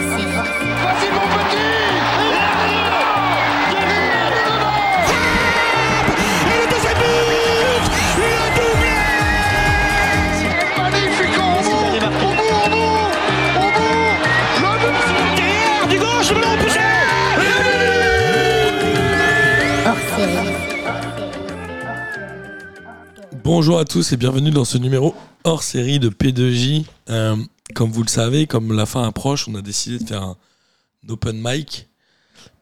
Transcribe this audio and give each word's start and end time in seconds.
Vas-y 0.00 0.39
Bonjour 23.52 23.80
à 23.80 23.84
tous 23.84 24.12
et 24.12 24.16
bienvenue 24.16 24.52
dans 24.52 24.64
ce 24.64 24.78
numéro 24.78 25.12
hors 25.42 25.64
série 25.64 25.98
de 25.98 26.08
P2J. 26.08 26.84
Euh, 27.08 27.34
comme 27.74 27.90
vous 27.90 28.04
le 28.04 28.08
savez, 28.08 28.46
comme 28.46 28.72
la 28.72 28.86
fin 28.86 29.02
approche, 29.02 29.48
on 29.48 29.56
a 29.56 29.60
décidé 29.60 29.98
de 29.98 30.06
faire 30.08 30.22
un 30.22 30.36
open 31.08 31.36
mic 31.42 31.88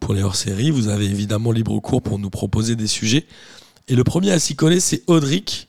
pour 0.00 0.14
les 0.14 0.22
hors 0.22 0.34
séries. 0.34 0.70
Vous 0.70 0.88
avez 0.88 1.04
évidemment 1.04 1.52
libre 1.52 1.78
cours 1.80 2.00
pour 2.00 2.18
nous 2.18 2.30
proposer 2.30 2.74
des 2.74 2.86
sujets. 2.86 3.26
Et 3.88 3.96
le 3.96 4.02
premier 4.02 4.30
à 4.32 4.38
s'y 4.38 4.56
coller, 4.56 4.80
c'est 4.80 5.02
Audric. 5.08 5.68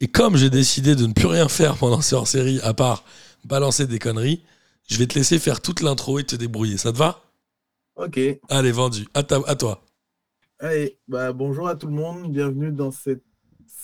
Et 0.00 0.06
comme 0.06 0.36
j'ai 0.36 0.50
décidé 0.50 0.94
de 0.94 1.04
ne 1.04 1.14
plus 1.14 1.26
rien 1.26 1.48
faire 1.48 1.76
pendant 1.76 2.00
ces 2.00 2.14
hors 2.14 2.28
série 2.28 2.60
à 2.62 2.74
part 2.74 3.02
balancer 3.44 3.88
des 3.88 3.98
conneries, 3.98 4.44
je 4.88 4.98
vais 4.98 5.08
te 5.08 5.16
laisser 5.18 5.40
faire 5.40 5.60
toute 5.60 5.80
l'intro 5.80 6.20
et 6.20 6.24
te 6.24 6.36
débrouiller. 6.36 6.76
Ça 6.76 6.92
te 6.92 6.96
va? 6.96 7.24
Ok, 7.96 8.20
Allez, 8.48 8.70
vendu. 8.70 9.08
À, 9.14 9.24
ta- 9.24 9.42
à 9.48 9.56
toi. 9.56 9.82
allez, 10.60 10.96
bah, 11.08 11.32
bonjour 11.32 11.66
à 11.66 11.74
tout 11.74 11.88
le 11.88 11.94
monde, 11.94 12.30
bienvenue 12.32 12.70
dans 12.70 12.92
cette 12.92 13.24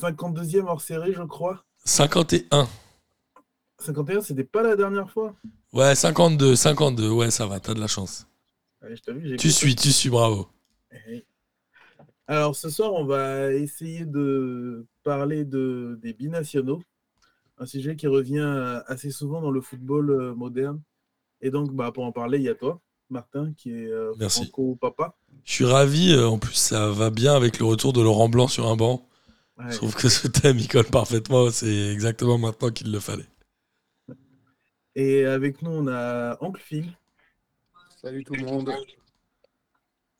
52e 0.00 0.66
hors 0.66 0.80
série, 0.80 1.12
je 1.12 1.22
crois. 1.22 1.64
51. 1.84 2.68
51, 3.78 4.20
c'était 4.22 4.44
pas 4.44 4.62
la 4.62 4.76
dernière 4.76 5.10
fois 5.10 5.34
Ouais, 5.72 5.94
52, 5.94 6.56
52. 6.56 7.10
Ouais, 7.10 7.30
ça 7.30 7.46
va, 7.46 7.60
t'as 7.60 7.74
de 7.74 7.80
la 7.80 7.86
chance. 7.86 8.26
Allez, 8.80 8.96
je 8.96 9.02
t'ai 9.02 9.12
vu, 9.12 9.28
j'ai 9.28 9.36
Tu 9.36 9.50
suis, 9.50 9.74
tu 9.74 9.92
suis, 9.92 10.10
bravo. 10.10 10.48
Eh. 11.08 11.24
Alors 12.26 12.56
ce 12.56 12.70
soir, 12.70 12.92
on 12.94 13.04
va 13.04 13.52
essayer 13.52 14.06
de 14.06 14.86
parler 15.02 15.44
de, 15.44 15.98
des 16.02 16.14
binationaux, 16.14 16.82
un 17.58 17.66
sujet 17.66 17.96
qui 17.96 18.06
revient 18.06 18.80
assez 18.86 19.10
souvent 19.10 19.42
dans 19.42 19.50
le 19.50 19.60
football 19.60 20.10
euh, 20.10 20.34
moderne. 20.34 20.80
Et 21.40 21.50
donc, 21.50 21.72
bah, 21.72 21.92
pour 21.92 22.04
en 22.04 22.12
parler, 22.12 22.38
il 22.38 22.44
y 22.44 22.48
a 22.48 22.54
toi, 22.54 22.80
Martin, 23.10 23.52
qui 23.56 23.70
est 23.70 23.86
euh, 23.88 24.12
Merci. 24.18 24.44
franco-papa. 24.46 25.14
Je 25.44 25.52
suis 25.52 25.64
ravi. 25.66 26.12
euh, 26.12 26.26
En 26.26 26.38
plus, 26.38 26.54
ça 26.54 26.88
va 26.90 27.10
bien 27.10 27.34
avec 27.34 27.58
le 27.58 27.66
retour 27.66 27.92
de 27.92 28.00
Laurent 28.00 28.28
Blanc 28.30 28.48
sur 28.48 28.66
un 28.68 28.76
banc. 28.76 29.06
Ouais. 29.58 29.70
Je 29.70 29.76
trouve 29.76 29.94
que 29.94 30.08
ce 30.08 30.26
thème, 30.26 30.58
il 30.58 30.66
colle 30.68 30.86
parfaitement. 30.86 31.50
C'est 31.50 31.92
exactement 31.92 32.38
maintenant 32.38 32.70
qu'il 32.70 32.90
le 32.90 32.98
fallait. 33.00 33.26
Et 34.96 35.24
avec 35.24 35.62
nous, 35.62 35.70
on 35.70 35.88
a 35.88 36.36
Oncle 36.40 36.60
Phil. 36.64 36.86
Salut 38.02 38.24
tout 38.24 38.34
le 38.34 38.44
monde. 38.44 38.70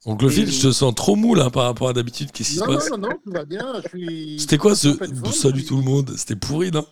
Donc, 0.06 0.20
le 0.22 0.28
Et- 0.28 0.32
fil, 0.32 0.50
je 0.52 0.68
te 0.68 0.72
sens 0.72 0.94
trop 0.94 1.16
mou 1.16 1.34
là 1.34 1.50
par 1.50 1.64
rapport 1.64 1.88
à 1.88 1.92
d'habitude. 1.92 2.30
Qu'est-ce 2.32 2.50
qui 2.50 2.54
se 2.56 2.60
Non, 2.60 2.66
non, 2.66 2.74
passe 2.74 2.90
non, 2.90 2.98
non, 2.98 3.08
tout 3.24 3.30
va 3.32 3.44
bien. 3.44 3.80
Je 3.82 3.88
suis. 3.88 4.40
C'était 4.40 4.58
quoi 4.58 4.74
ce 4.76 4.92
forme, 4.94 5.32
salut 5.32 5.54
puis- 5.60 5.64
tout 5.66 5.76
le 5.76 5.82
monde 5.82 6.10
C'était 6.16 6.36
pourri, 6.36 6.70
non? 6.70 6.86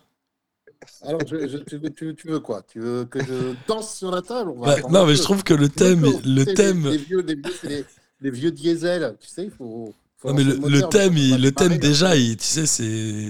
Alors, 1.03 1.21
je- 1.27 1.47
je- 1.47 1.57
tu, 1.59 1.77
veux- 1.77 1.89
tu 1.91 2.05
veux- 2.07 2.15
tu 2.15 2.27
veux 2.27 2.39
quoi? 2.39 2.61
Tu 2.63 2.79
veux 2.79 3.05
que 3.05 3.23
je 3.23 3.55
danse 3.67 3.97
sur 3.97 4.11
la 4.11 4.21
table? 4.21 4.49
On 4.51 4.59
va 4.61 4.81
Bah, 4.81 4.87
Non, 4.89 5.05
mais 5.05 5.15
je 5.15 5.21
trouve 5.21 5.43
que 5.43 5.53
le 5.53 5.69
thème, 5.69 6.01
le 6.25 6.43
thème, 6.45 6.85
Les, 6.85 6.91
les 6.91 6.97
vieux, 6.97 7.21
les 7.21 7.35
vieux, 7.35 7.53
c'est 7.61 7.69
les, 7.69 7.85
les 8.21 8.31
vieux 8.31 8.51
diesel. 8.51 9.15
Tu 9.19 9.27
sais, 9.29 9.45
il 9.45 9.51
faut. 9.51 9.93
Non, 10.25 10.33
mais 10.33 10.43
le, 10.43 10.55
le 10.55 10.89
thème, 10.89 11.17
il- 11.17 11.41
le 11.41 11.51
thème 11.51 11.77
déjà, 11.77 12.15
il- 12.15 12.37
tu 12.37 12.45
sais, 12.45 12.65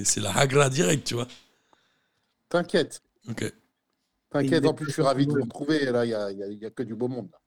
c'est 0.05 0.19
la 0.22 0.36
hagra 0.36 0.69
direct, 0.69 1.05
tu 1.08 1.16
vois. 1.16 1.27
T'inquiète, 2.50 3.02
Ok. 3.30 3.52
t'inquiète. 4.30 4.66
En 4.66 4.73
plus, 4.73 4.88
je 4.88 4.91
suis 4.91 5.02
ravi 5.02 5.25
de 5.25 5.31
vous 5.31 5.39
est- 5.39 5.44
retrouver. 5.44 5.85
Là, 5.91 6.05
il 6.05 6.09
n'y 6.09 6.13
a, 6.13 6.31
y 6.31 6.44
a- 6.44 6.47
il 6.47 6.59
y 6.59 6.66
a 6.66 6.69
que 6.69 6.83
du 6.83 6.95
beau 6.95 7.08
monde. 7.08 7.30
là. 7.31 7.39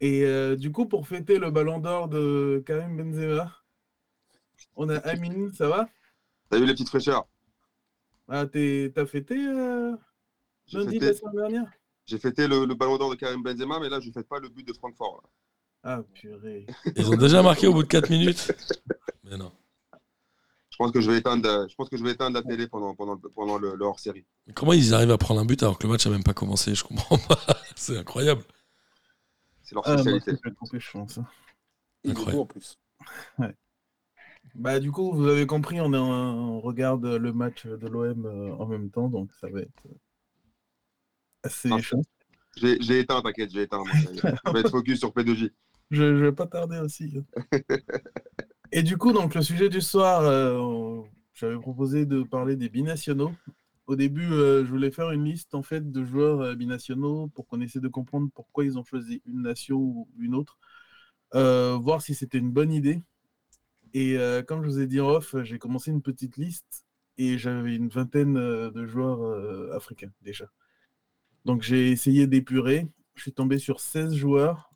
Et 0.00 0.24
euh, 0.24 0.56
du 0.56 0.72
coup, 0.72 0.86
pour 0.86 1.06
fêter 1.06 1.38
le 1.38 1.50
ballon 1.50 1.78
d'or 1.78 2.08
de 2.08 2.62
Karim 2.66 2.96
Benzema, 2.96 3.54
on 4.76 4.88
a 4.88 4.96
Amine, 4.98 5.52
ça 5.52 5.68
va? 5.68 5.88
Salut 6.50 6.66
les 6.66 6.72
petites 6.72 6.88
fraîcheurs. 6.88 7.28
ah, 8.28 8.46
T'as 8.46 9.06
fêté 9.06 9.34
euh, 9.46 9.94
lundi 10.72 10.92
fêté, 10.94 11.06
la 11.06 11.12
semaine 11.14 11.34
dernière? 11.34 11.70
j'ai 12.06 12.18
fêté 12.18 12.48
le, 12.48 12.64
le 12.64 12.74
ballon 12.74 12.96
d'or 12.96 13.10
de 13.10 13.16
Karim 13.16 13.42
Benzema, 13.42 13.78
mais 13.80 13.88
là, 13.88 14.00
je 14.00 14.08
ne 14.08 14.12
fête 14.12 14.28
pas 14.28 14.38
le 14.40 14.48
but 14.48 14.66
de 14.66 14.72
Francfort. 14.72 15.20
là. 15.22 15.28
Ah, 15.82 16.02
purée. 16.14 16.66
Ils 16.96 17.08
ont 17.10 17.16
déjà 17.16 17.42
marqué 17.42 17.66
au 17.66 17.72
bout 17.72 17.82
de 17.82 17.88
4 17.88 18.10
minutes. 18.10 18.52
Mais 19.24 19.36
non. 19.36 19.52
Je 20.70 20.76
pense 20.76 20.92
que 20.92 21.00
je 21.00 21.10
vais 21.10 21.18
éteindre, 21.18 21.68
je 21.68 21.74
pense 21.74 21.88
que 21.90 21.96
je 21.96 22.02
vais 22.04 22.12
éteindre 22.12 22.36
la 22.36 22.42
télé 22.42 22.66
pendant, 22.66 22.94
pendant, 22.94 23.14
le- 23.14 23.28
pendant 23.30 23.58
le, 23.58 23.74
le 23.76 23.84
hors-série. 23.84 24.24
Comment 24.54 24.72
ils 24.72 24.94
arrivent 24.94 25.10
à 25.10 25.18
prendre 25.18 25.40
un 25.40 25.44
but 25.44 25.62
alors 25.62 25.78
que 25.78 25.86
le 25.86 25.92
match 25.92 26.06
a 26.06 26.10
même 26.10 26.22
pas 26.22 26.32
commencé 26.34 26.74
Je 26.74 26.84
comprends 26.84 27.18
pas. 27.18 27.38
C'est 27.76 27.98
incroyable. 27.98 28.42
C'est 29.62 29.74
leur 29.74 29.86
Ah, 29.86 29.94
moi 29.94 30.02
spécialité. 30.20 30.40
je 30.72 30.90
pense. 30.90 31.18
Incroyable. 32.06 32.32
beau 32.36 32.42
en 32.42 32.46
plus. 32.46 32.78
Bah, 34.54 34.80
du 34.80 34.90
coup, 34.90 35.12
vous 35.12 35.26
avez 35.28 35.46
compris, 35.46 35.80
on, 35.80 35.92
est 35.92 35.98
en- 35.98 36.56
on 36.56 36.60
regarde 36.60 37.04
le 37.06 37.32
match 37.32 37.66
de 37.66 37.86
l'OM 37.86 38.26
euh, 38.26 38.52
en 38.54 38.66
même 38.66 38.90
temps, 38.90 39.08
donc 39.08 39.30
ça 39.40 39.48
va 39.48 39.60
être 39.60 39.86
euh, 39.86 39.94
assez 41.44 41.68
Ah, 41.72 41.78
chaud. 41.80 42.02
J'ai 42.56 42.98
éteint, 43.00 43.22
t'inquiète, 43.22 43.50
j'ai 43.52 43.62
éteint. 43.62 43.78
moi. 43.78 43.86
Je 44.46 44.52
vais 44.52 44.60
être 44.60 44.70
focus 44.70 44.98
sur 44.98 45.10
P2J. 45.10 45.50
Je, 45.90 46.16
je 46.16 46.24
vais 46.24 46.32
pas 46.32 46.46
tarder 46.46 46.78
aussi. 46.78 47.12
hein. 47.18 47.42
Et 48.72 48.82
du 48.82 48.96
coup, 48.96 49.12
donc 49.12 49.34
le 49.34 49.42
sujet 49.42 49.68
du 49.68 49.80
soir, 49.80 50.22
euh, 50.22 51.00
j'avais 51.34 51.58
proposé 51.58 52.06
de 52.06 52.22
parler 52.22 52.56
des 52.56 52.68
binationaux. 52.68 53.32
Au 53.86 53.96
début, 53.96 54.32
euh, 54.32 54.64
je 54.64 54.70
voulais 54.70 54.92
faire 54.92 55.10
une 55.10 55.24
liste 55.24 55.54
en 55.54 55.62
fait 55.62 55.90
de 55.90 56.04
joueurs 56.04 56.40
euh, 56.40 56.54
binationaux 56.54 57.28
pour 57.28 57.46
qu'on 57.48 57.60
essaie 57.60 57.80
de 57.80 57.88
comprendre 57.88 58.28
pourquoi 58.34 58.64
ils 58.64 58.78
ont 58.78 58.84
choisi 58.84 59.22
une 59.26 59.42
nation 59.42 59.76
ou 59.78 60.08
une 60.18 60.34
autre, 60.34 60.58
voir 61.32 62.02
si 62.02 62.14
c'était 62.14 62.38
une 62.38 62.50
bonne 62.52 62.72
idée. 62.72 63.02
Et 63.94 64.16
comme 64.48 64.62
je 64.64 64.68
vous 64.68 64.80
ai 64.80 64.86
dit 64.86 65.00
off, 65.00 65.34
j'ai 65.42 65.58
commencé 65.58 65.90
une 65.90 66.02
petite 66.02 66.36
liste 66.36 66.84
et 67.18 67.38
j'avais 67.38 67.74
une 67.76 67.88
vingtaine 67.88 68.34
de 68.34 68.86
joueurs 68.86 69.74
africains 69.74 70.12
déjà. 70.22 70.46
Donc 71.44 71.62
j'ai 71.62 71.90
essayé 71.90 72.26
d'épurer. 72.26 72.88
Je 73.14 73.22
suis 73.22 73.32
tombé 73.32 73.58
sur 73.58 73.80
16 73.80 74.14
joueurs. 74.14 74.69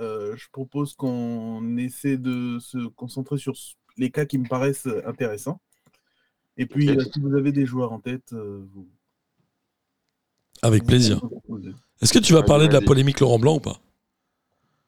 Euh, 0.00 0.34
je 0.36 0.48
propose 0.50 0.94
qu'on 0.94 1.76
essaie 1.76 2.16
de 2.16 2.58
se 2.60 2.86
concentrer 2.88 3.38
sur 3.38 3.54
les 3.96 4.10
cas 4.10 4.24
qui 4.24 4.38
me 4.38 4.48
paraissent 4.48 4.88
intéressants. 5.06 5.60
Et 6.56 6.66
puis, 6.66 6.88
euh, 6.90 7.00
si 7.12 7.20
vous 7.20 7.34
avez 7.36 7.52
des 7.52 7.66
joueurs 7.66 7.92
en 7.92 8.00
tête, 8.00 8.32
euh, 8.32 8.64
vous, 8.72 8.88
Avec 10.62 10.82
vous 10.82 10.88
plaisir. 10.88 11.20
Est-ce 12.00 12.12
que 12.12 12.18
tu 12.18 12.32
vas 12.32 12.42
parler 12.42 12.68
de 12.68 12.72
la 12.72 12.80
polémique 12.80 13.20
Laurent 13.20 13.38
Blanc 13.38 13.56
ou 13.56 13.60
pas? 13.60 13.80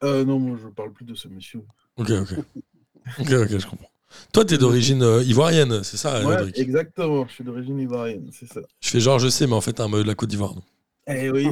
Euh, 0.05 0.25
non, 0.25 0.39
moi, 0.39 0.59
je 0.63 0.69
parle 0.69 0.93
plus 0.93 1.05
de 1.05 1.15
ce 1.15 1.29
monsieur. 1.29 1.63
Ok, 1.97 2.11
ok. 2.11 2.35
Ok, 3.21 3.31
ok, 3.33 3.59
je 3.59 3.67
comprends. 3.67 3.91
Toi, 4.33 4.45
t'es 4.45 4.59
d'origine 4.59 5.03
euh, 5.03 5.23
ivoirienne, 5.23 5.83
c'est 5.83 5.97
ça, 5.97 6.25
Ouais, 6.25 6.37
Rodrigue? 6.37 6.59
exactement. 6.59 7.27
Je 7.27 7.33
suis 7.35 7.45
d'origine 7.45 7.79
ivoirienne, 7.79 8.29
c'est 8.33 8.47
ça. 8.53 8.61
Je 8.81 8.89
fais 8.89 9.01
genre, 9.01 9.19
je 9.19 9.29
sais, 9.29 9.47
mais 9.47 9.55
en 9.55 9.61
fait, 9.61 9.79
un 9.81 9.89
maillot 9.89 10.03
de 10.03 10.09
la 10.09 10.15
Côte 10.15 10.31
d'Ivoire. 10.31 10.55
Eh 11.07 11.31
oui. 11.31 11.49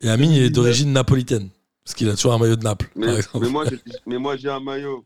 Et 0.00 0.08
Amine, 0.08 0.30
il 0.32 0.42
est 0.42 0.50
d'origine 0.50 0.92
napolitaine. 0.92 1.48
Parce 1.90 1.98
qu'il 1.98 2.08
a 2.08 2.14
toujours 2.14 2.34
un 2.34 2.38
maillot 2.38 2.54
de 2.54 2.62
Naples, 2.62 2.86
par 2.94 3.02
Mais, 3.02 3.16
exemple. 3.16 3.44
mais 3.46 3.50
moi, 3.50 3.64
j'ai- 3.68 3.80
mais 4.06 4.18
moi, 4.18 4.36
j'ai 4.36 4.48
un 4.48 4.60
maillot 4.60 5.04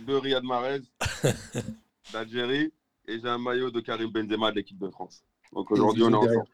de 0.00 0.14
Riyad 0.14 0.42
Mahrez, 0.42 0.80
d'Algérie, 2.12 2.72
et 3.06 3.20
j'ai 3.20 3.28
un 3.28 3.38
maillot 3.38 3.70
de 3.70 3.78
Karim 3.78 4.10
Benzema 4.10 4.50
de 4.50 4.56
l'équipe 4.56 4.76
de 4.76 4.90
France. 4.90 5.22
Donc 5.52 5.70
Et 5.70 5.74
aujourd'hui, 5.74 6.02
on 6.02 6.10
est 6.10 6.14
ensemble. 6.16 6.48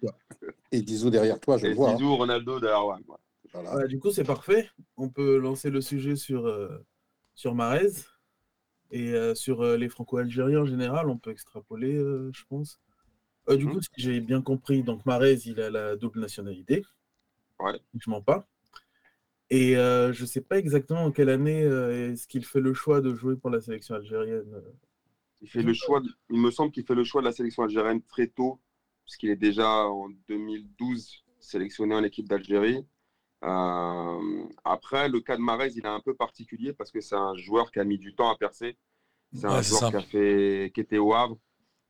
Et 0.73 0.83
Dizou 0.83 1.09
derrière 1.09 1.41
toi, 1.41 1.57
je 1.57 1.65
le 1.65 1.73
Et 1.73 1.75
vois. 1.75 1.89
hein. 1.89 1.97
Zizou, 1.97 2.17
Ronaldo, 2.17 2.61
derrière. 2.61 2.83
Voilà. 2.83 3.71
Voilà, 3.71 3.87
du 3.87 3.99
coup, 3.99 4.11
c'est 4.11 4.25
parfait. 4.25 4.69
On 4.99 5.09
peut 5.09 5.39
lancer 5.39 5.71
le 5.71 5.81
sujet 5.81 6.17
sur, 6.17 6.47
euh, 6.47 6.85
sur 7.35 7.55
Marez. 7.55 7.93
Et 8.91 9.15
euh, 9.15 9.35
sur 9.35 9.63
euh, 9.63 9.79
les 9.79 9.89
Franco-Algériens 9.89 10.61
en 10.61 10.67
général, 10.67 11.09
on 11.09 11.17
peut 11.17 11.31
extrapoler, 11.31 11.97
euh, 11.97 12.31
je 12.35 12.43
pense. 12.47 12.79
Euh, 13.49 13.57
du 13.57 13.65
Mhm. 13.65 13.73
coup, 13.73 13.81
si 13.81 13.89
j'ai 13.97 14.21
bien 14.21 14.43
compris, 14.43 14.83
donc 14.83 15.07
Marez, 15.07 15.39
il 15.47 15.63
a 15.63 15.71
la 15.71 15.97
double 15.97 16.21
nationalité. 16.21 16.85
Ouais. 17.59 17.81
Je 17.99 18.11
mens 18.11 18.21
pas. 18.21 18.47
Et 19.51 19.77
euh, 19.77 20.13
je 20.13 20.23
ne 20.23 20.27
sais 20.27 20.41
pas 20.41 20.59
exactement 20.59 21.05
en 21.05 21.11
quelle 21.13 21.29
année 21.29 21.65
euh, 21.65 22.13
est-ce 22.13 22.29
qu'il 22.29 22.45
fait 22.45 22.61
le 22.61 22.73
choix 22.75 23.01
de 23.01 23.15
jouer 23.15 23.37
pour 23.37 23.51
la 23.51 23.61
sélection 23.61 23.97
algérienne. 23.97 24.53
euh. 24.55 24.61
Il, 25.43 25.51
fait 25.51 25.63
le 25.63 25.75
choix, 25.75 26.01
de- 26.01 26.11
il 26.31 26.41
me 26.41 26.51
semble 26.51 26.73
qu'il 26.73 26.85
fait 26.87 26.95
le 26.95 27.05
choix 27.05 27.23
de 27.23 27.27
la 27.27 27.33
sélection 27.33 27.65
algérienne 27.65 28.03
très 28.03 28.29
tôt, 28.29 28.61
puisqu'il 29.05 29.31
est 29.31 29.37
déjà 29.37 29.69
en 29.89 30.09
2012 30.29 31.25
sélectionné 31.41 31.95
en 31.95 32.05
équipe 32.05 32.29
d'Algérie. 32.29 32.87
Euh, 33.45 34.45
après, 34.65 35.09
le 35.09 35.21
cas 35.21 35.37
de 35.37 35.43
Marez, 35.43 35.73
il 35.77 35.85
est 35.87 35.89
un 35.89 36.01
peu 36.01 36.15
particulier 36.15 36.73
parce 36.75 36.91
que 36.93 37.01
c'est 37.01 37.17
un 37.17 37.37
joueur 37.37 37.73
qui 37.73 37.81
a 37.81 37.85
mis 37.85 37.99
du 37.99 38.15
temps 38.15 38.31
à 38.31 38.37
percer. 38.39 38.77
C'est 39.33 39.47
un 39.49 39.61
Ouais, 39.61 39.63
joueur 39.63 39.87
qui, 39.87 39.97
a 39.97 40.03
fait, 40.03 40.71
qui 40.75 40.81
était 40.81 40.99
au 40.99 41.15
Havre, 41.15 41.39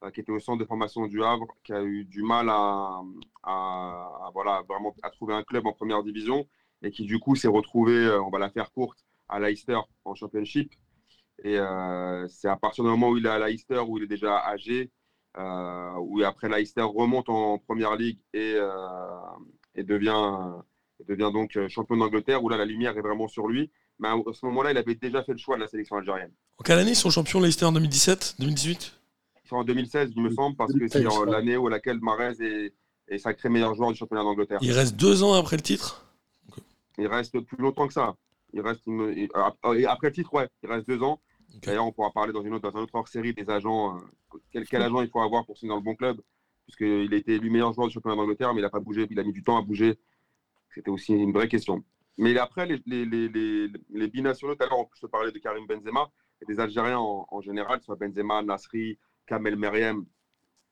euh, 0.05 0.11
qui 0.11 0.21
était 0.21 0.33
au 0.33 0.41
centre 0.41 0.59
de 0.61 0.67
formation 0.67 1.07
du 1.07 1.23
Havre, 1.25 1.47
qui 1.65 1.73
a 1.73 1.83
eu 1.83 2.05
du 2.05 2.23
mal 2.23 2.49
à, 2.51 3.01
à- 3.43 4.27
à, 4.27 4.31
voilà, 4.35 4.63
vraiment 4.69 4.95
à 5.03 5.11
trouver 5.11 5.35
un 5.35 5.43
club 5.45 5.67
en 5.67 5.73
première 5.73 6.03
division 6.03 6.49
et 6.83 6.91
qui 6.91 7.05
du 7.05 7.19
coup 7.19 7.37
s'est 7.37 7.49
retrouvé, 7.49 7.95
euh, 7.95 8.23
on 8.23 8.31
va 8.31 8.39
la 8.39 8.51
faire 8.51 8.71
courte, 8.73 8.99
à 9.29 9.39
Leicester 9.41 9.79
en 10.05 10.15
Championship. 10.15 10.73
Et 11.43 11.59
euh, 11.59 12.27
c'est 12.29 12.49
à 12.49 12.57
partir 12.57 12.85
du 12.85 12.91
moment 12.91 13.09
où 13.11 13.17
il 13.17 13.25
est 13.27 13.31
à 13.31 13.39
Leicester, 13.39 13.79
où 13.87 13.97
il 13.99 14.05
est 14.05 14.09
déjà 14.09 14.39
âgé, 14.47 14.91
euh, 15.39 15.93
où 16.01 16.23
après 16.23 16.49
Leicester 16.49 16.83
remonte 16.83 17.29
en 17.29 17.59
première 17.59 17.97
ligue 17.97 18.19
et, 18.35 18.55
euh, 18.57 18.69
et 19.75 19.83
devient, 19.85 20.39
et 21.01 21.05
devient 21.05 21.31
donc 21.33 21.57
champion 21.69 21.97
d'Angleterre, 21.97 22.43
où 22.43 22.49
là, 22.49 22.57
la 22.57 22.65
lumière 22.67 22.97
est 22.99 23.03
vraiment 23.03 23.29
sur 23.29 23.47
lui. 23.49 23.71
Mais 23.99 24.09
à 24.09 24.17
ce 24.33 24.45
moment-là, 24.47 24.71
il 24.73 24.79
avait 24.79 24.95
déjà 24.95 25.23
fait 25.23 25.33
le 25.33 25.39
choix 25.39 25.57
de 25.57 25.61
la 25.63 25.69
sélection 25.69 25.97
algérienne. 25.97 26.33
En 26.59 26.63
quelle 26.63 26.79
année 26.79 26.93
ils 26.93 26.97
sont 26.97 27.11
champions 27.11 27.41
Leicester 27.41 27.67
en 27.67 27.73
2017 27.73 28.37
2018 28.39 29.01
C'est 29.45 29.55
en 29.55 29.65
2016, 29.65 30.13
il 30.17 30.23
me 30.23 30.31
semble, 30.31 30.57
parce 30.57 30.73
que 30.73 30.79
c'est 30.89 31.01
2016, 31.03 31.07
en- 31.07 31.11
je 31.11 31.15
crois. 31.27 31.37
l'année 31.39 31.57
où 31.57 31.69
laquelle 31.69 32.01
Mahrez 32.01 32.35
est, 32.41 32.75
est 33.09 33.19
sacré 33.19 33.49
meilleur 33.51 33.75
joueur 33.75 33.91
du 33.93 33.97
championnat 33.99 34.23
d'Angleterre. 34.25 34.59
Il 34.63 34.73
reste 34.73 34.97
deux 34.97 35.23
ans 35.23 35.35
après 35.35 35.57
le 35.57 35.63
titre? 35.63 36.07
Il 37.01 37.07
reste 37.07 37.41
plus 37.41 37.57
longtemps 37.57 37.87
que 37.87 37.93
ça. 37.95 38.15
Il 38.53 38.61
reste 38.61 38.87
une- 38.87 39.13
il- 39.17 39.29
euh, 39.65 39.73
et 39.75 39.87
après 39.87 40.09
le 40.09 40.13
titre, 40.13 40.33
ouais, 40.35 40.49
il 40.63 40.69
reste 40.71 40.87
deux 40.87 41.03
ans. 41.03 41.21
D'ailleurs, 41.63 41.87
on 41.87 41.93
pourra 41.93 42.11
parler 42.13 42.33
dans 42.33 42.43
une 42.43 42.55
autre, 42.55 42.71
dans 42.71 42.79
un 42.79 42.83
autre 42.83 42.95
hors-série 42.95 43.33
des 43.35 43.49
agents. 43.51 43.97
euh, 43.97 44.01
quel, 44.53 44.67
quel 44.69 44.83
agent 44.83 45.01
il 45.03 45.09
faut 45.11 45.21
avoir 45.21 45.45
pour 45.47 45.57
signer 45.59 45.71
dans 45.71 45.77
le 45.77 45.83
bon 45.83 45.97
club 45.97 46.21
Puisqu'il 46.65 47.13
a 47.13 47.17
été 47.17 47.33
élu 47.35 47.51
meilleur 47.51 47.73
joueur 47.73 47.89
du 47.89 47.95
championnat 47.95 48.15
d'Angleterre, 48.17 48.55
mais 48.55 48.61
il 48.61 48.63
n'a 48.63 48.71
pas 48.71 48.79
bougé, 48.79 49.07
il 49.11 49.19
a 49.19 49.25
mis 49.25 49.33
du 49.33 49.43
temps 49.43 49.57
à 49.57 49.63
bouger. 49.63 49.99
C'était 50.75 50.91
aussi 50.91 51.13
une 51.13 51.33
vraie 51.33 51.49
question. 51.49 51.83
Mais 52.17 52.37
après, 52.39 52.67
les, 52.67 52.81
les, 52.87 53.05
les, 53.07 53.29
les, 53.29 53.69
les 53.91 54.09
binationaux, 54.09 54.55
tout 54.55 54.63
à 54.63 54.69
l'heure, 54.69 54.87
je 54.95 55.01
te 55.01 55.07
parlais 55.07 55.33
de 55.33 55.39
Karim 55.39 55.67
Benzema, 55.67 56.09
et 56.43 56.45
des 56.47 56.61
Algériens 56.61 56.99
en, 56.99 57.27
en 57.29 57.41
général, 57.41 57.81
soit 57.83 57.97
Benzema, 57.97 58.43
Nasri, 58.43 58.99
Kamel 59.27 59.57
Meriem, 59.57 60.05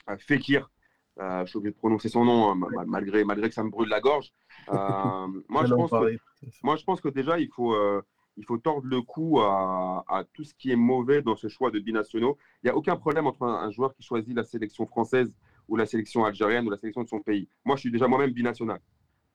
euh, 0.09 0.17
Fekir. 0.19 0.71
Euh, 1.21 1.45
je 1.45 1.51
suis 1.51 1.57
obligé 1.59 1.73
de 1.73 1.79
prononcer 1.79 2.09
son 2.09 2.25
nom, 2.25 2.51
hein, 2.51 2.55
ma- 2.55 2.85
malgré, 2.85 3.25
malgré 3.25 3.49
que 3.49 3.55
ça 3.55 3.65
me 3.65 3.71
brûle 3.71 3.89
la 3.89 4.01
gorge. 4.01 4.33
Euh, 4.69 4.73
moi, 5.49 5.65
je 5.65 5.75
pense 5.75 5.91
que 5.91 5.97
pareil. 5.97 6.19
moi, 6.63 6.77
je 6.77 6.85
pense 6.85 7.01
que 7.01 7.09
déjà, 7.09 7.39
il 7.41 7.49
faut, 7.49 7.75
euh, 7.75 8.03
il 8.37 8.45
faut 8.45 8.59
tordre 8.59 8.87
le 8.87 9.03
cou 9.03 9.41
à, 9.41 10.05
à 10.09 10.25
tout 10.33 10.45
ce 10.45 10.55
qui 10.55 10.71
est 10.71 10.77
mauvais 10.77 11.23
dans 11.23 11.35
ce 11.37 11.49
choix 11.49 11.71
de 11.71 11.81
binationaux. 11.81 12.39
Il 12.63 12.67
n'y 12.67 12.71
a 12.71 12.77
aucun 12.77 12.97
problème 12.97 13.27
entre 13.27 13.43
un, 13.43 13.55
un 13.67 13.71
joueur 13.71 13.95
qui 13.95 14.03
choisit 14.03 14.35
la 14.35 14.45
sélection 14.45 14.87
française 14.87 15.33
ou 15.69 15.77
la 15.77 15.87
sélection 15.87 16.25
algérienne 16.25 16.67
ou 16.67 16.71
la 16.71 16.79
sélection 16.79 17.03
de 17.03 17.09
son 17.09 17.21
pays. 17.21 17.49
Moi, 17.65 17.77
je 17.77 17.81
suis 17.81 17.91
déjà 17.91 18.07
moi-même 18.07 18.31
binational. 18.31 18.81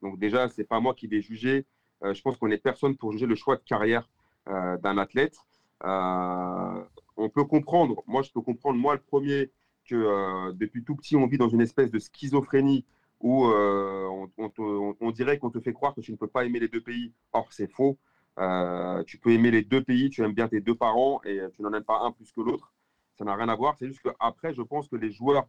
Donc 0.01 0.19
déjà, 0.19 0.49
c'est 0.49 0.63
pas 0.65 0.79
moi 0.79 0.93
qui 0.93 1.07
vais 1.07 1.21
juger. 1.21 1.65
Euh, 2.03 2.13
je 2.13 2.21
pense 2.21 2.37
qu'on 2.37 2.47
n'est 2.47 2.57
personne 2.57 2.95
pour 2.97 3.11
juger 3.11 3.25
le 3.25 3.35
choix 3.35 3.55
de 3.55 3.63
carrière 3.63 4.09
euh, 4.49 4.77
d'un 4.77 4.97
athlète. 4.97 5.35
Euh, 5.83 6.83
on 7.17 7.29
peut 7.29 7.43
comprendre, 7.45 8.03
moi 8.07 8.21
je 8.21 8.31
peux 8.31 8.41
comprendre, 8.41 8.79
moi 8.79 8.95
le 8.95 9.01
premier, 9.01 9.51
que 9.85 9.95
euh, 9.95 10.53
depuis 10.53 10.83
tout 10.83 10.95
petit, 10.95 11.15
on 11.15 11.27
vit 11.27 11.37
dans 11.37 11.49
une 11.49 11.61
espèce 11.61 11.91
de 11.91 11.99
schizophrénie 11.99 12.85
où 13.19 13.45
euh, 13.47 14.05
on, 14.09 14.29
on 14.37 14.49
te- 14.49 14.61
on- 14.61 14.95
on 14.99 15.11
dirait 15.11 15.37
qu'on 15.39 15.49
te 15.49 15.59
fait 15.59 15.73
croire 15.73 15.93
que 15.95 16.01
tu 16.01 16.11
ne 16.11 16.17
peux 16.17 16.27
pas 16.27 16.45
aimer 16.45 16.59
les 16.59 16.67
deux 16.67 16.81
pays. 16.81 17.13
Or, 17.31 17.47
c'est 17.51 17.67
faux. 17.71 17.97
Euh, 18.39 19.03
tu 19.03 19.17
peux 19.19 19.31
aimer 19.31 19.51
les 19.51 19.61
deux 19.61 19.83
pays, 19.83 20.09
tu 20.09 20.23
aimes 20.23 20.33
bien 20.33 20.47
tes 20.47 20.59
deux 20.61 20.75
parents 20.75 21.21
et 21.23 21.39
tu 21.55 21.61
n'en 21.61 21.71
aimes 21.73 21.83
pas 21.83 21.99
un 22.01 22.11
plus 22.11 22.31
que 22.31 22.41
l'autre. 22.41 22.73
Ça 23.17 23.23
n'a 23.25 23.35
rien 23.35 23.47
à 23.49 23.55
voir. 23.55 23.75
C'est 23.77 23.87
juste 23.87 24.01
qu'après, 24.01 24.53
je 24.53 24.61
pense 24.63 24.87
que 24.87 24.95
les 24.95 25.11
joueurs 25.11 25.47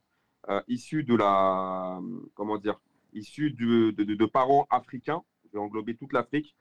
issus 0.69 1.02
de 1.04 1.14
la. 1.16 1.98
Comment 2.34 2.58
dire 2.58 2.78
Issus 3.14 3.52
de, 3.52 3.90
de- 3.92 4.14
de 4.14 4.26
parents 4.26 4.66
africains, 4.70 5.22
je 5.46 5.52
vais 5.52 5.58
englober 5.58 5.94
toute 5.96 6.12
l'Afrique, 6.12 6.54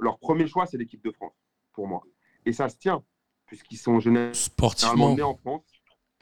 leur 0.00 0.18
premier 0.18 0.46
choix, 0.48 0.66
c'est 0.66 0.78
l'équipe 0.78 1.04
de 1.04 1.10
France, 1.12 1.34
pour 1.72 1.86
moi. 1.86 2.02
Et 2.44 2.52
ça 2.52 2.68
se 2.68 2.76
tient, 2.76 3.02
puisqu'ils 3.46 3.76
sont 3.76 4.00
généralement 4.00 4.34
nés 5.16 5.22
en 5.22 5.34
France. 5.36 5.64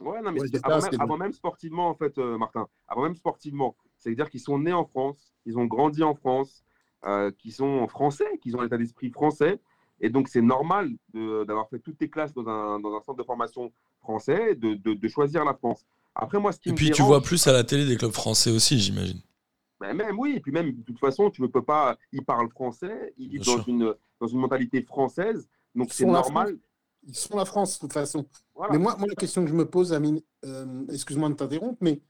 Ouais, 0.01 0.21
non, 0.23 0.33
mais 0.33 0.41
Ouais, 0.41 0.47
avant, 0.63 0.81
même, 0.83 0.93
est 0.95 1.01
avant 1.01 1.17
même 1.17 1.33
sportivement, 1.33 1.89
en 1.89 1.95
fait, 1.95 2.19
euh, 2.19 2.37
Martin, 2.37 2.67
avant 2.89 3.03
même 3.03 3.15
sportivement, 3.15 3.77
c'est-à-dire 3.99 4.29
qu'ils 4.29 4.41
sont 4.41 4.59
nés 4.59 4.73
en 4.73 4.85
France, 4.85 5.33
qu'ils 5.43 5.57
ont 5.59 5.67
grandi 5.67 6.03
en 6.03 6.15
France, 6.15 6.65
euh, 7.07 7.31
qu'ils 7.33 7.53
sont 7.53 7.87
français, 7.87 8.39
qu'ils 8.43 8.57
ont 8.57 8.61
l'état 8.63 8.77
d'esprit 8.77 9.11
français. 9.11 9.61
Et 10.01 10.11
donc, 10.11 10.29
c'est 10.29 10.43
normal 10.43 10.91
d'avoir 11.13 11.69
fait 11.69 11.79
toutes 11.79 11.99
tes 11.99 12.11
classes 12.11 12.35
dans 12.35 12.47
un, 12.49 12.81
dans 12.81 12.95
un 12.97 13.01
centre 13.01 13.19
de 13.19 13.23
formation 13.23 13.73
français, 14.01 14.55
de, 14.57 14.75
de- 14.75 14.95
de 14.95 15.09
choisir 15.09 15.45
la 15.45 15.55
France. 15.55 15.87
Après, 16.15 16.39
moi, 16.41 16.53
ce 16.53 16.59
qui 16.59 16.69
Et 16.71 16.73
me 16.73 16.77
puis 16.77 16.91
tu 16.91 17.03
vois 17.03 17.23
plus 17.23 17.47
à 17.47 17.53
la 17.53 17.63
télé 17.65 17.87
des 17.87 17.97
clubs 17.97 18.13
français 18.13 18.51
aussi, 18.51 18.79
j'imagine. 18.79 19.21
ben 19.81 19.95
même 19.95 20.19
oui, 20.19 20.35
et 20.37 20.41
puis 20.41 20.53
même 20.53 20.73
de 20.73 20.83
toute 20.83 20.99
façon, 20.99 21.31
tu 21.31 21.43
ne 21.43 21.47
peux 21.47 21.63
pas. 21.63 21.97
Ils 22.13 22.25
parlent 22.25 22.49
français, 22.51 23.13
ils 23.19 23.29
vivent 23.29 23.45
dans 23.45 23.63
une, 23.63 23.95
dans 24.21 24.27
une 24.27 24.39
mentalité 24.41 24.83
française, 24.83 25.49
donc 25.75 25.89
Ils 25.89 25.95
c'est 25.95 26.05
normal. 26.07 26.59
Ils 27.07 27.17
sont 27.17 27.37
la 27.37 27.45
France, 27.45 27.75
de 27.77 27.81
toute 27.81 27.93
façon. 27.93 28.27
Voilà. 28.55 28.73
Mais 28.73 28.79
moi, 28.79 28.97
moi, 28.99 29.07
la 29.09 29.15
question 29.15 29.45
que 29.45 29.51
je 29.51 29.55
me 29.55 29.69
pose, 29.69 29.93
Amine, 29.93 30.21
euh, 30.45 30.87
excuse-moi 30.91 31.29
de 31.29 31.35
t'interrompre, 31.35 31.79
mais 31.81 32.01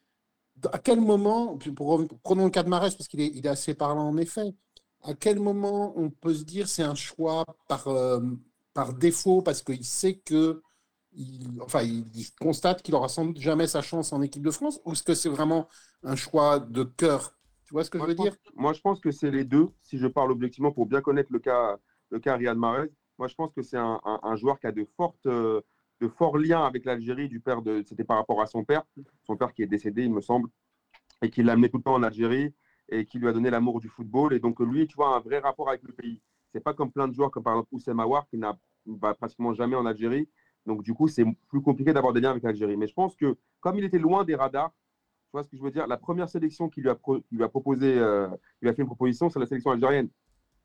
à 0.73 0.79
quel 0.79 1.01
moment, 1.01 1.59
pour, 1.77 1.99
reven- 2.01 2.09
prenons 2.23 2.45
le 2.45 2.51
cas 2.51 2.63
de 2.63 2.69
Marès, 2.69 2.95
parce 2.95 3.09
qu'il 3.09 3.21
est, 3.21 3.29
il 3.35 3.47
est 3.47 3.49
assez 3.51 3.75
parlant 3.75 4.09
en 4.09 4.17
effet, 4.19 4.55
à 5.03 5.15
quel 5.15 5.39
moment 5.41 5.93
on 5.99 6.11
peut 6.11 6.35
se 6.35 6.45
dire 6.45 6.69
c'est 6.69 6.83
un 6.85 6.95
choix 6.95 7.45
par, 7.69 7.89
euh, 7.89 8.21
par 8.75 8.95
défaut, 8.95 9.43
parce 9.43 9.63
qu'il 9.63 9.85
sait 9.85 10.17
que, 10.19 10.63
il, 11.13 11.49
enfin, 11.63 11.83
il, 11.83 12.07
il 12.15 12.31
constate 12.41 12.83
qu'il 12.83 12.95
aura 12.95 13.09
sans 13.09 13.27
doute 13.27 13.41
jamais 13.41 13.67
sa 13.67 13.83
chance 13.83 14.13
en 14.13 14.23
équipe 14.23 14.43
de 14.45 14.51
France, 14.51 14.81
ou 14.85 14.93
est-ce 14.93 15.03
que 15.03 15.15
c'est 15.15 15.29
vraiment 15.29 15.69
un 16.05 16.17
choix 16.17 16.61
de 16.61 16.85
cœur? 16.85 17.37
Tu 17.65 17.73
vois 17.75 17.85
ce 17.85 17.91
que 17.91 17.99
je 17.99 18.05
Moi, 18.05 18.07
veux 18.07 18.15
je 18.17 18.23
dire? 18.23 18.35
pense- 18.35 18.55
Moi, 18.55 18.73
je 18.73 18.81
pense 18.81 19.01
que 19.01 19.11
c'est 19.11 19.31
les 19.31 19.45
deux. 19.45 19.69
Si 19.83 19.99
je 19.99 20.07
parle 20.07 20.31
objectivement 20.33 20.73
pour 20.73 20.87
bien 20.87 21.01
connaître 21.01 21.33
le 21.33 21.39
cas, 21.39 21.77
le 22.11 22.21
cas 22.21 22.37
Riyad 22.37 22.57
Mahrez, 22.57 22.91
moi, 23.19 23.29
je 23.29 23.35
pense 23.35 23.53
que 23.53 23.63
c'est 23.63 23.79
un, 23.79 24.37
joueur 24.37 24.59
qui 24.59 24.67
a 24.67 24.73
euh, 25.27 25.61
de 26.01 26.09
forts 26.09 26.39
liens 26.39 26.65
avec 26.65 26.85
l'Algérie. 26.85 27.29
Du 27.29 27.41
père 27.41 27.61
c'était 27.87 28.05
par 28.05 28.17
rapport 28.17 28.41
à 28.41 28.47
son 28.47 28.65
père, 28.65 28.83
son 29.25 29.37
père 29.37 29.53
qui 29.53 29.63
est 29.63 29.67
décédé, 29.67 30.05
il 30.05 30.13
me 30.13 30.21
semble, 30.21 30.49
et 31.23 31.31
qui 31.31 31.43
l'a 31.43 31.53
amené 31.53 31.69
tout 31.69 31.79
le 31.79 31.83
temps 31.83 31.95
en 31.95 32.03
Algérie 32.03 32.53
et 32.91 33.07
qui 33.07 33.19
lui 33.19 33.29
a 33.29 33.33
donné 33.33 33.51
l'amour 33.51 33.81
du 33.81 33.89
football. 33.89 34.35
Et 34.35 34.41
donc, 34.41 34.61
lui, 34.61 34.87
tu 34.87 34.97
vois, 34.97 35.17
un 35.17 35.21
vrai 35.21 35.39
rapport 35.39 35.69
avec 35.69 35.83
le 35.83 35.93
pays. 35.93 36.21
C'est 36.53 36.61
pas 36.61 36.75
comme 36.75 36.91
plein 36.91 37.09
de 37.09 37.15
joueurs, 37.15 37.31
comme 37.31 37.43
par 37.43 37.55
exemple 37.55 37.69
Oussem 37.73 37.99
Aouar, 37.99 38.27
qui 38.29 38.37
n'a 38.37 38.59
va 38.87 39.15
pratiquement 39.15 39.55
jamais 39.55 39.77
en 39.77 39.87
Algérie. 39.87 40.29
Donc, 40.67 40.83
du 40.83 40.95
coup, 40.95 41.09
c'est 41.09 41.25
plus 41.49 41.63
compliqué 41.63 41.93
d'avoir 41.93 42.13
des 42.13 42.21
liens 42.21 42.31
avec 42.31 42.43
l'Algérie. 42.43 42.77
Mais 42.77 42.87
je 42.87 42.95
pense 42.95 43.17
que, 43.17 43.37
comme 43.61 43.79
il 43.79 43.85
était 43.85 43.99
loin 43.99 44.25
des 44.25 44.35
radars, 44.35 44.71
tu 44.71 45.31
vois 45.33 45.43
ce 45.43 45.49
que 45.49 45.57
je 45.57 45.63
veux 45.63 45.71
dire 45.71 45.87
La 45.87 45.97
première 45.97 46.29
sélection 46.29 46.69
qui 46.69 46.81
lui 46.81 46.91
a, 46.91 47.49
proposé, 47.49 47.99
euh, 47.99 48.29
lui 48.61 48.69
a 48.69 48.75
fait 48.75 48.83
une 48.83 48.89
proposition, 48.89 49.31
c'est 49.31 49.39
la 49.39 49.47
sélection 49.47 49.71
algérienne, 49.71 50.09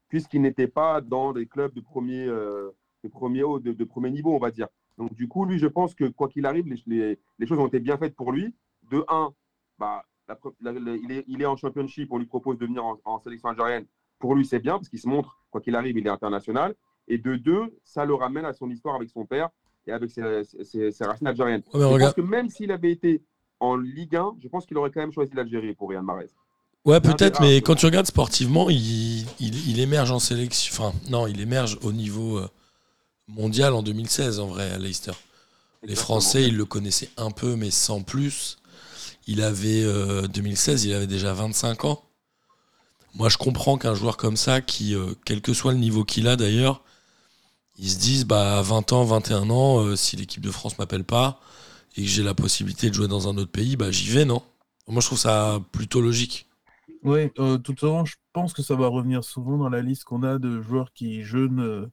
puisqu'il 0.10 0.42
n'était 0.42 0.68
pas 0.68 1.02
dans 1.02 1.32
des 1.34 1.46
clubs 1.46 1.74
de 1.74 1.82
premier, 1.82 2.26
euh, 2.28 2.72
de, 3.04 3.10
premier 3.10 3.44
haut, 3.44 3.60
de, 3.60 3.72
de 3.72 3.84
premier 3.84 4.12
niveau, 4.12 4.34
on 4.36 4.40
va 4.40 4.52
dire. 4.52 4.68
Donc, 4.98 5.14
du 5.14 5.28
coup, 5.28 5.46
lui, 5.46 5.58
je 5.60 5.68
pense 5.68 5.96
que 5.96 6.06
quoi 6.10 6.28
qu'il 6.28 6.46
arrive, 6.46 6.68
les, 6.68 6.82
les- 6.88 7.20
les 7.38 7.48
choses 7.48 7.60
ont 7.60 7.68
été 7.68 7.80
bien 7.80 7.98
faites 7.98 8.16
pour 8.16 8.32
lui. 8.32 8.54
De 8.92 9.04
un, 9.08 9.32
bah, 9.78 10.04
la 10.28 10.36
pre- 10.36 10.54
la- 10.60 10.74
la- 10.74 10.96
il, 10.96 11.12
est, 11.12 11.24
il 11.28 11.42
est 11.42 11.46
en 11.46 11.56
championship, 11.56 12.12
on 12.12 12.18
lui 12.18 12.26
propose 12.26 12.58
de 12.58 12.66
venir 12.66 12.84
en, 12.84 13.00
en 13.06 13.20
sélection 13.20 13.50
algérienne. 13.50 13.86
Pour 14.20 14.36
lui, 14.36 14.46
c'est 14.46 14.60
bien, 14.60 14.74
parce 14.74 14.90
qu'il 14.90 15.00
se 15.00 15.08
montre, 15.08 15.40
quoi 15.52 15.62
qu'il 15.62 15.76
arrive, 15.76 15.98
il 15.98 16.06
est 16.06 16.10
international. 16.10 16.76
Et 17.08 17.18
de 17.18 17.36
deux, 17.38 17.78
ça 17.86 18.04
le 18.06 18.14
ramène 18.14 18.46
à 18.46 18.52
son 18.54 18.70
histoire 18.70 18.96
avec 18.96 19.10
son 19.10 19.26
père 19.26 19.50
et 19.88 19.92
avec 19.92 20.10
ses, 20.12 20.44
ses- 20.44 20.92
ses 20.92 21.06
racines 21.06 21.28
algériennes. 21.28 21.64
Mais 21.74 21.80
je 21.80 21.86
regarde. 21.94 22.16
pense 22.16 22.24
que 22.26 22.30
même 22.30 22.50
s'il 22.50 22.72
avait 22.72 22.92
été 22.92 23.24
en 23.62 23.78
Ligue 23.78 24.16
1, 24.16 24.36
je 24.40 24.48
pense 24.50 24.66
qu'il 24.66 24.78
aurait 24.78 24.92
quand 24.92 25.00
même 25.02 25.12
choisi 25.14 25.34
l'Algérie 25.34 25.74
pour 25.74 25.90
Riyad 25.90 26.04
Mahrez. 26.04 26.28
Ouais, 26.86 27.02
peut-être, 27.02 27.42
mais 27.42 27.58
quand 27.58 27.76
tu 27.76 27.86
regardes 27.86 28.08
sportivement, 28.08 28.70
il, 28.70 29.22
il, 29.40 29.70
il 29.70 29.80
émerge 29.80 30.12
en 30.12 30.20
sélection. 30.20 30.74
Enfin, 30.74 30.98
non, 31.10 31.28
il 31.28 31.40
émerge 31.42 31.78
au 31.82 31.92
niveau 31.92 32.40
euh, 32.40 32.48
mondial 33.28 33.74
en 33.74 33.84
2016, 33.84 34.40
en 34.40 34.48
vrai, 34.48 34.72
à 34.72 34.78
Leicester. 34.78 35.12
Les. 35.84 35.96
Français, 35.96 36.44
ils 36.44 36.56
le 36.56 36.66
connaissaient 36.66 37.10
un 37.18 37.32
peu, 37.32 37.56
mais 37.56 37.72
sans 37.72 38.02
plus. 38.02 38.58
Il 39.28 39.42
avait, 39.42 39.84
euh, 39.84 40.28
2016, 40.28 40.86
il 40.86 40.94
avait 40.94 41.08
déjà 41.08 41.34
25 41.34 41.86
ans. 41.86 42.04
Moi, 43.16 43.30
je 43.30 43.38
comprends 43.38 43.78
qu'un 43.78 43.96
joueur 43.96 44.18
comme 44.18 44.38
ça, 44.38 44.62
qui, 44.62 44.96
euh, 44.96 45.14
quel 45.26 45.42
que 45.42 45.54
soit 45.54 45.72
le 45.74 45.80
niveau 45.80 46.04
qu'il 46.04 46.28
a 46.28 46.36
d'ailleurs, 46.36 46.82
ils 47.78 47.90
se 47.90 47.98
disent, 47.98 48.26
bah, 48.26 48.60
à 48.60 48.62
20 48.62 48.94
ans, 48.94 49.04
21 49.06 49.50
ans, 49.50 49.80
euh, 49.86 49.96
si 49.96 50.16
l'équipe 50.16 50.42
de 50.42 50.52
France 50.52 50.78
m'appelle 50.78 51.04
pas 51.06 51.40
et 51.98 52.04
que 52.04 52.08
j'ai 52.10 52.24
la 52.24 52.34
possibilité 52.34 52.90
de 52.90 52.96
jouer 52.96 53.08
dans 53.08 53.28
un 53.30 53.38
autre 53.38 53.52
pays, 53.52 53.76
bah, 53.78 53.92
j'y 53.92 54.10
vais, 54.10 54.26
non? 54.26 54.42
Moi, 54.88 55.02
je 55.02 55.08
trouve 55.08 55.20
ça 55.20 55.60
plutôt 55.72 56.02
logique. 56.02 56.48
Oui, 57.04 57.32
euh, 57.40 57.58
tout 57.58 57.74
simplement, 57.78 58.06
je 58.06 58.16
pense 58.34 58.54
que 58.54 58.62
ça 58.62 58.76
va 58.76 58.88
revenir 58.88 59.24
souvent 59.24 59.58
dans 59.58 59.70
la 59.70 59.82
liste 59.82 60.04
qu'on 60.04 60.24
a 60.24 60.38
de 60.38 60.62
joueurs 60.62 60.92
qui 60.94 61.24
jeunes, 61.24 61.60
euh, 61.62 61.88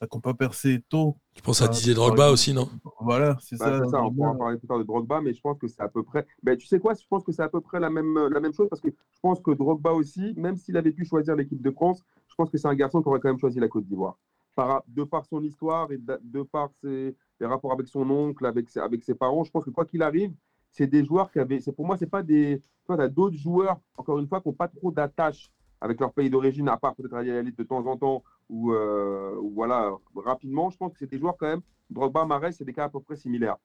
qui 0.00 0.06
n'ont 0.16 0.20
pas 0.20 0.34
percé 0.34 0.82
tôt. 0.88 1.16
Tu 1.34 1.42
penses 1.42 1.60
à 1.60 1.66
Ah, 1.66 1.68
Didier 1.68 1.94
Drogba 1.94 2.30
aussi, 2.30 2.54
non? 2.54 2.68
Voilà, 3.00 3.36
c'est 3.40 3.58
Bah, 3.58 3.78
ça. 3.84 3.88
ça, 3.90 4.02
on 4.02 4.12
pourra 4.14 4.30
en 4.30 4.36
parler 4.36 4.56
plus 4.58 4.66
tard 4.68 4.78
de 4.78 4.84
Drogba, 4.84 5.20
mais 5.20 5.34
je 5.34 5.40
pense 5.40 5.58
que 5.58 5.68
c'est 5.68 5.82
à 5.82 5.88
peu 5.88 6.02
près. 6.02 6.26
Ben, 6.42 6.56
tu 6.56 6.66
sais 6.66 6.78
quoi, 6.80 6.94
je 6.94 7.06
pense 7.08 7.24
que 7.24 7.32
c'est 7.32 7.42
à 7.42 7.48
peu 7.48 7.60
près 7.60 7.78
la 7.80 7.90
même, 7.90 8.18
la 8.28 8.40
même 8.40 8.52
chose 8.54 8.68
parce 8.70 8.80
que 8.80 8.88
je 8.90 9.20
pense 9.20 9.40
que 9.40 9.50
Drogba 9.50 9.92
aussi, 9.92 10.32
même 10.36 10.56
s'il 10.56 10.76
avait 10.76 10.92
pu 10.92 11.04
choisir 11.04 11.36
l'équipe 11.36 11.60
de 11.60 11.70
France, 11.70 12.02
je 12.28 12.34
pense 12.34 12.50
que 12.50 12.56
c'est 12.58 12.68
un 12.68 12.74
garçon 12.74 13.02
qui 13.02 13.08
aurait 13.08 13.20
quand 13.20 13.28
même 13.28 13.38
choisi 13.38 13.60
la 13.60 13.68
Côte 13.68 13.86
d'Ivoire. 13.86 14.16
Par, 14.54 14.82
de 14.88 15.04
par 15.04 15.24
son 15.26 15.42
histoire 15.44 15.92
et 15.92 15.98
de, 15.98 16.18
de 16.22 16.42
par 16.42 16.70
ses, 16.82 17.14
les 17.38 17.46
rapports 17.46 17.72
avec 17.72 17.86
son 17.86 18.08
oncle, 18.10 18.44
avec 18.44 18.68
ses, 18.68 18.80
avec 18.80 19.04
ses 19.04 19.14
parents, 19.14 19.44
je 19.44 19.52
pense 19.52 19.64
que 19.64 19.70
quoi 19.70 19.84
qu'il 19.84 20.02
arrive, 20.02 20.32
c'est 20.78 20.86
des 20.86 21.04
joueurs 21.04 21.32
qui 21.32 21.40
avaient. 21.40 21.58
Pour 21.76 21.86
moi, 21.86 21.96
c'est 21.98 22.06
pas 22.06 22.22
des. 22.22 22.62
Tu 22.86 22.92
as 22.92 23.08
d'autres 23.08 23.36
joueurs, 23.36 23.80
encore 23.96 24.20
une 24.20 24.28
fois, 24.28 24.40
qui 24.40 24.48
n'ont 24.48 24.54
pas 24.54 24.68
trop 24.68 24.92
d'attache 24.92 25.50
avec 25.80 25.98
leur 25.98 26.12
pays 26.12 26.30
d'origine, 26.30 26.68
à 26.68 26.76
part 26.76 26.94
peut-être 26.94 27.14
aller 27.14 27.32
à 27.32 27.42
la 27.42 27.50
de 27.50 27.62
temps 27.64 27.84
en 27.84 27.96
temps 27.96 28.22
ou, 28.48 28.72
euh, 28.72 29.34
ou 29.40 29.50
voilà, 29.54 29.92
rapidement. 30.14 30.70
Je 30.70 30.76
pense 30.76 30.92
que 30.92 30.98
c'est 31.00 31.10
des 31.10 31.18
joueurs 31.18 31.36
quand 31.36 31.48
même. 31.48 31.62
Drogba, 31.90 32.24
Marais, 32.24 32.52
c'est 32.52 32.64
des 32.64 32.72
cas 32.72 32.84
à 32.84 32.88
peu 32.88 33.00
près 33.00 33.16
similaires. 33.16 33.56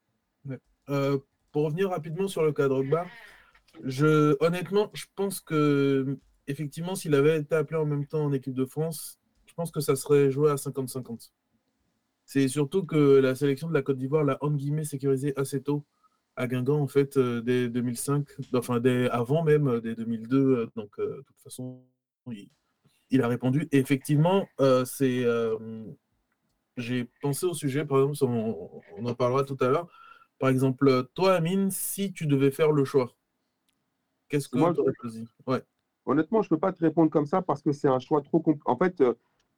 Euh, 0.89 1.19
pour 1.51 1.65
revenir 1.65 1.89
rapidement 1.91 2.27
sur 2.27 2.41
le 2.41 2.51
cas 2.51 2.67
Drogba, 2.67 3.05
je, 3.83 4.35
honnêtement, 4.43 4.89
je 4.93 5.05
pense 5.15 5.39
que 5.39 6.17
effectivement, 6.47 6.95
s'il 6.95 7.13
avait 7.13 7.39
été 7.39 7.53
appelé 7.53 7.79
en 7.79 7.85
même 7.85 8.07
temps 8.07 8.25
en 8.25 8.33
équipe 8.33 8.55
de 8.55 8.65
France, 8.65 9.19
je 9.45 9.53
pense 9.53 9.71
que 9.71 9.81
ça 9.81 9.95
serait 9.95 10.31
joué 10.31 10.49
à 10.49 10.55
50-50. 10.55 11.31
C'est 12.25 12.47
surtout 12.47 12.85
que 12.85 13.19
la 13.19 13.35
sélection 13.35 13.67
de 13.67 13.73
la 13.73 13.83
Côte 13.83 13.97
d'Ivoire 13.97 14.23
l'a 14.23 14.37
entre 14.41 14.55
guillemets 14.55 14.83
sécurisé 14.83 15.33
assez 15.37 15.61
tôt. 15.61 15.83
À 16.35 16.47
Guingamp, 16.47 16.79
en 16.81 16.87
fait, 16.87 17.17
euh, 17.17 17.41
dès 17.41 17.69
2005, 17.69 18.27
enfin, 18.55 18.79
dès, 18.79 19.09
avant 19.09 19.43
même, 19.43 19.67
euh, 19.67 19.81
dès 19.81 19.95
2002. 19.95 20.37
euh, 20.37 20.67
donc, 20.75 20.99
de 20.99 21.23
toute 21.27 21.41
façon, 21.43 21.81
il, 22.31 22.49
il 23.09 23.21
a 23.21 23.27
répondu. 23.27 23.67
Et 23.71 23.77
effectivement, 23.77 24.47
c'est. 24.85 25.25
j'ai 26.77 27.05
pensé 27.21 27.45
au 27.45 27.53
sujet, 27.53 27.85
par 27.85 27.99
exemple, 27.99 28.23
on, 28.23 28.81
on 28.97 29.05
en 29.05 29.13
parlera 29.13 29.43
tout 29.43 29.57
à 29.61 29.67
l'heure. 29.69 29.87
Par 30.39 30.49
exemple, 30.49 31.07
toi, 31.13 31.35
Amine, 31.35 31.69
si 31.69 32.11
tu 32.11 32.25
devais 32.25 32.51
faire 32.51 32.71
le 32.71 32.83
choix, 32.83 33.15
qu'est-ce 34.29 34.49
que 34.49 34.57
tu 34.57 34.79
aurais 34.81 34.93
choisi? 34.99 35.25
Ouais. 35.45 35.61
Honnêtement, 36.05 36.41
je 36.41 36.47
ne 36.47 36.49
peux 36.49 36.59
pas 36.59 36.73
te 36.73 36.83
répondre 36.83 37.09
comme 37.11 37.27
ça 37.27 37.41
parce 37.41 37.61
que 37.61 37.71
c'est 37.71 37.87
un 37.87 37.99
choix 37.99 38.21
trop 38.21 38.39
compliqué. 38.39 38.63
En 38.69 38.77
fait, 38.77 39.01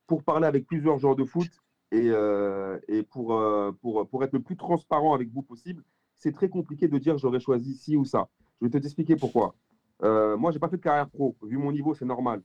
pour 0.08 0.24
parler 0.24 0.48
avec 0.48 0.68
plusieurs 0.68 1.00
joueurs 1.00 1.16
de 1.16 1.26
foot 1.26 1.48
et, 1.92 2.10
euh, 2.10 2.80
et 2.88 3.04
pour, 3.04 3.34
euh, 3.34 3.72
pour, 3.82 4.08
pour 4.08 4.24
être 4.24 4.34
le 4.34 4.42
plus 4.42 4.58
transparent 4.58 5.14
avec 5.14 5.30
vous 5.32 5.42
possible, 5.42 5.84
c'est 6.18 6.34
très 6.34 6.50
compliqué 6.50 6.88
de 6.88 6.98
dire 6.98 7.18
j'aurais 7.18 7.40
choisi 7.40 7.76
ci 7.76 7.98
ou 7.98 8.06
ça. 8.06 8.28
Je 8.60 8.68
vais 8.68 8.72
te 8.72 8.78
t'expliquer 8.78 9.16
pourquoi. 9.16 9.56
Euh, 10.04 10.38
moi, 10.38 10.52
je 10.52 10.56
n'ai 10.56 10.60
pas 10.60 10.70
fait 10.70 10.78
de 10.78 10.82
carrière 10.82 11.10
pro. 11.10 11.36
Vu 11.44 11.58
mon 11.58 11.72
niveau, 11.72 11.94
c'est 11.94 12.06
normal. 12.06 12.42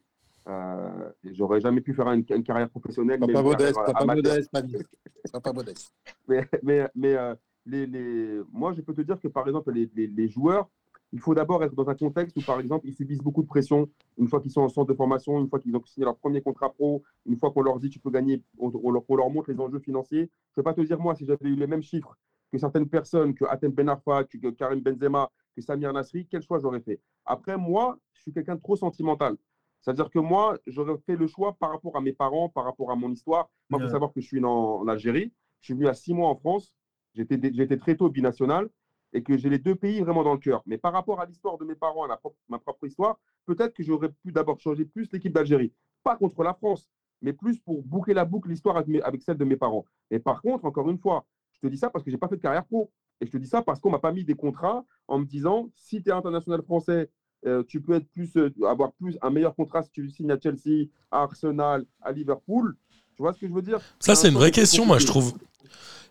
Euh, 0.49 1.11
j'aurais 1.25 1.61
jamais 1.61 1.81
pu 1.81 1.93
faire 1.95 2.11
une, 2.11 2.25
une 2.31 2.43
carrière 2.43 2.69
professionnelle. 2.71 3.21
Pas 3.21 3.43
modeste, 3.43 3.75
sois 3.75 3.93
pas 3.93 4.05
modeste, 4.05 4.51
pas 4.51 5.53
modeste. 5.53 5.93
Mais, 6.29 6.49
mais, 6.63 6.89
mais, 6.95 7.15
euh, 7.15 7.35
les, 7.67 7.87
les... 7.87 8.41
moi, 8.53 8.73
je 8.73 8.81
peux 8.81 8.95
te 8.95 9.03
dire 9.03 9.21
que, 9.21 9.29
par 9.29 9.47
exemple, 9.47 9.73
les, 9.73 9.91
les, 9.95 10.07
les 10.07 10.29
joueurs, 10.29 10.69
il 11.13 11.21
faut 11.21 11.35
d'abord 11.35 11.63
être 11.65 11.75
dans 11.75 11.89
un 11.91 11.95
contexte 11.95 12.37
où, 12.37 12.41
par 12.41 12.61
exemple, 12.61 12.87
ils 12.87 12.95
subissent 12.95 13.21
beaucoup 13.21 13.43
de 13.43 13.49
pression 13.49 13.89
une 14.17 14.29
fois 14.29 14.41
qu'ils 14.41 14.51
sont 14.51 14.63
en 14.63 14.69
centre 14.69 14.91
de 14.91 14.97
formation, 14.97 15.39
une 15.41 15.49
fois 15.49 15.59
qu'ils 15.59 15.75
ont 15.77 15.83
signé 15.85 16.05
leur 16.05 16.17
premier 16.17 16.41
contrat 16.41 16.73
pro, 16.73 17.03
une 17.27 17.37
fois 17.37 17.51
qu'on 17.51 17.63
leur 17.63 17.79
dit 17.81 17.91
tu 17.91 17.99
peux 17.99 18.11
gagner, 18.11 18.43
on, 18.59 18.73
on 18.83 18.91
leur, 18.91 19.03
on 19.09 19.17
leur 19.17 19.29
montre 19.29 19.51
les 19.51 19.61
enjeux 19.61 19.81
financiers. 19.81 20.21
Je 20.21 20.25
ne 20.25 20.55
peux 20.57 20.63
pas 20.63 20.75
te 20.75 20.81
dire, 20.81 20.99
moi, 20.99 21.15
si 21.15 21.27
j'avais 21.27 21.49
eu 21.49 21.57
les 21.57 21.67
mêmes 21.67 21.83
chiffres 21.83 22.17
que 22.53 22.59
certaines 22.59 22.89
personnes, 22.89 23.35
que 23.35 23.45
Atem 23.45 23.73
Ben 23.73 23.89
Arfa, 23.89 24.25
que, 24.25 24.51
Karim 24.51 24.81
Benzema, 24.81 25.31
que 25.55 25.63
Samir 25.63 25.93
Nasri, 25.93 26.27
quel 26.27 26.43
choix 26.43 26.59
j'aurais 26.59 26.81
fait? 26.81 27.01
Après, 27.25 27.57
moi, 27.57 27.99
je 28.13 28.23
suis 28.23 28.33
quelqu'un 28.33 28.57
de 28.57 28.61
trop 28.61 28.77
sentimental. 28.77 29.37
C'est-à-dire 29.81 30.11
que 30.11 30.19
moi, 30.19 30.59
j'aurais 30.67 30.99
fait 31.07 31.17
le 31.17 31.27
choix 31.27 31.55
par 31.55 31.71
rapport 31.71 31.97
à 31.97 32.01
mes 32.01 32.13
parents, 32.13 32.49
par 32.49 32.65
rapport 32.65 32.91
à 32.91 32.97
mon 32.97 33.11
histoire. 33.11 33.49
Moi, 33.71 33.79
il 33.79 33.83
faut 33.83 33.89
savoir 33.89 34.13
que 34.13 34.21
je 34.21 34.27
suis 34.27 34.41
né 34.41 34.47
en, 34.47 34.51
en 34.83 34.89
Algérie. 34.89 35.33
Je 35.61 35.67
suis 35.67 35.75
venu 35.75 35.89
à 35.89 35.95
six 35.95 36.13
mois 36.13 36.29
en 36.29 36.37
France. 36.37 36.75
J'étais 37.15 37.77
très 37.79 37.97
tôt 37.97 38.09
binational 38.11 38.69
et 39.13 39.23
que 39.23 39.37
j'ai 39.37 39.49
les 39.49 39.59
deux 39.59 39.75
pays 39.75 40.01
vraiment 40.01 40.23
dans 40.23 40.33
le 40.35 40.39
cœur. 40.39 40.63
Mais 40.67 40.79
par 40.79 40.93
rapport 40.93 41.21
à 41.21 41.27
l'histoire 41.27 41.59
de 41.59 41.65
mes 41.65 41.75
parents, 41.75 42.05
à 42.05 42.09
la 42.09 42.17
propre- 42.17 42.37
ma 42.49 42.59
propre 42.59 42.87
histoire, 42.87 43.19
peut-être 43.47 43.75
que 43.75 43.83
j'aurais 43.83 44.11
pu 44.11 44.33
d'abord 44.33 44.61
changer 44.61 44.85
plus 44.85 45.11
l'équipe 45.13 45.33
d'Algérie. 45.33 45.73
Pas 46.05 46.17
contre 46.17 46.43
la 46.45 46.55
France, 46.55 46.89
mais 47.21 47.33
plus 47.33 47.59
pour 47.59 47.83
boucler 47.83 48.15
la 48.15 48.25
boucle, 48.25 48.49
l'histoire 48.49 48.77
avec, 48.77 49.03
avec 49.03 49.23
celle 49.23 49.37
de 49.37 49.45
mes 49.45 49.57
parents. 49.57 49.85
Et 50.11 50.19
par 50.21 50.41
contre, 50.43 50.65
encore 50.65 50.89
une 50.91 50.99
fois, 50.99 51.27
je 51.61 51.69
te 51.69 51.73
dis 51.73 51.79
ça 51.79 51.91
parce 51.91 52.05
que 52.05 52.11
je 52.11 52.17
n'ai 52.17 52.19
pas 52.19 52.29
fait 52.29 52.37
de 52.37 52.43
carrière 52.43 52.65
pro. 52.65 52.91
Et 53.21 53.27
je 53.27 53.31
te 53.31 53.37
dis 53.37 53.47
ça 53.47 53.63
parce 53.63 53.81
qu'on 53.81 53.91
ne 53.91 53.95
m'a 53.95 53.99
pas 53.99 54.13
mis 54.13 54.25
des 54.25 54.35
contrats 54.35 54.85
en 55.07 55.19
me 55.19 55.27
disant 55.27 55.69
si 55.77 56.03
tu 56.03 56.09
es 56.09 56.13
international 56.13 56.63
français, 56.63 57.11
euh, 57.47 57.63
tu 57.69 57.81
peux 57.81 57.95
être 57.95 58.09
plus, 58.13 58.35
euh, 58.37 58.51
avoir 58.67 58.93
plus, 58.93 59.19
un 59.23 59.31
meilleur 59.31 59.55
contrat 59.55 59.83
si 59.83 59.91
tu 59.91 60.09
signes 60.11 60.31
à 60.31 60.39
Chelsea, 60.41 60.89
à 61.11 61.23
Arsenal, 61.23 61.85
à 62.01 62.13
Liverpool. 62.13 62.77
Tu 63.17 63.23
vois 63.23 63.35
ce 63.35 63.39
que 63.39 63.49
je 63.49 63.53
veux 63.53 63.63
dire? 63.63 63.81
Ça, 63.99 64.15
c'est 64.15 64.29
un 64.29 64.31
une 64.31 64.37
vraie 64.37 64.51
question, 64.51 64.87
moi, 64.87 64.99
je 64.99 65.07
trouve. 65.07 65.35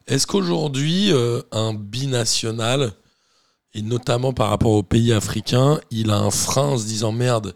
Est-ce 0.07 0.27
qu'aujourd'hui, 0.27 1.11
euh, 1.11 1.41
un 1.51 1.73
binational, 1.73 2.93
et 3.73 3.81
notamment 3.81 4.33
par 4.33 4.49
rapport 4.49 4.71
aux 4.71 4.83
pays 4.83 5.13
africains, 5.13 5.79
il 5.91 6.11
a 6.11 6.17
un 6.17 6.31
frein 6.31 6.69
en 6.69 6.77
se 6.77 6.85
disant 6.85 7.11
merde, 7.11 7.55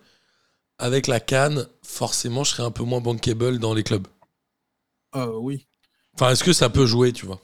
avec 0.77 1.07
la 1.07 1.19
canne, 1.19 1.67
forcément, 1.83 2.43
je 2.43 2.51
serai 2.51 2.63
un 2.63 2.71
peu 2.71 2.83
moins 2.83 3.01
bankable 3.01 3.59
dans 3.59 3.73
les 3.73 3.83
clubs? 3.83 4.07
Ah 5.12 5.29
oui. 5.29 5.67
Enfin, 6.15 6.31
est-ce 6.31 6.43
que 6.43 6.53
ça 6.53 6.69
peut 6.69 6.85
jouer, 6.85 7.12
tu 7.12 7.25
vois? 7.25 7.39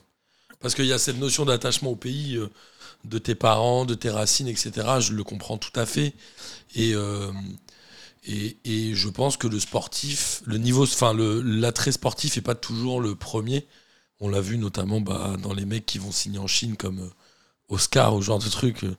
Parce 0.62 0.75
qu'il 0.75 0.86
y 0.86 0.94
a 0.94 1.00
cette 1.00 1.18
notion 1.18 1.46
d'attachement 1.46 1.92
au 1.92 1.96
pays, 1.96 2.36
euh, 2.36 2.50
de 3.06 3.18
tes 3.18 3.36
parents, 3.36 3.86
de 3.86 3.96
tes 3.96 4.10
racines, 4.10 4.48
etc. 4.48 5.00
Je 5.00 5.13
le 5.13 5.24
comprends 5.24 5.58
tout 5.58 5.72
à 5.80 5.86
fait. 5.86 6.13
Et, 6.75 6.94
euh, 6.96 7.32
et, 8.25 8.58
et 8.66 8.96
je 8.96 9.10
pense 9.10 9.38
que 9.38 9.48
le 9.48 9.60
sportif, 9.60 10.42
le 10.46 10.58
niveau, 10.58 10.84
enfin, 10.84 11.13
le- 11.13 11.42
l'attrait 11.42 11.92
sportif 11.94 12.36
n'est 12.36 12.42
pas 12.42 12.56
toujours 12.56 13.01
le 13.01 13.16
premier. 13.16 13.68
On 14.20 14.30
l'a 14.30 14.42
vu 14.42 14.58
notamment 14.58 15.01
bah, 15.01 15.38
dans 15.42 15.54
les 15.54 15.66
mecs 15.66 15.86
qui 15.86 15.98
vont 16.00 16.12
signer 16.12 16.39
en 16.39 16.48
Chine 16.48 16.78
comme 16.78 17.00
euh, 17.01 17.10
Oscar 17.70 18.16
ou 18.16 18.22
ce 18.22 18.28
genre 18.28 18.39
de 18.39 18.50
truc. 18.50 18.84
euh, 18.86 18.96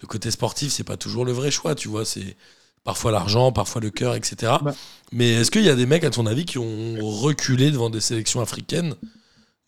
Le 0.00 0.08
côté 0.08 0.30
sportif, 0.32 0.72
c'est 0.72 0.84
pas 0.84 0.96
toujours 0.98 1.24
le 1.26 1.32
vrai 1.32 1.50
choix, 1.52 1.74
tu 1.76 1.88
vois. 1.88 2.04
C'est 2.06 2.36
parfois 2.84 3.12
l'argent, 3.12 3.52
parfois 3.52 3.80
le 3.82 3.90
cœur, 3.90 4.14
etc. 4.16 4.60
Bah. 4.62 4.74
Mais 5.12 5.32
est-ce 5.34 5.50
qu'il 5.52 5.64
y 5.64 5.70
a 5.70 5.76
des 5.76 5.86
mecs, 5.86 6.04
à 6.04 6.10
ton 6.10 6.26
avis, 6.26 6.46
qui 6.46 6.58
ont 6.58 6.96
reculé 7.02 7.70
devant 7.72 7.90
des 7.90 8.00
sélections 8.02 8.40
africaines 8.42 8.96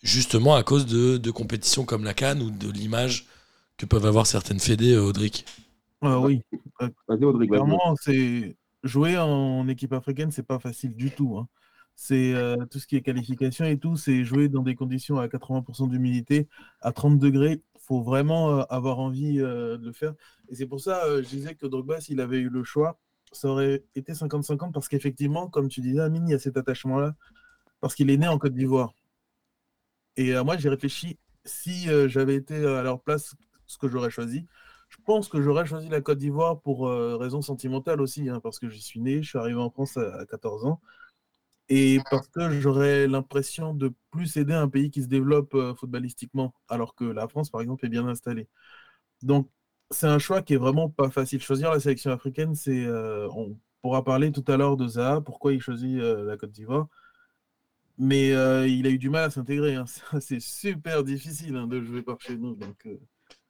justement 0.03 0.55
à 0.55 0.63
cause 0.63 0.87
de, 0.87 1.17
de 1.17 1.31
compétitions 1.31 1.85
comme 1.85 2.05
la 2.05 2.15
Cannes 2.15 2.43
ou 2.43 2.51
de 2.51 2.71
l'image 2.71 3.27
que 3.77 3.87
peuvent 3.87 4.07
avoir 4.07 4.27
certaines 4.27 4.61
fédés, 4.61 4.95
euh, 4.95 5.03
Audric 5.03 5.45
Ah 6.01 6.19
oui. 6.21 6.43
Vas-y, 6.81 7.21
vas-y. 7.25 7.49
Clairement, 7.49 7.95
c'est 8.01 8.57
jouer 8.85 9.19
en 9.19 9.67
équipe 9.69 9.93
africaine, 9.93 10.31
c'est 10.31 10.47
pas 10.47 10.59
facile 10.59 10.95
du 10.95 11.11
tout. 11.11 11.37
hein. 11.39 11.49
C'est 12.01 12.33
euh, 12.35 12.57
tout 12.71 12.79
ce 12.79 12.87
qui 12.87 12.95
est 12.97 13.03
qualification 13.03 13.65
et 13.65 13.77
tout, 13.79 13.97
c'est 13.97 14.23
jouer 14.25 14.49
dans 14.49 14.63
des 14.63 14.77
conditions 14.77 15.19
à 15.19 15.27
80% 15.27 15.89
d'humidité, 15.89 16.49
à 16.81 16.93
30 16.93 17.19
degrés. 17.19 17.61
Il 17.75 17.81
faut 17.81 18.03
vraiment 18.03 18.59
euh, 18.61 18.63
avoir 18.71 19.01
envie 19.01 19.41
euh, 19.41 19.77
de 19.79 19.87
le 19.87 19.93
faire. 19.93 20.15
Et 20.49 20.55
c'est 20.55 20.67
pour 20.67 20.81
ça, 20.81 21.05
euh, 21.07 21.23
je 21.25 21.29
disais 21.29 21.55
que 21.57 21.67
Drogba, 21.67 22.01
s'il 22.01 22.21
avait 22.21 22.39
eu 22.39 22.51
le 22.51 22.63
choix, 22.63 23.01
ça 23.33 23.49
aurait 23.49 23.83
été 23.97 24.13
50-50 24.13 24.71
parce 24.73 24.89
qu'effectivement, 24.89 25.49
comme 25.49 25.69
tu 25.69 25.81
disais, 25.81 26.01
Amine, 26.01 26.29
il 26.29 26.31
y 26.33 26.35
a 26.35 26.39
cet 26.39 26.57
attachement-là 26.57 27.15
parce 27.81 27.95
qu'il 27.97 28.11
est 28.11 28.17
né 28.17 28.29
en 28.29 28.39
Côte 28.39 28.55
d'Ivoire. 28.55 28.95
Et 30.19 30.35
euh, 30.37 30.45
moi, 30.45 30.59
j'ai 30.59 30.71
réfléchi 30.71 31.19
si 31.47 31.91
euh, 31.91 32.09
j'avais 32.09 32.37
été 32.37 32.57
à 32.67 32.83
leur 32.85 33.03
place, 33.03 33.37
ce 33.67 33.79
que 33.79 33.89
j'aurais 33.89 34.11
choisi. 34.11 34.47
Je 34.91 34.99
pense 35.07 35.29
que 35.31 35.43
j'aurais 35.43 35.67
choisi 35.67 35.89
la 35.91 36.03
Côte 36.03 36.19
d'Ivoire 36.19 36.61
pour 36.63 36.89
euh, 36.89 37.17
raison 37.19 37.43
sentimentale 37.43 38.03
aussi, 38.03 38.29
hein, 38.31 38.41
parce 38.43 38.61
que 38.61 38.69
j'y 38.71 38.83
suis 38.83 39.01
né, 39.01 39.23
je 39.23 39.31
suis 39.31 39.39
arrivé 39.39 39.61
en 39.61 39.71
France 39.71 39.99
à, 39.99 40.21
à 40.21 40.27
14 40.27 40.67
ans, 40.67 40.83
et 41.69 42.01
parce 42.11 42.29
que 42.29 42.51
j'aurais 42.61 43.07
l'impression 43.09 43.75
de 43.75 43.93
plus 44.11 44.37
aider 44.39 44.55
un 44.55 44.69
pays 44.69 44.91
qui 44.91 45.03
se 45.03 45.09
développe 45.09 45.55
euh, 45.55 45.75
footballistiquement, 45.75 46.55
alors 46.69 46.95
que 46.95 47.05
la 47.05 47.29
France, 47.29 47.51
par 47.51 47.61
exemple, 47.63 47.87
est 47.87 47.91
bien 47.91 48.07
installée. 48.09 48.49
Donc, 49.23 49.49
c'est 49.91 50.07
un 50.07 50.19
choix 50.19 50.43
qui 50.43 50.55
est 50.55 50.57
vraiment 50.59 50.89
pas 50.91 51.11
facile. 51.11 51.41
Choisir 51.43 51.71
la 51.73 51.81
sélection 51.81 52.11
africaine, 52.13 52.55
c'est, 52.55 52.85
euh, 52.87 53.29
on 53.31 53.59
pourra 53.83 54.05
parler 54.05 54.33
tout 54.33 54.45
à 54.49 54.57
l'heure 54.57 54.77
de 54.77 54.87
Zaha, 54.89 55.21
pourquoi 55.23 55.53
il 55.53 55.61
choisit 55.61 55.99
euh, 56.01 56.25
la 56.25 56.37
Côte 56.37 56.53
d'Ivoire. 56.53 56.89
Mais 57.99 58.33
euh, 58.33 58.67
il 58.69 58.87
a 58.87 58.91
eu 58.91 58.99
du 58.99 59.11
mal 59.11 59.25
à 59.25 59.31
s'intégrer. 59.31 59.75
hein. 59.75 59.85
C'est 60.21 60.41
super 60.41 61.03
difficile 61.03 61.57
hein, 61.57 61.67
de 61.67 61.83
jouer 61.83 62.03
par 62.03 62.21
chez 62.21 62.37
nous. 62.37 62.57
Euh, 62.87 62.97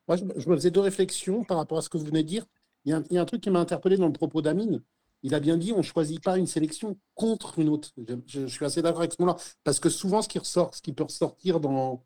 Moi, 0.09 0.17
je, 0.17 0.49
me 0.49 0.57
faisais 0.57 0.71
deux 0.71 0.81
réflexions 0.81 1.45
par 1.45 1.59
rapport 1.59 1.79
à 1.79 1.83
ce 1.83 1.91
que 1.91 1.99
vous 1.99 2.07
venez 2.07 2.23
de 2.23 2.29
dire. 2.29 2.47
Il 2.85 2.91
y 3.11 3.19
a 3.19 3.21
un, 3.21 3.25
truc 3.27 3.43
qui 3.43 3.51
m'a 3.51 3.61
interpellé 3.61 3.99
dans 3.99 4.07
le 4.07 4.13
propos 4.13 4.41
d'Amine. 4.41 4.83
Il 5.23 5.35
a 5.35 5.41
bien 5.41 5.59
dit 5.59 5.73
on 5.73 5.79
ne 5.79 5.83
choisit 5.83 6.23
pas 6.23 6.39
une 6.39 6.47
sélection 6.47 6.97
contre 7.15 7.59
une 7.59 7.69
autre. 7.69 7.91
Je, 8.27 8.47
suis 8.47 8.65
assez 8.65 8.81
d'accord 8.81 9.01
avec 9.01 9.13
ce 9.13 9.21
mot-là. 9.21 9.37
Parce 9.65 9.81
que 9.81 9.91
souvent, 9.91 10.23
ce 10.23 10.29
qui 10.29 10.39
ressort, 10.39 10.75
ce 10.75 10.81
qui 10.81 10.95
peut 10.95 11.05
ressortir 11.05 11.61
dans, 11.61 12.03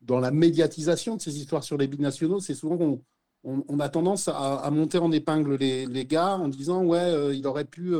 dans 0.00 0.20
la 0.20 0.30
médiatisation 0.30 1.16
de 1.16 1.20
ces 1.20 1.36
histoires 1.36 1.64
sur 1.64 1.76
les 1.76 1.88
binationaux, 1.88 2.40
c'est 2.40 2.54
souvent 2.54 2.78
qu'on 2.78 3.02
on, 3.44 3.64
on 3.68 3.80
a 3.80 3.88
tendance 3.90 4.28
à, 4.28 4.70
monter 4.70 4.96
en 4.96 5.12
épingle 5.12 5.56
les, 5.56 5.84
les 5.84 6.06
gars 6.06 6.36
en 6.36 6.48
disant 6.48 6.84
ouais, 6.84 6.98
euh, 6.98 7.34
il 7.34 7.46
aurait 7.46 7.66
pu 7.66 7.92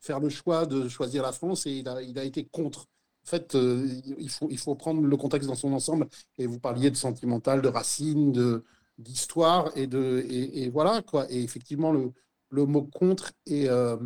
faire 0.00 0.20
le 0.20 0.28
choix 0.28 0.66
de 0.66 0.88
choisir 0.88 1.22
la 1.22 1.32
France 1.32 1.64
et 1.66 1.70
il 1.70 1.88
a, 1.88 2.02
il 2.02 2.18
a 2.18 2.24
été 2.24 2.44
contre. 2.44 2.86
Fait, 3.30 3.54
euh, 3.54 3.86
il, 4.18 4.58
faut, 4.58 4.74
prendre 4.74 5.02
le 5.02 5.16
contexte 5.16 5.48
dans 5.48 5.54
son 5.54 5.72
ensemble. 5.72 6.08
Et 6.38 6.46
vous 6.46 6.58
parliez 6.58 6.90
de 6.90 6.96
sentimental, 6.96 7.62
de 7.62 7.68
racines, 7.68 8.32
de, 8.32 8.64
d'histoire 8.98 9.70
et 9.76 9.86
de 9.86 10.24
et, 10.28 10.68
voilà 10.70 11.02
quoi. 11.02 11.30
Et 11.30 11.40
effectivement 11.42 11.92
le, 11.92 12.12
le 12.50 12.66
mot 12.66 12.82
contre 12.82 13.30
est, 13.46 13.68
euh, 13.68 13.96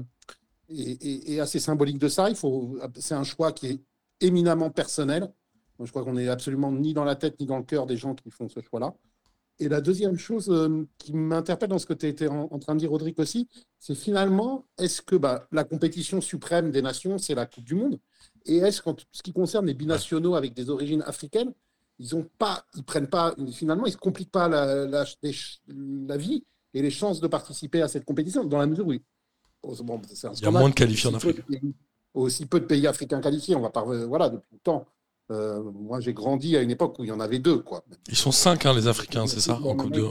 est, 0.69 1.33
est- 1.33 1.40
assez 1.40 1.59
symbolique 1.59 1.99
de 1.99 2.09
ça. 2.09 2.28
Il 2.28 2.37
faut 2.37 2.76
c'est 2.97 3.14
un 3.14 3.25
choix 3.25 3.52
qui 3.52 3.66
est 3.69 3.81
éminemment 4.21 4.71
personnel. 4.71 5.33
Je 5.81 5.90
crois 5.90 6.04
qu'on 6.04 6.14
n'est 6.14 6.28
absolument 6.28 6.71
ni 6.73 6.93
dans 6.95 7.04
la 7.04 7.16
tête 7.16 7.40
ni 7.40 7.47
dans 7.47 7.59
le 7.59 7.64
cœur 7.64 7.87
des 7.87 7.97
gens 7.97 8.14
qui 8.14 8.31
font 8.31 8.49
ce 8.49 8.61
choix 8.61 8.81
là 8.81 8.95
et 9.61 9.69
la 9.69 9.81
deuxième 9.81 10.16
chose 10.19 10.50
euh, 10.50 10.87
qui 10.99 11.12
m'interpelle 11.12 11.69
dans 11.69 11.78
ce 11.78 11.87
que 11.87 11.95
tu 11.95 12.07
étais 12.07 12.26
en, 12.26 12.49
en 12.50 12.59
train 12.59 12.75
de 12.75 12.81
dire 12.81 12.90
Rodrigue 12.90 13.19
aussi 13.21 13.49
c'est 13.78 13.95
finalement 13.95 14.66
est-ce 14.78 15.02
que 15.02 15.16
bah, 15.16 15.47
la 15.52 15.64
compétition 15.64 16.21
suprême 16.21 16.71
des 16.71 16.83
nations 16.83 17.19
c'est 17.19 17.35
la 17.35 17.47
Coupe 17.47 17.64
du 17.64 17.75
Monde? 17.75 18.00
Et 18.46 18.58
est-ce 18.58 18.82
qu'en 18.82 18.96
ce 19.12 19.22
qui 19.22 19.32
concerne 19.32 19.66
les 19.66 19.74
binationaux 19.74 20.34
avec 20.34 20.54
des 20.54 20.70
origines 20.70 21.02
africaines 21.06 21.52
ils 21.98 22.14
ont 22.16 22.26
pas, 22.38 22.64
ils 22.74 22.82
prennent 22.82 23.06
pas, 23.06 23.34
finalement, 23.52 23.86
ils 23.86 23.92
se 23.92 23.96
compliquent 23.96 24.32
pas 24.32 24.48
la, 24.48 26.16
vie 26.16 26.44
et 26.72 26.82
les 26.82 26.90
chances 26.90 27.20
de 27.20 27.28
participer 27.28 27.82
à 27.82 27.88
cette 27.88 28.04
compétition, 28.04 28.44
dans 28.44 28.58
la 28.58 28.66
mesure 28.66 28.86
où 28.86 28.94
bon, 29.84 30.00
c'est 30.12 30.26
un 30.26 30.32
Il 30.32 30.42
y 30.42 30.46
a 30.46 30.50
moins 30.50 30.68
de 30.68 30.74
qualifiés 30.74 31.08
en 31.08 31.12
peu 31.18 31.28
Afrique. 31.28 31.40
Aussi 32.12 32.46
peu 32.46 32.60
de 32.60 32.66
pays 32.66 32.86
africains 32.86 33.20
qualifiés, 33.20 33.56
on 33.56 33.60
va 33.60 33.70
pas, 33.70 33.82
voilà, 33.82 34.28
depuis 34.28 34.54
le 34.54 34.58
temps. 34.58 34.86
Euh, 35.30 35.62
moi, 35.62 36.00
j'ai 36.00 36.12
grandi 36.12 36.56
à 36.56 36.62
une 36.62 36.70
époque 36.70 36.98
où 36.98 37.04
il 37.04 37.08
y 37.08 37.12
en 37.12 37.20
avait 37.20 37.38
deux, 37.38 37.58
quoi. 37.58 37.84
Ils 38.08 38.16
sont 38.16 38.30
cinq, 38.32 38.66
hein, 38.66 38.74
les 38.74 38.86
Africains, 38.86 39.26
c'est 39.26 39.40
ça 39.40 39.58
en 39.58 39.76
Coupe 39.76 39.92
de-. 39.92 40.04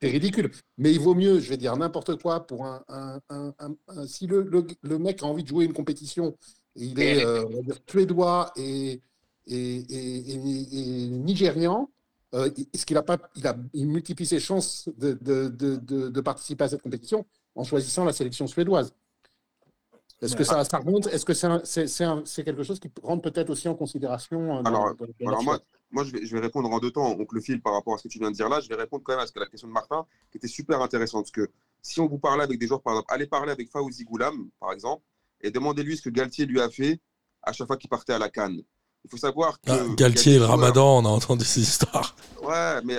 C'est 0.00 0.10
ridicule. 0.10 0.50
Mais 0.76 0.92
il 0.92 1.00
vaut 1.00 1.14
mieux, 1.14 1.40
je 1.40 1.48
vais 1.48 1.56
dire 1.56 1.74
n'importe 1.76 2.20
quoi, 2.20 2.46
pour 2.46 2.66
un. 2.66 2.84
un- 2.88 3.20
un- 3.30 3.54
un- 3.58 3.74
un- 3.88 4.06
si 4.06 4.26
le, 4.26 4.42
le- 4.42 4.66
le 4.82 4.98
mec 4.98 5.22
a 5.22 5.26
envie 5.26 5.42
de 5.42 5.48
jouer 5.48 5.64
une 5.64 5.72
compétition, 5.72 6.36
il 6.76 7.00
est 7.00 7.24
euh, 7.24 7.44
on 7.46 7.56
va 7.56 7.62
dire, 7.62 7.76
suédois 7.88 8.52
et, 8.56 9.00
et, 9.46 9.56
et- 9.56 10.30
et- 10.30 11.04
et 11.04 11.08
nigérian, 11.08 11.90
euh, 12.34 12.50
est-ce 12.74 12.84
qu'il 12.84 12.96
a 12.96 13.02
pas, 13.02 13.18
il 13.36 13.46
a, 13.46 13.56
il 13.72 13.86
multiplie 13.86 14.26
ses 14.26 14.40
chances 14.40 14.88
de, 14.98 15.12
de, 15.20 15.48
de, 15.48 15.76
de, 15.76 16.08
de 16.08 16.20
participer 16.20 16.64
à 16.64 16.68
cette 16.68 16.82
compétition 16.82 17.24
en 17.54 17.64
choisissant 17.64 18.04
la 18.04 18.12
sélection 18.12 18.46
suédoise 18.46 18.92
Est-ce 20.20 20.34
que 20.36 20.44
ça, 20.44 20.64
ça 20.64 20.78
remonte? 20.78 21.06
Est-ce 21.06 21.24
que 21.24 21.34
c'est 22.26 22.44
quelque 22.44 22.62
chose 22.62 22.80
qui 22.80 22.90
rentre 23.02 23.22
peut-être 23.30 23.50
aussi 23.50 23.68
en 23.68 23.74
considération 23.74 24.56
euh, 24.58 24.62
Alors, 24.64 25.44
moi, 25.44 25.60
moi 25.90 26.04
je, 26.04 26.12
vais, 26.12 26.26
je 26.26 26.34
vais 26.34 26.40
répondre 26.40 26.68
en 26.70 26.78
deux 26.78 26.90
temps, 26.90 27.10
oncle 27.18 27.40
Phil, 27.40 27.60
par 27.62 27.74
rapport 27.74 27.94
à 27.94 27.98
ce 27.98 28.02
que 28.04 28.08
tu 28.08 28.18
viens 28.18 28.30
de 28.30 28.34
dire 28.36 28.48
là. 28.48 28.60
Je 28.60 28.68
vais 28.68 28.74
répondre 28.74 29.02
quand 29.04 29.12
même 29.12 29.20
à 29.22 29.26
ce 29.26 29.32
que 29.32 29.38
la 29.40 29.46
question 29.46 29.68
de 29.68 29.72
Martin, 29.72 30.04
qui 30.30 30.38
était 30.38 30.48
super 30.48 30.80
intéressante. 30.82 31.24
Parce 31.24 31.30
que 31.32 31.50
si 31.80 32.00
on 32.00 32.08
vous 32.08 32.18
parlait 32.18 32.42
avec 32.44 32.58
des 32.58 32.66
joueurs, 32.66 32.82
par 32.82 32.94
exemple, 32.94 33.12
allez 33.12 33.26
parler 33.26 33.52
avec 33.52 33.70
Fawzi 33.70 34.04
Goulam, 34.04 34.48
par 34.58 34.72
exemple, 34.72 35.02
et 35.46 35.50
demandez-lui 35.50 35.96
ce 35.96 36.02
que 36.02 36.10
Galtier 36.10 36.44
lui 36.46 36.60
a 36.60 36.68
fait 36.68 37.00
à 37.42 37.52
chaque 37.52 37.66
fois 37.68 37.76
qu'il 37.76 37.88
partait 37.88 38.12
à 38.12 38.18
la 38.18 38.28
Cannes. 38.28 38.60
Il 39.04 39.10
faut 39.10 39.16
savoir 39.16 39.60
que. 39.60 39.70
Ah, 39.70 39.78
Galtier 39.96 40.32
des 40.32 40.36
et 40.36 40.40
le 40.40 40.46
joueurs- 40.46 40.58
Ramadan, 40.58 40.98
on 40.98 41.04
a 41.04 41.08
entendu 41.08 41.44
ces 41.44 41.60
histoires. 41.60 42.16
Ouais, 42.42 42.80
mais 42.84 42.98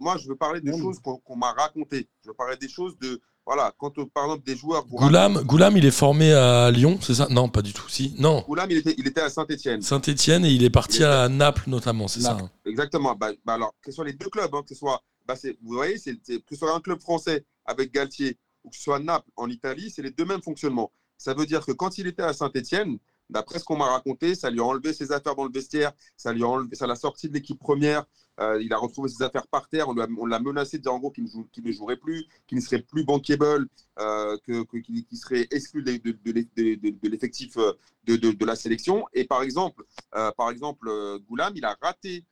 moi, 0.00 0.16
je 0.16 0.26
veux 0.28 0.36
parler 0.36 0.60
de 0.62 0.70
Non, 0.70 0.76
mais- 0.78 0.82
choses 0.82 0.98
qu'on 1.00 1.36
m'a 1.36 1.52
racontées. 1.52 2.08
Je 2.24 2.28
veux 2.30 2.34
parler 2.34 2.56
des 2.56 2.68
choses 2.68 2.96
de. 2.98 3.20
Voilà, 3.44 3.72
quand 3.76 3.98
euh, 3.98 4.06
par 4.14 4.24
exemple 4.26 4.44
des 4.44 4.56
joueurs. 4.56 4.86
Goulam, 4.86 5.42
Goulam, 5.42 5.76
il 5.76 5.84
est 5.84 5.90
formé 5.90 6.32
à 6.32 6.70
Lyon, 6.70 6.98
c'est 7.02 7.14
ça? 7.16 7.26
Non, 7.28 7.48
pas 7.48 7.60
du 7.60 7.72
tout. 7.72 7.88
Si, 7.88 8.14
non. 8.18 8.44
Goulam, 8.46 8.70
il 8.70 8.76
était, 8.78 8.94
il 8.96 9.06
était 9.08 9.20
à 9.20 9.28
Saint-Etienne. 9.30 9.82
Saint-Etienne 9.82 10.44
et 10.44 10.50
il 10.52 10.62
est 10.62 10.70
parti 10.70 10.98
Il 10.98 11.04
à 11.04 11.28
Naples 11.28 11.64
notamment, 11.66 12.06
c'est 12.06 12.20
ça 12.20 12.38
hein? 12.40 12.48
Exactement. 12.64 13.16
Bah, 13.16 13.32
bah 13.44 13.54
alors, 13.54 13.74
que 13.82 13.90
ce 13.90 13.96
soit 13.96 14.04
les 14.04 14.12
deux 14.12 14.28
clubs, 14.30 14.54
hein, 14.54 14.62
que 14.62 14.68
ce 14.68 14.76
soit, 14.76 15.02
bah, 15.26 15.34
vous 15.60 15.74
voyez, 15.74 15.98
c'est- 15.98 16.14
que 16.24 16.40
ce 16.50 16.56
soit 16.56 16.72
un 16.72 16.78
club 16.80 17.00
français 17.00 17.44
avec 17.66 17.92
Galtier 17.92 18.38
ou 18.64 18.70
que 18.70 18.76
ce 18.76 18.82
soit 18.84 19.00
Naples 19.00 19.28
en 19.36 19.48
Italie, 19.50 19.90
c'est 19.90 20.02
les 20.02 20.12
deux 20.12 20.24
mêmes 20.24 20.40
fonctionnements. 20.42 20.92
Ça 21.22 21.34
veut 21.34 21.46
dire 21.46 21.64
que 21.64 21.70
quand 21.70 21.98
il 21.98 22.08
était 22.08 22.22
à 22.22 22.32
Saint-Etienne, 22.32 22.98
d'après 23.30 23.60
ce 23.60 23.64
qu'on 23.64 23.76
m'a 23.76 23.86
raconté, 23.86 24.34
ça 24.34 24.50
lui 24.50 24.58
a 24.58 24.64
enlevé 24.64 24.92
ses 24.92 25.12
affaires 25.12 25.36
dans 25.36 25.44
le 25.44 25.52
vestiaire, 25.52 25.92
ça 26.16 26.32
lui 26.32 26.42
a 26.42 26.48
enlevé, 26.48 26.74
ça 26.74 26.88
l'a 26.88 26.96
sorti 26.96 27.28
de 27.28 27.34
l'équipe 27.34 27.60
première. 27.60 28.04
euh, 28.40 28.60
il 28.60 28.72
a 28.72 28.78
retrouvé 28.78 29.08
ses 29.08 29.22
affaires 29.22 29.46
par 29.46 29.68
terre. 29.68 29.88
On, 29.88 29.94
l'a 30.26 30.40
menacé 30.40 30.78
de 30.78 30.82
dire 30.82 30.92
en 30.92 30.98
gros 30.98 31.12
qu'il 31.12 31.24
ne, 31.24 31.72
jouerait 31.72 31.96
plus, 31.96 32.26
qu'il 32.48 32.58
ne 32.58 32.62
serait 32.62 32.82
plus 32.82 33.04
bankable, 33.04 33.68
euh, 34.00 34.36
qu'il, 34.44 35.06
serait 35.16 35.46
exclu 35.52 35.82
de, 35.84 35.92
de- 35.98 36.18
de 36.24 36.90
de- 36.90 37.08
l'effectif 37.08 37.56
euh, 37.56 37.72
de, 38.04 38.44
la 38.44 38.56
sélection. 38.56 39.04
Et 39.12 39.24
par 39.24 39.42
exemple, 39.44 39.84
euh, 40.16 40.32
par 40.36 40.50
exemple, 40.50 40.90
Goulam, 41.28 41.52
il 41.54 41.64
a 41.64 41.76
raté. 41.80 42.24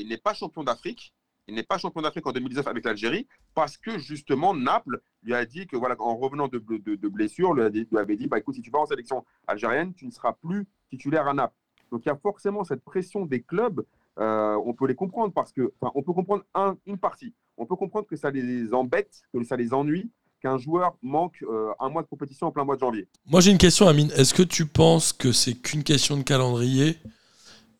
il 0.00 0.08
n'est 0.08 0.16
pas 0.16 0.32
champion 0.32 0.64
d'Afrique. 0.64 1.12
Il 1.48 1.54
n'est 1.54 1.62
pas 1.62 1.78
champion 1.78 2.02
d'Afrique 2.02 2.26
en 2.26 2.32
2019 2.32 2.66
avec 2.66 2.84
l'Algérie 2.84 3.26
parce 3.54 3.78
que 3.78 3.98
justement 3.98 4.54
Naples 4.54 5.00
lui 5.22 5.34
a 5.34 5.44
dit 5.46 5.66
que 5.66 5.76
voilà 5.76 5.96
en 5.98 6.16
revenant 6.16 6.46
de, 6.46 6.58
de, 6.58 7.08
blessure, 7.08 7.54
lui, 7.54 7.86
lui 7.90 7.98
avait 7.98 8.16
dit 8.16 8.26
bah 8.26 8.38
écoute 8.38 8.54
si 8.56 8.62
tu 8.62 8.70
vas 8.70 8.80
en 8.80 8.86
sélection 8.86 9.24
algérienne, 9.46 9.94
tu 9.94 10.06
ne 10.06 10.10
seras 10.10 10.34
plus 10.34 10.66
titulaire 10.90 11.26
à 11.26 11.32
Naples. 11.34 11.54
Donc 11.90 12.02
il 12.04 12.08
y 12.08 12.12
a 12.12 12.16
forcément 12.16 12.64
cette 12.64 12.82
pression 12.84 13.24
des 13.24 13.40
clubs. 13.42 13.82
euh, 14.18 14.60
on 14.66 14.74
peut 14.74 14.86
les 14.86 14.94
comprendre 14.96 15.32
parce 15.32 15.52
que 15.52 15.72
on 15.80 16.02
peut 16.02 16.12
comprendre 16.12 16.42
un- 16.54 16.76
une 16.86 16.98
partie. 16.98 17.32
On 17.56 17.64
peut 17.66 17.76
comprendre 17.76 18.06
que 18.06 18.16
ça 18.16 18.30
les 18.30 18.74
embête, 18.74 19.22
que 19.32 19.42
ça 19.44 19.56
les 19.56 19.72
ennuie, 19.72 20.10
qu'un 20.42 20.58
joueur 20.58 20.96
manque 21.02 21.42
euh, 21.44 21.70
un 21.80 21.88
mois 21.88 22.02
de 22.02 22.08
compétition 22.08 22.48
en 22.48 22.52
plein 22.52 22.64
mois 22.64 22.74
de 22.76 22.80
janvier. 22.80 23.08
Moi, 23.26 23.40
j'ai 23.40 23.52
une 23.52 23.58
question, 23.58 23.86
Amine. 23.88 24.10
Est-ce 24.16 24.34
que 24.34 24.42
tu 24.42 24.66
penses 24.66 25.12
que 25.12 25.32
c'est 25.32 25.54
qu'une 25.54 25.82
question 25.84 26.16
de 26.16 26.22
calendrier 26.24 26.98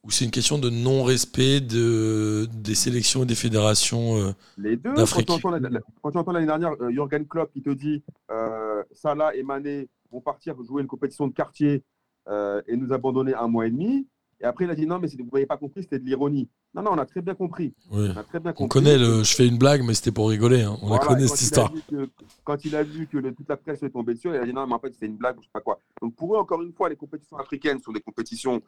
ou 0.04 0.10
c'est 0.10 0.24
une 0.24 0.30
question 0.30 0.58
de 0.58 0.70
non-respect 0.70 1.60
de, 1.60 2.46
des 2.52 2.74
sélections 2.74 3.24
et 3.24 3.26
des 3.26 3.34
fédérations 3.34 4.16
euh, 4.16 4.32
Les 4.56 4.76
deux, 4.76 4.94
quand 4.94 5.22
tu 5.22 5.32
entends 5.32 5.50
la- 5.50 5.58
la- 5.58 5.80
quand 6.02 6.10
tu 6.12 6.18
entends 6.18 6.32
l'année 6.32 6.46
dernière 6.46 6.72
euh, 6.80 6.90
Jürgen 6.90 7.26
Klopp 7.26 7.50
qui 7.52 7.62
te 7.62 7.70
dit 7.70 8.02
euh, 8.30 8.82
Salah 8.92 9.34
et 9.34 9.42
Mané 9.42 9.88
vont 10.12 10.20
partir 10.20 10.54
jouer 10.62 10.82
une 10.82 10.88
compétition 10.88 11.26
de 11.26 11.32
quartier 11.34 11.82
euh, 12.28 12.62
et 12.68 12.76
nous 12.76 12.92
abandonner 12.92 13.34
un 13.34 13.48
mois 13.48 13.66
et 13.66 13.70
demi. 13.70 14.06
Et 14.40 14.44
après, 14.44 14.66
il 14.66 14.70
a 14.70 14.76
dit 14.76 14.86
non, 14.86 15.00
mais 15.00 15.08
vous 15.08 15.28
n'avez 15.32 15.46
pas 15.46 15.56
compris, 15.56 15.82
c'était 15.82 15.98
de 15.98 16.04
l'ironie. 16.04 16.48
Non, 16.72 16.82
non, 16.82 16.92
on 16.92 16.98
a 16.98 17.06
très 17.06 17.20
bien 17.20 17.34
compris. 17.34 17.74
oui. 17.90 18.08
On 18.14 18.16
a 18.16 18.22
très 18.22 18.38
bien 18.38 18.52
On 18.52 18.54
compris. 18.54 18.68
connaît 18.68 18.96
le. 18.96 19.24
Je 19.24 19.34
fais 19.34 19.48
une 19.48 19.58
blague, 19.58 19.82
mais 19.84 19.94
c'était 19.94 20.12
pour 20.12 20.28
rigoler. 20.28 20.62
hein. 20.62 20.76
On 20.80 20.86
Voilà, 20.86 21.02
la 21.02 21.08
connaît 21.08 21.24
et 21.24 21.28
cette 21.28 21.40
histoire. 21.40 21.72
que- 21.90 22.08
quand 22.44 22.64
il 22.64 22.76
a 22.76 22.84
vu 22.84 23.08
que 23.08 23.18
le- 23.18 23.34
toute 23.34 23.48
la 23.48 23.56
presse 23.56 23.82
est 23.82 23.90
tombée 23.90 24.14
dessus, 24.14 24.28
il 24.28 24.36
a 24.36 24.44
dit 24.46 24.52
non, 24.52 24.64
mais 24.68 24.74
en 24.74 24.78
fait, 24.78 24.92
c'était 24.92 25.06
une 25.06 25.16
blague, 25.16 25.38
ou 25.38 25.40
je 25.42 25.46
sais 25.46 25.52
pas 25.52 25.60
quoi. 25.60 25.80
Donc 26.00 26.14
pour 26.14 26.36
eux, 26.36 26.38
encore 26.38 26.62
une 26.62 26.72
fois, 26.72 26.88
les 26.88 26.94
compétitions 26.94 27.36
africaines 27.36 27.80
sont 27.82 27.90
des 27.90 28.00
compétitions 28.00 28.62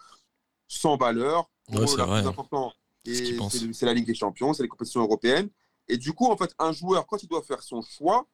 sans 0.71 0.97
valeur. 0.97 1.51
Ouais, 1.69 1.87
c'est 1.87 1.97
la 1.99 2.05
vrai, 2.07 2.21
plus 2.21 2.29
important, 2.29 2.73
et 3.05 3.37
c'est 3.73 3.95
Ligue 3.95 4.07
des 4.07 4.15
Champions, 4.15 4.55
c'est 4.55 4.63
les 4.63 4.69
compétitions 4.69 5.03
européennes. 5.03 5.49
Et 5.89 5.97
du 5.97 6.13
coup, 6.13 6.27
en 6.27 6.37
fait, 6.37 6.55
un 6.59 6.73
joueur, 6.73 7.07
quand 7.07 7.23
il 7.23 7.29
doit 7.29 7.43
faire 7.43 7.63
son 7.63 7.83
choix, 7.83 8.27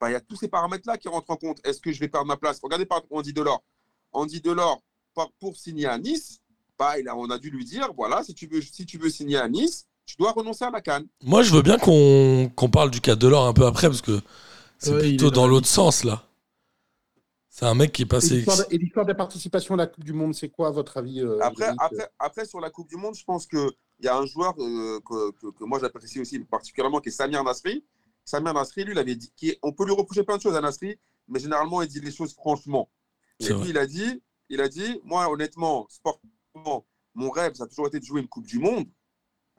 bah, 0.00 0.10
il 0.10 0.12
y 0.12 0.16
a 0.16 0.20
tous 0.20 0.36
ces 0.36 0.48
paramètres-là 0.48 0.98
qui 0.98 1.08
rentrent 1.08 1.30
en 1.30 1.36
compte. 1.36 1.60
Est-ce 1.64 1.80
que 1.80 1.92
je 1.92 2.00
vais 2.00 2.08
perdre 2.08 2.26
ma 2.26 2.36
place? 2.36 2.58
Regardez 2.62 2.86
par 2.86 2.98
exemple 2.98 3.14
Andy 3.14 3.32
Delors. 3.32 3.62
Andy 4.12 4.40
Delors, 4.40 4.82
pour 5.40 5.56
signer 5.56 5.86
à 5.86 5.98
Nice, 5.98 6.40
bah, 6.78 6.98
il 6.98 7.08
a, 7.08 7.16
on 7.16 7.30
a 7.30 7.38
dû 7.38 7.50
lui 7.50 7.64
dire 7.64 7.88
voilà, 7.96 8.22
si 8.24 8.34
tu 8.34 8.46
veux, 8.46 8.60
si 8.60 8.84
tu 8.86 8.98
veux 8.98 9.10
signer 9.10 9.36
à 9.36 9.48
Nice, 9.48 9.86
tu 10.06 10.16
dois 10.18 10.32
renoncer 10.32 10.64
à 10.64 10.70
la 10.70 10.80
canne. 10.80 11.06
Moi, 11.22 11.42
je 11.42 11.52
veux 11.52 11.62
bien 11.62 11.78
qu'on 11.78 12.70
parle 12.70 12.90
du 12.90 13.00
cas 13.00 13.16
de 13.16 13.28
l'or 13.28 13.46
un 13.46 13.52
peu 13.52 13.66
après, 13.66 13.88
parce 13.88 14.02
que 14.02 14.20
c'est 14.78 14.92
Ouais, 14.92 15.00
plutôt 15.00 15.30
dans 15.30 15.42
dans 15.42 15.46
la 15.46 15.52
l'autre 15.52 15.68
sens, 15.68 16.04
là. 16.04 16.26
C'est 17.56 17.66
un 17.66 17.74
mec 17.76 17.92
qui 17.92 18.02
est 18.02 18.04
Et 18.04 18.08
passé. 18.08 18.34
l'histoire 18.34 18.56
de- 18.58 18.64
Et 18.74 18.78
l'histoire 18.78 19.06
des 19.06 19.14
participations 19.14 19.74
à 19.74 19.76
la 19.76 19.86
Coupe 19.86 20.02
du 20.02 20.12
Monde, 20.12 20.34
c'est 20.34 20.48
quoi 20.48 20.66
à 20.66 20.70
votre 20.72 20.96
avis 20.96 21.20
euh, 21.20 21.38
Après, 21.40 21.66
après, 21.78 22.10
après, 22.18 22.44
sur 22.46 22.58
la 22.58 22.68
Coupe 22.68 22.88
du 22.88 22.96
Monde, 22.96 23.14
je 23.14 23.22
pense 23.22 23.46
qu'il 23.46 23.70
y 24.00 24.08
a 24.08 24.16
un 24.16 24.26
joueur 24.26 24.54
euh, 24.58 24.98
que, 25.08 25.30
que- 25.30 25.52
que 25.56 25.62
moi 25.62 25.78
j'apprécie 25.78 26.18
aussi 26.20 26.40
particulièrement, 26.40 26.98
qui 27.00 27.10
est 27.10 27.12
Samir 27.12 27.44
Nasri. 27.44 27.84
Samir 28.24 28.54
Nasri, 28.54 28.82
lui, 28.82 28.90
il 28.90 28.98
avait 28.98 29.14
dit, 29.14 29.30
qui 29.36 29.56
on 29.62 29.70
peut 29.72 29.84
lui 29.84 29.92
reprocher 29.94 30.24
plein 30.24 30.36
de 30.36 30.42
choses 30.42 30.56
à 30.56 30.60
Nasri, 30.60 30.98
mais 31.28 31.38
généralement, 31.38 31.80
il 31.80 31.86
dit 31.88 32.00
les 32.00 32.10
choses 32.10 32.34
franchement. 32.34 32.90
Et 33.38 33.44
puis, 33.60 33.70
il 33.70 33.78
a 33.78 33.86
dit, 33.86 34.20
il 34.48 34.60
a 34.60 34.66
dit, 34.68 35.00
moi, 35.04 35.30
honnêtement, 35.30 35.86
sportivement, 35.88 36.84
mon 37.14 37.30
rêve, 37.30 37.54
ça 37.54 37.64
a 37.64 37.66
toujours 37.68 37.86
été 37.86 38.00
de 38.00 38.04
jouer 38.04 38.20
une 38.20 38.26
Coupe 38.28 38.46
du 38.48 38.58
Monde. 38.58 38.86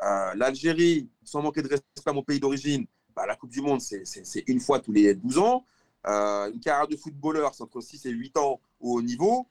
Euh, 0.01 0.33
L'Algérie, 0.35 1.09
sans 1.23 1.41
manquer 1.41 1.61
de 1.61 1.69
respect 1.69 1.85
à 2.07 2.11
mon 2.11 2.23
pays 2.23 2.41
d'origine, 2.41 2.85
bah, 3.15 3.25
la 3.25 3.37
Coupe 3.37 3.51
du 3.51 3.61
Monde, 3.61 3.79
c'est- 3.79 4.03
c'est 4.03 4.25
c'est 4.25 4.43
une 4.47 4.59
fois 4.59 4.81
tous 4.81 4.91
les 4.91 5.15
12 5.15 5.37
ans. 5.37 5.65
Euh, 6.07 6.51
une 6.51 6.59
carrière 6.59 6.87
de 6.87 6.95
footballeur, 6.95 7.53
c'est 7.55 7.63
entre 7.63 7.81
6 7.81 8.05
et 8.05 8.09
8 8.11 8.37
ans 8.37 8.59
au 8.79 8.97
haut 8.97 9.01
niveau. 9.01 9.47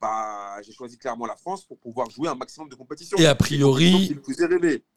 Bah, 0.00 0.62
j'ai 0.62 0.72
choisi 0.72 0.96
clairement 0.96 1.26
la 1.26 1.34
France 1.36 1.64
pour 1.64 1.76
pouvoir 1.78 2.08
jouer 2.08 2.28
un 2.28 2.36
maximum 2.36 2.68
de 2.68 2.76
compétitions. 2.76 3.18
Et 3.18 3.26
a 3.26 3.34
priori, 3.34 4.16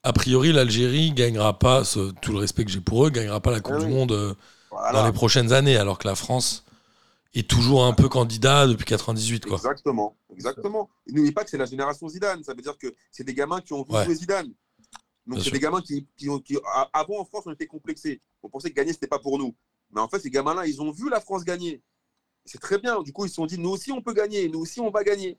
a 0.03 0.13
priori, 0.13 0.51
l'Algérie 0.53 1.11
gagnera 1.11 1.57
pas, 1.57 1.83
ce- 1.83 2.11
tout 2.21 2.31
le 2.33 2.37
respect 2.37 2.65
que 2.65 2.71
j'ai 2.71 2.81
pour 2.81 3.05
eux, 3.07 3.09
gagnera 3.09 3.39
pas 3.39 3.49
la 3.51 3.61
Coupe 3.61 3.75
Ah 3.77 3.83
du. 3.83 3.87
Monde 3.87 4.11
euh, 4.11 4.35
Voilà. 4.69 4.91
dans 5.01 5.05
les 5.07 5.11
prochaines 5.11 5.53
années, 5.53 5.75
alors 5.75 5.97
que 5.97 6.07
la 6.07 6.13
France 6.15 6.65
est 7.33 7.49
toujours 7.49 7.83
un 7.85 7.93
peu 7.93 8.09
candidat 8.09 8.67
depuis 8.67 8.85
98, 8.85 9.45
quoi. 9.47 9.55
Exactement, 9.57 10.15
exactement. 10.35 10.87
N'oubliez 11.07 11.31
pas 11.31 11.43
que 11.43 11.49
c'est 11.49 11.57
la 11.57 11.65
génération 11.65 12.07
Zidane. 12.07 12.43
Ça 12.43 12.53
veut 12.53 12.61
dire 12.61 12.77
que 12.77 12.93
c'est 13.11 13.23
des 13.23 13.33
gamins 13.33 13.59
qui 13.61 13.73
ont 13.73 13.83
vu 13.83 13.95
Ouais. 13.95 14.05
jouer 14.05 14.15
Zidane. 14.15 14.51
Donc 15.25 15.39
c'est 15.41 15.51
des 15.51 15.59
gamins 15.59 15.81
qui, 15.81 16.05
qui 16.15 16.29
ont. 16.29 16.39
qui- 16.39 16.57
a- 16.75 16.89
avant 16.93 17.19
en 17.21 17.25
France, 17.25 17.43
on 17.47 17.51
était 17.53 17.67
complexés. 17.67 18.21
On 18.43 18.49
pensait 18.49 18.69
que 18.69 18.75
gagner, 18.75 18.91
c'était 18.93 19.07
pas 19.07 19.19
pour 19.19 19.39
nous. 19.39 19.55
Mais 19.93 20.01
en 20.01 20.07
fait, 20.07 20.19
ces 20.19 20.29
gamins-là, 20.29 20.65
ils 20.67 20.81
ont 20.81 20.91
vu 20.91 21.09
la 21.09 21.19
France 21.19 21.43
gagner. 21.43 21.81
C'est 22.45 22.59
très 22.59 22.79
bien. 22.79 23.01
Du 23.03 23.13
coup, 23.13 23.25
ils 23.25 23.29
se 23.29 23.35
sont 23.35 23.45
dit, 23.45 23.57
nous 23.59 23.69
aussi, 23.69 23.91
on 23.91 24.01
peut 24.01 24.13
gagner. 24.13 24.47
Nous 24.49 24.59
aussi, 24.59 24.79
on 24.79 24.89
va 24.89 25.03
gagner. 25.03 25.37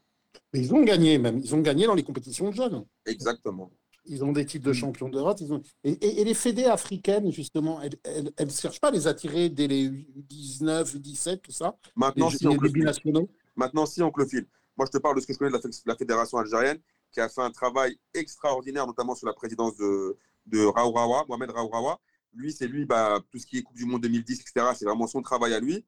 Mais 0.53 0.61
ils 0.61 0.73
ont 0.75 0.83
gagné 0.83 1.19
même. 1.19 1.39
Ils 1.39 1.55
ont 1.55 1.61
gagné 1.61 1.87
dans 1.87 1.95
les 1.95 2.03
compétitions 2.05 2.49
de 2.51 2.55
jeunes. 2.55 2.85
Exactement. 3.07 3.71
Ils 4.05 4.25
ont 4.25 4.33
des 4.33 4.45
titres 4.45 4.65
de 4.67 4.73
champion 4.73 5.09
d'Europe. 5.09 5.39
Ils 5.41 5.53
ont... 5.53 5.63
et, 5.85 5.93
et- 5.93 6.21
et 6.21 6.25
les 6.25 6.35
fédés 6.35 6.65
africaines, 6.65 7.31
justement, 7.31 7.81
elles 7.83 8.33
ne 8.47 8.51
cherchent 8.51 8.81
pas 8.81 8.89
à 8.89 8.91
les 8.91 9.07
attirer 9.07 9.49
dès 9.49 9.67
les 9.69 9.89
19, 9.91 10.97
17, 10.97 11.43
tout 11.43 11.53
ça. 11.53 11.77
Les, 11.85 11.91
Maintenant, 11.97 12.31
si 12.31 12.47
on 12.47 12.51
les 12.51 12.59
le 12.59 12.69
binationaux. 12.69 13.29
Maintenant, 13.57 13.87
si, 13.87 14.03
oncle 14.03 14.27
Phil, 14.27 14.47
moi, 14.77 14.87
je 14.87 14.91
te 14.97 14.99
parle 15.03 15.17
de 15.17 15.21
ce 15.21 15.27
que 15.27 15.33
je 15.35 15.39
connais 15.39 15.51
de 15.51 15.57
la, 15.57 15.61
fé- 15.63 15.69
la 15.87 15.97
fédération 15.97 16.39
algérienne, 16.39 16.79
qui 17.13 17.21
a 17.21 17.29
fait 17.29 17.43
un 17.43 17.51
travail 17.51 17.97
extraordinaire, 18.15 18.87
notamment 18.87 19.15
sur 19.15 19.27
la 19.27 19.35
présidence 19.35 19.77
de, 19.77 20.17
de 20.47 20.65
Raourawa, 20.65 21.25
Mohamed 21.29 21.51
Raourawa. 21.51 22.01
Lui, 22.35 22.53
c'est 22.53 22.67
lui, 22.67 22.85
bah, 22.87 23.21
tout 23.31 23.39
ce 23.39 23.47
qui 23.47 23.59
est 23.59 23.63
Coupe 23.63 23.77
du 23.77 23.85
Monde 23.85 24.03
2010, 24.03 24.41
etc., 24.41 24.67
c'est 24.75 24.85
vraiment 24.85 25.07
son 25.07 25.23
travail 25.23 25.55
à 25.55 25.61
lui. 25.61 25.85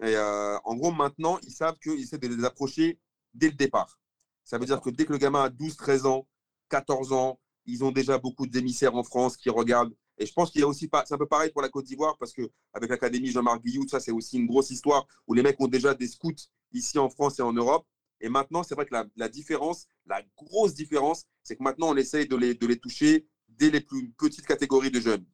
Et 0.00 0.14
euh, 0.14 0.58
en 0.64 0.76
gros, 0.76 0.92
maintenant, 0.92 1.38
ils 1.42 1.52
savent 1.52 1.78
qu'ils 1.78 2.00
essaient 2.00 2.18
de 2.18 2.28
les 2.28 2.44
approcher 2.44 2.98
dès 3.34 3.48
le 3.48 3.54
départ. 3.54 3.98
Ça 4.44 4.58
veut 4.58 4.66
dire 4.66 4.80
que 4.80 4.90
dès 4.90 5.04
que 5.04 5.12
le 5.12 5.18
gamin 5.18 5.42
a 5.44 5.48
12, 5.50 5.76
13 5.76 6.06
ans, 6.06 6.26
14 6.68 7.12
ans, 7.12 7.40
ils 7.66 7.84
ont 7.84 7.90
déjà 7.90 8.18
beaucoup 8.18 8.46
d'émissaires 8.46 8.94
en 8.94 9.02
France 9.02 9.36
qui 9.36 9.50
regardent. 9.50 9.94
Et 10.16 10.26
je 10.26 10.32
pense 10.32 10.50
qu'il 10.50 10.60
y 10.60 10.64
a 10.64 10.66
aussi 10.66 10.88
c'est 11.06 11.14
un 11.14 11.18
peu 11.18 11.26
pareil 11.26 11.50
pour 11.50 11.62
la 11.62 11.68
Côte 11.68 11.84
d'Ivoire 11.84 12.16
parce 12.18 12.32
que 12.32 12.50
avec 12.72 12.90
l'académie 12.90 13.30
Jean-Marc 13.30 13.62
Guillou, 13.62 13.86
ça 13.86 14.00
c'est 14.00 14.10
aussi 14.10 14.38
une 14.38 14.46
grosse 14.46 14.70
histoire 14.70 15.06
où 15.26 15.34
les 15.34 15.42
mecs 15.42 15.60
ont 15.60 15.68
déjà 15.68 15.94
des 15.94 16.08
scouts 16.08 16.32
ici 16.72 16.98
en 16.98 17.08
France 17.08 17.38
et 17.38 17.42
en 17.42 17.52
Europe. 17.52 17.86
Et 18.20 18.28
maintenant, 18.28 18.62
c'est 18.62 18.74
vrai 18.74 18.86
que 18.86 18.94
la, 18.94 19.06
la 19.16 19.28
différence, 19.28 19.86
la 20.06 20.22
grosse 20.36 20.74
différence, 20.74 21.24
c'est 21.44 21.56
que 21.56 21.62
maintenant 21.62 21.90
on 21.90 21.96
essaye 21.96 22.26
de 22.26 22.34
les, 22.36 22.54
de 22.54 22.66
les 22.66 22.78
toucher 22.78 23.28
dès 23.48 23.70
les 23.70 23.80
plus 23.80 24.10
petites 24.12 24.46
catégories 24.46 24.90
de 24.90 25.00
jeunes. 25.00 25.24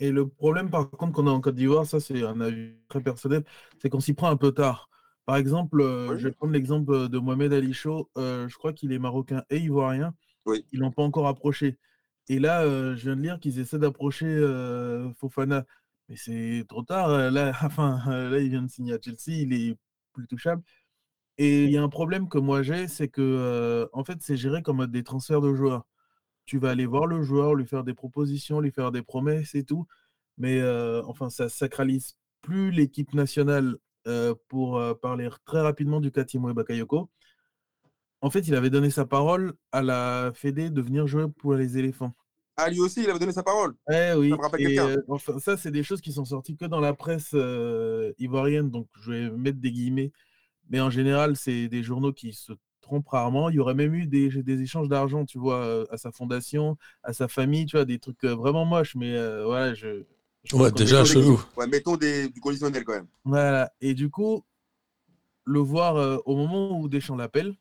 Et 0.00 0.10
le 0.12 0.28
problème, 0.28 0.70
par 0.70 0.90
contre, 0.90 1.12
qu'on 1.12 1.26
a 1.26 1.30
en 1.30 1.40
Côte 1.40 1.56
d'Ivoire, 1.56 1.86
ça 1.86 2.00
c'est 2.00 2.22
un 2.24 2.40
avis 2.40 2.74
très 2.88 3.00
personnel, 3.00 3.44
c'est 3.82 3.88
qu'on 3.90 4.00
s'y 4.00 4.14
prend 4.14 4.28
un 4.30 4.36
peu 4.36 4.52
tard. 4.52 4.88
Par 5.26 5.36
exemple, 5.36 5.80
euh, 5.80 6.12
Oui. 6.12 6.18
je 6.18 6.28
vais 6.28 6.32
prendre 6.32 6.52
l'exemple 6.52 7.08
de 7.08 7.18
Mohamed 7.18 7.52
Ali 7.52 7.74
Chaud. 7.74 8.08
euh, 8.16 8.48
je 8.48 8.56
crois 8.56 8.72
qu'il 8.72 8.92
est 8.92 8.98
marocain 8.98 9.42
et 9.50 9.58
ivoirien. 9.58 10.14
Oui. 10.46 10.64
Ils 10.72 10.80
l'ont 10.80 10.92
pas 10.92 11.02
encore 11.02 11.26
approché. 11.28 11.78
Et 12.28 12.38
là, 12.38 12.62
euh, 12.62 12.96
je 12.96 13.04
viens 13.06 13.16
de 13.16 13.22
lire 13.22 13.40
qu'ils 13.40 13.58
essaient 13.58 13.78
d'approcher 13.78 14.26
Fofana. 15.18 15.64
Mais 16.08 16.16
c'est 16.16 16.64
trop 16.68 16.82
tard. 16.82 17.30
Là, 17.30 17.52
enfin, 17.64 18.00
là, 18.30 18.38
il 18.38 18.50
vient 18.50 18.62
de 18.62 18.68
signer 18.70 18.94
à 18.94 18.98
Chelsea, 19.00 19.38
il 19.42 19.52
est 19.52 19.76
plus 20.12 20.26
touchable. 20.26 20.62
Et 21.38 21.64
il 21.64 21.70
y 21.70 21.78
a 21.78 21.82
un 21.82 21.88
problème 21.88 22.28
que 22.28 22.38
moi 22.38 22.62
j'ai, 22.62 22.88
c'est 22.88 23.08
que 23.08 23.88
en 23.92 24.04
fait, 24.04 24.18
c'est 24.22 24.36
géré 24.36 24.62
comme 24.62 24.86
des 24.86 25.04
transferts 25.04 25.40
de 25.40 25.54
joueurs. 25.54 25.84
Tu 26.48 26.58
vas 26.58 26.70
aller 26.70 26.86
voir 26.86 27.06
le 27.06 27.22
joueur, 27.22 27.54
lui 27.54 27.66
faire 27.66 27.84
des 27.84 27.92
propositions, 27.92 28.60
lui 28.60 28.70
faire 28.70 28.90
des 28.90 29.02
promesses 29.02 29.54
et 29.54 29.64
tout. 29.64 29.86
Mais 30.38 30.58
euh, 30.60 31.02
enfin, 31.04 31.28
ça 31.28 31.50
sacralise 31.50 32.16
plus 32.40 32.70
l'équipe 32.70 33.12
nationale 33.12 33.76
euh, 34.06 34.34
pour 34.48 34.78
euh, 34.78 34.94
parler 34.94 35.28
très 35.44 35.60
rapidement 35.60 36.00
du 36.00 36.10
Timo 36.10 36.54
Bakayoko. 36.54 37.10
En 38.22 38.30
fait, 38.30 38.48
il 38.48 38.54
avait 38.54 38.70
donné 38.70 38.88
sa 38.88 39.04
parole 39.04 39.52
à 39.72 39.82
la 39.82 40.32
Fédé 40.34 40.70
de 40.70 40.80
venir 40.80 41.06
jouer 41.06 41.26
pour 41.36 41.52
les 41.52 41.76
éléphants. 41.76 42.14
Ah, 42.56 42.70
lui 42.70 42.80
aussi, 42.80 43.02
il 43.02 43.10
avait 43.10 43.18
donné 43.18 43.32
sa 43.32 43.42
parole? 43.42 43.74
Eh 43.92 44.14
oui. 44.16 44.30
Ça 44.30 44.36
me 44.36 44.42
rappelle 44.42 44.62
et, 44.62 44.74
quelqu'un. 44.74 45.02
enfin, 45.06 45.38
ça, 45.38 45.58
c'est 45.58 45.70
des 45.70 45.82
choses 45.82 46.00
qui 46.00 46.12
sont 46.12 46.24
sorties 46.24 46.56
que 46.56 46.64
dans 46.64 46.80
la 46.80 46.94
presse 46.94 47.36
ivoirienne, 48.18 48.70
donc 48.70 48.88
je 49.02 49.12
vais 49.12 49.30
mettre 49.30 49.60
des 49.60 49.70
guillemets. 49.70 50.12
Mais 50.70 50.80
en 50.80 50.88
général, 50.88 51.36
c'est 51.36 51.68
des 51.68 51.82
journaux 51.82 52.12
qui 52.14 52.32
se 52.32 52.52
trompent 52.80 53.08
rarement. 53.08 53.48
Il 53.50 53.56
y 53.56 53.60
aurait 53.60 53.74
même 53.74 53.94
eu 53.94 54.06
des, 54.06 54.28
des 54.42 54.62
échanges 54.62 54.88
d'argent, 54.88 55.24
tu 55.24 55.38
vois, 55.38 55.62
euh, 55.64 55.84
à 55.90 55.96
sa 55.98 56.12
fondation, 56.12 56.76
à 57.02 57.12
sa 57.12 57.28
famille, 57.28 57.66
tu 57.66 57.76
vois, 57.76 57.84
des 57.84 57.98
trucs 57.98 58.24
euh, 58.24 58.34
vraiment 58.34 58.64
moches. 58.64 58.94
Mais 58.96 59.14
euh, 59.16 59.44
voilà, 59.44 59.74
je. 59.74 60.04
je 60.44 60.56
Ouais, 60.56 60.70
déjà 60.72 61.04
chelou. 61.04 61.40
Ouais, 61.56 61.66
mettons 61.66 61.96
des, 61.96 62.28
du 62.28 62.40
conditionnel 62.40 62.84
quand 62.84 62.94
même. 62.94 63.08
Voilà. 63.24 63.70
Et 63.80 63.94
du 63.94 64.10
coup, 64.10 64.44
le 65.44 65.58
voir 65.60 65.96
euh, 65.96 66.18
au 66.26 66.36
moment 66.36 66.78
où 66.78 66.88
Deschamps 66.88 67.16
l'appelle, 67.16 67.54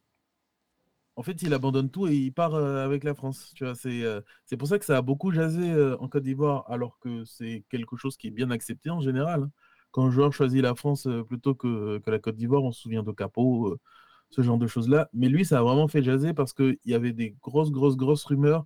en 1.15 1.23
fait, 1.23 1.41
il 1.41 1.53
abandonne 1.53 1.89
tout 1.89 2.07
et 2.07 2.15
il 2.15 2.31
part 2.31 2.53
euh, 2.53 2.85
avec 2.85 3.03
la 3.03 3.15
France. 3.15 3.51
Tu 3.55 3.63
vois, 3.65 3.73
c'est 3.75 4.03
euh, 4.03 4.21
c'est 4.45 4.57
pour 4.57 4.67
ça 4.67 4.77
que 4.77 4.85
ça 4.85 4.97
a 4.97 5.01
beaucoup 5.01 5.31
jasé 5.31 5.71
euh, 5.71 5.97
en 5.99 6.07
Côte 6.07 6.23
d'Ivoire, 6.23 6.63
alors 6.69 6.99
que 6.99 7.25
c'est 7.25 7.63
quelque 7.69 7.95
chose 7.97 8.17
qui 8.17 8.27
est 8.27 8.31
bien 8.31 8.51
accepté 8.51 8.89
en 8.91 9.01
général. 9.01 9.43
hein. 9.43 9.51
Quand 9.91 10.05
un 10.05 10.11
joueur 10.11 10.31
choisit 10.33 10.61
la 10.61 10.75
France 10.75 11.07
plutôt 11.27 11.55
que, 11.55 11.97
que 11.99 12.11
la 12.11 12.19
Côte 12.19 12.35
d'Ivoire, 12.35 12.63
on 12.63 12.71
se 12.71 12.81
souvient 12.81 13.01
de 13.03 13.11
Capot, 13.11 13.69
euh, 13.69 13.79
ce 14.29 14.41
genre 14.41 14.57
de 14.57 14.67
choses-là. 14.67 15.09
Mais 15.13 15.29
lui, 15.29 15.45
ça 15.45 15.59
a 15.59 15.63
vraiment 15.63 15.87
fait 15.87 16.03
jaser 16.03 16.33
parce 16.33 16.53
qu'il 16.53 16.77
y 16.85 16.93
avait 16.93 17.13
des 17.13 17.35
grosses, 17.41 17.71
grosses, 17.71 17.97
grosses 17.97 18.25
rumeurs 18.25 18.65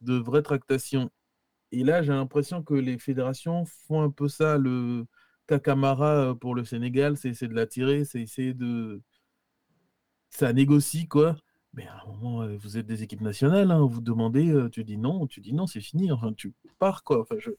de 0.00 0.14
vraies 0.14 0.42
tractations. 0.42 1.10
Et 1.72 1.84
là, 1.84 2.02
j'ai 2.02 2.12
l'impression 2.12 2.62
que 2.62 2.74
les 2.74 2.98
fédérations 2.98 3.64
font 3.66 4.02
un 4.02 4.10
peu 4.10 4.28
ça. 4.28 4.58
Le 4.58 5.06
Kakamara 5.46 6.30
euh, 6.30 6.34
pour 6.34 6.54
le 6.54 6.64
Sénégal, 6.64 7.16
c'est 7.16 7.30
essayer 7.30 7.48
de 7.48 7.54
l'attirer, 7.54 8.04
c'est 8.04 8.20
essayer 8.22 8.54
de. 8.54 9.02
Ça 10.30 10.52
négocie, 10.52 11.06
quoi. 11.08 11.36
Mais 11.74 11.86
à 11.86 12.02
un 12.02 12.06
moment, 12.06 12.42
euh, 12.42 12.56
vous 12.58 12.76
êtes 12.78 12.86
des 12.86 13.02
équipes 13.02 13.20
nationales, 13.22 13.70
hein, 13.70 13.80
vous 13.86 14.00
demandez, 14.00 14.50
euh, 14.50 14.68
tu 14.68 14.84
dis 14.84 14.98
non, 14.98 15.26
tu 15.26 15.40
dis 15.40 15.52
non, 15.54 15.66
c'est 15.66 15.80
fini, 15.80 16.12
enfin, 16.12 16.32
tu 16.34 16.54
pars, 16.78 17.02
quoi. 17.04 17.20
Enfin, 17.20 17.36
je... 17.38 17.50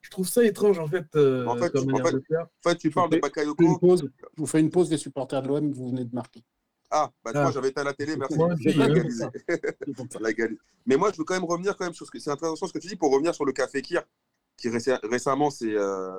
je 0.00 0.10
trouve 0.10 0.28
ça 0.28 0.44
étrange, 0.44 0.78
en 0.78 0.86
fait, 0.86 1.04
euh, 1.16 1.46
En 1.46 1.56
fait, 1.56 1.70
comme 1.70 1.92
en 1.94 2.04
fait, 2.04 2.12
de 2.12 2.20
faire. 2.26 2.46
En 2.64 2.68
fait, 2.70 2.76
tu 2.76 2.90
parles 2.90 3.10
de 3.10 3.16
fais- 3.16 3.22
Je 3.24 3.28
vous 3.46 3.54
fais 3.54 3.64
une 3.64 3.70
Bakayoko. 3.74 3.78
pause. 3.78 4.10
Je 4.18 4.24
vous 4.40 4.46
fais 4.46 4.60
une 4.60 4.70
pause 4.70 4.88
des 4.88 4.96
supporters 4.96 5.42
de 5.42 5.48
l'OM 5.48 5.70
que 5.70 5.76
vous 5.76 5.90
venez 5.90 6.04
de 6.04 6.14
marquer. 6.14 6.42
Ah, 6.90 7.10
bah 7.22 7.32
Ah. 7.34 7.42
vois, 7.42 7.50
j'avais 7.52 7.68
éteint 7.68 7.84
la 7.84 7.92
télé, 7.92 8.16
merci. 8.16 8.36
Moi 8.38 8.50
hein. 8.52 8.56
Mais 10.86 10.96
moi, 10.96 11.10
je 11.12 11.18
veux 11.18 11.24
quand 11.24 11.34
même 11.34 11.44
revenir 11.44 11.76
quand 11.76 11.84
même 11.84 11.92
sur 11.94 12.06
ce 12.06 12.10
que 12.10 12.18
c'est 12.18 12.30
intéressant 12.30 12.66
ce 12.66 12.72
que 12.72 12.78
tu 12.78 12.88
dis 12.88 12.96
pour 12.96 13.12
revenir 13.12 13.34
sur 13.34 13.44
le 13.44 13.52
cas 13.52 13.66
Fekir, 13.68 14.02
qui 14.56 14.68
récemment 14.70 15.50
s'est 15.50 15.74
euh, 15.74 16.18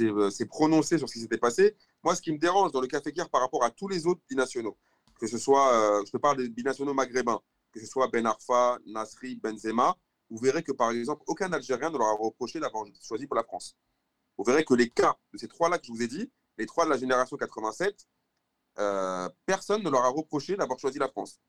euh, 0.00 0.30
s'est 0.30 0.46
prononcé 0.46 0.98
sur 0.98 1.08
ce 1.08 1.14
qui 1.14 1.20
s'était 1.20 1.38
passé. 1.38 1.76
Moi, 2.02 2.14
ce 2.16 2.22
qui 2.22 2.32
me 2.32 2.38
dérange 2.38 2.72
dans 2.72 2.80
le 2.80 2.86
cas 2.88 3.00
Fekir 3.00 3.28
par 3.30 3.40
rapport 3.40 3.62
à 3.64 3.70
tous 3.70 3.86
les 3.88 4.06
autres 4.06 4.20
binationaux, 4.28 4.76
que 5.20 5.26
ce 5.28 5.38
soit, 5.38 5.72
euh, 5.74 6.02
je 6.04 6.10
te 6.10 6.16
parle 6.16 6.38
des 6.38 6.48
binationaux 6.48 6.94
maghrébins, 6.94 7.40
que 7.72 7.78
ce 7.80 7.86
soit 7.86 8.08
Ben 8.08 8.26
Arfa, 8.26 8.78
Nasri, 8.86 9.36
Benzema, 9.36 9.96
vous 10.30 10.38
verrez 10.38 10.62
que 10.62 10.72
par 10.72 10.90
exemple, 10.92 11.22
aucun 11.26 11.52
Algérien 11.52 11.90
ne 11.90 11.98
leur 11.98 12.08
a 12.08 12.14
reproché 12.14 12.60
d'avoir 12.60 12.84
choisi 13.02 13.26
pour 13.26 13.36
la 13.36 13.44
France. 13.44 13.76
Vous 14.38 14.44
verrez 14.44 14.64
que 14.64 14.74
les 14.74 14.88
cas 14.88 15.16
de 15.32 15.38
ces 15.38 15.48
trois-là 15.48 15.78
que 15.78 15.86
je 15.86 15.92
vous 15.92 16.02
ai 16.02 16.06
dit, 16.06 16.30
les 16.56 16.66
trois 16.66 16.84
de 16.84 16.90
la 16.90 16.96
génération 16.96 17.36
87, 17.36 18.06
euh, 18.78 19.28
personne 19.44 19.82
ne 19.82 19.90
leur 19.90 20.04
a 20.04 20.08
reproché 20.08 20.56
d'avoir 20.56 20.78
choisi 20.78 20.98
la 20.98 21.08
France. 21.08 21.40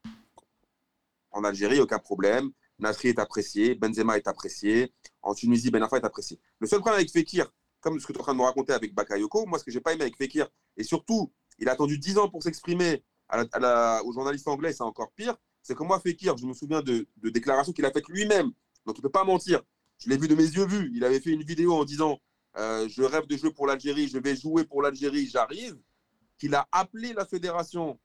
En 1.32 1.44
Algérie, 1.44 1.80
aucun 1.80 2.00
problème. 2.00 2.52
Nasri 2.80 3.10
est 3.10 3.20
apprécié, 3.20 3.76
Benzema 3.76 4.18
est 4.18 4.28
apprécié. 4.28 4.94
En 5.22 5.34
Tunisie, 5.34 5.70
Ben 5.70 5.84
Arfa 5.84 5.98
est 5.98 6.06
apprécié. 6.06 6.40
Le 6.60 6.68
seul 6.68 6.80
problème 6.80 7.00
avec 7.00 7.12
Fekir, 7.12 7.54
comme 7.80 8.00
ce 8.00 8.08
que 8.08 8.12
tu 8.12 8.18
es 8.18 8.22
en 8.22 8.24
train 8.24 8.34
de 8.34 8.40
me 8.40 8.44
raconter 8.44 8.74
avec 8.74 8.94
Bakayoko, 8.94 9.46
moi, 9.46 9.60
ce 9.60 9.64
que 9.64 9.72
j'ai 9.72 9.82
pas 9.82 9.94
aimé 9.94 10.02
avec 10.02 10.18
Fekir, 10.18 10.50
et 10.78 10.84
surtout, 10.84 11.32
il 11.60 11.70
a 11.70 11.74
attendu 11.74 12.00
10 12.00 12.18
ans 12.18 12.30
pour 12.30 12.42
s'exprimer 12.42 13.04
à 13.30 13.46
à 13.54 14.04
aux 14.04 14.12
journalistes 14.12 14.48
anglais, 14.48 14.74
c'est 14.74 14.84
encore 14.84 15.12
pire, 15.14 15.38
c'est 15.62 15.76
que 15.76 15.84
moi, 15.84 16.00
Fekir, 16.00 16.38
je 16.38 16.46
me 16.46 16.54
souviens 16.54 16.82
de, 16.82 17.08
de 17.18 17.30
déclarations 17.30 17.72
qu'il 17.72 17.86
a 17.86 17.92
faites 17.92 18.10
lui-même, 18.10 18.52
donc 18.86 18.98
il 18.98 19.00
ne 19.00 19.04
peut 19.04 19.10
pas 19.12 19.24
mentir. 19.24 19.62
Je 19.98 20.10
l'ai 20.10 20.18
vu 20.18 20.28
de 20.28 20.36
mes 20.36 20.44
yeux 20.44 20.66
vus. 20.66 20.92
Il 20.96 21.04
avait 21.04 21.20
fait 21.20 21.30
une 21.32 21.44
vidéo 21.44 21.74
en 21.74 21.86
disant 21.86 22.20
euh, 22.58 22.88
Je 22.90 23.04
rêve 23.04 23.28
de 23.28 23.38
jouer 23.38 23.52
pour 23.52 23.68
l'Algérie, 23.68 24.08
je 24.08 24.18
vais 24.18 24.36
jouer 24.36 24.64
pour 24.66 24.82
l'Algérie, 24.82 25.28
j'arrive. 25.28 25.78
Qu'il 26.38 26.56
a 26.56 26.68
appelé 26.72 27.14
la 27.14 27.26
fédération 27.26 28.00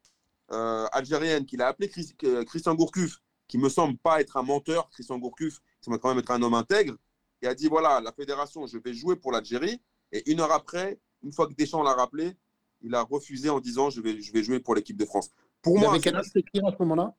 euh, 0.52 0.86
algérienne, 0.92 1.46
qu'il 1.46 1.62
a 1.62 1.68
appelé 1.68 1.88
Chris- 1.88 2.14
euh, 2.24 2.44
Christian 2.44 2.74
Gourcuff, 2.74 3.18
qui 3.48 3.56
me 3.56 3.68
semble 3.70 3.96
pas 3.96 4.20
être 4.20 4.36
un 4.36 4.42
menteur, 4.42 4.90
Christian 4.90 5.18
Gourcuff, 5.18 5.58
qui 5.58 5.84
semble 5.86 5.98
quand 5.98 6.10
même 6.10 6.18
être 6.18 6.30
un 6.30 6.42
homme 6.42 6.54
intègre, 6.54 6.96
et 7.40 7.46
a 7.46 7.54
dit 7.54 7.68
voilà, 7.68 8.00
la 8.00 8.12
fédération, 8.12 8.66
je 8.66 8.76
vais 8.78 8.92
jouer 8.92 9.16
pour 9.16 9.32
l'Algérie. 9.32 9.80
Et 10.12 10.30
une 10.30 10.40
heure 10.40 10.52
après, 10.52 11.00
une 11.22 11.32
fois 11.32 11.46
que 11.46 11.54
Deschamps 11.54 11.82
l'a 11.82 11.94
rappelé, 11.94 12.36
il 12.82 12.94
a 12.94 13.02
refusé 13.02 13.48
en 13.48 13.58
disant 13.58 13.88
je 13.90 14.00
vais, 14.02 14.20
je 14.20 14.32
vais 14.32 14.42
jouer 14.42 14.60
pour 14.60 14.74
l'équipe 14.74 14.96
de 14.96 15.06
France. 15.06 15.30
Pour 15.62 15.76
Il 15.78 15.80
moi, 15.80 15.90
avait 15.90 16.00
quel 16.00 16.14
âge 16.16 16.26
à 16.26 16.30
ce 16.30 16.76
moment-là? 16.80 17.14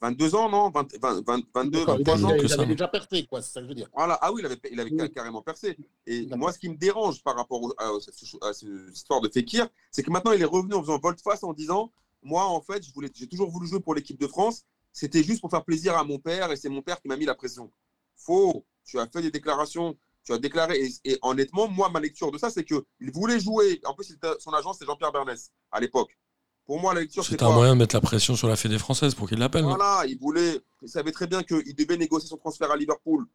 22 0.00 0.34
ans, 0.34 0.48
non 0.50 0.70
20, 0.70 0.96
20, 1.00 1.26
20, 1.26 1.42
22, 1.54 1.78
D'accord, 1.78 1.94
il 2.00 2.04
23 2.04 2.14
avait, 2.14 2.24
ans. 2.24 2.44
il 2.44 2.52
avait 2.60 2.66
déjà 2.74 2.88
percé, 2.88 3.26
quoi, 3.26 3.42
c'est 3.42 3.52
ça 3.52 3.60
que 3.60 3.64
je 3.66 3.68
veux 3.70 3.74
dire. 3.74 3.88
Voilà. 3.94 4.18
Ah 4.20 4.32
oui, 4.32 4.40
il 4.42 4.46
avait, 4.46 4.58
il 4.70 4.80
avait 4.80 4.90
Oui. 4.92 5.12
carrément 5.12 5.42
percé. 5.42 5.76
Et 6.06 6.26
moi, 6.36 6.52
ce 6.52 6.58
qui 6.58 6.68
me 6.68 6.76
dérange 6.76 7.22
par 7.22 7.36
rapport 7.36 7.62
au- 7.62 7.74
à, 7.78 7.88
à 7.88 8.52
cette 8.52 8.92
histoire 8.92 9.20
de 9.20 9.28
Fekir, 9.28 9.68
c'est 9.90 10.02
que 10.02 10.10
maintenant, 10.10 10.32
il 10.32 10.40
est 10.42 10.44
revenu 10.46 10.74
en 10.74 10.80
faisant 10.82 10.98
volte-face 10.98 11.42
en 11.44 11.52
disant 11.52 11.92
Moi, 12.22 12.42
en 12.44 12.60
fait, 12.62 12.82
j'ai 13.14 13.26
toujours 13.26 13.50
voulu 13.50 13.66
jouer 13.68 13.80
pour 13.80 13.94
l'équipe 13.94 14.18
de 14.18 14.26
France. 14.26 14.64
C'était 14.92 15.22
juste 15.22 15.40
pour 15.42 15.50
faire 15.50 15.62
plaisir 15.64 15.94
à 15.98 16.04
mon 16.04 16.18
père 16.18 16.50
et 16.52 16.56
c'est 16.56 16.70
mon 16.70 16.80
père 16.80 17.00
qui 17.02 17.08
m'a 17.08 17.16
mis 17.16 17.26
la 17.26 17.34
pression. 17.34 17.70
Faux. 18.16 18.64
Tu 18.86 18.98
as 18.98 19.06
fait 19.06 19.22
des 19.22 19.30
déclarations. 19.30 19.96
Tu 20.24 20.32
as 20.32 20.38
déclaré. 20.38 20.78
Et, 20.82 21.12
et 21.12 21.18
honnêtement, 21.20 21.68
moi, 21.68 21.90
ma 21.90 22.00
lecture 22.00 22.30
de 22.30 22.38
ça, 22.38 22.48
c'est 22.48 22.64
qu'il 22.64 22.80
voulait 23.12 23.40
jouer. 23.40 23.80
En 23.84 23.92
plus, 23.94 24.08
il 24.10 24.16
son 24.38 24.52
agent, 24.52 24.72
c'est 24.72 24.86
Jean-Pierre 24.86 25.12
Bernès 25.12 25.52
à 25.70 25.80
l'époque. 25.80 26.16
Pour 26.66 26.80
moi, 26.80 26.94
la 26.94 27.00
lecture, 27.00 27.22
c'est 27.24 27.42
un 27.42 27.50
moyen 27.52 27.74
de 27.74 27.78
mettre 27.80 27.94
la 27.94 28.00
pression 28.00 28.36
sur 28.36 28.48
la 28.48 28.56
Fédé 28.56 28.78
française 28.78 29.14
pour 29.14 29.28
qu'il 29.28 29.38
l'appelle. 29.38 29.64
voilà, 29.64 30.04
il 30.06 30.18
voulait, 30.18 30.60
il 30.82 30.88
savait 30.88 31.12
très 31.12 31.26
bien 31.26 31.42
qu'il 31.42 31.74
devait 31.74 31.96
négocier 31.98 32.28
son 32.28 32.38
transfert 32.38 32.70
à 32.70 32.76
Liverpool. 32.76 33.26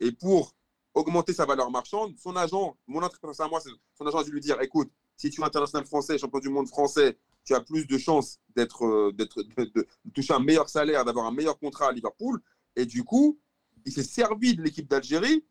Et 0.00 0.10
pour 0.10 0.54
augmenter 0.92 1.32
sa 1.32 1.46
valeur 1.46 1.70
marchande, 1.70 2.14
son 2.18 2.34
agent, 2.36 2.76
mon 2.88 3.02
interprétation 3.02 3.44
à 3.44 3.48
moi, 3.48 3.60
son 3.96 4.06
agent 4.06 4.18
a 4.18 4.24
dû 4.24 4.30
lui 4.32 4.40
dire 4.40 4.60
écoute, 4.60 4.90
si 5.16 5.30
tu 5.30 5.40
es 5.40 5.44
international 5.44 5.86
français, 5.86 6.18
champion 6.18 6.40
du 6.40 6.48
monde 6.48 6.68
français, 6.68 7.16
tu 7.44 7.54
as 7.54 7.60
plus 7.60 7.86
de 7.86 7.96
chances 7.98 8.38
d'être, 8.56 8.84
euh, 8.84 9.12
d'être, 9.12 9.42
de, 9.42 9.64
de- 9.64 9.86
de 10.04 10.10
toucher 10.12 10.34
un 10.34 10.40
meilleur 10.40 10.68
salaire, 10.68 11.04
d'avoir 11.04 11.26
un 11.26 11.32
meilleur 11.32 11.58
contrat 11.58 11.88
à 11.88 11.92
Liverpool. 11.92 12.40
Et 12.74 12.86
du 12.86 13.04
coup, 13.04 13.38
il 13.86 13.92
s'est 13.92 14.02
servi 14.02 14.56
de 14.56 14.62
l'équipe 14.62 14.88
d'Algérie 14.88 15.44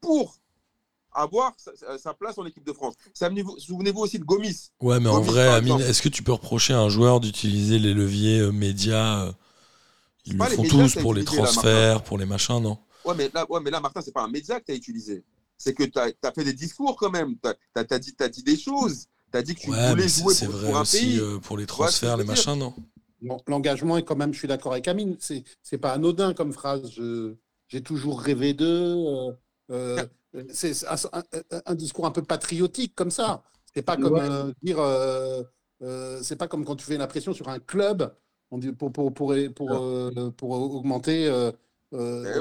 pour 0.00 0.36
avoir 1.14 1.54
sa, 1.98 2.14
place 2.14 2.38
en 2.38 2.46
équipe 2.46 2.64
de 2.64 2.72
France. 2.72 2.94
Souvenez-vous 3.14 4.00
aussi 4.00 4.18
de 4.18 4.24
Gomis. 4.24 4.70
Ouais, 4.80 5.00
mais 5.00 5.08
en 5.08 5.20
vrai, 5.20 5.48
Amine, 5.48 5.80
est-ce 5.80 6.02
que 6.02 6.08
tu 6.08 6.22
peux 6.22 6.32
reprocher 6.32 6.72
à 6.74 6.80
un 6.80 6.88
joueur 6.88 7.20
d'utiliser 7.20 7.78
les 7.78 7.94
leviers 7.94 8.40
euh, 8.40 8.52
médias 8.52 9.26
euh, 9.26 9.32
Ils 10.26 10.36
le 10.36 10.44
font 10.44 10.62
tous 10.64 10.94
pour 10.96 11.14
les 11.14 11.24
là, 11.24 11.36
transferts, 11.36 12.02
pour 12.04 12.18
les 12.18 12.26
machins, 12.26 12.60
non? 12.60 12.78
Ouais, 13.04 13.14
mais 13.16 13.30
là, 13.34 13.44
ouais, 13.50 13.60
mais 13.62 13.70
là 13.70 13.80
Martin, 13.80 14.00
c'est 14.00 14.12
pas 14.12 14.22
un 14.22 14.28
média 14.28 14.60
que 14.60 14.66
tu 14.66 14.72
as 14.72 14.74
utilisé. 14.76 15.24
C'est 15.58 15.74
que 15.74 15.84
tu 15.84 15.98
as, 15.98 16.32
fait 16.32 16.44
des 16.44 16.52
discours 16.52 16.96
quand 16.96 17.10
même. 17.10 17.36
Tu 17.42 17.50
as, 17.76 17.98
dit, 17.98 18.14
t'as 18.14 18.28
dit 18.28 18.42
des 18.42 18.56
choses. 18.56 19.06
Tu 19.32 19.38
as 19.38 19.42
dit 19.42 19.54
que 19.54 19.60
tu 19.60 19.70
Ouais, 19.70 19.88
voulais 19.88 20.08
jouer 20.08 20.34
c'est 20.34 20.46
pour, 20.46 20.54
vrai 20.56 20.66
pour 20.66 20.76
un 20.76 20.82
aussi 20.82 20.98
pays. 20.98 21.18
euh, 21.18 21.38
pour 21.38 21.56
les 21.56 21.66
transferts, 21.66 22.16
les 22.16 22.24
machins, 22.24 22.56
non? 22.56 22.74
L'en- 23.22 23.40
L'engagement 23.46 23.96
est 23.96 24.02
quand 24.02 24.16
même, 24.16 24.32
je 24.32 24.38
suis 24.38 24.48
d'accord 24.48 24.72
avec 24.72 24.88
Amine, 24.88 25.16
c'est 25.20 25.44
c'est 25.62 25.78
pas 25.78 25.92
anodin 25.92 26.34
comme 26.34 26.52
phrase. 26.52 26.90
Je- 26.92 27.34
J'ai 27.68 27.82
toujours 27.82 28.20
rêvé 28.20 28.52
d'eux. 28.54 28.96
euh, 29.70 30.04
c'est 30.50 30.72
un, 31.66 31.74
discours 31.74 32.06
un 32.06 32.10
peu 32.10 32.22
patriotique 32.22 32.94
comme 32.94 33.10
ça. 33.10 33.42
C'est 33.74 33.82
pas 33.82 33.96
comme 33.96 34.14
Ouais. 34.14 34.20
euh, 34.22 34.52
dire. 34.62 34.78
euh, 34.78 35.42
euh, 35.82 36.20
c'est 36.22 36.36
pas 36.36 36.46
comme 36.48 36.64
quand 36.64 36.76
tu 36.76 36.84
fais 36.84 36.94
une 36.96 37.06
pression 37.06 37.32
sur 37.32 37.48
un 37.48 37.58
club 37.58 38.14
on 38.50 38.58
dit, 38.58 38.70
pour, 38.72 38.92
pour, 38.92 39.12
pour, 39.14 39.34
pour, 39.56 40.34
pour 40.36 40.50
augmenter, 40.50 41.24
Eh 41.92 41.96
oui. 41.96 41.98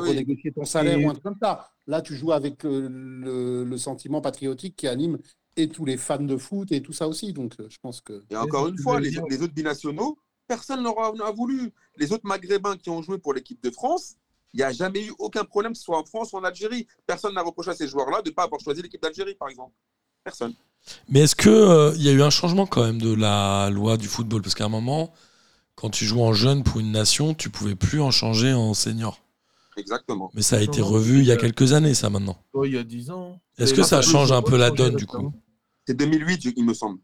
renégocier 0.09 0.51
ton 0.51 0.65
salaire 0.65 0.97
Et- 0.99 1.05
ou 1.05 1.09
un 1.09 1.13
truc 1.13 1.23
comme 1.23 1.37
ça. 1.41 1.69
Là, 1.87 2.01
tu 2.01 2.15
joues 2.15 2.31
avec 2.33 2.63
le, 2.63 3.63
le 3.63 3.77
sentiment 3.77 4.21
patriotique 4.21 4.75
qui 4.75 4.87
anime 4.87 5.17
et 5.57 5.67
tous 5.69 5.85
les 5.85 5.97
fans 5.97 6.19
de 6.21 6.37
foot 6.37 6.71
et 6.71 6.81
tout 6.81 6.93
ça 6.93 7.07
aussi. 7.07 7.33
Donc, 7.33 7.53
je 7.67 7.77
pense 7.81 8.01
que. 8.01 8.23
Et 8.29 8.35
encore 8.35 8.67
une 8.67 8.77
fois, 8.77 8.99
les, 8.99 9.09
les 9.29 9.41
autres 9.41 9.53
binationaux, 9.53 10.17
personne 10.47 10.79
ne 10.79 10.83
leur 10.83 10.99
a, 10.99 11.11
n'a 11.13 11.31
voulu. 11.31 11.73
Les 11.97 12.11
autres 12.11 12.25
maghrébins 12.27 12.75
qui 12.77 12.89
ont 12.89 13.01
joué 13.01 13.17
pour 13.17 13.33
l'équipe 13.33 13.61
de 13.63 13.71
France, 13.71 14.15
il 14.53 14.57
n'y 14.57 14.63
a 14.63 14.71
jamais 14.71 15.05
eu 15.05 15.13
aucun 15.19 15.43
problème, 15.43 15.73
que 15.73 15.77
ce 15.77 15.83
soit 15.85 15.97
en 15.97 16.05
France 16.05 16.33
ou 16.33 16.37
en 16.37 16.43
Algérie. 16.43 16.87
Personne 17.05 17.33
n'a 17.33 17.41
reproché 17.41 17.69
à 17.71 17.75
ces 17.75 17.87
joueurs-là 17.87 18.21
de 18.21 18.29
ne 18.29 18.33
pas 18.35 18.43
avoir 18.43 18.59
choisi 18.61 18.81
l'équipe 18.81 19.01
d'Algérie, 19.01 19.35
par 19.35 19.49
exemple. 19.49 19.73
Personne. 20.23 20.53
Mais 21.09 21.21
est-ce 21.21 21.35
qu'il 21.35 22.01
y 22.03 22.09
a 22.09 22.11
eu 22.11 22.21
un 22.21 22.29
changement 22.29 22.65
quand 22.65 22.83
même 22.83 23.01
de 23.01 23.13
la 23.13 23.69
loi 23.69 23.97
du 23.97 24.07
football? 24.07 24.41
Parce 24.41 24.55
qu'à 24.55 24.65
un 24.65 24.69
moment, 24.69 25.13
quand 25.75 25.89
tu 25.89 26.05
joues 26.05 26.21
en 26.21 26.33
jeune 26.33 26.63
pour 26.63 26.79
une 26.79 26.91
nation, 26.91 27.33
tu 27.33 27.49
pouvais 27.49 27.75
plus 27.75 28.01
en 28.01 28.11
changer 28.11 28.53
en 28.53 28.73
senior. 28.73 29.19
Exactement. 29.77 30.31
Mais 30.33 30.41
ça 30.41 30.57
a 30.57 30.61
été 30.61 30.81
revu 30.81 31.19
il 31.19 31.25
y 31.25 31.31
a 31.31 31.37
quelques 31.37 31.73
années, 31.73 31.93
ça 31.93 32.09
maintenant. 32.09 32.37
Oh, 32.53 32.65
il 32.65 32.73
y 32.73 32.77
a 32.77 32.83
10 32.83 33.09
ans. 33.09 33.39
Est-ce 33.57 33.73
que 33.73 33.83
ça 33.83 34.01
change 34.01 34.31
un 34.31 34.41
peu 34.41 34.57
la 34.57 34.69
donne 34.71 34.95
du 34.95 35.05
coup? 35.05 35.31
C'est 35.87 35.95
2008, 35.95 36.41
je- 36.43 36.49
il 36.55 36.65
me 36.65 36.73
semble. 36.73 36.99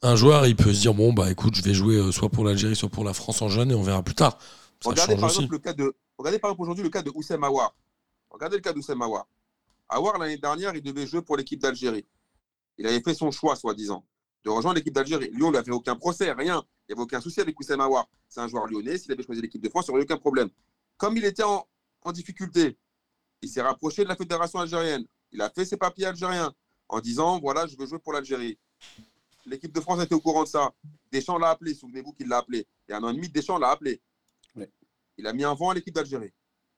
Un 0.00 0.14
joueur, 0.14 0.46
il 0.46 0.54
peut 0.54 0.72
se 0.72 0.80
dire 0.80 0.94
bon 0.94 1.12
bah 1.12 1.28
écoute, 1.30 1.56
je 1.56 1.62
vais 1.62 1.74
jouer 1.74 1.96
euh, 1.96 2.12
soit 2.12 2.28
pour 2.28 2.44
l'Algérie, 2.44 2.76
soit 2.76 2.88
pour 2.88 3.02
la 3.04 3.12
France 3.12 3.42
en 3.42 3.48
jeune 3.48 3.72
et 3.72 3.74
on 3.74 3.82
verra 3.82 4.02
plus 4.04 4.14
tard. 4.14 4.38
Regardez 4.84 5.16
par 5.16 5.30
exemple 5.30 5.52
le 5.52 5.58
cas 5.58 5.72
de, 5.72 5.96
regardez 6.16 6.38
par 6.38 6.50
exemple 6.50 6.62
aujourd'hui 6.62 6.84
le 6.84 6.90
cas 6.90 7.02
de 7.02 7.10
Oussem 7.14 7.42
Aouar. 7.42 7.74
Regardez 8.30 8.56
le 8.56 8.62
cas 8.62 8.72
d'Oussem 8.72 9.00
Aouar. 9.00 9.26
Aouar 9.88 10.18
l'année 10.18 10.36
dernière, 10.36 10.74
il 10.74 10.82
devait 10.82 11.06
jouer 11.06 11.22
pour 11.22 11.36
l'équipe 11.36 11.60
d'Algérie. 11.60 12.06
Il 12.76 12.86
avait 12.86 13.00
fait 13.00 13.14
son 13.14 13.30
choix, 13.30 13.56
soi-disant, 13.56 14.04
de 14.44 14.50
rejoindre 14.50 14.76
l'équipe 14.76 14.94
d'Algérie. 14.94 15.30
Lui, 15.32 15.42
on 15.42 15.50
lui 15.50 15.70
aucun 15.70 15.96
procès, 15.96 16.30
rien. 16.32 16.62
Il 16.88 16.92
n'y 16.92 16.94
avait 16.94 17.02
aucun 17.02 17.20
souci 17.20 17.40
avec 17.40 17.58
Oussem 17.58 17.80
Aouar. 17.80 18.08
C'est 18.28 18.40
un 18.40 18.48
joueur 18.48 18.66
lyonnais. 18.66 18.98
S'il 18.98 19.10
avait 19.12 19.22
choisi 19.22 19.40
l'équipe 19.40 19.62
de 19.62 19.68
France, 19.68 19.86
il 19.88 19.90
n'y 19.90 19.96
aurait 19.96 20.04
aucun 20.04 20.18
problème. 20.18 20.50
Comme 20.96 21.16
il 21.16 21.24
était 21.24 21.42
en, 21.42 21.66
en 22.02 22.12
difficulté, 22.12 22.76
il 23.42 23.48
s'est 23.48 23.62
rapproché 23.62 24.04
de 24.04 24.08
la 24.08 24.16
fédération 24.16 24.58
algérienne. 24.60 25.06
Il 25.32 25.40
a 25.40 25.50
fait 25.50 25.64
ses 25.64 25.76
papiers 25.76 26.06
algériens 26.06 26.52
en 26.88 27.00
disant 27.00 27.40
voilà, 27.40 27.66
je 27.66 27.76
veux 27.76 27.86
jouer 27.86 27.98
pour 27.98 28.12
l'Algérie. 28.12 28.58
L'équipe 29.46 29.72
de 29.72 29.80
France 29.80 30.02
était 30.02 30.14
au 30.14 30.20
courant 30.20 30.44
de 30.44 30.48
ça. 30.48 30.72
Deschamps 31.10 31.38
l'a 31.38 31.50
appelé. 31.50 31.74
Souvenez-vous 31.74 32.12
qu'il 32.12 32.28
l'a 32.28 32.38
appelé. 32.38 32.66
Il 32.88 32.92
y 32.92 32.94
a 32.94 32.98
un 32.98 33.02
an 33.04 33.10
et 33.10 33.14
demi, 33.14 33.28
Deschamps 33.28 33.58
l'a 33.58 33.70
appelé. 33.70 34.00
Il 35.18 35.26
a 35.26 35.32
mis 35.32 35.44
un 35.44 35.54
vent 35.54 35.70
à 35.70 35.74
l'équipe 35.74 35.94
d'Algérie. 35.94 36.32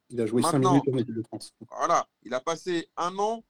Il 0.09 0.20
a 0.20 0.26
joué 0.26 0.42
5 0.42 0.53
Maintenant- 0.55 0.72
minutes 0.72 0.88
en 0.92 0.98
équipe 0.98 1.14
de 1.14 1.22
France. 1.22 1.55
Voilà, 1.70 2.09
il 2.22 2.35
a 2.35 2.40
passé 2.40 2.88
un 2.96 3.16
an 3.18 3.44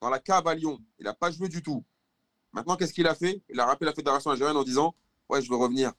dans 0.00 0.10
la 0.10 0.18
cave 0.18 0.46
à 0.48 0.54
Lyon. 0.54 0.80
Il 0.98 1.04
n'a 1.04 1.14
pas 1.14 1.30
joué 1.30 1.48
du 1.48 1.62
tout. 1.62 1.84
Maintenant, 2.52 2.76
qu'est-ce 2.76 2.92
qu'il 2.92 3.06
a 3.06 3.14
fait? 3.14 3.40
Il 3.50 3.60
a 3.60 3.66
rappelé 3.66 3.86
la 3.86 3.94
fédération 3.94 4.30
algérienne 4.30 4.56
en 4.56 4.64
disant 4.64 4.94
Ouais, 5.28 5.40
je 5.40 5.48
veux 5.48 5.56
revenir. 5.56 5.92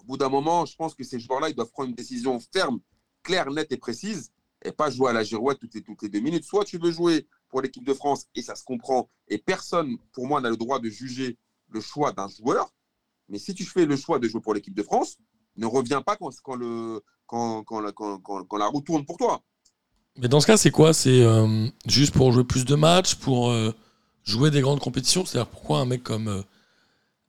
Au 0.00 0.02
bout 0.04 0.16
d'un 0.16 0.28
moment, 0.28 0.66
je 0.66 0.74
pense 0.76 0.94
que 0.94 1.04
ces 1.04 1.18
joueurs-là, 1.20 1.48
ils 1.50 1.54
doivent 1.54 1.70
prendre 1.70 1.88
une 1.90 1.94
décision 1.94 2.38
ferme, 2.52 2.80
claire, 3.22 3.50
nette 3.50 3.72
et 3.72 3.76
précise, 3.76 4.32
et 4.64 4.72
pas 4.72 4.90
jouer 4.90 5.10
à 5.10 5.12
la 5.12 5.22
girouette 5.22 5.58
toutes 5.58 5.74
les, 5.74 5.82
toutes 5.82 6.02
les 6.02 6.08
deux 6.08 6.20
minutes. 6.20 6.44
Soit 6.44 6.64
tu 6.64 6.78
veux 6.78 6.90
jouer 6.90 7.26
pour 7.48 7.62
l'équipe 7.62 7.84
de 7.84 7.94
France, 7.94 8.26
et 8.34 8.42
ça 8.42 8.54
se 8.54 8.64
comprend, 8.64 9.08
et 9.28 9.38
personne, 9.38 9.96
pour 10.12 10.26
moi, 10.26 10.40
n'a 10.40 10.50
le 10.50 10.56
droit 10.56 10.78
de 10.78 10.88
juger 10.88 11.38
le 11.68 11.80
choix 11.80 12.12
d'un 12.12 12.28
joueur. 12.28 12.72
Mais 13.28 13.38
si 13.38 13.54
tu 13.54 13.64
fais 13.64 13.86
le 13.86 13.96
choix 13.96 14.18
de 14.18 14.28
jouer 14.28 14.40
pour 14.40 14.54
l'équipe 14.54 14.74
de 14.74 14.82
France, 14.82 15.18
ne 15.58 15.66
reviens 15.66 16.02
pas 16.02 16.16
quand, 16.16 16.30
quand, 16.42 16.56
le, 16.56 17.00
quand, 17.26 17.64
quand, 17.64 17.80
la- 17.80 17.92
quand- 17.92 18.18
quand- 18.20 18.44
quand 18.44 18.56
la 18.58 18.66
roue 18.66 18.80
tourne 18.82 19.04
pour 19.04 19.16
toi. 19.18 19.42
Mais 20.16 20.28
dans 20.28 20.40
ce 20.40 20.46
cas, 20.46 20.56
c'est 20.56 20.70
quoi? 20.70 20.92
C'est 20.92 21.22
euh, 21.22 21.66
juste 21.86 22.12
pour 22.14 22.32
jouer 22.32 22.44
plus 22.44 22.64
de 22.64 22.74
matchs, 22.74 23.14
pour 23.14 23.50
euh, 23.50 23.72
jouer 24.24 24.50
des 24.50 24.60
grandes 24.60 24.80
compétitions? 24.80 25.24
C'est-à-dire 25.24 25.48
pourquoi 25.50 25.78
un 25.78 25.84
mec 25.84 26.02
comme 26.02 26.28
euh, 26.28 26.42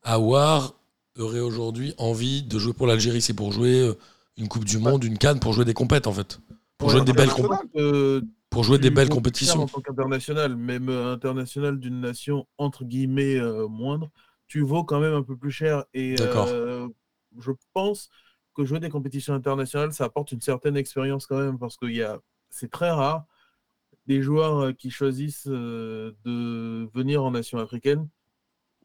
Aouar 0.04 0.74
aurait 1.18 1.40
aujourd'hui 1.40 1.94
envie 1.98 2.44
de 2.44 2.58
jouer 2.60 2.74
pour 2.74 2.88
l'Algérie? 2.88 3.22
C'est 3.22 3.34
pour 3.34 3.52
jouer 3.52 3.80
euh, 3.82 3.94
une 4.38 4.48
Coupe 4.48 4.66
du 4.66 4.78
Monde, 4.80 5.04
une 5.04 5.18
canne, 5.18 5.40
pour 5.40 5.54
jouer 5.54 5.66
des 5.66 5.74
compètes 5.74 6.08
en 6.08 6.14
fait. 6.14 6.40
Pour 6.78 6.90
Ouais, 6.90 6.96
jouer 6.96 7.02
des 7.06 7.14
belles, 7.14 7.30
international. 7.30 7.60
comp- 7.60 7.70
Euh, 7.76 8.22
pour 8.50 8.64
jouer 8.64 8.80
des 8.80 8.90
belles 8.90 9.10
compétitions. 9.10 9.64
En 9.64 9.68
tant 9.68 9.82
qu'international, 9.82 10.56
même 10.56 10.90
international 10.90 11.80
d'une 11.80 12.00
nation 12.02 12.48
entre 12.58 12.86
guillemets 12.86 13.36
euh, 13.36 13.68
moindre, 13.68 14.10
tu 14.48 14.62
vaux 14.62 14.84
quand 14.84 15.00
même 15.00 15.14
un 15.14 15.22
peu 15.24 15.36
plus 15.38 15.52
cher. 15.52 15.84
Et 15.94 16.16
D'accord. 16.18 16.48
euh, 16.48 16.88
je 17.38 17.52
pense 17.74 18.10
que 18.56 18.66
jouer 18.66 18.80
des 18.80 18.90
compétitions 18.90 19.34
internationales, 19.34 19.94
ça 19.94 20.06
apporte 20.06 20.32
une 20.32 20.42
certaine 20.42 20.78
expérience 20.78 21.28
quand 21.28 21.40
même 21.40 21.60
parce 21.60 21.78
que 21.78 21.88
c'est 22.50 22.72
très 22.72 22.90
rare 22.90 23.26
des 24.10 24.24
joueurs 24.24 24.58
euh, 24.58 24.72
qui 24.74 24.90
choisissent 24.90 25.48
euh, 25.48 26.14
de 26.26 26.90
venir 26.96 27.24
en 27.24 27.32
nation 27.32 27.60
africaine 27.60 28.10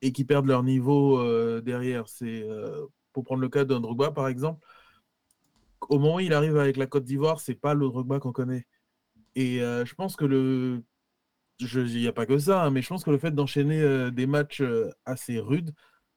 et 0.03 0.13
qui 0.13 0.25
perdent 0.25 0.47
leur 0.47 0.63
niveau 0.63 1.19
euh, 1.19 1.63
derrière. 1.63 2.07
C'est 2.09 2.47
pour 3.13 3.25
prendre 3.25 3.41
le 3.41 3.49
cas 3.49 3.65
d'un 3.65 3.81
Drogba 3.81 4.13
par 4.13 4.29
exemple. 4.29 4.65
Au 5.89 5.99
moment 5.99 6.17
où 6.17 6.21
il 6.21 6.35
arrive 6.35 6.57
avec 6.59 6.77
la 6.77 6.87
Côte 6.87 7.05
d'Ivoire, 7.05 7.41
c'est 7.41 7.55
pas 7.55 7.75
le 7.75 7.89
Drogba 7.89 8.21
qu'on 8.21 8.33
connaît. 8.33 8.67
Et 9.35 9.59
je 9.59 9.95
pense 9.95 10.17
que 10.17 10.25
le. 10.25 10.83
Il 11.61 11.85
n'y 11.85 12.09
a 12.09 12.13
pas 12.13 12.27
que 12.27 12.37
ça, 12.37 12.65
hein, 12.65 12.71
mais 12.71 12.83
je 12.83 12.89
pense 12.89 13.05
que 13.05 13.11
le 13.11 13.19
fait 13.19 13.31
d'enchaîner 13.31 14.11
des 14.11 14.27
matchs 14.27 14.63
assez 15.05 15.39
rudes, 15.39 15.73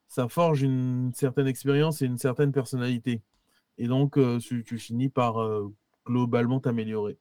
ça 0.08 0.28
forge 0.28 0.62
une 0.62 1.12
certaine 1.13 1.48
expérience 1.48 2.02
et 2.02 2.06
une 2.06 2.17
certaine 2.17 2.52
personnalité. 2.52 3.22
Et 3.78 3.88
donc, 3.88 4.17
euh, 4.17 4.39
tu, 4.39 4.63
tu 4.63 4.80
finis 4.80 5.10
par 5.10 5.41
euh, 5.41 5.72
globalement 6.06 6.60
t'améliorer. 6.60 7.17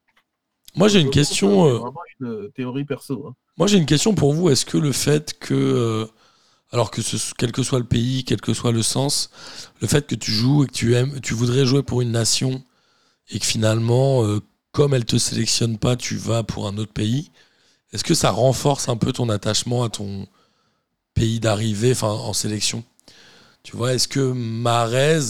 Moi, 0.74 0.88
j'ai 0.88 1.00
une 1.00 1.10
question. 1.10 1.64
C'est 1.64 1.70
euh, 1.70 1.78
vraiment 1.78 2.00
une 2.20 2.52
théorie 2.52 2.84
perso. 2.84 3.26
hein. 3.28 3.34
Moi, 3.58 3.66
j'ai 3.66 3.78
une 3.78 3.86
question 3.86 4.14
pour 4.14 4.32
vous. 4.32 4.50
Est-ce 4.50 4.64
que 4.64 4.78
le 4.78 4.92
fait 4.92 5.38
que, 5.38 6.06
alors 6.70 6.90
que 6.90 7.02
ce, 7.02 7.32
quel 7.36 7.52
que 7.52 7.62
soit 7.62 7.78
le 7.78 7.86
pays, 7.86 8.24
quel 8.24 8.40
que 8.40 8.52
soit 8.52 8.72
le 8.72 8.82
sens, 8.82 9.30
le 9.80 9.86
fait 9.86 10.06
que 10.06 10.14
tu 10.14 10.30
joues 10.30 10.64
et 10.64 10.66
que 10.66 10.72
tu 10.72 10.94
aimes, 10.94 11.20
tu 11.20 11.34
voudrais 11.34 11.64
jouer 11.64 11.82
pour 11.82 12.02
une 12.02 12.12
nation 12.12 12.62
et 13.30 13.38
que 13.38 13.46
finalement, 13.46 14.22
comme 14.72 14.92
elle 14.92 15.06
te 15.06 15.16
sélectionne 15.16 15.78
pas, 15.78 15.96
tu 15.96 16.16
vas 16.16 16.42
pour 16.42 16.66
un 16.66 16.76
autre 16.76 16.92
pays, 16.92 17.30
est-ce 17.92 18.04
que 18.04 18.14
ça 18.14 18.30
renforce 18.30 18.90
un 18.90 18.96
peu 18.96 19.12
ton 19.12 19.30
attachement 19.30 19.82
à 19.84 19.88
ton 19.88 20.26
pays 21.16 21.40
d'arrivée, 21.40 21.92
enfin 21.92 22.08
en 22.08 22.32
sélection 22.32 22.84
Tu 23.64 23.76
vois, 23.76 23.94
est-ce 23.94 24.06
que 24.06 24.20
Marez, 24.20 25.20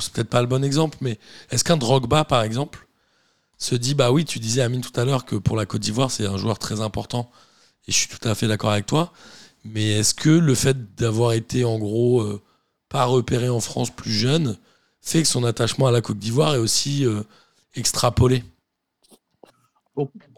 c'est 0.00 0.12
peut-être 0.12 0.30
pas 0.30 0.40
le 0.40 0.46
bon 0.46 0.64
exemple, 0.64 0.96
mais 1.02 1.18
est-ce 1.50 1.64
qu'un 1.64 1.76
Drogba, 1.76 2.24
par 2.24 2.42
exemple, 2.42 2.86
se 3.58 3.74
dit 3.74 3.94
bah 3.94 4.12
oui, 4.12 4.24
tu 4.24 4.38
disais 4.38 4.62
Amine 4.62 4.80
tout 4.80 4.98
à 4.98 5.04
l'heure 5.04 5.24
que 5.26 5.36
pour 5.36 5.56
la 5.56 5.66
Côte 5.66 5.82
d'Ivoire, 5.82 6.10
c'est 6.10 6.26
un 6.26 6.36
joueur 6.38 6.58
très 6.58 6.80
important 6.80 7.30
et 7.86 7.92
je 7.92 7.96
suis 7.96 8.08
tout 8.08 8.26
à 8.26 8.34
fait 8.34 8.48
d'accord 8.48 8.70
avec 8.70 8.86
toi. 8.86 9.12
Mais 9.64 9.90
est-ce 9.90 10.14
que 10.14 10.30
le 10.30 10.54
fait 10.54 10.94
d'avoir 10.94 11.32
été 11.32 11.64
en 11.64 11.78
gros 11.78 12.20
euh, 12.20 12.40
pas 12.88 13.04
repéré 13.04 13.48
en 13.48 13.60
France 13.60 13.90
plus 13.90 14.12
jeune 14.12 14.56
fait 15.00 15.22
que 15.22 15.28
son 15.28 15.44
attachement 15.44 15.86
à 15.86 15.90
la 15.90 16.00
Côte 16.00 16.18
d'Ivoire 16.18 16.54
est 16.54 16.58
aussi 16.58 17.04
euh, 17.04 17.22
extrapolé 17.74 18.44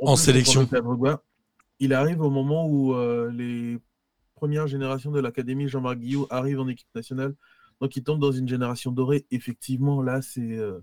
En 0.01 0.17
sélection. 0.17 0.69
il 1.81 1.93
arrive 1.93 2.23
au 2.23 2.31
moment 2.31 2.67
où 2.67 2.95
euh, 2.95 3.31
les 3.33 3.79
premières 4.39 4.69
générations 4.69 5.11
de 5.11 5.21
l'Académie 5.21 5.69
Jean-Marc 5.69 5.99
Guillot 5.99 6.27
arrivent 6.31 6.61
en 6.61 6.69
équipe 6.69 6.89
nationale. 6.95 7.35
Donc, 7.81 7.97
il 7.97 8.05
tombe 8.05 8.21
dans 8.21 8.33
une 8.33 8.49
génération 8.49 8.93
dorée. 8.93 9.27
Effectivement, 9.31 10.01
là, 10.01 10.23
c'est 10.23 10.57
euh, 10.57 10.79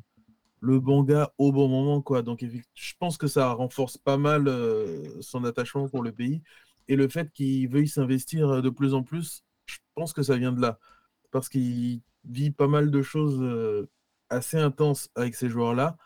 le 0.59 0.79
bon 0.79 1.03
gars 1.03 1.31
au 1.37 1.51
bon 1.51 1.67
moment. 1.67 2.01
quoi. 2.01 2.21
Donc, 2.21 2.45
je 2.73 2.93
pense 2.99 3.17
que 3.17 3.27
ça 3.27 3.51
renforce 3.53 3.97
pas 3.97 4.17
mal 4.17 4.47
euh, 4.47 5.21
son 5.21 5.45
attachement 5.45 5.87
pour 5.87 6.03
le 6.03 6.11
pays. 6.11 6.41
Et 6.87 6.95
le 6.95 7.07
fait 7.07 7.31
qu'il 7.33 7.69
veuille 7.69 7.87
s'investir 7.87 8.49
euh, 8.49 8.61
de 8.61 8.69
plus 8.69 8.93
en 8.93 9.03
plus, 9.03 9.43
je 9.65 9.77
pense 9.95 10.13
que 10.13 10.21
ça 10.21 10.35
vient 10.35 10.51
de 10.51 10.61
là. 10.61 10.77
Parce 11.31 11.49
qu'il 11.49 12.01
vit 12.25 12.51
pas 12.51 12.67
mal 12.67 12.91
de 12.91 13.01
choses 13.01 13.87
assez 14.29 14.57
intenses 14.57 15.09
avec 15.15 15.35
ces 15.35 15.49
joueurs-là. 15.49 15.97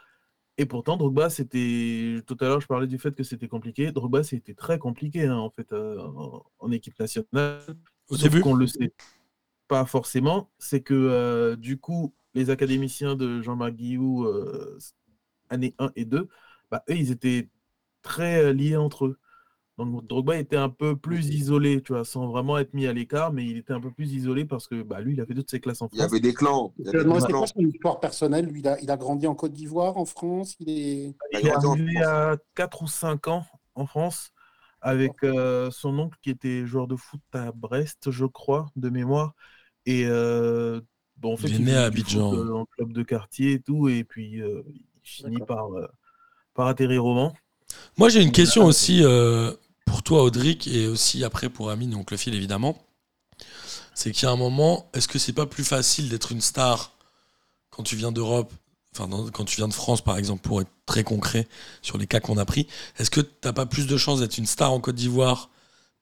Et 0.60 0.66
pourtant, 0.66 0.98
Drogba, 0.98 1.30
c'était. 1.30 2.22
Tout 2.28 2.38
à 2.42 2.46
l'heure, 2.46 2.62
je 2.62 2.68
parlais 2.68 2.86
du 2.86 3.00
fait 3.00 3.16
que 3.16 3.24
c'était 3.24 3.48
compliqué. 3.48 3.92
Drogba, 3.92 4.24
c'était 4.24 4.54
très 4.54 4.78
compliqué, 4.78 5.26
hein, 5.26 5.38
en 5.38 5.50
fait, 5.50 5.72
euh, 5.74 5.98
en, 6.00 6.46
en 6.60 6.72
équipe 6.72 7.00
nationale. 7.00 7.62
Au 8.10 8.18
début 8.18 8.42
qu'on 8.42 8.54
le 8.54 8.68
sait 8.68 8.94
pas 9.70 9.86
forcément. 9.86 10.50
C'est 10.58 10.82
que, 10.82 10.94
euh, 10.94 11.56
du 11.56 11.78
coup, 11.80 12.14
les 12.34 12.50
académiciens 12.50 13.16
de 13.16 13.42
Jean-Marc 13.42 13.76
Guillou, 13.76 14.26
euh, 14.26 14.78
années 15.50 15.76
1 15.80 15.92
et 15.96 16.04
2, 16.04 16.28
bah, 16.70 16.84
eux, 16.90 16.96
ils 16.96 17.12
étaient 17.12 17.48
très 18.02 18.44
euh, 18.44 18.52
liés 18.54 18.76
entre 18.76 19.06
eux. 19.06 19.20
Donc, 19.86 20.06
Drogba 20.08 20.38
était 20.38 20.58
un 20.58 20.70
peu 20.70 20.96
plus 20.96 21.30
isolé, 21.30 21.82
tu 21.82 21.94
vois, 21.94 22.06
sans 22.06 22.28
vraiment 22.28 22.58
être 22.58 22.74
mis 22.74 22.86
à 22.88 22.94
l'écart, 22.94 23.32
mais 23.34 23.46
il 23.46 23.58
était 23.58 23.74
un 23.74 23.82
peu 23.82 23.92
plus 23.92 24.12
isolé 24.14 24.46
parce 24.46 24.68
que 24.68 24.82
bah, 24.84 25.00
lui, 25.02 25.14
il 25.14 25.22
a 25.22 25.26
fait 25.26 25.34
toutes 25.34 25.50
ses 25.50 25.60
classes 25.60 25.82
en 25.82 25.88
Il 25.92 25.96
y 25.96 26.00
France. 26.00 26.12
avait 26.12 26.20
des 26.20 26.34
clans. 26.34 26.74
Il 26.80 26.86
y 26.86 26.90
avait 26.90 27.04
des 27.04 27.10
clans. 27.26 27.46
son 27.48 27.60
histoire 27.62 28.00
personnelle? 28.00 28.46
Lui, 28.46 28.60
il 28.60 28.68
a, 28.68 28.80
il 28.82 28.92
a 28.92 28.98
grandi 28.98 29.26
en 29.28 29.36
Côte 29.36 29.54
d'Ivoire, 29.54 29.98
en 29.98 30.06
France. 30.06 30.56
Il 30.60 30.70
est. 30.70 31.16
Il 31.32 31.38
a 31.38 31.40
Il 31.42 31.48
est 31.48 31.50
grandi 31.52 31.66
en 31.68 31.72
arrivé 31.72 31.94
France. 31.96 32.06
à 32.08 32.38
4 32.56 32.82
ou 32.84 32.88
5 32.88 33.28
ans 33.30 33.46
en 33.76 33.86
France 33.86 34.32
avec 34.82 35.12
euh, 35.24 35.70
son 35.72 35.98
oncle 36.00 36.18
qui 36.22 36.30
était 36.30 36.66
joueur 36.66 36.88
de 36.88 36.96
foot 36.96 37.20
à 37.34 37.52
Brest, 37.52 38.12
je 38.12 38.26
crois, 38.26 38.68
de 38.78 38.90
mémoire. 38.90 39.34
Et 39.86 40.04
euh, 40.06 40.80
bon, 41.18 41.34
en 41.34 41.38
fait, 41.38 41.48
Il 41.50 41.56
est 41.56 41.60
né 41.66 41.76
à 41.76 41.84
Abidjan. 41.86 42.30
foot, 42.32 42.40
euh, 42.40 42.54
en 42.54 42.66
club 42.66 42.94
de 42.94 43.04
quartier 43.04 43.54
et 43.54 43.60
tout, 43.60 43.90
et 43.90 44.04
puis 44.06 44.42
euh, 44.42 44.62
il 44.76 44.82
finit 45.04 45.40
par, 45.46 45.74
euh, 45.74 45.86
par 46.54 46.68
atterrir 46.68 47.06
au 47.06 47.14
Mans. 47.14 47.34
Moi, 47.98 48.10
j'ai 48.10 48.24
une 48.24 48.32
question 48.32 48.66
aussi 48.66 49.04
euh, 49.04 49.52
pour 49.90 50.04
toi, 50.04 50.22
Audric, 50.22 50.68
et 50.68 50.86
aussi 50.86 51.24
après 51.24 51.50
pour 51.50 51.72
Amine 51.72 51.94
et 51.94 51.96
Oncle 51.96 52.16
Phil, 52.16 52.36
évidemment. 52.36 52.78
C'est 53.96 54.12
qu'il 54.12 54.24
y 54.24 54.26
a 54.28 54.32
un 54.32 54.36
moment, 54.36 54.88
est-ce 54.94 55.08
que 55.08 55.18
c'est 55.18 55.34
pas 55.34 55.48
plus 55.48 55.64
facile 55.64 56.10
d'être 56.10 56.32
une 56.32 56.42
star 56.42 56.94
quand 57.72 57.82
tu 57.82 57.96
viens 57.96 58.12
d'Europe, 58.12 58.54
enfin 58.96 59.10
quand 59.34 59.46
tu 59.46 59.56
viens 59.56 59.68
de 59.68 59.74
France, 59.74 60.02
par 60.02 60.20
exemple, 60.20 60.44
pour 60.44 60.62
être 60.62 60.70
très 60.86 61.04
concret 61.04 61.48
sur 61.82 61.98
les 61.98 62.06
cas 62.06 62.20
qu'on 62.20 62.38
a 62.38 62.46
pris 62.46 62.68
Est-ce 63.00 63.10
que 63.10 63.20
t'as 63.20 63.52
pas 63.52 63.66
plus 63.66 63.88
de 63.88 63.98
chances 63.98 64.20
d'être 64.20 64.38
une 64.38 64.46
star 64.46 64.72
en 64.72 64.80
Côte 64.80 64.96
d'Ivoire 64.96 65.50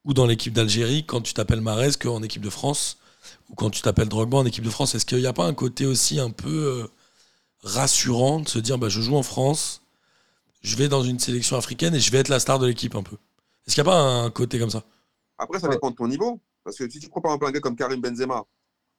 ou 0.04 0.13
dans 0.13 0.26
l'équipe 0.26 0.54
d'Algérie 0.54 1.06
quand 1.06 1.21
tu 1.21 1.34
t'appelles 1.34 1.62
Marez 1.62 1.91
qu'en 1.97 2.21
équipe 2.23 2.43
de 2.43 2.50
France 2.50 2.97
ou 3.50 3.56
quand 3.56 3.69
tu 3.69 3.82
t'appelles 3.82 4.10
Drogba 4.10 4.38
en 4.38 4.45
équipe 4.45 4.65
de 4.65 4.69
France? 4.69 4.95
Est-ce 4.95 5.06
qu'il 5.06 5.19
n'y 5.19 5.28
a 5.28 5.34
pas 5.34 5.45
un 5.45 5.54
côté 5.54 5.86
aussi 5.86 6.19
un 6.19 6.32
peu 6.32 6.50
euh, 6.50 6.88
rassurant 7.63 8.41
de 8.41 8.50
se 8.50 8.60
dire 8.60 8.78
bah, 8.78 8.89
je 8.89 9.00
joue 9.00 9.15
en 9.15 9.23
France 9.23 9.82
je 10.62 10.76
vais 10.76 10.89
dans 10.89 11.04
une 11.04 11.19
sélection 11.19 11.56
africaine 11.56 11.95
et 11.95 12.00
je 12.02 12.12
vais 12.12 12.17
être 12.17 12.28
la 12.28 12.39
star 12.41 12.60
de 12.60 12.67
l'équipe 12.67 12.95
un 12.95 13.04
peu? 13.04 13.15
Est-ce 13.68 13.76
qu'il 13.76 13.84
n'y 13.84 13.90
a 13.90 13.92
pas 13.92 14.02
un 14.02 14.32
côté 14.32 14.60
comme 14.60 14.70
ça? 14.70 14.84
Après, 15.38 15.60
ça 15.60 15.68
dépend 15.68 15.92
de 15.92 15.96
ton 15.96 16.08
niveau. 16.08 16.40
Parce 16.64 16.78
que 16.78 16.90
si 16.90 17.00
tu 17.00 17.10
prends 17.10 17.22
par 17.22 17.32
exemple 17.32 17.46
un 17.48 17.52
gars 17.52 17.60
comme 17.60 17.76
Karim 17.76 18.02
Benzema, 18.02 18.44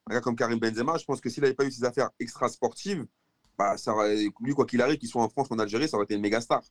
un 0.09 0.15
gars 0.15 0.21
comme 0.21 0.37
Karim 0.37 0.59
Benzema, 0.59 0.97
je 0.99 1.05
pense 1.05 1.21
que 1.21 1.29
s'il 1.29 1.43
n'avait 1.43 1.55
pas 1.55 1.65
eu 1.65 1.71
ses 1.71 1.85
affaires 1.85 2.11
extra-sportives, 2.19 3.07
bah, 3.59 3.75
lui, 4.41 4.55
quoi 4.55 4.65
qu'il 4.65 4.81
arrive, 4.81 4.99
qu'il 4.99 5.09
soit 5.09 5.23
en 5.23 5.29
France 5.29 5.49
ou 5.51 5.55
en 5.55 5.59
Algérie, 5.59 5.89
ça 5.89 5.97
aurait 5.97 6.05
été 6.05 6.15
une 6.15 6.21
méga 6.21 6.41
star. 6.41 6.63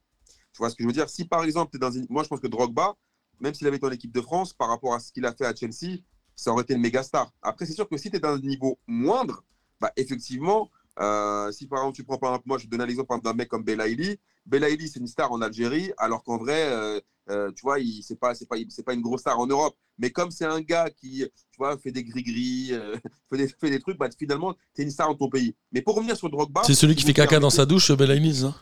Tu 0.54 0.60
vois 0.60 0.70
ce 0.70 0.76
que 0.76 0.84
je 0.84 0.88
veux 0.88 0.94
dire? 0.94 1.10
Si 1.10 1.26
par 1.26 1.44
exemple, 1.44 1.76
es 1.76 1.80
dans 1.80 1.92
une. 1.92 2.08
Moi, 2.10 2.24
je 2.24 2.30
pense 2.30 2.40
que 2.40 2.48
Drogba, 2.48 2.96
même 3.40 3.54
s'il 3.54 3.68
avait 3.68 3.78
été 3.78 3.86
en 3.86 3.92
équipe 3.92 4.12
de 4.12 4.22
France, 4.22 4.54
par 4.54 4.70
rapport 4.70 4.94
à 4.94 5.00
ce 5.00 5.12
qu'il 5.12 5.26
a 5.26 5.34
fait 5.34 5.46
à 5.46 5.54
Chelsea, 5.54 6.00
ça 6.36 6.52
aurait 6.52 6.64
été 6.64 6.74
une 6.74 6.82
méga 6.82 7.04
star. 7.04 7.32
Après, 7.42 7.66
c'est 7.66 7.74
sûr 7.74 7.90
que 7.90 7.98
si 7.98 8.10
tu 8.10 8.18
es 8.18 8.20
dans 8.20 8.30
un 8.30 8.40
niveau 8.40 8.80
moindre, 8.88 9.44
bah, 9.80 9.92
effectivement, 9.98 10.70
Euh, 11.00 11.52
si 11.52 11.68
par 11.68 11.80
exemple 11.80 11.96
tu 11.96 12.04
prends 12.04 12.18
par 12.18 12.32
exemple, 12.32 12.48
moi 12.48 12.58
je 12.58 12.68
donne 12.68 12.82
un 12.82 12.88
exemple 12.88 13.08
par 13.08 13.18
exemple, 13.18 13.34
d'un 13.34 13.38
mec 13.38 13.50
comme 13.50 13.64
Belaïli. 13.64 14.20
Belaïli 14.46 14.90
c'est 14.90 15.00
une 15.00 15.08
star 15.08 15.32
en 15.32 15.42
Algérie, 15.42 15.92
alors 15.98 16.24
qu'en 16.24 16.38
vrai, 16.38 16.72
euh, 16.72 17.00
euh, 17.30 17.52
tu 17.52 17.62
vois, 17.62 17.80
il 17.80 18.04
c'est 18.04 18.16
pas 18.16 18.34
c'est 18.34 18.48
pas 18.48 18.56
c'est 18.70 18.84
pas 18.84 18.94
une 18.94 19.02
grosse 19.02 19.22
star 19.22 19.40
en 19.40 19.48
Europe. 19.48 19.76
Mais 20.00 20.12
comme 20.12 20.32
c'est 20.32 20.46
un 20.46 20.62
gars 20.62 20.90
qui, 20.90 21.26
tu 21.52 21.58
vois, 21.58 21.78
fait 21.78 21.92
des 21.92 22.04
gris-gris, 22.04 22.70
euh, 22.72 22.96
fait, 23.30 23.38
des, 23.38 23.48
fait 23.48 23.70
des 23.70 23.80
trucs, 23.80 23.98
bah, 23.98 24.10
finalement 24.18 24.56
t'es 24.74 24.84
une 24.84 24.92
star 24.92 25.08
dans 25.10 25.16
ton 25.16 25.30
pays. 25.30 25.56
Mais 25.72 25.82
pour 25.82 25.96
revenir 25.96 26.16
sur 26.16 26.30
Drogba, 26.30 26.64
C'est 26.64 26.74
celui 26.74 26.96
qui 26.96 27.04
fait 27.04 27.14
caca 27.14 27.40
dans 27.40 27.50
sa 27.50 27.66
douche, 27.66 27.92
Belaïlis. 27.92 28.46
Hein 28.46 28.56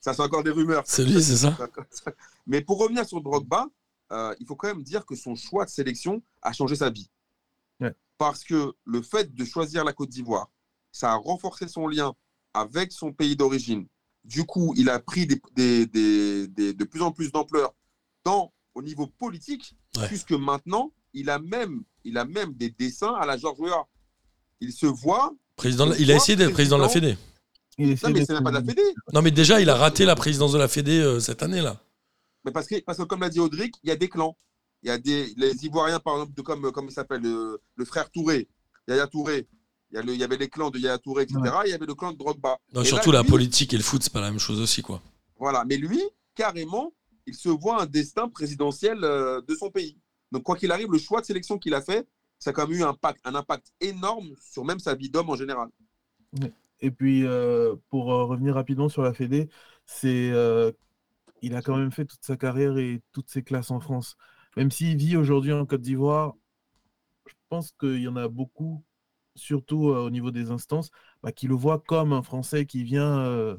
Ça? 0.00 0.14
C'est 0.14 0.22
encore 0.22 0.44
des 0.44 0.50
rumeurs. 0.50 0.84
c'est 0.86 1.04
lui, 1.04 1.20
c'est 1.20 1.36
ça 1.36 1.56
Mais 2.46 2.60
pour 2.60 2.78
revenir 2.78 3.04
sur 3.04 3.20
Drogba, 3.20 3.66
euh, 4.12 4.34
il 4.38 4.46
faut 4.46 4.54
quand 4.56 4.68
même 4.68 4.82
dire 4.82 5.04
que 5.04 5.16
son 5.16 5.34
choix 5.34 5.64
de 5.64 5.70
sélection 5.70 6.22
a 6.42 6.52
changé 6.52 6.76
sa 6.76 6.90
vie. 6.90 7.10
Ouais. 7.80 7.92
Parce 8.18 8.44
que 8.44 8.72
le 8.84 9.02
fait 9.02 9.34
de 9.34 9.44
choisir 9.44 9.84
la 9.84 9.92
Côte 9.92 10.10
d'Ivoire, 10.10 10.48
ça 10.92 11.12
a 11.12 11.16
renforcé 11.16 11.68
son 11.68 11.86
lien 11.88 12.14
avec 12.54 12.92
son 12.92 13.12
pays 13.12 13.36
d'origine. 13.36 13.86
Du 14.24 14.44
coup, 14.44 14.74
il 14.76 14.90
a 14.90 14.98
pris 15.00 15.26
des, 15.26 15.40
des- 15.54 15.86
des- 15.86 16.48
des- 16.48 16.74
de 16.74 16.84
plus 16.84 17.00
en 17.02 17.10
plus 17.12 17.32
d'ampleur 17.32 17.74
dans, 18.24 18.52
au 18.74 18.82
niveau 18.82 19.06
politique, 19.06 19.74
Ouais. 19.96 20.06
puisque 20.08 20.32
maintenant, 20.32 20.92
il 21.14 21.30
a, 21.30 21.38
même, 21.38 21.82
il 22.04 22.16
a 22.18 22.24
même 22.24 22.52
des 22.54 22.70
dessins 22.70 23.14
à 23.14 23.26
la 23.26 23.36
George 23.36 23.58
Weah. 23.60 23.86
Il 24.60 24.72
se 24.72 24.86
voit. 24.86 25.32
Président 25.56 25.90
Il 25.98 26.10
a 26.12 26.16
essayé 26.16 26.36
d'être 26.36 26.52
président 26.52 26.76
de 26.76 26.82
la 26.82 26.88
Fédé. 26.88 27.16
Il 27.78 27.88
Non, 27.88 27.94
mais 28.04 28.12
d'être- 28.12 28.26
c'est 28.26 28.34
même 28.34 28.44
pas 28.44 28.50
de 28.50 28.56
la 28.56 28.64
Fédé. 28.64 28.82
Non, 29.12 29.22
mais 29.22 29.30
déjà, 29.30 29.60
il 29.60 29.70
a 29.70 29.74
raté 29.74 30.04
la 30.04 30.14
présidence 30.14 30.52
de 30.52 30.58
la 30.58 30.68
Fédé 30.68 30.98
euh, 31.00 31.18
cette 31.18 31.42
année, 31.42 31.62
là. 31.62 31.80
Mais 32.44 32.52
parce 32.52 32.66
que, 32.66 32.78
parce 32.80 32.98
que 32.98 33.04
comme 33.04 33.20
l'a 33.20 33.30
dit 33.30 33.40
Audric, 33.40 33.74
il 33.82 33.88
y 33.88 33.92
a 33.92 33.96
des 33.96 34.08
clans. 34.08 34.36
Il 34.82 34.88
y 34.88 34.90
a 34.90 34.98
des 34.98 35.32
les 35.36 35.64
Ivoiriens, 35.66 36.00
par 36.00 36.14
exemple, 36.14 36.34
de, 36.34 36.42
comme, 36.42 36.70
comme 36.72 36.86
il 36.86 36.92
s'appelle, 36.92 37.22
le, 37.22 37.60
le 37.76 37.84
frère 37.84 38.10
Touré, 38.10 38.48
Yaya 38.88 39.06
Touré. 39.06 39.46
Il 39.92 39.96
y, 39.96 39.98
a 39.98 40.02
le- 40.02 40.14
il 40.14 40.20
y 40.20 40.24
avait 40.24 40.36
les 40.36 40.48
clans 40.48 40.70
de 40.70 40.78
Yaya 40.78 40.98
Touré, 40.98 41.24
etc. 41.24 41.40
Il 41.66 41.70
y 41.70 41.74
avait 41.74 41.86
le 41.86 41.94
clan 41.94 42.12
de 42.12 42.16
Drogba. 42.18 42.58
Non, 42.72 42.82
Et 42.82 42.84
surtout 42.84 43.10
là, 43.10 43.22
la 43.22 43.24
politique 43.28 43.74
et 43.74 43.76
le 43.76 43.82
foot, 43.82 44.02
c'est 44.02 44.12
pas 44.12 44.20
la 44.20 44.30
même 44.30 44.38
chose 44.38 44.60
aussi, 44.60 44.82
quoi. 44.82 45.02
Voilà. 45.38 45.64
Mais 45.64 45.76
lui, 45.76 46.00
carrément, 46.34 46.92
il 47.26 47.34
se 47.34 47.48
voit 47.48 47.82
un 47.82 47.86
destin 47.86 48.28
présidentiel 48.28 49.02
euh, 49.02 49.40
de 49.46 49.54
son 49.54 49.70
pays. 49.70 49.98
Donc, 50.30 50.44
quoi 50.44 50.56
qu'il 50.56 50.70
arrive, 50.70 50.92
le 50.92 50.98
choix 50.98 51.20
de 51.20 51.26
sélection 51.26 51.58
qu'il 51.58 51.74
a 51.74 51.80
fait, 51.82 52.06
ça 52.38 52.50
a 52.50 52.52
quand 52.52 52.68
même 52.68 52.78
eu 52.78 52.82
un 52.84 52.90
impact, 52.90 53.20
un 53.24 53.34
impact 53.34 53.72
énorme 53.80 54.28
sur 54.40 54.64
même 54.64 54.78
sa 54.78 54.94
vie 54.94 55.10
d'homme 55.10 55.28
en 55.30 55.34
général. 55.36 55.68
Et 56.80 56.90
puis, 56.90 57.26
euh, 57.26 57.74
pour 57.90 58.12
euh, 58.12 58.24
revenir 58.24 58.54
rapidement 58.54 58.88
sur 58.88 59.02
la 59.02 59.12
Fédé, 59.12 59.48
c'est, 59.86 60.30
euh, 60.30 60.70
il 61.42 61.54
a 61.56 61.62
quand 61.62 61.76
même 61.76 61.90
fait 61.90 62.04
toute 62.06 62.24
sa 62.24 62.36
carrière 62.36 62.78
et 62.78 63.02
toutes 63.12 63.28
ses 63.28 63.42
classes 63.42 63.70
en 63.70 63.80
France. 63.80 64.16
Même 64.56 64.70
s'il 64.70 64.96
vit 64.96 65.16
aujourd'hui 65.16 65.52
en 65.52 65.66
Côte 65.66 65.82
d'Ivoire, 65.82 66.34
je 67.26 67.34
pense 67.48 67.72
qu'il 67.72 68.00
y 68.00 68.08
en 68.08 68.16
a 68.16 68.28
beaucoup, 68.28 68.82
surtout 69.40 69.90
euh, 69.90 70.04
au 70.06 70.10
niveau 70.10 70.30
des 70.30 70.50
instances, 70.50 70.90
bah, 71.22 71.32
qui 71.32 71.46
le 71.48 71.54
voient 71.54 71.82
comme 71.86 72.12
un 72.12 72.22
Français 72.22 72.66
qui 72.66 72.84
vient, 72.84 73.18
euh, 73.20 73.56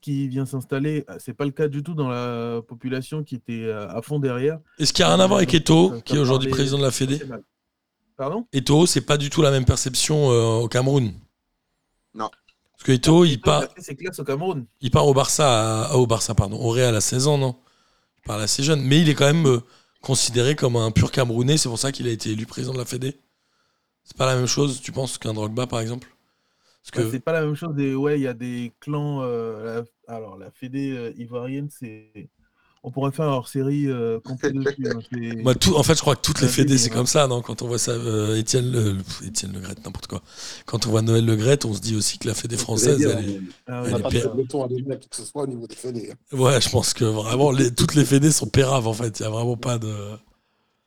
qui 0.00 0.28
vient 0.28 0.46
s'installer. 0.46 1.04
Ah, 1.08 1.16
C'est 1.18 1.34
pas 1.34 1.44
le 1.44 1.50
cas 1.50 1.68
du 1.68 1.82
tout 1.82 1.94
dans 1.94 2.08
la 2.08 2.60
population 2.62 3.24
qui 3.24 3.34
était 3.34 3.64
euh, 3.64 3.88
à 3.88 4.00
fond 4.02 4.18
derrière. 4.20 4.58
Est-ce 4.78 4.92
qu'il 4.92 5.02
y 5.02 5.06
a 5.06 5.08
rien 5.08 5.20
à 5.20 5.26
voir 5.26 5.38
avec 5.38 5.52
Eto'o, 5.54 5.90
Ça- 5.96 6.00
qui 6.02 6.14
est 6.16 6.18
aujourd'hui 6.18 6.50
président 6.50 6.78
de 6.78 6.84
la 6.84 6.90
Fédé. 6.90 7.20
Pardon? 8.16 8.46
Eto'o, 8.52 8.86
c'est 8.86 9.00
pas 9.00 9.16
du 9.16 9.30
tout 9.30 9.42
la 9.42 9.50
même 9.50 9.64
perception 9.64 10.30
euh, 10.30 10.62
au 10.62 10.68
Cameroun. 10.68 11.12
Non. 12.14 12.30
Parce 12.72 12.84
que 12.84 12.92
Eto'o, 12.92 13.24
il 13.24 13.32
Il 13.32 13.40
part, 13.40 13.64
au 14.18 14.24
Cameroun. 14.24 14.66
il 14.80 14.90
part 14.90 15.06
au 15.06 15.14
Barça, 15.14 15.84
à- 15.86 15.94
au 15.96 16.06
Barça, 16.06 16.34
pardon, 16.34 16.56
au 16.60 16.70
Real 16.70 16.94
à 16.94 17.00
16 17.00 17.26
ans, 17.26 17.38
non? 17.38 17.56
Il 18.18 18.22
part 18.26 18.38
assez 18.38 18.62
jeune, 18.62 18.82
mais 18.82 19.00
il 19.00 19.08
est 19.08 19.14
quand 19.14 19.26
même 19.32 19.46
euh, 19.46 19.60
considéré 20.00 20.54
comme 20.54 20.76
un 20.76 20.90
pur 20.90 21.10
Camerounais. 21.10 21.56
C'est 21.58 21.68
pour 21.68 21.78
ça 21.78 21.90
qu'il 21.92 22.06
a 22.06 22.10
été 22.10 22.30
élu 22.30 22.46
président 22.46 22.72
de 22.72 22.78
la 22.78 22.84
Fédé. 22.84 23.18
C'est 24.08 24.16
pas 24.16 24.26
la 24.26 24.36
même 24.36 24.46
chose, 24.46 24.80
tu 24.80 24.90
penses, 24.90 25.18
qu'un 25.18 25.34
Drogba, 25.34 25.66
par 25.66 25.80
exemple? 25.80 26.08
Parce 26.82 26.96
Bah, 26.96 27.02
que 27.04 27.10
c'est 27.10 27.20
pas 27.20 27.32
la 27.32 27.42
même 27.44 27.54
chose. 27.54 27.78
Et 27.78 27.94
ouais, 27.94 28.18
il 28.18 28.22
y 28.22 28.26
a 28.26 28.32
des 28.34 28.72
clans. 28.80 29.20
euh, 29.22 29.82
la- 30.08 30.14
Alors, 30.14 30.38
la 30.38 30.50
Fédé 30.50 30.92
euh, 30.92 31.12
ivoirienne, 31.18 31.68
c'est. 31.70 32.30
On 32.82 32.90
pourrait 32.90 33.12
faire 33.12 33.26
un 33.26 33.32
hors-série 33.32 33.86
euh, 33.88 34.18
dessus. 34.54 34.86
hein, 34.88 35.00
c'est- 35.12 35.42
Moi, 35.42 35.54
tout, 35.54 35.74
en 35.76 35.82
fait, 35.82 35.94
je 35.96 36.00
crois 36.00 36.16
que 36.16 36.22
toutes 36.22 36.40
les 36.40 36.48
fédés, 36.48 36.78
c'est 36.78 36.88
comme 36.88 37.06
ça, 37.06 37.26
non? 37.26 37.42
Quand 37.42 37.60
on 37.60 37.66
voit 37.66 37.78
ça, 37.78 37.90
euh, 37.90 38.36
Étienne, 38.36 38.70
Le, 38.70 38.96
Étienne 39.26 39.52
Le 39.52 39.60
n'importe 39.60 40.06
quoi. 40.06 40.22
Quand 40.64 40.86
on 40.86 40.90
voit 40.90 41.02
Noël 41.02 41.26
Le 41.26 41.36
Gret, 41.36 41.66
on 41.66 41.74
se 41.74 41.80
dit 41.80 41.96
aussi 41.96 42.18
que 42.18 42.28
la 42.28 42.34
fédé 42.34 42.56
française, 42.56 42.96
dire, 42.96 43.10
elle 43.18 43.28
est... 43.28 43.40
Ah 43.66 43.80
On 43.80 43.82
ouais, 43.82 43.86
Elle 43.86 43.92
n'a 43.92 43.98
est 43.98 44.02
pas 44.02 44.08
pire. 44.10 44.34
de 44.34 44.62
à 44.64 44.68
donner 44.68 44.92
à 44.92 44.96
qui 44.96 45.08
que 45.08 45.16
ce 45.16 45.24
soit 45.24 45.42
au 45.42 45.46
niveau 45.46 45.66
des 45.66 45.74
fédés. 45.74 46.12
hein. 46.12 46.36
Ouais, 46.38 46.60
je 46.60 46.70
pense 46.70 46.94
que 46.94 47.04
vraiment, 47.04 47.50
les- 47.50 47.74
toutes 47.74 47.94
les 47.94 48.04
fédés 48.04 48.30
sont 48.30 48.46
péraves, 48.48 48.86
en 48.86 48.94
fait. 48.94 49.18
Il 49.18 49.22
n'y 49.22 49.26
a 49.26 49.30
vraiment 49.30 49.56
pas 49.56 49.78
de... 49.78 49.92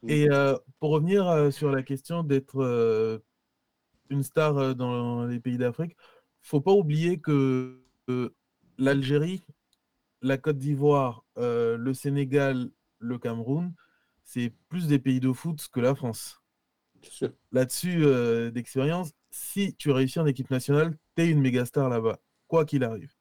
Et 0.08 0.30
euh, 0.32 0.58
pour 0.80 0.92
revenir 0.92 1.28
euh, 1.28 1.52
sur 1.52 1.72
la 1.72 1.84
question 1.84 2.24
d'être 2.24 2.62
euh, 2.62 3.20
une 4.10 4.24
star 4.24 4.58
euh, 4.58 4.74
dans 4.74 5.26
les 5.26 5.40
pays 5.40 5.58
d'Afrique, 5.58 5.96
faut 6.42 6.62
pas 6.62 6.72
oublier 6.72 7.20
que 7.20 7.84
euh, 8.10 8.30
l'Algérie, 8.78 9.44
la 10.22 10.38
Côte 10.38 10.58
d'Ivoire, 10.58 11.24
euh, 11.38 11.78
le 11.78 11.94
Sénégal, 11.94 12.72
le 13.00 13.18
Cameroun, 13.18 13.74
c'est 14.24 14.54
plus 14.70 14.88
des 14.88 15.00
pays 15.00 15.20
de 15.20 15.32
foot 15.32 15.68
que 15.72 15.80
la 15.80 15.96
France. 15.96 16.42
Là-dessus, 17.52 18.06
euh, 18.06 18.52
d'expérience, 18.52 19.12
si 19.32 19.76
tu 19.76 19.92
réussis 19.92 20.20
en 20.20 20.26
équipe 20.26 20.50
nationale, 20.52 20.98
tu 21.16 21.24
es 21.24 21.30
une 21.30 21.42
méga 21.42 21.66
star 21.66 21.90
là-bas, 21.90 22.20
quoi 22.48 22.66
qu'il 22.66 22.84
arrive. 22.84 23.14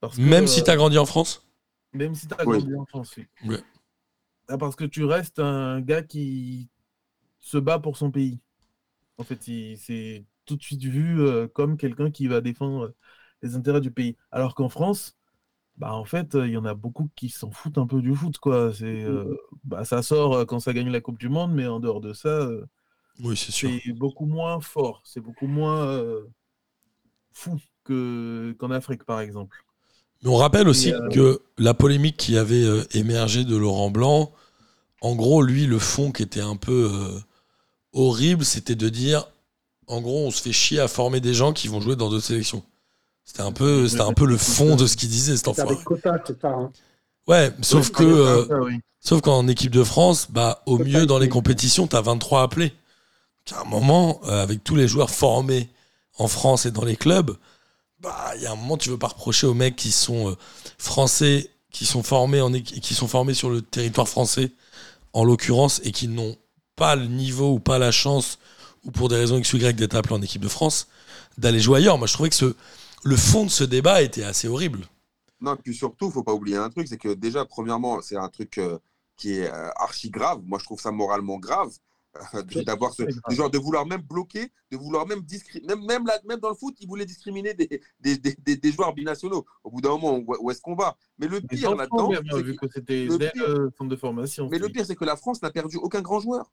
Parce 0.00 0.18
que, 0.18 0.22
Même 0.22 0.46
si 0.46 0.62
tu 0.62 0.70
as 0.70 0.76
grandi 0.76 0.98
en 0.98 1.06
France? 1.06 1.46
même 1.92 2.14
si 2.14 2.26
tu 2.28 2.34
as 2.34 2.44
Oui. 2.44 2.58
grandi 2.58 2.74
en 2.76 2.86
France, 2.86 3.14
oui. 3.16 3.26
Ouais. 3.46 3.62
Ah, 4.48 4.58
parce 4.58 4.76
que 4.76 4.84
tu 4.84 5.04
restes 5.04 5.38
un 5.38 5.80
gars 5.80 6.02
qui 6.02 6.68
se 7.40 7.58
bat 7.58 7.78
pour 7.78 7.96
son 7.98 8.10
pays. 8.10 8.40
En 9.18 9.24
fait, 9.24 9.48
il- 9.48 9.78
c'est 9.78 10.26
tout 10.46 10.56
de 10.56 10.62
suite 10.62 10.84
vu 10.84 11.20
euh, 11.22 11.48
comme 11.48 11.76
quelqu'un 11.78 12.10
qui 12.10 12.28
va 12.28 12.40
défendre 12.40 12.94
les 13.42 13.56
intérêts 13.56 13.80
du 13.82 13.90
pays. 13.92 14.16
Alors 14.32 14.54
qu'en 14.54 14.68
France, 14.70 15.16
bah 15.78 15.94
en 15.94 16.04
fait, 16.06 16.34
euh, 16.36 16.46
il 16.48 16.52
y 16.54 16.58
en 16.58 16.64
a 16.66 16.74
beaucoup 16.74 17.10
qui 17.16 17.30
s'en 17.30 17.50
foutent 17.52 17.78
un 17.78 17.86
peu 17.88 18.02
du 18.02 18.14
foot, 18.14 18.38
quoi. 18.38 18.72
C'est, 18.74 18.86
euh, 19.04 19.36
bah, 19.64 19.84
ça 19.86 20.02
sort 20.02 20.34
euh, 20.36 20.46
quand 20.46 20.60
ça 20.60 20.72
gagne 20.74 20.90
la 20.90 21.00
Coupe 21.02 21.18
du 21.18 21.28
Monde, 21.30 21.54
mais 21.54 21.66
en 21.68 21.80
dehors 21.80 22.00
de 22.02 22.12
ça, 22.14 22.28
euh, 22.30 22.66
Oui, 23.18 23.36
c'est 23.36 23.50
sûr. 23.52 23.82
c'est 23.86 23.94
beaucoup 23.94 24.26
moins 24.26 24.60
fort, 24.60 25.02
c'est 25.06 25.20
beaucoup 25.20 25.46
moins 25.48 25.86
euh, 25.88 26.24
fou 27.32 27.58
que 27.84 28.52
qu'en 28.58 28.70
Afrique, 28.70 29.04
par 29.04 29.20
exemple. 29.20 29.64
Mais 30.24 30.30
on 30.30 30.36
rappelle 30.36 30.68
aussi 30.68 30.92
euh, 30.92 31.08
que 31.10 31.42
la 31.58 31.74
polémique 31.74 32.16
qui 32.16 32.38
avait 32.38 32.64
euh, 32.64 32.82
émergé 32.94 33.44
de 33.44 33.56
Laurent 33.56 33.90
Blanc, 33.90 34.32
en 35.02 35.14
gros, 35.14 35.42
lui, 35.42 35.66
le 35.66 35.78
fond 35.78 36.12
qui 36.12 36.22
était 36.22 36.40
un 36.40 36.56
peu 36.56 36.90
euh, 36.90 37.20
horrible, 37.92 38.42
c'était 38.42 38.74
de 38.74 38.88
dire, 38.88 39.26
en 39.86 40.00
gros, 40.00 40.26
on 40.26 40.30
se 40.30 40.40
fait 40.40 40.52
chier 40.52 40.80
à 40.80 40.88
former 40.88 41.20
des 41.20 41.34
gens 41.34 41.52
qui 41.52 41.68
vont 41.68 41.80
jouer 41.80 41.94
dans 41.94 42.08
d'autres 42.08 42.24
sélections. 42.24 42.62
C'était 43.26 43.42
un 43.42 43.52
peu, 43.52 43.86
c'était 43.86 44.02
un 44.02 44.14
peu 44.14 44.24
le 44.26 44.38
fond 44.38 44.76
de 44.76 44.86
ce 44.86 44.96
qu'il 44.96 45.10
disait, 45.10 45.36
cet 45.36 45.44
C'est 45.44 45.48
enfoiré. 45.50 45.76
avec 46.04 46.24
c'est 46.26 46.40
ça. 46.40 46.48
Hein. 46.48 46.72
Ouais, 47.26 47.52
sauf 47.60 47.88
Oui, 47.88 47.92
que, 47.92 48.42
c'est 48.42 48.48
ça, 48.48 48.60
oui. 48.62 48.80
sauf 49.00 49.20
qu'en 49.20 49.46
équipe 49.46 49.72
de 49.72 49.84
France, 49.84 50.28
bah, 50.30 50.62
au 50.64 50.78
mieux 50.78 51.04
dans 51.04 51.18
les 51.18 51.28
compétitions, 51.28 51.86
t'as 51.86 52.00
23 52.00 52.42
appelés. 52.42 52.72
À 53.54 53.60
un 53.60 53.64
moment, 53.64 54.22
avec 54.22 54.64
tous 54.64 54.74
les 54.74 54.88
joueurs 54.88 55.10
formés 55.10 55.68
en 56.16 56.28
France 56.28 56.64
et 56.64 56.70
dans 56.70 56.84
les 56.84 56.96
clubs, 56.96 57.36
bah, 58.04 58.32
il 58.36 58.42
y 58.42 58.46
a 58.46 58.52
un 58.52 58.56
moment, 58.56 58.76
tu 58.76 58.90
veux 58.90 58.98
pas 58.98 59.08
reprocher 59.08 59.46
aux 59.46 59.54
mecs 59.54 59.76
qui 59.76 59.90
sont 59.90 60.30
euh, 60.30 60.36
français, 60.78 61.50
qui 61.70 61.86
sont 61.86 62.02
formés 62.02 62.38
sur 63.34 63.50
le 63.50 63.62
territoire 63.62 64.08
français, 64.08 64.52
en 65.12 65.24
l'occurrence, 65.24 65.80
et 65.84 65.90
qui 65.90 66.06
n'ont 66.06 66.36
pas 66.76 66.94
le 66.94 67.06
niveau 67.06 67.52
ou 67.52 67.58
pas 67.58 67.78
la 67.78 67.90
chance, 67.90 68.38
ou 68.84 68.90
pour 68.90 69.08
des 69.08 69.16
raisons 69.16 69.38
X 69.38 69.52
ou 69.54 69.56
Y 69.56 69.74
d'être 69.76 69.94
appelés 69.96 70.14
en 70.14 70.22
équipe 70.22 70.42
de 70.42 70.48
France, 70.48 70.88
d'aller 71.38 71.60
jouer 71.60 71.78
ailleurs. 71.78 71.98
Moi, 71.98 72.06
je 72.06 72.12
trouvais 72.12 72.30
que 72.30 72.54
le 73.02 73.16
fond 73.16 73.44
de 73.44 73.50
ce 73.50 73.64
débat 73.64 74.02
était 74.02 74.24
assez 74.24 74.48
horrible. 74.48 74.86
Non, 75.40 75.56
puis 75.56 75.74
surtout, 75.74 76.10
faut 76.10 76.22
pas 76.22 76.32
oublier 76.32 76.56
un 76.56 76.70
truc, 76.70 76.86
c'est 76.88 76.96
que 76.98 77.12
déjà, 77.14 77.44
premièrement, 77.44 78.00
c'est 78.02 78.16
un 78.16 78.28
truc 78.28 78.58
euh, 78.58 78.78
qui 79.16 79.38
est 79.38 79.50
euh, 79.50 79.70
archi 79.76 80.10
grave. 80.10 80.40
Moi, 80.44 80.58
je 80.58 80.64
trouve 80.64 80.80
ça 80.80 80.90
moralement 80.90 81.38
grave. 81.38 81.70
Euh, 82.16 82.42
de- 82.42 82.62
d'avoir 82.64 82.92
ce 82.94 83.02
genre 83.34 83.50
de 83.50 83.58
vouloir 83.58 83.86
même 83.86 84.00
bloquer, 84.02 84.50
de 84.70 84.76
vouloir 84.76 85.06
même 85.06 85.20
discriminer, 85.22 85.74
même, 85.74 85.84
même, 85.84 86.04
même 86.24 86.40
dans 86.40 86.48
le 86.50 86.54
foot, 86.54 86.74
ils 86.80 86.88
voulaient 86.88 87.06
discriminer 87.06 87.54
des, 87.54 87.80
des, 88.00 88.18
des, 88.18 88.56
des- 88.56 88.72
joueurs 88.72 88.92
binationaux. 88.94 89.44
Au 89.64 89.70
bout 89.70 89.80
d'un 89.80 89.90
moment, 89.90 90.16
où, 90.18 90.24
où 90.40 90.50
est-ce 90.50 90.60
qu'on 90.60 90.74
va? 90.74 90.96
Mais 91.18 91.26
le 91.26 91.40
pire 91.56 91.70
là-dedans, 91.78 92.08
vu 92.42 92.56
que- 92.56 92.66
c'était 92.72 93.06
centre 93.76 93.90
de 93.90 93.96
formation. 93.96 94.48
mais 94.48 94.58
le 94.58 94.68
pire, 94.72 94.86
c'est 94.86 94.96
que 94.96 95.04
la 95.04 95.16
France 95.16 95.42
n'a 95.42 95.50
perdu 95.50 95.76
aucun 95.76 96.00
grand 96.02 96.20
joueur. 96.20 96.52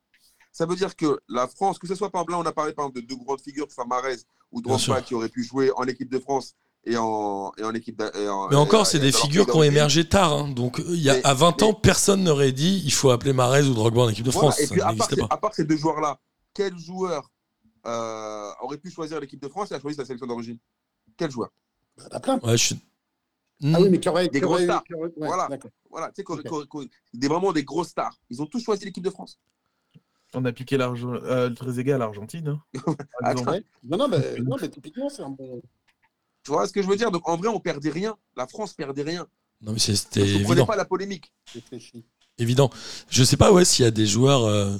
Ça 0.51 0.65
veut 0.65 0.75
dire 0.75 0.95
que 0.97 1.19
la 1.29 1.47
France, 1.47 1.79
que 1.79 1.87
ce 1.87 1.95
soit 1.95 2.09
par 2.09 2.21
exemple, 2.23 2.31
là, 2.33 2.39
on 2.39 2.45
a 2.45 2.51
parlé 2.51 2.73
par 2.73 2.85
exemple 2.87 3.01
de 3.01 3.07
deux 3.07 3.15
grandes 3.15 3.39
figures, 3.41 3.65
que 3.65 3.71
ce 3.71 3.75
soit 3.75 3.85
Marez 3.85 4.17
ou 4.51 4.61
Drogba, 4.61 4.77
qui 5.01 5.13
auraient 5.15 5.29
pu 5.29 5.43
jouer 5.43 5.71
en 5.77 5.83
équipe 5.83 6.09
de 6.11 6.19
France 6.19 6.55
et 6.85 6.97
en, 6.97 7.51
et 7.57 7.63
en 7.63 7.73
équipe. 7.73 8.01
et 8.15 8.27
en- 8.27 8.47
Mais 8.49 8.55
encore, 8.55 8.87
c'est 8.87 8.99
des 8.99 9.11
figures 9.11 9.45
qui 9.45 9.55
ont 9.55 9.63
émergé 9.63 10.07
tard. 10.07 10.33
hein. 10.33 10.49
Donc, 10.49 10.79
euh, 10.79 10.83
il 10.89 11.01
y 11.01 11.09
a, 11.09 11.15
Mais- 11.15 11.25
à 11.25 11.33
20 11.33 11.55
mais- 11.57 11.63
ans, 11.67 11.73
personne 11.73 12.23
n'aurait 12.23 12.51
dit 12.51 12.81
il 12.85 12.91
faut 12.93 13.09
appeler 13.11 13.33
Marez 13.33 13.63
ou 13.63 13.73
Drogba 13.73 14.01
en 14.01 14.09
équipe 14.09 14.25
de 14.25 14.31
Voilà. 14.31 14.51
France. 14.51 14.65
Ça 14.67 14.73
à 14.73 14.77
part, 14.77 14.87
n'existait 14.91 15.15
ces, 15.15 15.21
pas. 15.21 15.27
à 15.29 15.37
part 15.37 15.53
ces 15.53 15.63
deux 15.65 15.77
joueurs-là, 15.77 16.19
quel 16.53 16.77
joueur 16.77 17.29
euh, 17.87 18.51
aurait 18.61 18.77
pu 18.77 18.91
choisir 18.91 19.19
l'équipe 19.19 19.41
de 19.41 19.47
France 19.47 19.71
et 19.71 19.75
a 19.75 19.79
choisi 19.79 19.95
sa 19.97 20.05
sélection 20.05 20.27
d'origine? 20.27 20.57
Quel 21.17 21.31
joueur? 21.31 21.49
Bah, 21.97 22.03
Il 22.07 22.11
y 22.11 22.13
en 22.13 22.17
a 22.17 22.19
plein. 22.19 22.39
Ouais, 22.39 22.57
je 22.57 22.63
suis. 22.67 22.79
Ah 23.73 23.79
oui, 23.79 23.89
mais 23.89 23.99
qui 23.99 24.09
aurait. 24.09 24.27
Des 24.27 24.39
aurait- 24.43 24.47
grosses 24.47 24.63
stars. 24.63 24.83
aurait- 24.97 25.07
ouais, 25.17 25.27
Voilà. 25.27 25.49
Voilà, 25.89 26.07
tu 26.07 26.13
sais, 26.17 26.23
qu'au- 26.23 26.65
qu'au- 26.65 26.83
des, 27.13 27.27
vraiment 27.27 27.51
des 27.53 27.63
grosses 27.63 27.89
stars. 27.89 28.15
Ils 28.29 28.41
ont 28.41 28.45
tous 28.47 28.59
choisi 28.63 28.85
l'équipe 28.85 29.03
de 29.03 29.09
France. 29.11 29.39
On 30.33 30.45
a 30.45 30.51
piqué 30.53 30.77
l'argent, 30.77 31.11
euh, 31.13 31.49
le 31.49 31.55
Trezeguet 31.55 31.91
à 31.91 31.97
l'Argentine. 31.97 32.47
hein. 32.47 32.61
Ouais. 33.51 33.63
Non, 33.83 33.97
non, 33.97 34.07
mais, 34.07 34.17
non, 34.39 34.55
mais 34.61 34.69
typiquement, 34.69 35.09
c'est 35.09 35.21
un 35.23 35.29
bon. 35.29 35.61
Tu 36.43 36.51
vois 36.51 36.67
ce 36.67 36.73
que 36.73 36.81
je 36.81 36.87
veux 36.87 36.95
dire? 36.97 37.11
Donc 37.11 37.27
en 37.27 37.37
vrai, 37.37 37.47
on 37.47 37.59
perdait 37.59 37.89
rien. 37.89 38.17
La 38.35 38.47
France 38.47 38.73
perdait 38.73 39.03
rien. 39.03 39.27
Non, 39.61 39.73
mais 39.73 39.79
c'était 39.79 40.25
Je 40.25 40.33
ne 40.33 40.39
comprenais 40.39 40.61
évident. 40.61 40.65
pas 40.65 40.75
la 40.75 40.85
polémique. 40.85 41.31
évident. 42.37 42.69
Je 43.09 43.23
sais 43.23 43.37
pas 43.37 43.51
ouais, 43.51 43.65
s'il 43.65 43.85
y 43.85 43.87
a 43.87 43.91
des 43.91 44.05
joueurs. 44.05 44.43
euh, 44.45 44.75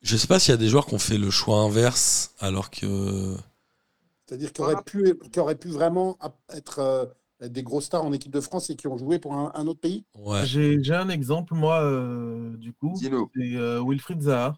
Je 0.00 0.16
sais 0.16 0.26
pas 0.26 0.38
s'il 0.38 0.52
y 0.52 0.54
a 0.54 0.56
des 0.56 0.68
joueurs 0.70 0.86
qui 0.86 0.94
ont 0.94 0.98
fait 0.98 1.18
le 1.18 1.30
choix 1.30 1.58
inverse 1.58 2.30
alors 2.38 2.70
que. 2.70 3.36
C'est-à-dire 4.26 4.52
qui 4.52 4.60
auraient 4.60 4.82
pu, 4.82 5.18
qui 5.32 5.40
auraient 5.40 5.56
pu 5.58 5.68
vraiment 5.68 6.18
être 6.50 6.78
euh, 6.80 7.06
des 7.48 7.62
gros 7.62 7.80
stars 7.80 8.04
en 8.04 8.12
équipe 8.12 8.32
de 8.32 8.40
France 8.40 8.70
et 8.70 8.76
qui 8.76 8.88
ont 8.88 8.96
joué 8.98 9.18
pour 9.18 9.34
un, 9.34 9.52
un 9.54 9.66
autre 9.66 9.80
pays? 9.80 10.04
Ouais. 10.16 10.44
J'ai 10.46 10.82
j'ai 10.82 10.94
un 10.94 11.08
exemple, 11.08 11.54
moi, 11.54 11.82
euh, 11.82 12.56
du 12.56 12.72
coup. 12.72 12.94
Dis-nous. 12.94 13.30
C'est 13.34 13.54
euh, 13.56 13.82
Wilfried 13.86 14.22
Zaha, 14.22 14.56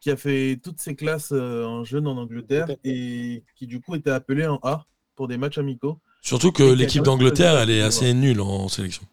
qui 0.00 0.10
a 0.10 0.16
fait 0.16 0.60
toutes 0.62 0.80
ses 0.80 0.94
classes 0.94 1.32
euh, 1.32 1.64
en 1.64 1.84
jeune 1.84 2.06
en 2.06 2.16
Angleterre 2.16 2.68
et 2.84 3.42
qui, 3.56 3.66
du 3.66 3.80
coup, 3.80 3.94
était 3.94 4.10
appelé 4.10 4.46
en 4.46 4.58
A 4.62 4.86
pour 5.14 5.28
des 5.28 5.36
matchs 5.38 5.58
amicaux. 5.58 5.98
Surtout 6.22 6.52
que 6.52 6.62
l'équipe 6.62 7.02
d'Angleterre, 7.02 7.56
elle 7.58 7.70
est 7.70 7.82
assez 7.82 8.12
nulle 8.14 8.40
en 8.40 8.68
sélection. 8.68 9.04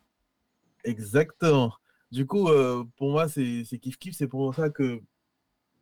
Exactement. 0.84 1.74
Du 2.12 2.26
coup, 2.26 2.48
euh, 2.50 2.84
pour 2.98 3.12
moi, 3.12 3.28
c'est 3.28 3.64
kiff-kiff. 3.64 4.14
C'est 4.14 4.28
pour 4.28 4.54
ça 4.54 4.70
que 4.70 5.02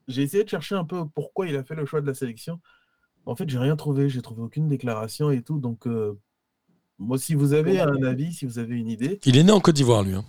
j'ai 0.07 0.23
essayé 0.23 0.43
de 0.43 0.49
chercher 0.49 0.75
un 0.75 0.85
peu 0.85 1.05
pourquoi 1.13 1.47
il 1.47 1.55
a 1.55 1.63
fait 1.63 1.75
le 1.75 1.85
choix 1.85 2.01
de 2.01 2.07
la 2.07 2.13
sélection. 2.13 2.59
En 3.25 3.35
fait, 3.35 3.49
j'ai 3.49 3.57
rien 3.59 3.75
trouvé. 3.75 4.09
J'ai 4.09 4.21
trouvé 4.21 4.41
aucune 4.41 4.67
déclaration 4.67 5.31
et 5.31 5.41
tout. 5.41 5.59
Donc, 5.59 5.87
euh, 5.87 6.17
moi, 6.99 7.17
si 7.17 7.33
vous 7.35 7.53
avez 7.53 7.79
un 7.79 8.03
avis, 8.03 8.33
si 8.33 8.45
vous 8.45 8.59
avez 8.59 8.75
une 8.77 8.87
idée, 8.89 9.19
Il 9.25 9.37
est 9.37 9.43
né 9.43 9.51
en 9.51 9.59
Côte 9.59 9.75
d'Ivoire, 9.75 10.03
lui. 10.03 10.13
hein. 10.13 10.25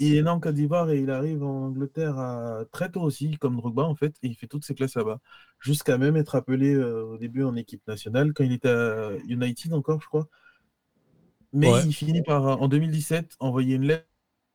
Il 0.00 0.14
est 0.16 0.22
né 0.22 0.28
en 0.30 0.40
Côte 0.40 0.54
d'Ivoire 0.54 0.90
et 0.90 1.00
il 1.00 1.10
arrive 1.10 1.42
en 1.44 1.66
Angleterre 1.66 2.18
à- 2.18 2.64
très 2.72 2.90
tôt 2.90 3.02
aussi, 3.02 3.36
comme 3.38 3.56
Drogba 3.56 3.84
en 3.84 3.94
fait, 3.94 4.14
et 4.22 4.28
il 4.28 4.36
fait 4.36 4.46
toutes 4.48 4.64
ses 4.64 4.74
classes 4.74 4.94
là-bas, 4.96 5.18
jusqu'à 5.60 5.98
même 5.98 6.16
être 6.16 6.34
appelé 6.34 6.74
euh, 6.74 7.04
au 7.04 7.18
début 7.18 7.44
en 7.44 7.56
équipe 7.56 7.86
nationale 7.86 8.32
quand 8.34 8.44
il 8.44 8.52
était 8.52 8.68
à 8.68 9.10
United 9.26 9.72
encore, 9.74 10.00
je 10.02 10.06
crois. 10.08 10.28
Mais 11.52 11.70
Ouais. 11.70 11.80
il 11.86 11.94
finit 11.94 12.22
par, 12.22 12.44
en 12.62 12.68
2017, 12.68 13.36
envoyer 13.40 13.76
une 13.76 13.84
lettre 13.86 14.06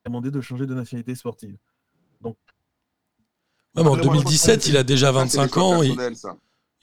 et 0.06 0.10
demander 0.10 0.32
de 0.32 0.42
changer 0.42 0.66
de 0.66 0.74
nationalité 0.74 1.16
sportive. 1.16 1.58
Ouais, 3.76 3.84
mais 3.84 3.90
en 3.90 3.94
Après, 3.94 4.04
moi, 4.04 4.16
je 4.18 4.24
pense 4.24 4.24
2017, 4.24 4.64
que 4.64 4.70
il 4.70 4.78
a 4.78 4.84
déjà 4.84 5.08
Ça, 5.08 5.14
c'est 5.26 5.40
des 5.40 5.48
25 5.48 5.48
choix 5.48 5.64
ans. 5.64 5.82
Il, 5.84 5.96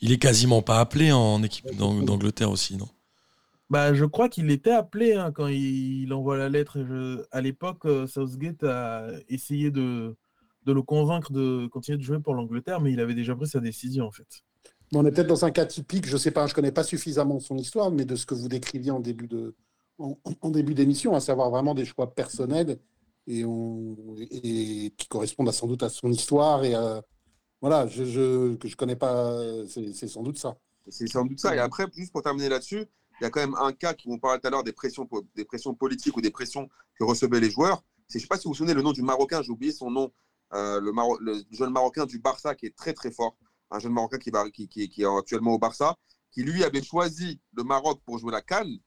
il 0.01 0.13
est 0.13 0.19
quasiment 0.19 0.63
pas 0.63 0.81
appelé 0.81 1.13
en 1.13 1.43
équipe 1.43 1.75
d'Ang- 1.77 2.03
d'Angleterre 2.05 2.51
aussi, 2.51 2.77
non? 2.77 2.89
Bah, 3.71 3.95
je 3.95 4.05
crois 4.05 4.29
qu'il 4.29 4.51
était 4.51 4.71
appelé 4.71 5.15
hein, 5.15 5.33
quand 5.33 5.47
il, 5.49 6.03
il 6.03 6.13
envoie 6.13 6.37
la 6.37 6.49
lettre. 6.49 6.77
et 6.79 6.85
je- 6.87 7.25
À 7.31 7.41
l'époque, 7.41 7.87
euh, 7.87 8.07
Southgate 8.07 8.63
a 8.65 9.09
essayé 9.29 9.71
de, 9.71 10.17
de 10.67 10.73
le 10.73 10.83
convaincre 10.83 11.33
de 11.33 11.67
continuer 11.69 11.99
de 11.99 12.03
jouer 12.03 12.21
pour 12.21 12.35
l'Angleterre, 12.35 12.81
mais 12.81 12.93
il 12.93 13.01
avait 13.01 13.15
déjà 13.15 13.35
pris 13.35 13.47
sa 13.49 13.61
décision 13.61 14.07
en 14.07 14.13
fait. 14.13 14.27
On 14.95 15.05
est 15.07 15.11
peut-être 15.11 15.27
dans 15.27 15.45
un 15.45 15.51
cas 15.51 15.67
typique, 15.67 16.07
je 16.07 16.17
sais 16.17 16.31
pas, 16.31 16.47
je 16.47 16.55
connais 16.55 16.71
pas 16.73 16.85
suffisamment 16.85 17.41
son 17.41 17.57
histoire, 17.57 17.91
mais 17.91 18.05
de 18.05 18.17
ce 18.17 18.27
que 18.27 18.35
vous 18.35 18.49
décriviez 18.49 18.91
en 18.91 19.01
début 19.01 19.27
de 19.27 19.55
en, 19.99 20.19
en 20.41 20.51
début 20.51 20.75
d'émission, 20.75 21.15
à 21.15 21.21
savoir 21.21 21.51
vraiment 21.51 21.75
des 21.75 21.85
choix 21.85 22.13
personnels 22.15 22.79
et, 23.27 23.45
on, 23.45 23.97
et 24.19 24.93
qui 24.97 25.07
correspondent 25.09 25.49
à, 25.49 25.53
sans 25.53 25.67
doute 25.69 25.83
à 25.85 25.89
son 25.89 26.11
histoire 26.11 26.65
et 26.65 26.75
à, 26.75 27.03
voilà, 27.61 27.87
je, 27.89 28.05
je 28.05 28.57
que 28.57 28.69
je 28.69 28.77
connais 28.77 28.97
pas, 28.97 29.39
c'est 29.69 30.09
sans 30.09 30.23
doute 30.23 30.39
ça. 30.39 30.57
C'est 30.89 31.07
sans 31.07 31.25
doute 31.25 31.41
ça. 31.41 31.55
Et 31.57 31.59
après, 31.61 31.87
juste 31.97 32.13
pour 32.13 32.23
terminer 32.23 32.49
là-dessus, 32.51 32.85
il 33.21 33.25
y 33.25 33.27
a 33.27 33.31
quand 33.31 33.41
même 33.41 33.55
un 33.61 33.73
cas 33.73 33.95
qui, 33.95 34.09
on 34.09 34.19
parlait 34.19 34.41
tout 34.41 34.47
à 34.47 34.51
l'heure 34.51 34.65
des 34.65 34.73
pressions, 34.73 35.09
des 35.35 35.45
pressions 35.45 35.75
politiques 35.75 36.17
ou 36.17 36.21
des 36.21 36.31
pressions 36.31 36.69
que 36.99 37.05
recevaient 37.05 37.41
les 37.41 37.51
joueurs. 37.51 37.83
Je 38.09 38.19
ne 38.19 38.21
sais 38.21 38.27
pas 38.27 38.37
si 38.37 38.45
vous 38.45 38.51
vous 38.51 38.57
souvenez 38.57 38.75
le 38.75 38.83
nom 38.83 38.93
du 38.93 39.03
Marocain, 39.03 39.43
j'ai 39.43 39.51
oublié 39.51 39.73
son 39.73 39.91
nom, 39.91 40.13
euh, 40.53 40.81
le, 40.81 41.45
jeune 41.51 41.71
Marocain 41.73 42.07
du 42.07 42.19
Barça 42.19 42.55
qui 42.55 42.67
est 42.67 42.77
très 42.77 42.93
très 42.93 43.11
fort, 43.11 43.37
un 43.71 43.79
jeune 43.79 43.93
Marocain 43.93 44.19
qui- 44.19 44.69
qui 44.69 45.03
est 45.03 45.07
actuellement 45.19 45.55
au 45.55 45.59
Barça, 45.59 45.97
qui 46.31 46.43
lui 46.43 46.65
avait 46.65 46.83
choisi 46.83 47.41
le 47.55 47.63
Maroc 47.65 48.01
pour 48.05 48.19
jouer 48.19 48.33
la 48.33 48.43
Cannes, 48.43 48.79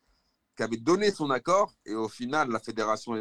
qui 0.55 0.63
avait 0.63 0.77
donné 0.77 1.11
son 1.11 1.29
accord, 1.31 1.73
et 1.85 1.93
au 1.95 2.09
final, 2.09 2.49
la 2.49 2.59
fédération 2.59 3.13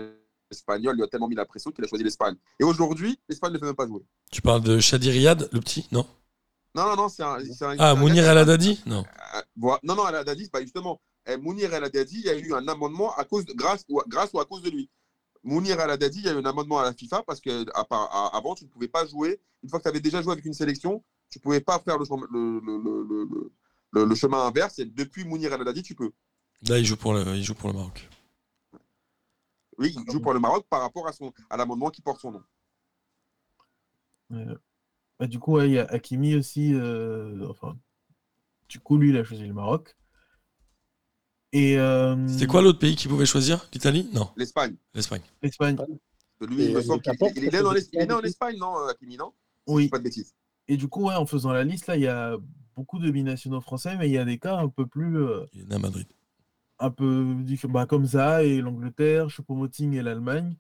espagnole 0.50 0.96
lui 0.96 1.02
a 1.02 1.06
tellement 1.08 1.28
mis 1.28 1.34
la 1.34 1.44
pression 1.46 1.70
qu'il 1.70 1.84
a 1.84 1.88
choisi 1.88 2.04
l'Espagne. 2.04 2.36
Et 2.60 2.64
aujourd'hui, 2.64 3.18
l'Espagne 3.28 3.52
ne 3.52 3.58
fait 3.58 3.64
même 3.66 3.74
pas 3.74 3.86
jouer. 3.86 4.02
Tu 4.30 4.42
parles 4.42 4.62
de 4.62 4.78
Shadi 4.78 5.10
Riyad, 5.10 5.48
le 5.52 5.60
petit 5.60 5.88
Non? 5.92 6.06
Non, 6.76 6.84
non, 6.90 6.96
non, 6.96 7.08
c'est 7.08 7.22
un. 7.22 7.38
Ah, 7.78 7.90
un 7.90 7.94
Mounir 7.94 8.28
El 8.28 8.36
Haddadi 8.38 8.82
Non. 8.86 9.02
Euh, 9.34 9.42
voilà. 9.56 9.80
Non, 9.82 9.94
non, 9.96 10.06
El 10.08 10.14
Haddadi, 10.16 10.50
bah 10.52 10.60
justement, 10.60 11.00
eh, 11.26 11.36
Mounir 11.38 11.72
El 11.72 11.82
Haddadi, 11.84 12.18
il 12.20 12.26
y 12.26 12.28
a 12.28 12.38
eu 12.38 12.52
un 12.52 12.68
amendement 12.68 13.14
à 13.16 13.24
cause 13.24 13.46
de- 13.46 13.54
grâce, 13.54 13.84
ou, 13.88 14.02
grâce 14.06 14.30
ou 14.34 14.40
à 14.40 14.44
cause 14.44 14.60
de 14.62 14.68
lui. 14.70 14.90
Mounir 15.42 15.80
El 15.80 15.90
Haddadi, 15.90 16.18
il 16.18 16.24
y 16.26 16.28
a 16.28 16.32
eu 16.32 16.36
un 16.38 16.44
amendement 16.44 16.78
à 16.78 16.84
la 16.84 16.92
FIFA 16.92 17.22
parce 17.22 17.40
qu'avant, 17.40 18.54
tu 18.54 18.64
ne 18.64 18.68
pouvais 18.68 18.88
pas 18.88 19.06
jouer. 19.06 19.40
Une 19.62 19.70
fois 19.70 19.78
que 19.78 19.84
tu 19.84 19.88
avais 19.88 20.00
déjà 20.00 20.20
joué 20.20 20.32
avec 20.32 20.44
une 20.44 20.52
sélection, 20.52 21.02
tu 21.30 21.38
ne 21.38 21.42
pouvais 21.42 21.60
pas 21.62 21.78
faire 21.80 21.96
le, 21.98 22.04
chemin- 22.04 22.26
le, 22.30 22.60
le- 22.60 22.78
le- 22.82 23.04
le- 23.08 23.52
le- 23.92 24.04
le 24.04 24.14
chemin 24.14 24.46
inverse. 24.46 24.78
Et 24.78 24.84
depuis 24.84 25.24
Mounir 25.24 25.52
El 25.54 25.60
Haddadi, 25.62 25.82
tu 25.82 25.94
peux. 25.94 26.10
Là, 26.68 26.78
il 26.78 26.84
joue 26.84 26.96
pour 26.96 27.14
le, 27.14 27.22
il 27.36 27.42
joue 27.42 27.54
pour 27.54 27.68
le 27.70 27.74
Maroc. 27.74 28.08
Oui, 29.78 29.94
il 29.96 30.12
joue 30.12 30.20
pour 30.20 30.32
le 30.34 30.40
Maroc 30.40 30.66
par 30.68 30.80
rapport 30.82 31.06
à, 31.08 31.12
son, 31.12 31.32
à 31.48 31.56
l'amendement 31.56 31.90
qui 31.90 32.02
porte 32.02 32.20
son 32.20 32.32
nom. 32.32 32.42
Euh, 34.32 34.56
bah, 35.18 35.26
du 35.26 35.38
coup, 35.38 35.52
ouais, 35.56 35.68
il 35.68 35.72
y 35.74 35.78
a 35.78 35.84
Hakimi 35.86 36.34
aussi. 36.36 36.72
euh, 36.74 37.46
enfin, 37.48 37.76
du 38.68 38.80
coup, 38.80 38.98
lui, 38.98 39.10
il 39.10 39.16
a 39.16 39.24
choisi 39.24 39.46
le 39.46 39.54
Maroc. 39.54 39.96
Et 41.52 41.78
euh, 41.78 42.26
C'était 42.28 42.46
quoi 42.46 42.60
l'autre 42.62 42.78
pays 42.78 42.96
qui 42.96 43.08
pouvait 43.08 43.26
choisir? 43.26 43.66
L'Italie? 43.72 44.08
Non, 44.12 44.28
L'Espagne. 44.36 44.76
l'Espagne. 44.94 45.22
l'Espagne. 45.42 45.76
Lui, 46.40 46.64
Et 46.64 46.66
il 46.66 46.74
me 46.74 46.82
semble 46.82 47.00
qu'il 47.00 47.14
il 47.36 47.44
est 47.44 47.50
né 47.52 47.60
en, 47.60 47.72
ça 47.72 47.78
Es- 47.78 47.88
il 47.92 48.00
est 48.00 48.06
né 48.06 48.12
en 48.12 48.20
fait- 48.20 48.26
Espagne, 48.26 48.58
non, 48.58 48.78
euh, 48.78 48.88
Hakimi, 48.90 49.16
non? 49.16 49.32
Oui. 49.66 49.88
Pas 49.88 49.98
de 49.98 50.04
bêtises. 50.04 50.34
Et 50.68 50.76
du 50.76 50.88
coup, 50.88 51.06
ouais, 51.06 51.14
en 51.14 51.24
faisant 51.26 51.52
la 51.52 51.64
liste, 51.64 51.86
là, 51.86 51.96
il 51.96 52.02
y 52.02 52.08
a 52.08 52.36
beaucoup 52.74 52.98
de 52.98 53.10
binationaux 53.10 53.60
français, 53.60 53.96
mais 53.96 54.08
il 54.08 54.12
y 54.12 54.18
a 54.18 54.24
des 54.24 54.38
cas 54.38 54.56
un 54.56 54.68
peu 54.68 54.86
plus. 54.86 55.16
euh, 55.18 55.46
Il 55.54 55.62
est 55.62 55.64
né 55.64 55.74
à 55.76 55.78
Madrid. 55.78 56.06
un 56.78 56.90
peu 56.90 57.34
différents, 57.42 57.72
bah, 57.72 57.86
comme 57.86 58.06
ça, 58.06 58.42
et 58.44 58.60
l'Angleterre, 58.60 59.30
Choupo-Moting 59.30 59.94
et 59.94 60.02
l'Allemagne. 60.02 60.56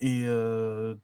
Et 0.00 0.22
euh, 0.26 0.94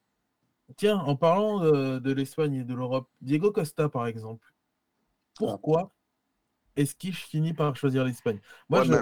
tiens, 0.77 0.99
en 0.99 1.17
parlant 1.17 1.61
de, 1.61 1.99
de 1.99 2.13
l'Espagne 2.13 2.55
et 2.57 2.65
de 2.65 2.75
l'Europe, 2.75 3.09
Diego 3.21 3.51
Costa, 3.53 3.89
par 3.89 4.07
exemple, 4.07 4.47
pourquoi 5.37 5.93
est-ce 6.77 6.95
qu'il 6.95 7.15
finit 7.15 7.55
par 7.55 7.77
choisir 7.77 8.05
l'Espagne? 8.05 8.41
Moi, 8.69 8.81
Ouais, 8.81 8.87
je- 8.87 8.95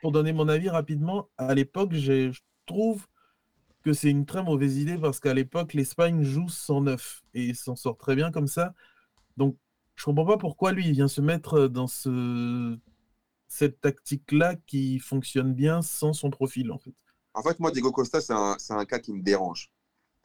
pour 0.00 0.12
donner 0.12 0.32
mon 0.32 0.48
avis 0.48 0.68
rapidement, 0.70 1.28
à 1.38 1.54
l'époque, 1.54 1.94
je 1.94 2.32
trouve 2.66 3.06
que 3.84 3.92
c'est 3.92 4.10
une 4.10 4.26
très 4.26 4.42
mauvaise 4.42 4.78
idée 4.78 4.98
parce 4.98 5.20
qu'à 5.20 5.34
l'époque, 5.34 5.74
l'Espagne 5.74 6.22
joue 6.22 6.48
109 6.48 7.22
et 7.34 7.54
s'en 7.54 7.76
sort 7.76 7.98
très 7.98 8.16
bien 8.16 8.32
comme 8.32 8.48
ça. 8.48 8.74
Donc, 9.36 9.56
je 9.96 10.04
comprends 10.04 10.26
pas 10.26 10.38
pourquoi 10.38 10.72
lui, 10.72 10.86
il 10.88 10.92
vient 10.92 11.08
se 11.08 11.20
mettre 11.22 11.68
dans 11.68 11.86
ce, 11.88 12.78
cette 13.48 13.80
tactique-là 13.80 14.56
qui 14.66 14.98
fonctionne 15.00 15.54
bien 15.54 15.82
sans 15.82 16.12
son 16.14 16.30
profil, 16.30 16.72
en 16.72 16.78
fait. 16.78 16.94
En 17.34 17.42
fait, 17.44 17.60
moi, 17.60 17.70
Diego 17.70 17.92
Costa, 17.92 18.20
c'est 18.20 18.32
un, 18.32 18.56
c'est 18.58 18.72
un 18.72 18.84
cas 18.84 18.98
qui 18.98 19.12
me 19.12 19.22
dérange. 19.22 19.70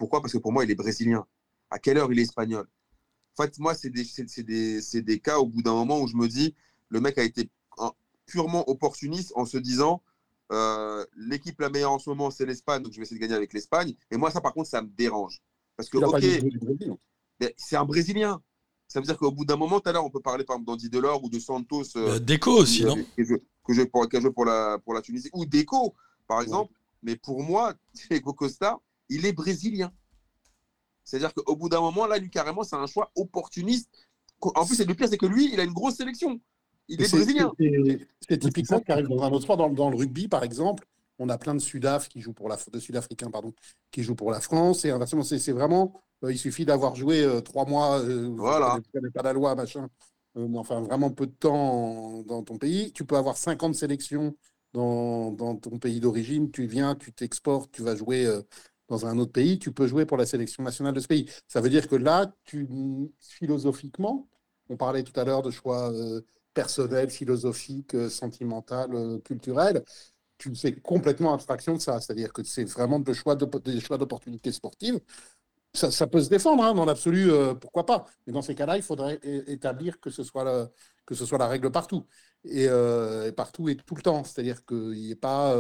Pourquoi? 0.02 0.20
Parce 0.20 0.34
que 0.34 0.40
pour 0.40 0.52
moi, 0.52 0.64
il 0.66 0.72
est 0.72 0.76
brésilien. 0.76 1.28
À 1.70 1.78
quelle 1.78 2.00
heure 2.00 2.12
il 2.12 2.18
est 2.18 2.24
espagnol? 2.24 2.68
En 3.38 3.44
fait, 3.44 3.60
moi, 3.60 3.76
c'est 3.76 3.92
des, 3.92 4.04
c'est- 4.04 4.28
c'est 4.30 4.44
des, 4.44 4.82
c'est 4.82 5.04
des 5.04 5.20
cas 5.20 5.38
au 5.40 5.46
bout 5.46 5.62
d'un 5.62 5.74
moment 5.74 6.02
où 6.02 6.08
je 6.08 6.16
me 6.18 6.28
dis, 6.28 6.56
le 6.90 7.00
mec 7.02 7.20
a 7.20 7.24
été 7.24 7.50
un- 7.78 7.94
purement 8.26 8.68
opportuniste 8.68 9.32
en 9.36 9.46
se 9.46 9.60
disant, 9.60 10.02
euh, 10.52 11.06
l'équipe 11.16 11.62
la 11.62 11.70
meilleure 11.70 11.92
en 11.92 12.00
ce 12.00 12.10
moment, 12.10 12.32
c'est 12.32 12.48
l'Espagne, 12.48 12.82
donc 12.82 12.94
je 12.94 12.98
vais 12.98 13.04
essayer 13.04 13.18
de 13.18 13.22
gagner 13.22 13.36
avec 13.36 13.54
l'Espagne. 13.54 13.94
Et 14.10 14.18
moi, 14.18 14.32
ça, 14.32 14.42
par 14.42 14.54
contre, 14.56 14.70
ça 14.70 14.82
me 14.82 14.90
dérange. 14.90 15.42
Parce 15.78 15.88
que, 15.90 16.00
ok, 16.00 16.24
c'est 17.58 17.76
un 17.76 17.86
Brésilien. 17.86 18.42
Ça 18.88 19.00
veut 19.00 19.06
dire 19.06 19.18
qu'au 19.18 19.32
bout 19.32 19.46
d'un 19.46 19.56
moment, 19.56 19.80
tout 19.80 19.90
à 19.90 19.94
l'heure, 19.94 20.06
on 20.06 20.10
peut 20.10 20.20
parler 20.20 20.44
par 20.44 20.56
exemple 20.56 20.68
d'Andy 20.68 20.90
Delors 20.90 21.24
ou 21.24 21.30
de 21.30 21.40
Santos. 21.40 21.84
euh, 21.96 22.16
Euh, 22.16 22.20
Deco 22.20 22.52
aussi, 22.52 22.84
non? 22.84 22.96
que 22.96 23.24
je, 23.24 23.36
que 23.66 23.74
je, 23.74 23.84
pour, 23.84 24.08
pour 24.36 24.46
la, 24.46 24.80
pour 24.84 24.94
la 24.94 25.02
Tunisie, 25.02 25.30
ou 25.34 25.46
Deco, 25.46 25.94
par 26.28 26.42
exemple. 26.42 26.74
Mais 27.04 27.16
pour 27.16 27.42
moi, 27.44 27.74
Diego 28.10 28.34
Costa, 28.34 28.80
il 29.12 29.26
est 29.26 29.34
brésilien. 29.34 29.92
C'est-à-dire 31.04 31.34
qu'au 31.34 31.56
bout 31.56 31.70
d'un 31.70 31.82
moment, 31.82 32.08
là, 32.08 32.18
lui, 32.18 32.30
carrément, 32.30 32.64
c'est 32.64 32.76
un 32.76 32.88
choix 32.88 33.12
opportuniste. 33.16 33.90
En 34.42 34.66
plus, 34.66 34.76
c'est 34.76 34.86
le 34.86 34.96
pire, 34.96 35.08
c'est 35.10 35.18
que 35.18 35.26
lui, 35.26 35.52
il 35.54 35.60
a 35.60 35.64
une 35.64 35.74
grosse 35.74 35.96
sélection. 35.96 36.40
Il 36.88 37.02
est 37.02 37.06
brésilien. 37.18 37.52
c'est- 37.60 38.38
typiquement 38.40 38.80
qui 38.80 38.92
arrive 38.92 39.08
dans 39.08 39.22
un 39.24 39.32
autre 39.32 39.44
sport. 39.44 39.58
Dans, 39.58 39.70
dans 39.70 39.90
le 39.90 39.98
rugby, 39.98 40.28
par 40.28 40.44
exemple, 40.44 40.86
on 41.20 41.30
a 41.30 41.38
plein 41.38 41.54
de 41.54 41.60
Sudaf 41.60 42.10
qui 42.10 42.22
jouent 42.22 42.34
pour 42.34 42.50
la 42.50 42.58
de 42.72 42.80
Sud-Africains 42.80 43.30
pardon 43.30 43.54
qui 43.92 44.02
jouent 44.02 44.16
pour 44.16 44.32
la 44.32 44.42
France 44.42 44.86
et 44.86 44.90
inversement 44.90 45.22
c'est 45.22 45.52
vraiment 45.52 46.02
euh, 46.24 46.32
il 46.32 46.38
suffit 46.40 46.66
d'avoir 46.66 46.96
joué 46.96 47.22
euh, 47.22 47.42
trois 47.42 47.66
mois 47.68 48.00
euh, 48.00 48.34
Voilà. 48.36 48.80
pas 49.14 49.22
la 49.22 49.34
loi 49.34 49.54
machin 49.54 49.88
euh, 50.38 50.48
enfin 50.56 50.82
vraiment 50.82 51.12
peu 51.12 51.28
de 51.28 51.32
temps 51.34 52.24
dans 52.24 52.42
ton 52.42 52.58
pays 52.58 52.92
tu 52.92 53.06
peux 53.06 53.18
avoir 53.18 53.38
50 53.38 53.76
sélections 53.76 54.36
dans, 54.74 55.32
dans 55.32 55.56
ton 55.56 55.78
pays 55.78 56.00
d'origine 56.00 56.50
tu 56.50 56.66
viens 56.66 56.96
tu 56.96 57.14
t'exportes 57.14 57.72
tu 57.72 57.84
vas 57.84 57.96
jouer 57.96 58.26
dans 58.92 59.06
un 59.08 59.18
autre 59.20 59.32
pays 59.34 59.60
tu 59.60 59.72
peux 59.74 59.88
jouer 59.88 60.06
pour 60.06 60.18
la 60.18 60.26
sélection 60.28 60.64
nationale 60.64 60.94
de 60.94 61.00
ce 61.02 61.08
pays 61.08 61.30
ça 61.48 61.62
veut 61.62 61.70
dire 61.70 61.88
que 61.90 61.96
là 61.98 62.34
tu 62.46 62.68
philosophiquement 63.20 64.28
on 64.70 64.78
parlait 64.78 65.04
tout 65.04 65.18
à 65.20 65.24
l'heure 65.26 65.42
de 65.42 65.52
choix 65.52 65.92
euh, 65.92 66.22
personnel, 66.54 67.10
philosophique, 67.10 67.94
euh, 67.96 68.10
sentimental, 68.10 68.94
euh, 68.94 69.20
culturel, 69.20 69.84
tu 70.38 70.56
fais 70.56 70.74
complètement 70.74 71.34
abstraction 71.34 71.76
de 71.76 71.80
ça. 71.82 72.00
C'est-à-dire 72.02 72.34
que 72.34 72.44
c'est 72.44 72.66
vraiment 72.66 73.00
de 73.00 73.14
choix 73.14 73.36
de- 73.36 73.46
des 73.60 73.80
choix 73.82 73.98
d'opportunités 73.98 74.52
sportives. 74.52 75.00
ça, 75.74 76.08
peut 76.08 76.22
se 76.22 76.30
défendre, 76.30 76.64
hein, 76.64 76.74
dans 76.74 76.86
l'absolu, 76.86 77.32
euh, 77.32 77.54
pourquoi 77.56 77.86
pas. 77.86 78.06
Mais 78.28 78.34
dans 78.34 78.42
ces 78.42 78.56
cas-là, 78.56 78.78
il 78.78 78.84
faudrait 78.84 79.20
établir 79.48 80.00
que 80.02 80.10
ce 80.10 80.24
soit 80.24 80.44
la, 80.44 80.70
que 81.06 81.16
ce 81.16 81.26
soit 81.26 81.38
la 81.38 81.48
règle 81.48 81.72
partout. 81.72 82.06
Et, 82.46 82.68
euh, 82.70 83.32
partout 83.32 83.70
et 83.70 83.76
tout 83.78 83.96
le 83.96 84.02
temps. 84.02 84.24
C'est-à-dire 84.26 84.66
qu'il 84.66 84.92
n'y 84.92 85.12
ait 85.12 85.16
pas 85.16 85.56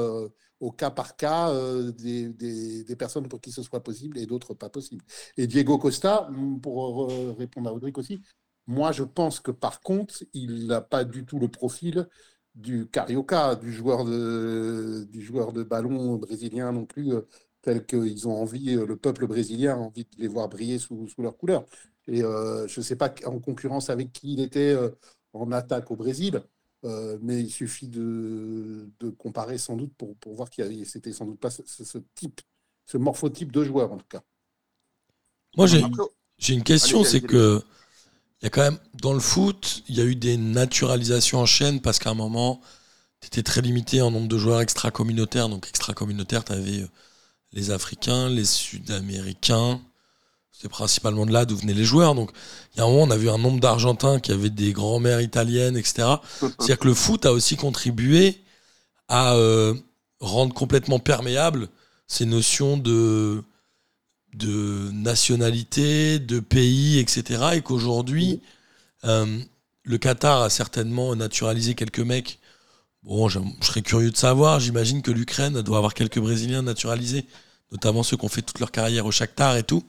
au 0.61 0.71
cas 0.71 0.91
par 0.91 1.17
cas 1.17 1.49
euh, 1.51 1.91
des, 1.91 2.95
personnes 2.95 3.27
pour 3.27 3.41
qui 3.41 3.51
ce 3.51 3.63
soit 3.63 3.83
possible 3.83 4.17
et 4.17 4.25
d'autres 4.25 4.53
pas 4.53 4.69
possible. 4.69 5.03
Et 5.37 5.47
Diego 5.47 5.77
Costa, 5.77 6.29
pour 6.61 7.09
répondre 7.37 7.69
à 7.69 7.73
Rodrigue 7.73 7.97
aussi, 7.97 8.21
moi 8.67 8.91
je 8.91 9.03
pense 9.03 9.39
que 9.39 9.51
par 9.51 9.81
contre, 9.81 10.23
il 10.33 10.67
n'a 10.67 10.81
pas 10.81 11.03
du 11.03 11.25
tout 11.25 11.39
le 11.39 11.47
profil 11.49 12.07
du 12.55 12.87
Carioca, 12.87 13.55
du 13.55 13.73
joueur 13.73 14.05
de, 14.05 15.07
du 15.09 15.21
joueur 15.21 15.51
de 15.53 15.63
ballon 15.63 16.17
brésilien 16.17 16.71
non 16.71 16.85
plus, 16.85 17.13
euh, 17.13 17.21
tel 17.61 17.85
qu'ils 17.85 18.27
ont 18.27 18.41
envie, 18.41 18.75
euh, 18.75 18.85
le 18.85 18.97
peuple 18.97 19.27
brésilien 19.27 19.73
a 19.75 19.77
envie 19.77 20.03
de 20.03 20.21
les 20.21 20.27
voir 20.27 20.49
briller 20.49 20.77
sous, 20.79 21.07
sous 21.07 21.21
leur 21.23 21.37
couleur. 21.37 21.65
Et 22.07 22.21
je 22.21 22.79
ne 22.79 22.83
sais 22.83 22.95
pas 22.95 23.13
en 23.25 23.39
concurrence 23.39 23.89
avec 23.89 24.11
qui 24.11 24.33
il 24.33 24.41
était 24.41 24.75
en 25.33 25.51
attaque 25.51 25.91
au 25.91 25.95
Brésil, 25.95 26.41
euh, 26.83 27.17
mais 27.21 27.41
il 27.41 27.49
suffit 27.49 27.87
de, 27.87 28.89
de 28.99 29.09
comparer 29.09 29.57
sans 29.57 29.75
doute 29.75 29.93
pour, 29.97 30.15
pour 30.17 30.35
voir 30.35 30.49
qu'il 30.49 30.85
c'était 30.85 31.13
sans 31.13 31.25
doute 31.25 31.39
pas 31.39 31.51
ce, 31.51 31.97
type, 32.15 32.41
ce 32.85 32.97
morphotype 32.97 33.51
de 33.51 33.63
joueur 33.63 33.91
en 33.91 33.97
tout 33.97 34.07
cas. 34.09 34.21
Moi, 35.57 35.67
j'ai 36.37 36.53
une 36.53 36.63
question, 36.63 37.03
c'est 37.03 37.21
que 37.21 37.61
il 38.41 38.45
y 38.45 38.47
a 38.47 38.49
quand 38.49 38.61
même 38.61 38.79
dans 38.95 39.13
le 39.13 39.19
foot, 39.19 39.83
il 39.87 39.95
y 39.95 40.01
a 40.01 40.03
eu 40.03 40.15
des 40.15 40.35
naturalisations 40.35 41.39
en 41.39 41.45
chaîne 41.45 41.79
parce 41.79 41.99
qu'à 41.99 42.09
un 42.09 42.15
moment, 42.15 42.59
tu 43.19 43.27
étais 43.27 43.43
très 43.43 43.61
limité 43.61 44.01
en 44.01 44.09
nombre 44.09 44.27
de 44.27 44.37
joueurs 44.37 44.61
extra-communautaires. 44.61 45.47
Donc 45.47 45.67
extra-communautaires, 45.67 46.43
tu 46.43 46.53
avais 46.53 46.87
les 47.51 47.69
Africains, 47.69 48.29
les 48.29 48.45
Sud-Américains. 48.45 49.79
C'est 50.51 50.69
principalement 50.69 51.25
de 51.25 51.31
là 51.31 51.45
d'où 51.45 51.57
venaient 51.57 51.73
les 51.73 51.85
joueurs. 51.85 52.13
Donc 52.13 52.31
il 52.73 52.77
y 52.77 52.81
a 52.81 52.85
un 52.85 52.87
moment, 52.87 53.03
on 53.03 53.11
a 53.11 53.17
vu 53.17 53.29
un 53.29 53.37
nombre 53.37 53.59
d'Argentins 53.59 54.19
qui 54.19 54.31
avaient 54.31 54.49
des 54.49 54.73
grands-mères 54.73 55.21
italiennes, 55.21 55.75
etc. 55.75 56.07
C'est-à-dire 56.39 56.79
que 56.79 56.87
le 56.87 56.93
foot 56.93 57.25
a 57.25 57.31
aussi 57.31 57.55
contribué 57.55 58.41
à 59.07 59.33
euh, 59.33 59.73
rendre 60.19 60.53
complètement 60.53 60.99
perméable 60.99 61.67
ces 62.07 62.25
notions 62.25 62.77
de, 62.77 63.43
nationalité, 64.91 66.19
de 66.19 66.39
pays, 66.39 66.99
etc. 66.99 67.43
Et 67.53 67.61
qu'aujourd'hui, 67.61 68.41
euh, 69.03 69.39
le 69.83 69.97
Qatar 69.97 70.41
a 70.41 70.49
certainement 70.49 71.15
naturalisé 71.15 71.73
quelques 71.73 71.99
mecs. 71.99 72.39
Bon, 73.03 73.29
je, 73.29 73.39
je 73.61 73.65
serais 73.65 73.81
curieux 73.81 74.11
de 74.11 74.17
savoir. 74.17 74.59
J'imagine 74.59 75.01
que 75.01 75.11
l'Ukraine 75.11 75.61
doit 75.61 75.77
avoir 75.77 75.93
quelques 75.93 76.19
Brésiliens 76.19 76.61
naturalisés, 76.61 77.25
notamment 77.71 78.03
ceux 78.03 78.15
qui 78.15 78.25
ont 78.25 78.29
fait 78.29 78.43
toute 78.43 78.59
leur 78.59 78.71
carrière 78.71 79.05
au 79.05 79.11
Shakhtar 79.11 79.57
et 79.57 79.63
tout. 79.63 79.83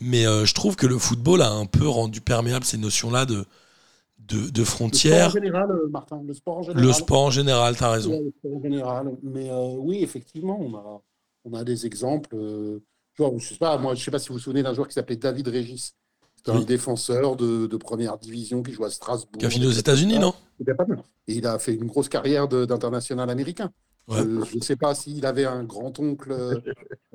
Mais 0.00 0.26
euh, 0.26 0.44
je 0.44 0.54
trouve 0.54 0.76
que 0.76 0.86
le 0.86 0.98
football 0.98 1.42
a 1.42 1.50
un 1.50 1.66
peu 1.66 1.88
rendu 1.88 2.20
perméable 2.20 2.64
ces 2.64 2.78
notions-là 2.78 3.24
de, 3.26 3.44
de, 4.18 4.36
de 4.36 4.40
Le 4.40 4.50
sport 4.52 4.60
en 4.60 4.64
frontières. 4.64 5.30
général, 5.30 5.70
euh, 5.70 5.88
Martin, 5.88 6.22
le 6.26 6.34
sport 6.34 6.58
en 6.58 6.62
général. 6.62 6.84
Le 6.84 6.92
sport 6.92 7.22
en 7.22 7.30
général, 7.30 7.76
t'as 7.76 7.90
raison. 7.90 8.10
Ouais, 8.10 8.20
le 8.24 8.32
sport 8.38 8.58
en 8.58 8.62
général. 8.62 9.12
Mais 9.22 9.50
euh, 9.50 9.74
oui, 9.78 10.02
effectivement, 10.02 10.58
on 10.60 10.74
a, 10.76 11.02
on 11.44 11.54
a 11.54 11.64
des 11.64 11.86
exemples. 11.86 12.34
euh, 12.34 12.80
genre, 13.16 13.38
je 13.38 13.48
sais 13.48 13.56
pas, 13.56 13.78
moi, 13.78 13.94
je 13.94 14.04
sais 14.04 14.10
pas 14.10 14.18
si 14.18 14.28
vous 14.28 14.34
vous 14.34 14.40
souvenez 14.40 14.62
d'un 14.62 14.74
joueur 14.74 14.88
qui 14.88 14.94
s'appelait 14.94 15.16
David 15.16 15.48
Régis. 15.48 15.94
C'était 16.36 16.50
un 16.50 16.60
défenseur 16.60 17.34
de, 17.34 17.66
de 17.66 17.76
première 17.76 18.18
division 18.18 18.62
qui 18.62 18.72
joue 18.72 18.84
à 18.84 18.90
Strasbourg. 18.90 19.38
Qui 19.38 19.46
a 19.46 19.50
fini 19.50 19.66
aux. 19.66 19.70
États-Unis, 19.72 20.18
non? 20.18 20.32
Et 21.26 21.34
il 21.34 21.46
a 21.46 21.58
fait 21.58 21.74
une 21.74 21.86
grosse 21.86 22.08
carrière 22.08 22.46
d'international 22.46 23.28
américain. 23.30 23.72
Ouais. 24.08 24.18
Je 24.22 24.56
ne 24.56 24.62
sais 24.62 24.76
pas 24.76 24.94
s'il 24.94 25.26
avait 25.26 25.46
un 25.46 25.64
grand-oncle 25.64 26.30
euh, 26.32 26.60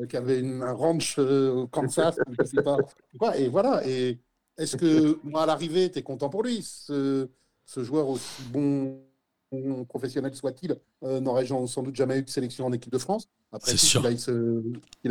qui 0.09 0.17
avait 0.17 0.39
une- 0.39 0.61
un 0.61 0.73
ranch 0.73 1.15
euh, 1.19 1.51
au 1.51 1.67
Kansas, 1.67 2.17
je 2.37 2.45
sais 2.45 2.61
pas. 2.61 2.77
quoi. 3.17 3.37
Et 3.37 3.47
voilà. 3.47 3.87
Et 3.87 4.19
est-ce 4.57 4.75
que, 4.75 5.17
moi, 5.23 5.43
à 5.43 5.45
l'arrivée, 5.45 5.89
tu 5.89 5.99
es 5.99 6.03
content 6.03 6.29
pour 6.29 6.43
lui 6.43 6.61
ce, 6.63 7.29
ce 7.65 7.83
joueur 7.83 8.09
aussi 8.09 8.43
bon 8.51 8.99
professionnel 9.89 10.33
soit-il, 10.35 10.77
euh, 11.03 11.19
n'aurait 11.19 11.45
sans 11.45 11.83
doute 11.83 11.95
jamais 11.95 12.19
eu 12.19 12.23
de 12.23 12.29
sélection 12.29 12.65
en 12.65 12.71
équipe 12.73 12.91
de 12.91 12.97
France. 12.97 13.27
Après 13.51 13.73
qu'il 13.75 14.05
aille, 14.05 14.17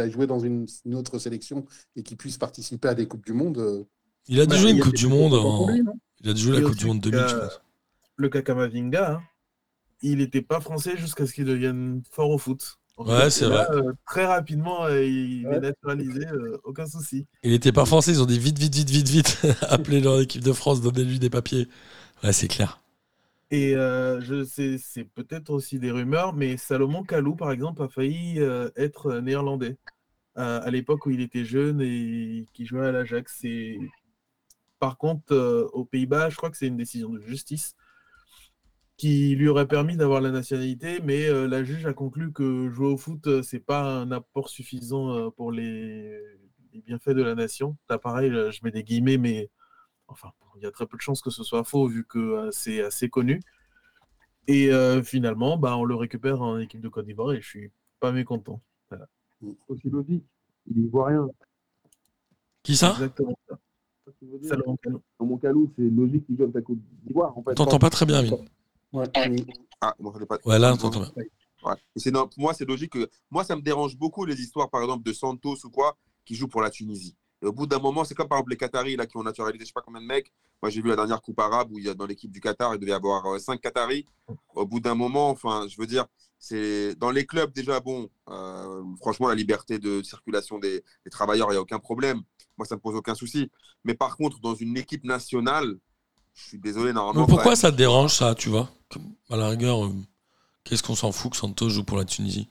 aille 0.01 0.11
jouer 0.11 0.27
dans 0.27 0.39
une, 0.39 0.67
une 0.87 0.95
autre 0.95 1.19
sélection 1.19 1.67
et 1.97 2.03
qu'il 2.03 2.17
puisse 2.17 2.39
participer 2.39 2.89
à 2.89 2.95
des 2.95 3.07
Coupes 3.07 3.25
du 3.27 3.35
Monde. 3.35 3.59
euh, 3.59 3.85
Il 4.29 4.41
a 4.41 4.47
dû 4.47 4.51
Bah, 4.55 4.57
il 4.71 4.77
une 4.77 4.81
a 4.83 4.85
Coupe 4.85 4.95
du 4.95 5.07
Monde. 5.09 5.35
lui, 5.71 5.83
Il 6.23 6.31
a 6.31 6.33
dû 6.33 6.41
jouer 6.41 6.61
la 6.61 6.67
Coupe 6.67 6.77
du 6.77 6.87
Monde 6.87 7.01
2000, 7.01 7.21
je 7.29 7.37
pense. 7.37 7.61
Le 8.17 8.29
Kakamavinga, 8.31 9.13
hein, 9.13 9.23
il 10.03 10.19
n'était 10.19 10.43
pas 10.43 10.61
français 10.61 10.97
jusqu'à 10.97 11.27
ce 11.27 11.33
qu'il 11.33 11.45
devienne 11.45 12.03
fort 12.11 12.31
au 12.31 12.39
foot. 12.39 12.79
En 12.97 13.07
Ouais, 13.07 13.31
c'est 13.31 13.47
vrai. 13.47 13.67
euh, 13.71 13.93
très 14.07 14.27
rapidement, 14.27 14.85
euh, 14.85 15.03
il 15.05 15.47
Ouais. 15.47 15.57
est 15.57 15.61
naturalisé, 15.61 16.27
euh, 16.27 16.59
aucun 16.65 16.87
souci. 16.87 17.27
Il 17.43 17.53
était 17.53 17.73
pas 17.73 17.87
français, 17.87 18.13
ils 18.13 18.23
ont 18.23 18.27
dit 18.27 18.39
vite, 18.39 18.59
vite, 18.59 18.75
vite, 18.75 18.91
vite, 18.91 19.09
vite. 19.09 19.39
Appelez 19.63 20.01
leur 20.01 20.21
équipe 20.21 20.43
de 20.45 20.53
France, 20.53 20.81
donnez-lui 20.83 21.19
des 21.19 21.31
papiers. 21.31 21.69
Ouais, 22.23 22.33
c'est 22.33 22.49
clair. 22.49 22.81
Et 23.51 23.75
euh, 23.75 24.21
je 24.21 24.45
sais, 24.45 24.77
c'est 24.79 25.05
peut-être 25.05 25.51
aussi 25.51 25.79
des 25.79 25.91
rumeurs, 25.91 26.35
mais 26.35 26.57
Salomon 26.57 27.03
Kalou, 27.03 27.35
par 27.35 27.51
exemple, 27.51 27.83
a 27.83 27.89
failli 27.89 28.39
euh, 28.39 28.71
être 28.77 29.15
néerlandais 29.21 29.77
euh, 30.39 30.61
à 30.63 30.71
l'époque 30.71 31.07
où 31.07 31.11
il 31.11 31.21
était 31.21 31.45
jeune 31.45 31.81
et 31.81 32.47
qui 32.55 32.67
jouait 32.67 32.87
à 32.87 32.93
l'Ajax. 32.93 33.41
Et 33.45 33.79
par 34.79 34.97
contre, 34.99 35.33
euh, 35.35 35.69
aux 35.73 35.85
Pays-Bas, 35.85 36.31
je 36.31 36.37
crois 36.37 36.51
que 36.51 36.57
c'est 36.57 36.67
une 36.69 36.77
décision 36.77 37.11
de 37.11 37.21
justice 37.21 37.75
qui 39.01 39.35
lui 39.35 39.49
aurait 39.49 39.67
permis 39.67 39.97
d'avoir 39.97 40.21
la 40.21 40.31
nationalité, 40.31 41.01
mais 41.03 41.27
euh, 41.27 41.49
la 41.49 41.65
juge 41.65 41.87
a 41.87 41.95
conclu 41.95 42.33
que 42.35 42.69
jouer 42.69 42.89
au 42.89 42.99
foot, 42.99 43.27
euh, 43.29 43.41
c'est 43.41 43.59
pas 43.59 43.83
un 43.83 44.13
apport 44.13 44.51
suffisant 44.51 45.15
euh, 45.15 45.31
pour 45.31 45.53
les, 45.53 46.21
les 46.75 46.83
bienfaits 46.83 47.15
de 47.15 47.23
la 47.23 47.35
nation. 47.35 47.79
Là, 47.89 47.99
pareil, 47.99 48.31
euh, 48.31 48.51
je 48.51 48.61
mets 48.63 48.71
des 48.71 48.85
guillemets, 48.85 49.17
mais 49.17 49.49
enfin, 50.07 50.33
il 50.57 50.65
y 50.65 50.67
a 50.67 50.71
très 50.71 50.85
peu 50.87 50.99
de 50.99 51.01
chances 51.01 51.23
que 51.23 51.31
ce 51.31 51.43
soit 51.43 51.65
faux 51.65 51.89
vu 51.89 52.05
que 52.05 52.19
euh, 52.19 52.51
c'est 52.51 52.83
assez 52.83 53.09
connu. 53.09 53.41
Et 54.47 54.71
euh, 54.71 55.03
finalement, 55.03 55.57
bah, 55.57 55.79
on 55.79 55.85
le 55.85 55.95
récupère 55.95 56.43
en 56.43 56.59
équipe 56.59 56.83
de 56.83 56.89
Côte 56.91 57.07
d'Ivoire 57.07 57.33
et 57.33 57.41
je 57.41 57.49
suis 57.49 57.71
pas 58.01 58.13
mécontent. 58.13 58.61
aussi 59.69 59.89
logique. 59.89 60.27
Il 60.67 60.85
y 60.85 60.89
voit 60.89 61.07
rien. 61.07 61.27
Qui 62.63 62.77
ça 62.77 62.91
Exactement 62.91 63.39
ça. 63.49 63.59
Salomon 64.43 64.77
Kalou. 64.77 65.03
Dans 65.19 65.25
mon 65.25 65.39
calou, 65.39 65.73
c'est 65.75 65.89
logique 65.89 66.27
qu'il 66.27 66.37
joue 66.37 66.43
avec 66.43 66.55
la 66.55 66.61
Côte 66.61 66.81
d'Ivoire. 67.03 67.39
En 67.39 67.43
fait. 67.43 67.55
T'entends 67.55 67.79
pas 67.79 67.89
très 67.89 68.05
bien, 68.05 68.19
Amine. 68.19 68.37
Ouais. 68.93 69.07
Ah, 69.81 69.95
moi, 69.99 70.13
je 70.15 70.21
l'ai 70.21 70.27
pas. 70.27 70.39
Ouais, 70.45 70.59
là, 70.59 70.77
t'entends 70.77 71.01
bien. 71.01 71.13
Ouais. 71.63 71.75
Pour 72.13 72.29
moi, 72.39 72.55
c'est 72.55 72.65
logique 72.65 72.93
que 72.93 73.11
moi, 73.31 73.45
ça 73.45 73.57
me 73.57 73.63
dérange 73.63 73.97
beaucoup 73.97 74.25
les 74.25 74.41
histoires, 74.41 74.71
par 74.71 74.83
exemple, 74.83 75.05
de 75.05 75.13
Santos 75.13 75.57
ou 75.65 75.71
quoi, 75.71 75.97
qui 76.25 76.35
jouent 76.35 76.49
pour 76.49 76.63
la 76.63 76.71
Tunisie. 76.71 77.17
Et 77.43 77.47
au 77.47 77.53
bout 77.53 77.67
d'un 77.67 77.79
moment, 77.79 78.05
c'est 78.05 78.15
comme 78.15 78.29
par 78.29 78.39
exemple 78.39 78.51
les 78.51 78.57
Qataris 78.59 78.97
là, 78.97 79.07
qui 79.07 79.17
ont 79.17 79.23
naturalisé 79.23 79.65
je 79.65 79.69
sais 79.69 79.73
pas 79.73 79.81
combien 79.81 80.03
de 80.03 80.07
mecs. 80.07 80.31
Moi, 80.63 80.69
j'ai 80.71 80.83
vu 80.83 80.89
la 80.89 80.97
dernière 80.97 81.23
Coupe 81.23 81.39
arabe 81.39 81.73
où 81.73 81.79
il 81.79 81.87
y 81.87 81.89
a 81.89 81.95
dans 81.95 82.05
l'équipe 82.07 82.31
du 82.31 82.41
Qatar, 82.41 82.75
il 82.75 82.79
devait 82.79 82.93
y 82.93 82.95
avoir 82.95 83.25
euh, 83.27 83.39
cinq 83.39 83.61
Qataris. 83.63 84.05
Au 84.55 84.67
bout 84.67 84.81
d'un 84.81 84.95
moment, 84.95 85.31
enfin, 85.31 85.67
je 85.69 85.77
veux 85.79 85.87
dire, 85.87 86.07
c'est 86.39 86.95
dans 86.97 87.11
les 87.11 87.25
clubs 87.25 87.53
déjà, 87.53 87.81
bon, 87.81 88.11
euh, 88.29 88.83
franchement, 89.01 89.29
la 89.29 89.35
liberté 89.35 89.79
de 89.79 90.03
circulation 90.03 90.59
des, 90.59 90.85
des 91.05 91.11
travailleurs, 91.11 91.49
il 91.49 91.53
n'y 91.53 91.59
a 91.59 91.63
aucun 91.63 91.79
problème. 91.79 92.21
Moi, 92.59 92.67
ça 92.67 92.77
me 92.77 92.81
pose 92.81 92.95
aucun 92.95 93.15
souci. 93.15 93.51
Mais 93.85 93.95
par 93.95 94.19
contre, 94.19 94.39
dans 94.41 94.55
une 94.55 94.77
équipe 94.77 95.05
nationale, 95.05 95.79
je 96.35 96.43
suis 96.43 96.59
désolé, 96.59 96.93
normalement. 96.93 97.27
Mais 97.27 97.27
pourquoi 97.35 97.57
ça 97.57 97.71
te 97.71 97.77
dérange, 97.77 98.15
ça, 98.15 98.35
tu 98.35 98.49
vois 98.49 98.71
À 99.31 99.37
la 99.37 99.49
rigueur, 99.49 99.85
euh, 99.85 99.93
qu'est-ce 100.65 100.83
qu'on 100.83 100.95
s'en 100.95 101.13
fout 101.13 101.33
que 101.33 101.37
Santos 101.37 101.69
joue 101.71 101.85
pour 101.85 101.97
la 101.99 102.05
Tunisie 102.05 102.49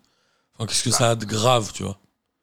Enfin, 0.56 0.68
qu'est-ce 0.68 0.84
que 0.84 0.92
ça 0.92 1.12
a 1.12 1.16
de 1.16 1.26
grave, 1.26 1.72
tu 1.74 1.84
vois 1.84 2.00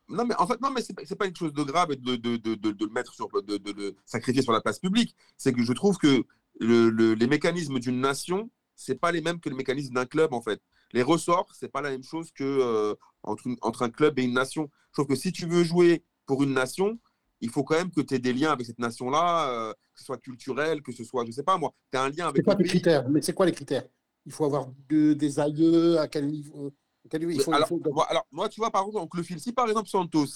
Non, 0.08 0.24
mais 0.24 0.34
en 0.38 0.46
fait, 0.46 0.60
non, 0.60 0.70
mais 0.70 0.82
c'est 0.82 1.16
pas, 1.16 1.26
une 1.26 1.36
chose 1.36 1.52
de 1.52 1.62
grave 1.62 1.90
de, 1.90 2.16
de, 2.16 2.36
de, 2.36 2.54
de, 2.54 2.70
de 2.72 2.84
le 2.84 2.90
mettre 2.92 3.12
sur, 3.12 3.28
de, 3.42 3.56
de 3.58 3.72
le 3.72 3.96
sacrifier 4.06 4.42
sur 4.42 4.52
la 4.52 4.60
place 4.60 4.78
publique. 4.78 5.14
C'est 5.36 5.52
que 5.52 5.62
je 5.62 5.72
trouve 5.72 5.98
que 5.98 6.24
le, 6.58 6.88
le- 6.88 7.14
les 7.14 7.26
mécanismes 7.26 7.78
d'une 7.78 8.00
nation, 8.00 8.50
c'est 8.74 8.94
pas 8.98 9.12
les 9.12 9.20
mêmes 9.20 9.40
que 9.40 9.48
les 9.50 9.54
mécanismes 9.56 9.94
d'un 9.94 10.06
club, 10.06 10.32
en 10.32 10.40
fait. 10.40 10.60
Les 10.92 11.02
ressorts, 11.02 11.48
c'est 11.52 11.68
pas 11.68 11.82
la 11.82 11.90
même 11.90 12.04
chose 12.04 12.30
que 12.32 12.44
euh, 12.44 12.94
entre, 13.22 13.46
une- 13.48 13.58
entre 13.60 13.82
un 13.82 13.90
club 13.90 14.18
et 14.18 14.22
une 14.22 14.32
nation. 14.34 14.70
Je 14.92 15.02
trouve 15.02 15.06
que 15.14 15.16
si 15.20 15.32
tu 15.32 15.46
veux 15.46 15.64
jouer 15.64 16.02
pour 16.24 16.42
une 16.42 16.54
nation, 16.54 16.98
il 17.40 17.50
faut 17.50 17.64
quand 17.64 17.76
même 17.76 17.90
que 17.90 18.00
tu 18.00 18.14
aies 18.14 18.18
des 18.18 18.32
liens 18.32 18.52
avec 18.52 18.66
cette 18.66 18.78
nation-là, 18.78 19.50
euh, 19.50 19.72
que 19.94 20.00
ce 20.00 20.04
soit 20.06 20.18
culturel, 20.18 20.82
que 20.82 20.92
ce 20.92 21.04
soit, 21.04 21.24
je 21.26 21.32
sais 21.32 21.42
pas 21.44 21.58
moi, 21.58 21.72
tu 21.92 21.98
as 21.98 22.02
un 22.02 22.10
lien 22.10 22.28
C'est 22.34 22.42
avec 22.42 22.44
quoi 22.44 22.54
le 22.54 22.58
les 22.58 22.64
pays. 22.64 22.68
critères? 22.68 23.08
Mais 23.08 23.22
c'est 23.22 23.32
quoi 23.34 23.46
les 23.46 23.52
critères? 23.52 23.84
Il 24.26 24.32
faut 24.32 24.44
avoir 24.44 24.68
de- 24.88 25.12
des 25.14 25.38
aïeux 25.40 25.98
à 25.98 26.08
quel 26.08 26.26
niveau 26.26 26.72
à 27.04 27.08
quel 27.08 27.20
niveau? 27.20 27.32
Il 27.32 27.40
faut, 27.40 27.52
il 27.52 27.56
alors, 27.56 27.68
faut- 27.68 27.80
moi, 27.90 28.04
alors, 28.10 28.26
moi, 28.30 28.48
tu 28.48 28.60
vois, 28.60 28.70
par 28.70 28.82
exemple, 28.82 29.04
oncle 29.04 29.22
Phil, 29.24 29.40
si 29.40 29.52
par 29.52 29.68
exemple 29.68 29.88
Santos 29.88 30.26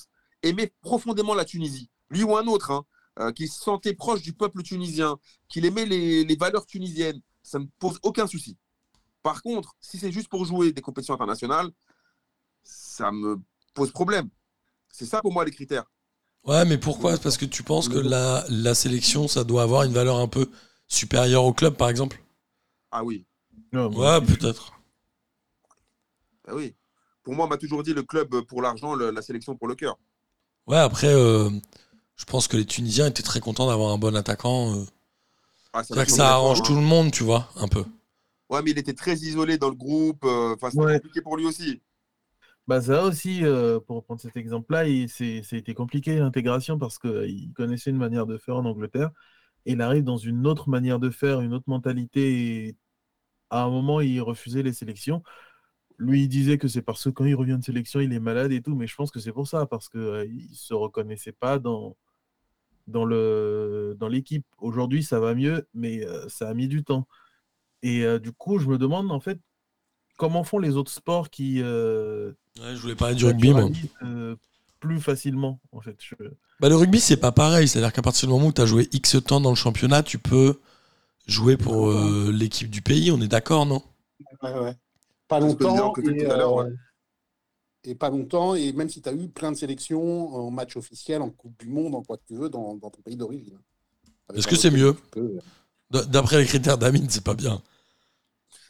aimait 0.43 0.73
profondément 0.81 1.35
la 1.35 1.45
Tunisie, 1.45 1.91
lui 2.11 2.23
ou 2.23 2.37
un 2.37 2.47
autre, 2.47 2.71
hein, 2.71 2.85
euh, 3.19 3.33
qui 3.33 3.49
se 3.49 3.61
sentait 3.61 3.95
proche 3.95 4.23
du 4.23 4.33
peuple 4.33 4.63
tunisien, 4.63 5.19
qu'il 5.49 5.65
aimait 5.67 5.85
les, 5.87 6.25
les 6.25 6.37
valeurs 6.37 6.65
tunisiennes, 6.67 7.21
ça 7.43 7.59
ne 7.59 7.65
me 7.65 7.69
pose 7.79 7.99
aucun 8.03 8.27
souci. 8.27 8.57
Par 9.23 9.43
contre, 9.43 9.77
si 9.81 9.99
c'est 9.99 10.13
juste 10.13 10.29
pour 10.29 10.45
jouer 10.47 10.73
des 10.73 10.83
compétitions 10.83 11.15
internationales, 11.15 11.71
ça 12.63 13.11
me 13.13 13.39
pose 13.75 13.93
problème. 13.93 14.29
C'est 14.93 15.07
ça 15.07 15.21
pour 15.23 15.33
moi 15.33 15.45
les 15.45 15.51
critères. 15.53 15.85
Ouais, 16.45 16.67
mais 16.67 16.77
pourquoi? 16.77 17.17
Parce 17.17 17.39
que 17.39 17.47
tu 17.47 17.63
penses 17.63 17.89
que 17.89 17.97
la, 17.97 18.45
la 18.51 18.75
sélection, 18.75 19.27
ça 19.27 19.43
doit 19.43 19.63
avoir 19.63 19.85
une 19.85 19.93
valeur 19.95 20.19
un 20.19 20.29
peu 20.29 20.51
supérieure 20.87 21.45
au 21.45 21.55
club, 21.55 21.77
par 21.77 21.89
exemple? 21.89 22.21
Ah 22.93 23.03
oui, 23.05 23.27
Non, 23.73 23.91
Ouais, 23.95 24.21
peut-être. 24.21 24.73
ah 26.47 26.55
oui. 26.55 26.75
Pour 27.23 27.35
moi, 27.35 27.47
on 27.47 27.49
m'a 27.49 27.57
toujours 27.57 27.83
dit 27.83 27.95
le 27.95 28.03
club 28.03 28.43
pour 28.43 28.61
l'argent, 28.63 28.95
le- 28.95 29.11
la 29.11 29.23
sélection 29.23 29.57
pour 29.57 29.69
le 29.69 29.75
cœur. 29.75 29.99
Ouais, 30.67 30.79
après, 30.79 31.09
euh, 31.13 31.51
Je 32.17 32.25
pense 32.27 32.49
que 32.49 32.57
les 32.57 32.67
Tunisiens 32.67 33.09
étaient 33.09 33.23
très 33.25 33.41
contents 33.41 33.67
d'avoir 33.69 33.93
un 33.93 33.99
bon 33.99 34.17
attaquant. 34.17 34.77
euh. 34.77 34.87
Ah, 35.73 35.83
C'est 35.85 35.95
vrai 35.95 36.07
que 36.07 36.11
ça 36.13 36.33
arrange 36.33 36.63
tout 36.63 36.75
hein. 36.75 36.77
le 36.77 36.81
monde, 36.81 37.13
tu 37.13 37.23
vois, 37.23 37.49
un 37.57 37.69
peu. 37.69 37.85
Ouais, 38.51 38.61
mais 38.63 38.73
il 38.73 38.79
était 38.79 38.93
très 38.95 39.15
isolé 39.17 39.57
dans 39.59 39.69
le 39.71 39.75
groupe. 39.77 40.25
euh, 40.25 40.55
Enfin, 40.55 40.71
c'était 40.71 40.85
Ouais. 40.85 41.01
compliqué 41.01 41.23
pour 41.23 41.37
lui 41.37 41.47
aussi. 41.47 41.81
Bah 42.67 42.81
ça 42.81 43.03
aussi, 43.05 43.45
euh, 43.45 43.81
pour 43.81 43.97
reprendre 43.97 44.21
cet 44.21 44.37
exemple-là, 44.37 44.87
été 44.87 45.75
compliqué 45.75 46.19
l'intégration 46.19 46.79
parce 46.79 46.99
qu'il 46.99 47.53
connaissait 47.55 47.91
une 47.91 47.97
manière 47.97 48.27
de 48.27 48.39
faire 48.39 48.57
en 48.57 48.65
Angleterre 48.65 49.11
et 49.67 49.73
il 49.73 49.81
arrive 49.83 50.05
dans 50.05 50.17
une 50.19 50.47
autre 50.47 50.69
manière 50.71 50.99
de 51.01 51.11
faire, 51.11 51.41
une 51.41 51.53
autre 51.55 51.65
mentalité. 51.69 52.67
Et 52.69 52.77
à 53.51 53.65
un 53.65 53.71
moment, 53.71 54.01
il 54.01 54.21
refusait 54.23 54.63
les 54.63 54.73
sélections. 54.75 55.23
Lui, 55.99 56.23
il 56.25 56.29
disait 56.29 56.59
que 56.59 56.69
c'est 56.69 56.83
parce 56.83 57.05
que 57.05 57.11
quand 57.11 57.27
il 57.27 57.35
revient 57.37 57.59
de 57.59 57.65
sélection, 57.65 58.01
il 58.01 58.13
est 58.13 58.21
malade 58.21 58.53
et 58.53 58.63
tout, 58.63 58.77
mais 58.77 58.87
je 58.89 58.97
pense 58.97 59.11
que 59.13 59.21
c'est 59.21 59.33
pour 59.33 59.49
ça, 59.49 59.67
parce 59.67 59.89
qu'il 59.91 60.01
ne 60.03 60.55
se 60.55 60.75
reconnaissait 60.75 61.33
pas 61.33 61.59
dans, 61.59 61.97
dans 62.87 63.05
le, 63.05 63.97
dans 63.99 64.09
l'équipe. 64.09 64.47
Aujourd'hui, 64.59 65.03
ça 65.05 65.21
va 65.21 65.35
mieux, 65.35 65.67
mais 65.75 66.05
euh, 66.07 66.29
ça 66.29 66.49
a 66.49 66.55
mis 66.55 66.69
du 66.69 66.85
temps. 66.85 67.07
Et 67.83 68.05
euh, 68.05 68.19
du 68.19 68.33
coup, 68.33 68.59
je 68.59 68.69
me 68.69 68.79
demande 68.79 69.11
en 69.13 69.21
fait 69.21 69.41
comment 70.21 70.45
font 70.45 70.59
les 70.59 70.77
autres 70.77 70.93
sports 70.93 71.31
qui, 71.31 71.63
euh, 71.63 72.33
Ouais, 72.61 72.77
je 72.77 72.81
voulais 72.83 72.95
parler 72.95 73.15
du 73.15 73.25
rugby, 73.25 73.53
moi. 73.53 73.71
euh, 74.03 74.37
plus 74.79 75.01
facilement, 75.01 75.59
en 75.73 75.81
fait. 75.81 75.97
Je- 75.99 76.15
Bah, 76.61 76.69
le 76.69 76.77
rugby, 76.77 77.01
c'est 77.01 77.17
pas 77.17 77.33
pareil. 77.33 77.67
C'est-à-dire 77.67 77.91
qu'à 77.91 78.03
partir 78.03 78.29
du 78.29 78.35
moment 78.35 78.49
où 78.49 78.53
tu 78.53 78.61
as 78.61 78.67
joué 78.67 78.87
X 78.93 79.17
temps 79.25 79.41
dans 79.41 79.49
le 79.49 79.57
championnat, 79.57 80.03
tu 80.03 80.19
peux 80.19 80.61
jouer 81.27 81.57
pour 81.57 81.89
euh, 81.89 82.31
l'équipe 82.33 82.69
du 82.69 82.83
pays. 82.83 83.11
On 83.11 83.21
est 83.23 83.29
d'accord, 83.29 83.65
non? 83.65 83.83
Ouais, 84.43 84.53
ouais. 84.53 84.77
Pas 85.27 85.41
longtemps. 85.41 85.95
Et, 85.97 86.27
ouais. 87.87 87.95
pas 87.95 88.11
longtemps. 88.11 88.55
Et 88.55 88.75
même 88.75 88.91
si 88.91 89.01
tu 89.01 89.09
as 89.09 89.15
eu 89.15 89.29
plein 89.29 89.53
de 89.53 89.57
sélections 89.57 90.35
en 90.35 90.51
match 90.51 90.77
officiel, 90.77 91.23
en 91.23 91.31
Coupe 91.31 91.59
du 91.59 91.69
Monde, 91.69 91.95
en 91.95 92.03
quoi 92.03 92.19
que 92.19 92.25
tu 92.27 92.35
veux, 92.35 92.51
dans, 92.51 92.75
dans 92.75 92.91
ton 92.91 93.01
pays 93.01 93.17
d'origine. 93.17 93.59
Est-ce 94.35 94.47
que 94.47 94.57
c'est 94.57 94.71
mieux? 94.71 94.95
D'après 95.91 96.39
les 96.39 96.47
critères 96.47 96.77
d'Amine, 96.77 97.09
c'est 97.09 97.25
pas 97.25 97.35
bien. 97.35 97.63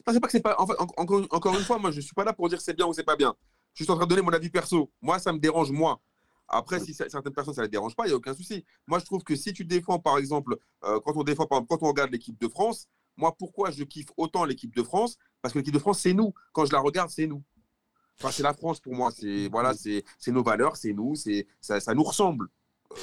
C'est 0.07 0.19
pas 0.19 0.27
que 0.27 0.31
c'est 0.31 0.41
pas. 0.41 0.55
En 0.59 0.67
fait, 0.67 0.73
en- 0.79 0.85
encore, 1.31 1.55
une 1.57 1.63
fois, 1.63 1.77
moi, 1.77 1.91
je 1.91 2.01
suis 2.01 2.13
pas 2.13 2.23
là 2.23 2.33
pour 2.33 2.49
dire 2.49 2.59
c'est 2.61 2.73
bien 2.73 2.85
ou 2.87 2.93
c'est 2.93 3.03
pas 3.03 3.15
bien. 3.15 3.35
Je 3.73 3.83
suis 3.83 3.91
en 3.91 3.95
train 3.95 4.05
de 4.05 4.09
donner 4.09 4.21
mon 4.21 4.33
avis 4.33 4.49
perso. 4.49 4.91
Moi, 5.01 5.19
ça 5.19 5.31
me 5.31 5.39
dérange 5.39 5.71
moi. 5.71 6.01
Après, 6.47 6.79
si 6.81 6.93
certaines 6.93 7.31
personnes 7.33 7.53
ça 7.53 7.61
les 7.61 7.69
dérange 7.69 7.95
pas, 7.95 8.07
il 8.07 8.09
y 8.09 8.13
a 8.13 8.15
aucun 8.17 8.33
souci. 8.33 8.65
Moi, 8.87 8.99
je 8.99 9.05
trouve 9.05 9.23
que 9.23 9.35
si 9.35 9.53
tu 9.53 9.63
défends, 9.63 9.99
par 9.99 10.17
exemple, 10.17 10.57
euh, 10.83 10.99
quand 10.99 11.15
on 11.15 11.23
défend, 11.23 11.45
quand 11.45 11.65
on 11.81 11.87
regarde 11.87 12.11
l'équipe 12.11 12.37
de 12.39 12.47
France, 12.49 12.87
moi, 13.15 13.33
pourquoi 13.37 13.71
je 13.71 13.83
kiffe 13.85 14.07
autant 14.17 14.43
l'équipe 14.43 14.75
de 14.75 14.83
France? 14.83 15.17
Parce 15.41 15.53
que 15.53 15.59
l'équipe 15.59 15.73
de 15.73 15.79
France, 15.79 15.99
c'est 16.01 16.13
nous. 16.13 16.33
Quand 16.51 16.65
je 16.65 16.73
la 16.73 16.79
regarde, 16.79 17.09
c'est 17.09 17.27
nous. 17.27 17.41
Enfin, 18.19 18.31
c'est 18.31 18.43
la 18.43 18.53
France 18.53 18.79
pour 18.79 18.93
moi. 18.93 19.11
C'est 19.11 19.47
voilà, 19.49 19.73
c'est 19.73 20.03
nos 20.27 20.43
valeurs, 20.43 20.75
c'est 20.77 20.93
nous, 20.93 21.15
c'est 21.15 21.47
ça, 21.61 21.79
ça 21.79 21.93
nous 21.93 22.03
ressemble. 22.03 22.47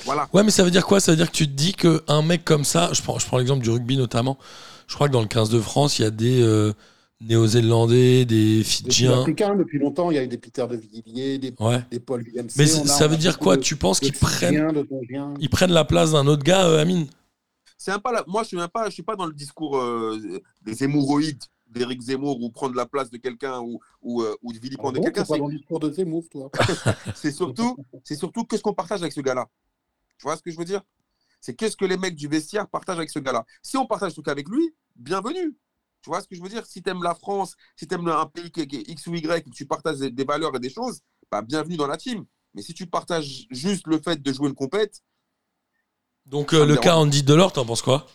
Voilà. 0.05 0.28
Ouais, 0.32 0.43
mais 0.43 0.51
ça 0.51 0.62
veut 0.64 0.70
dire 0.70 0.86
quoi? 0.86 1.01
Ça 1.01 1.12
veut 1.12 1.16
dire 1.16 1.30
que 1.30 1.36
tu 1.36 1.47
te 1.47 1.53
dis 1.53 1.72
qu'un 1.74 2.22
mec 2.22 2.45
comme 2.45 2.64
ça, 2.64 2.91
je 2.93 3.03
prends, 3.03 3.18
je 3.18 3.26
prends 3.26 3.39
l'exemple 3.39 3.62
du 3.62 3.70
rugby 3.70 3.97
notamment, 3.97 4.39
je 4.86 4.95
crois 4.95 5.09
que 5.09 5.12
dans 5.12 5.20
le 5.20 5.26
15 5.28 5.51
de 5.51 5.61
France, 5.61 5.99
il 5.99 6.03
y 6.03 6.05
a 6.07 6.11
des 6.11 6.41
euh, 6.43 6.72
Néo-Zélandais, 7.20 8.24
des 8.24 8.62
Fidjiens. 8.64 9.20
africain, 9.22 9.55
depuis 9.57 9.78
longtemps, 9.78 10.11
il 10.11 10.14
y 10.14 10.18
a 10.18 10.22
eu 10.24 10.28
des 10.28 10.39
Peter 10.39 10.66
de 10.68 10.76
Villiers, 10.76 11.39
des, 11.39 11.53
Ouais. 11.61 11.82
des 11.91 12.01
Paul 12.01 12.22
Villemc. 12.22 12.47
Mais 12.57 12.66
ça 12.66 13.07
veut 13.09 13.16
dire 13.16 13.39
quoi? 13.39 13.57
de- 13.57 13.62
Tu 13.62 13.76
penses 13.76 14.01
qu'ils 14.01 14.12
prennent, 14.12 14.72
ils 15.41 15.51
prennent 15.51 15.72
la 15.72 15.84
place 15.84 16.12
d'un 16.12 16.26
autre 16.26 16.43
gars, 16.43 16.66
euh, 16.66 16.80
Amine? 16.80 17.07
C'est 17.76 17.93
un 17.93 17.99
pas 18.01 18.12
là. 18.12 18.24
Moi, 18.26 18.43
je 18.43 18.49
suis 18.49 18.57
même 18.57 18.68
pas, 18.68 18.86
je 18.86 18.95
suis 18.95 19.03
pas 19.05 19.14
dans 19.14 19.26
le 19.26 19.32
discours 19.32 19.78
euh, 19.78 20.18
des 20.64 20.82
hémorroïdes 20.82 21.43
d'Éric 21.68 22.01
Zemmour 22.01 22.41
ou 22.43 22.51
prendre 22.51 22.74
la 22.74 22.86
place 22.86 23.11
de 23.11 23.18
quelqu'un 23.18 23.61
ou 23.61 23.78
ou, 24.03 24.22
euh, 24.22 24.34
ou 24.43 24.53
de 24.53 24.59
Ah 24.59 24.62
vilipender 24.62 24.99
bon, 24.99 25.05
quelqu'un. 25.05 25.22
t'es 25.22 25.28
pas 25.28 25.34
C'est- 25.34 25.41
dans 25.41 25.47
le 25.49 25.57
discours 25.57 25.78
de 25.80 25.91
Zemmour, 25.93 26.24
toi? 26.30 26.51
c'est 27.14 27.30
surtout, 27.30 27.76
c'est 28.03 28.16
surtout 28.16 28.45
qu'est-ce 28.45 28.62
qu'on 28.62 28.72
partage 28.74 29.01
avec 29.03 29.12
ce 29.12 29.20
gars-là? 29.20 29.47
Tu 30.18 30.24
vois 30.24 30.36
ce 30.36 30.42
que 30.42 30.50
je 30.50 30.58
veux 30.58 30.64
dire? 30.64 30.82
C'est 31.40 31.54
qu'est-ce 31.54 31.76
que 31.76 31.84
les 31.84 31.96
mecs 31.96 32.16
du 32.16 32.26
vestiaire 32.28 32.68
partagent 32.68 32.98
avec 32.98 33.10
ce 33.10 33.20
gars-là? 33.20 33.44
Si 33.62 33.76
on 33.76 33.86
partage 33.86 34.14
tout 34.14 34.24
avec 34.26 34.48
lui, 34.48 34.74
bienvenue. 34.96 35.56
Tu 36.02 36.10
vois 36.10 36.20
ce 36.20 36.28
que 36.28 36.34
je 36.34 36.42
veux 36.42 36.48
dire? 36.48 36.66
Si 36.66 36.82
tu 36.82 36.90
aimes 36.90 37.02
la 37.02 37.14
France, 37.14 37.54
si 37.76 37.86
tu 37.86 37.94
aimes 37.94 38.08
un 38.08 38.26
pays 38.26 38.50
qui 38.50 38.60
est- 38.62 38.88
X 38.88 39.06
ou 39.06 39.14
Y, 39.14 39.44
que 39.44 39.50
tu 39.50 39.66
partages 39.66 39.98
des, 39.98 40.24
valeurs 40.24 40.54
et 40.56 40.60
des 40.60 40.70
choses, 40.70 41.00
bah, 41.30 41.42
bienvenue 41.42 41.76
dans 41.76 41.86
la 41.86 41.96
team. 41.96 42.24
Mais 42.54 42.62
si 42.62 42.74
tu 42.74 42.86
partages 42.86 43.46
juste 43.50 43.86
le 43.86 44.00
fait 44.00 44.20
de 44.20 44.32
jouer 44.32 44.48
une 44.48 44.54
compète, 44.54 45.02
Donc 46.26 46.52
euh, 46.52 46.66
le 46.66 46.76
cas 46.76 46.96
Andy 46.96 47.22
Delors, 47.22 47.52
t'en 47.52 47.64
penses 47.64 47.82
quoi? 47.82 48.06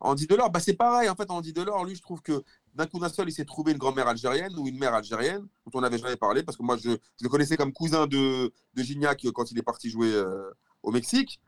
Andy 0.00 0.26
Delors, 0.26 0.50
bah, 0.50 0.60
c'est 0.60 0.74
pareil. 0.74 1.08
En 1.08 1.14
fait, 1.14 1.30
Andy 1.30 1.52
Delors, 1.52 1.84
lui, 1.84 1.94
je 1.94 2.02
trouve 2.02 2.20
que 2.20 2.42
d'un 2.74 2.86
coup 2.86 2.98
d'un 2.98 3.08
seul, 3.08 3.28
il 3.28 3.32
s'est 3.32 3.44
trouvé 3.44 3.72
une 3.72 3.78
grand-mère 3.78 4.08
algérienne 4.08 4.52
ou 4.58 4.66
une 4.66 4.78
mère 4.78 4.94
algérienne, 4.94 5.46
dont 5.64 5.78
on 5.78 5.80
n'avait 5.80 5.98
jamais 5.98 6.16
parlé, 6.16 6.42
parce 6.42 6.58
que 6.58 6.62
moi, 6.62 6.76
je, 6.76 6.90
je 6.90 7.22
le 7.22 7.28
connaissais 7.28 7.56
comme 7.56 7.72
cousin 7.72 8.06
de, 8.06 8.52
de 8.74 8.82
Gignac 8.82 9.24
euh, 9.24 9.32
quand 9.32 9.50
il 9.50 9.58
est 9.58 9.62
parti 9.62 9.88
jouer 9.88 10.12
euh, 10.12 10.50
au 10.84 10.92
Mexique. 10.92 11.40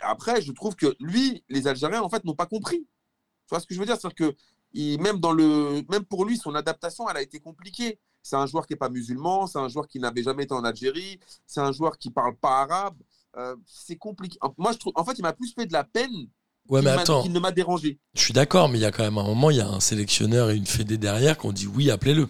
Après, 0.00 0.40
je 0.42 0.52
trouve 0.52 0.74
que 0.76 0.94
lui, 1.00 1.42
les 1.48 1.66
Algériens, 1.68 2.02
en 2.02 2.08
fait, 2.08 2.24
n'ont 2.24 2.34
pas 2.34 2.46
compris. 2.46 2.78
Tu 2.80 3.50
vois 3.50 3.60
ce 3.60 3.66
que 3.66 3.74
je 3.74 3.80
veux 3.80 3.86
dire? 3.86 3.96
C'est-à-dire 4.00 4.30
que 4.32 4.36
il- 4.72 5.00
même, 5.00 5.18
dans 5.20 5.32
le, 5.32 5.82
même 5.90 6.04
pour 6.04 6.24
lui, 6.24 6.36
son 6.36 6.54
adaptation, 6.54 7.08
elle 7.08 7.16
a 7.16 7.22
été 7.22 7.40
compliquée. 7.40 7.98
C'est 8.22 8.36
un 8.36 8.46
joueur 8.46 8.66
qui 8.66 8.72
n'est 8.72 8.78
pas 8.78 8.88
musulman, 8.90 9.46
c'est 9.46 9.58
un 9.58 9.68
joueur 9.68 9.86
qui 9.86 10.00
n'avait 10.00 10.22
jamais 10.22 10.44
été 10.44 10.52
en 10.54 10.64
Algérie, 10.64 11.20
c'est 11.46 11.60
un 11.60 11.70
joueur 11.72 11.96
qui 11.96 12.10
parle 12.10 12.34
pas 12.36 12.62
arabe. 12.62 12.96
Euh, 13.36 13.54
c'est 13.66 13.96
compliqué. 13.96 14.38
Moi, 14.58 14.72
je 14.72 14.78
trouve, 14.78 14.92
en 14.96 15.04
fait, 15.04 15.14
il 15.18 15.22
m'a 15.22 15.32
plus 15.32 15.52
fait 15.52 15.66
de 15.66 15.72
la 15.72 15.84
peine 15.84 16.10
Ouais, 16.68 16.80
qu'il 16.80 16.88
mais 16.88 16.96
m'a- 16.96 17.02
attends, 17.02 17.22
qu'il 17.22 17.32
ne 17.32 17.38
m'a 17.38 17.52
dérangé. 17.52 17.98
je 18.14 18.20
suis 18.20 18.32
d'accord, 18.32 18.68
mais 18.68 18.78
il 18.78 18.82
y 18.82 18.84
a 18.86 18.90
quand 18.90 19.04
même 19.04 19.18
un 19.18 19.22
moment, 19.22 19.50
il 19.50 19.58
y 19.58 19.60
a 19.60 19.68
un 19.68 19.78
sélectionneur 19.80 20.50
et 20.50 20.56
une 20.56 20.66
fédé 20.66 20.98
derrière 20.98 21.38
qui 21.38 21.46
ont 21.46 21.52
dit 21.52 21.66
oui, 21.68 21.90
appelez-le. 21.90 22.28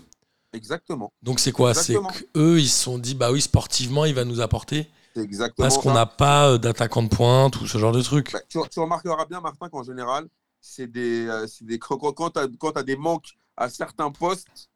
Exactement. 0.53 1.13
Donc 1.23 1.41
c'est 1.41 1.53
quoi? 1.53 1.73
C'est 1.75 1.95
Exactement. 1.95 2.11
qu'eux, 2.35 2.61
ils 2.61 2.69
se 2.69 2.83
sont 2.83 2.99
dit, 2.99 3.15
bah 3.15 3.33
oui, 3.33 3.41
sportivement, 3.41 4.05
il 4.05 4.15
va 4.15 4.25
nous 4.25 4.41
apporter. 4.41 4.89
C'est 5.17 5.23
exactement 5.23 5.67
Parce 5.67 5.79
qu'on 5.79 5.95
n'a 5.95 6.05
pas 6.05 6.51
euh, 6.51 6.59
d'attaquant 6.59 7.03
de 7.03 7.09
pointe 7.09 7.59
ou 7.63 7.67
ce 7.67 7.79
genre 7.79 7.93
de 7.93 8.03
truc. 8.03 8.33
Bah, 8.33 8.41
tu, 8.51 8.59
tu 8.71 8.81
remarqueras 8.81 9.25
bien, 9.25 9.41
Martin, 9.41 9.71
qu'en 9.71 9.83
général, 9.83 10.29
c'est 10.61 10.87
des, 10.87 11.27
euh, 11.27 11.47
des, 11.63 11.79
quand, 11.79 12.31
tu 12.31 12.39
as, 12.39 12.83
des 12.83 12.97
manques 12.97 13.31
à 13.57 13.71
certains 13.71 14.11
postes, 14.11 14.69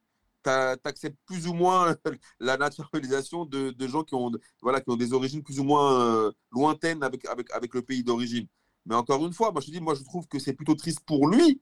tu 0.43 0.49
acceptes 0.51 1.18
plus 1.26 1.47
ou 1.47 1.53
moins 1.53 1.95
la 2.41 2.57
naturalisation 2.57 3.45
de, 3.45 3.72
de 3.72 3.86
gens 3.86 4.03
qui 4.03 4.14
ont, 4.14 4.32
voilà, 4.62 4.80
qui 4.80 4.88
ont 4.88 4.97
des 4.97 5.12
origines 5.12 5.43
plus 5.43 5.61
ou 5.61 5.64
moins 5.64 6.01
euh, 6.01 6.32
lointaines 6.53 7.03
avec, 7.03 7.26
avec, 7.26 7.51
avec 7.51 7.74
le 7.74 7.82
pays 7.82 8.03
d'origine. 8.03 8.47
Mais 8.86 8.95
encore 8.95 9.26
une 9.26 9.34
fois, 9.34 9.53
moi 9.53 9.61
je, 9.61 9.66
te 9.66 9.72
dis, 9.72 9.80
moi, 9.82 9.95
je 9.95 10.03
trouve 10.05 10.26
que 10.26 10.38
c'est 10.38 10.55
plutôt 10.55 10.74
triste 10.74 11.01
pour 11.05 11.28
lui 11.28 11.61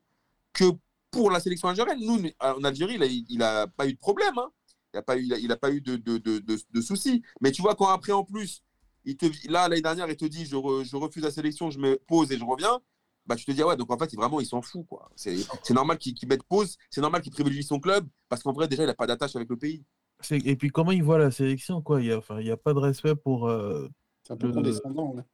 que 0.53 0.66
pour 1.11 1.33
la 1.33 1.41
sélection 1.41 1.66
algérienne. 1.66 1.99
Nous, 2.01 2.31
en 2.39 2.62
Algérie, 2.62 3.24
il 3.29 3.39
n'a 3.39 3.66
pas 3.66 3.89
eu 3.89 3.95
de 3.95 3.99
problème. 3.99 4.39
hein. 4.39 4.51
Il 4.95 4.99
n'a 4.99 5.03
pas 5.03 5.16
eu, 5.16 5.22
il 5.24 5.35
a, 5.35 5.39
il 5.39 5.51
a 5.51 5.57
pas 5.57 5.72
eu 5.72 5.81
de, 5.81 5.97
de, 5.97 6.18
de, 6.18 6.39
de, 6.39 6.59
de 6.72 6.81
soucis. 6.81 7.22
Mais 7.41 7.51
tu 7.51 7.61
vois, 7.61 7.74
quand 7.74 7.89
après, 7.89 8.12
en 8.12 8.22
plus, 8.22 8.62
il 9.05 9.16
te, 9.16 9.26
là, 9.51 9.68
l'année 9.68 9.82
dernière, 9.82 10.09
il 10.09 10.16
te 10.16 10.24
dit 10.24 10.44
je, 10.46 10.57
re- 10.57 10.84
je 10.84 10.96
refuse 10.96 11.22
la 11.22 11.30
sélection, 11.30 11.70
je 11.70 11.78
me 11.78 11.96
pose 12.07 12.30
et 12.32 12.38
je 12.38 12.44
reviens. 12.44 12.80
Bah, 13.26 13.36
tu 13.36 13.44
te 13.44 13.53
dis, 13.53 13.61
ah 13.62 13.66
ouais, 13.66 13.76
donc 13.76 13.90
en 13.92 13.99
fait, 13.99 14.14
vraiment, 14.14 14.40
il 14.40 14.46
s'en 14.46 14.62
fout. 14.62 14.86
quoi. 14.86 15.11
C'est 15.14 15.36
c'est 15.62 15.74
normal 15.74 15.99
qu'il 15.99 16.14
qu'il 16.14 16.28
mette 16.28 16.42
pause, 16.44 16.76
c'est 16.90 17.01
normal 17.03 17.20
qu'il 17.20 17.30
privilégie 17.32 17.62
son 17.62 17.78
club, 17.78 18.07
parce 18.28 18.42
qu'en 18.42 18.53
vrai, 18.53 18.68
déjà, 18.68 18.84
il 18.84 18.86
n'a 18.86 18.94
pas 18.94 19.07
d'attache 19.07 19.36
avec 19.36 19.51
le 19.51 19.57
pays. 19.57 19.84
C'est- 20.20 20.44
Et 20.46 20.57
puis 20.57 20.70
comment 20.70 20.92
il 20.92 21.03
voit 21.03 21.18
la 21.18 21.30
sélection, 21.30 21.82
quoi? 21.82 22.01
Il 22.01 22.07
n'y 22.07 22.12
a, 22.12 22.18
enfin, 22.18 22.40
il 22.40 22.46
y 22.46 22.51
a 22.51 22.57
pas 22.57 22.72
de 22.74 22.78
respect 22.78 23.14
pour... 23.14 23.46
euh, 23.49 23.86
C'est 24.26 24.32
un 24.32 24.36
peu 24.36 24.49
Le- 24.49 24.55
condescendant. 24.55 25.14
là. 25.14 25.24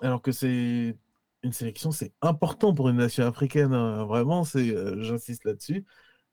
Alors 0.00 0.22
que 0.22 0.32
c'est 0.32 0.96
une 1.42 1.52
sélection, 1.52 1.92
c'est 1.92 2.12
important 2.22 2.74
pour 2.74 2.88
une 2.88 2.96
nation 2.96 3.24
africaine. 3.26 3.72
hein. 3.72 4.04
Vraiment, 4.06 4.42
c'est, 4.44 4.70
euh, 4.70 5.02
j'insiste 5.02 5.44
là-dessus. 5.44 5.84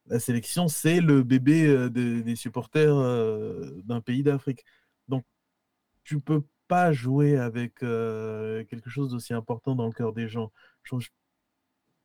La 0.08 0.20
sélection, 0.20 0.68
c'est 0.68 1.02
le 1.02 1.22
bébé 1.24 1.68
euh, 1.68 1.90
des, 1.90 2.24
des 2.24 2.36
supporters 2.36 2.96
euh, 2.96 3.70
d'un 3.84 4.02
pays 4.02 4.24
d'Afrique. 4.24 4.64
Tu 6.04 6.20
peux 6.20 6.44
pas 6.68 6.92
jouer 6.94 7.38
avec 7.38 7.84
euh, 7.84 8.64
quelque 8.66 8.90
chose 8.90 9.12
d'aussi 9.12 9.34
important 9.34 9.76
dans 9.76 9.88
le 9.88 9.94
cœur 9.94 10.14
des 10.14 10.28
gens. 10.28 10.52
Je- 10.84 11.00
je- 11.00 11.10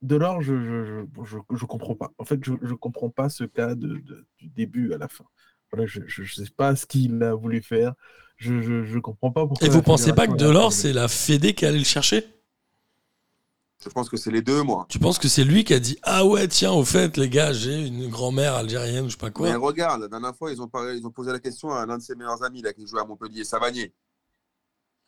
Delors, 0.03 0.42
je 0.42 0.55
je, 0.61 0.84
je, 0.84 1.24
je, 1.24 1.38
je 1.57 1.64
comprends 1.64 1.95
pas. 1.95 2.12
En 2.18 2.24
fait, 2.24 2.45
je 2.45 2.53
ne 2.53 2.74
comprends 2.74 3.09
pas 3.11 3.28
ce 3.30 3.45
cas 3.45 3.74
de, 3.74 3.88
de- 3.99 4.26
du 4.38 4.49
début 4.49 4.92
à 4.92 4.99
la 4.99 5.09
fin. 5.09 5.24
Voilà, 5.72 5.86
je 5.86 6.01
ne 6.01 6.26
sais 6.26 6.51
pas 6.57 6.76
ce 6.76 6.86
qu'il 6.86 7.22
a 7.22 7.34
voulu 7.34 7.62
faire. 7.62 7.95
Je 8.36 8.53
ne 8.55 9.01
comprends 9.01 9.30
pas 9.30 9.47
pourquoi. 9.47 9.66
Et 9.66 9.70
vous 9.70 9.82
pensez 9.82 10.12
pas 10.12 10.26
que 10.26 10.32
Delors, 10.32 10.72
c'est 10.72 10.92
la 10.92 11.09
fédé 11.09 11.55
qui 11.55 11.64
allait 11.64 11.78
le 11.78 11.84
chercher? 11.84 12.24
Je 13.85 13.91
pense 13.91 14.09
que 14.09 14.16
c'est 14.16 14.30
les 14.30 14.41
deux, 14.43 14.62
moi. 14.62 14.87
Tu 14.89 14.99
penses 14.99 15.18
que 15.18 15.28
c'est 15.28 15.45
lui 15.45 15.62
qui 15.64 15.74
a 15.74 15.78
dit 15.80 15.99
Ah 16.03 16.24
ouais, 16.24 16.49
tiens, 16.49 16.72
au 16.72 16.85
fait, 16.85 17.16
les 17.16 17.28
gars, 17.28 17.53
j'ai 17.53 17.87
une 17.87 18.09
grand-mère 18.09 18.55
algérienne 18.55 19.05
ou 19.05 19.09
je 19.09 19.12
sais 19.12 19.18
pas 19.18 19.26
Mais 19.26 19.32
quoi 19.32 19.57
regarde, 19.59 20.01
la 20.03 20.09
dernière 20.09 20.35
fois, 20.35 20.51
ils 20.53 20.61
ont, 20.62 20.68
parlé- 20.68 20.97
ils 20.99 21.07
ont 21.07 21.11
posé 21.11 21.30
la 21.32 21.39
question 21.41 21.70
à 21.70 21.85
l'un 21.87 21.99
de 21.99 22.03
ses 22.03 22.14
meilleurs 22.14 22.43
amis 22.43 22.62
là, 22.62 22.72
qui 22.72 22.87
jouait 22.87 23.01
à 23.01 23.05
Montpellier, 23.05 23.45
Savanier. 23.45 23.93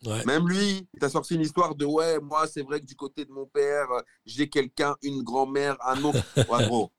Ouais. 0.04 0.22
Même 0.26 0.46
lui, 0.46 0.86
il 0.92 1.00
t'a 1.00 1.08
sorti 1.08 1.34
une 1.36 1.40
histoire 1.40 1.74
de 1.74 1.84
ouais, 1.86 2.20
moi, 2.20 2.46
c'est 2.46 2.62
vrai 2.62 2.80
que 2.80 2.84
du 2.86 2.94
côté 2.94 3.24
de 3.24 3.30
mon 3.32 3.46
père, 3.46 3.86
j'ai 4.26 4.48
quelqu'un, 4.48 4.94
une 5.02 5.22
grand-mère, 5.22 5.76
un 5.86 6.02
oncle. 6.04 6.22
Ouais, 6.50 6.66
gros. 6.66 6.90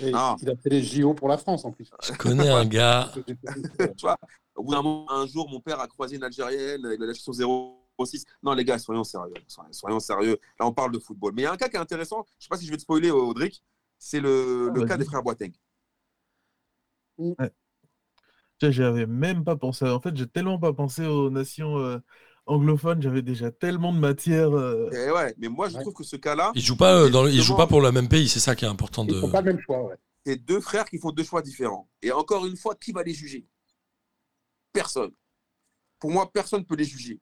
Et 0.00 0.12
Ah. 0.14 0.36
Il 0.40 0.48
a 0.48 0.56
fait 0.56 0.70
les 0.70 0.82
JO 0.84 1.14
pour 1.14 1.26
la 1.28 1.36
France 1.36 1.64
en 1.64 1.72
plus. 1.72 1.90
Je 2.04 2.12
connais 2.12 2.48
un 2.48 2.64
gars. 2.76 3.10
tu 3.26 3.34
vois, 4.02 4.16
au 4.54 4.62
bout 4.62 4.70
d'un 4.72 4.82
moment, 4.82 5.10
un 5.10 5.26
jour, 5.26 5.50
mon 5.50 5.58
père 5.60 5.80
a 5.80 5.88
croisé 5.88 6.14
une 6.16 6.22
Algérienne, 6.22 6.80
il 6.96 7.02
a 7.02 7.06
lâché 7.06 7.20
son 7.20 7.32
06. 8.06 8.24
Non, 8.42 8.54
les 8.54 8.64
gars, 8.64 8.78
soyons 8.78 9.04
sérieux. 9.04 9.34
soyons- 9.46 9.72
Soyons 9.72 10.00
sérieux. 10.00 10.38
Là, 10.58 10.66
on 10.66 10.72
parle 10.72 10.92
de 10.92 10.98
football. 10.98 11.32
Mais 11.34 11.42
il 11.42 11.44
y 11.44 11.48
a 11.48 11.52
un 11.52 11.56
cas 11.56 11.68
qui 11.68 11.76
est 11.76 11.80
intéressant. 11.80 12.24
Je 12.38 12.44
sais 12.44 12.48
pas 12.48 12.56
si 12.56 12.66
je 12.66 12.70
vais 12.70 12.76
te 12.76 12.82
spoiler, 12.82 13.10
Audric. 13.10 13.62
C'est 13.98 14.20
le, 14.20 14.68
Ah, 14.70 14.78
le 14.78 14.84
cas 14.86 14.96
des 14.96 15.04
frères 15.04 15.22
Boateng. 15.22 15.52
Tiens, 18.58 18.70
J'y 18.70 18.82
avais 18.82 19.06
même 19.06 19.44
pas 19.44 19.56
pensé. 19.56 19.84
En 19.88 20.00
fait, 20.00 20.16
j'ai 20.16 20.26
tellement 20.26 20.58
pas 20.58 20.72
pensé 20.72 21.06
aux 21.06 21.30
nations, 21.30 21.78
euh, 21.78 21.98
anglophone, 22.46 23.02
j'avais 23.02 23.22
déjà 23.22 23.50
tellement 23.50 23.92
de 23.92 23.98
matière. 23.98 24.52
euh, 24.56 24.88
Et 24.92 25.10
ouais, 25.10 25.34
mais 25.38 25.48
moi, 25.48 25.68
je 25.68 25.76
Ouais. 25.76 25.82
trouve 25.82 25.94
que 25.94 26.04
ce 26.04 26.16
cas-là, 26.16 26.52
Ils 26.54 26.62
jouent 26.62 26.76
pas 26.76 26.94
euh, 26.94 27.10
dans 27.10 27.22
le- 27.24 27.30
ils 27.30 27.42
jouent 27.42 27.56
pas 27.56 27.66
pour 27.66 27.80
le 27.80 27.92
même 27.92 28.08
pays, 28.08 28.28
c'est 28.28 28.40
ça 28.40 28.54
qui 28.56 28.64
est 28.64 28.68
important 28.68 29.04
Ils 29.04 29.14
de. 29.14 29.20
font 29.20 29.30
pas 29.30 29.40
le 29.42 29.52
même 29.52 29.60
choix, 29.60 29.82
ouais. 29.84 29.96
c'est 30.24 30.36
deux 30.36 30.60
frères 30.60 30.84
qui 30.88 30.98
font 30.98 31.10
deux 31.10 31.24
choix 31.24 31.42
différents. 31.42 31.88
Et 32.02 32.10
encore 32.12 32.46
une 32.46 32.56
fois, 32.56 32.74
qui 32.74 32.92
va 32.92 33.02
les 33.02 33.14
juger? 33.14 33.46
Personne. 34.72 35.10
Pour 35.98 36.10
moi, 36.10 36.30
personne 36.32 36.60
ne 36.60 36.64
peut 36.64 36.76
les 36.76 36.84
juger. 36.84 37.20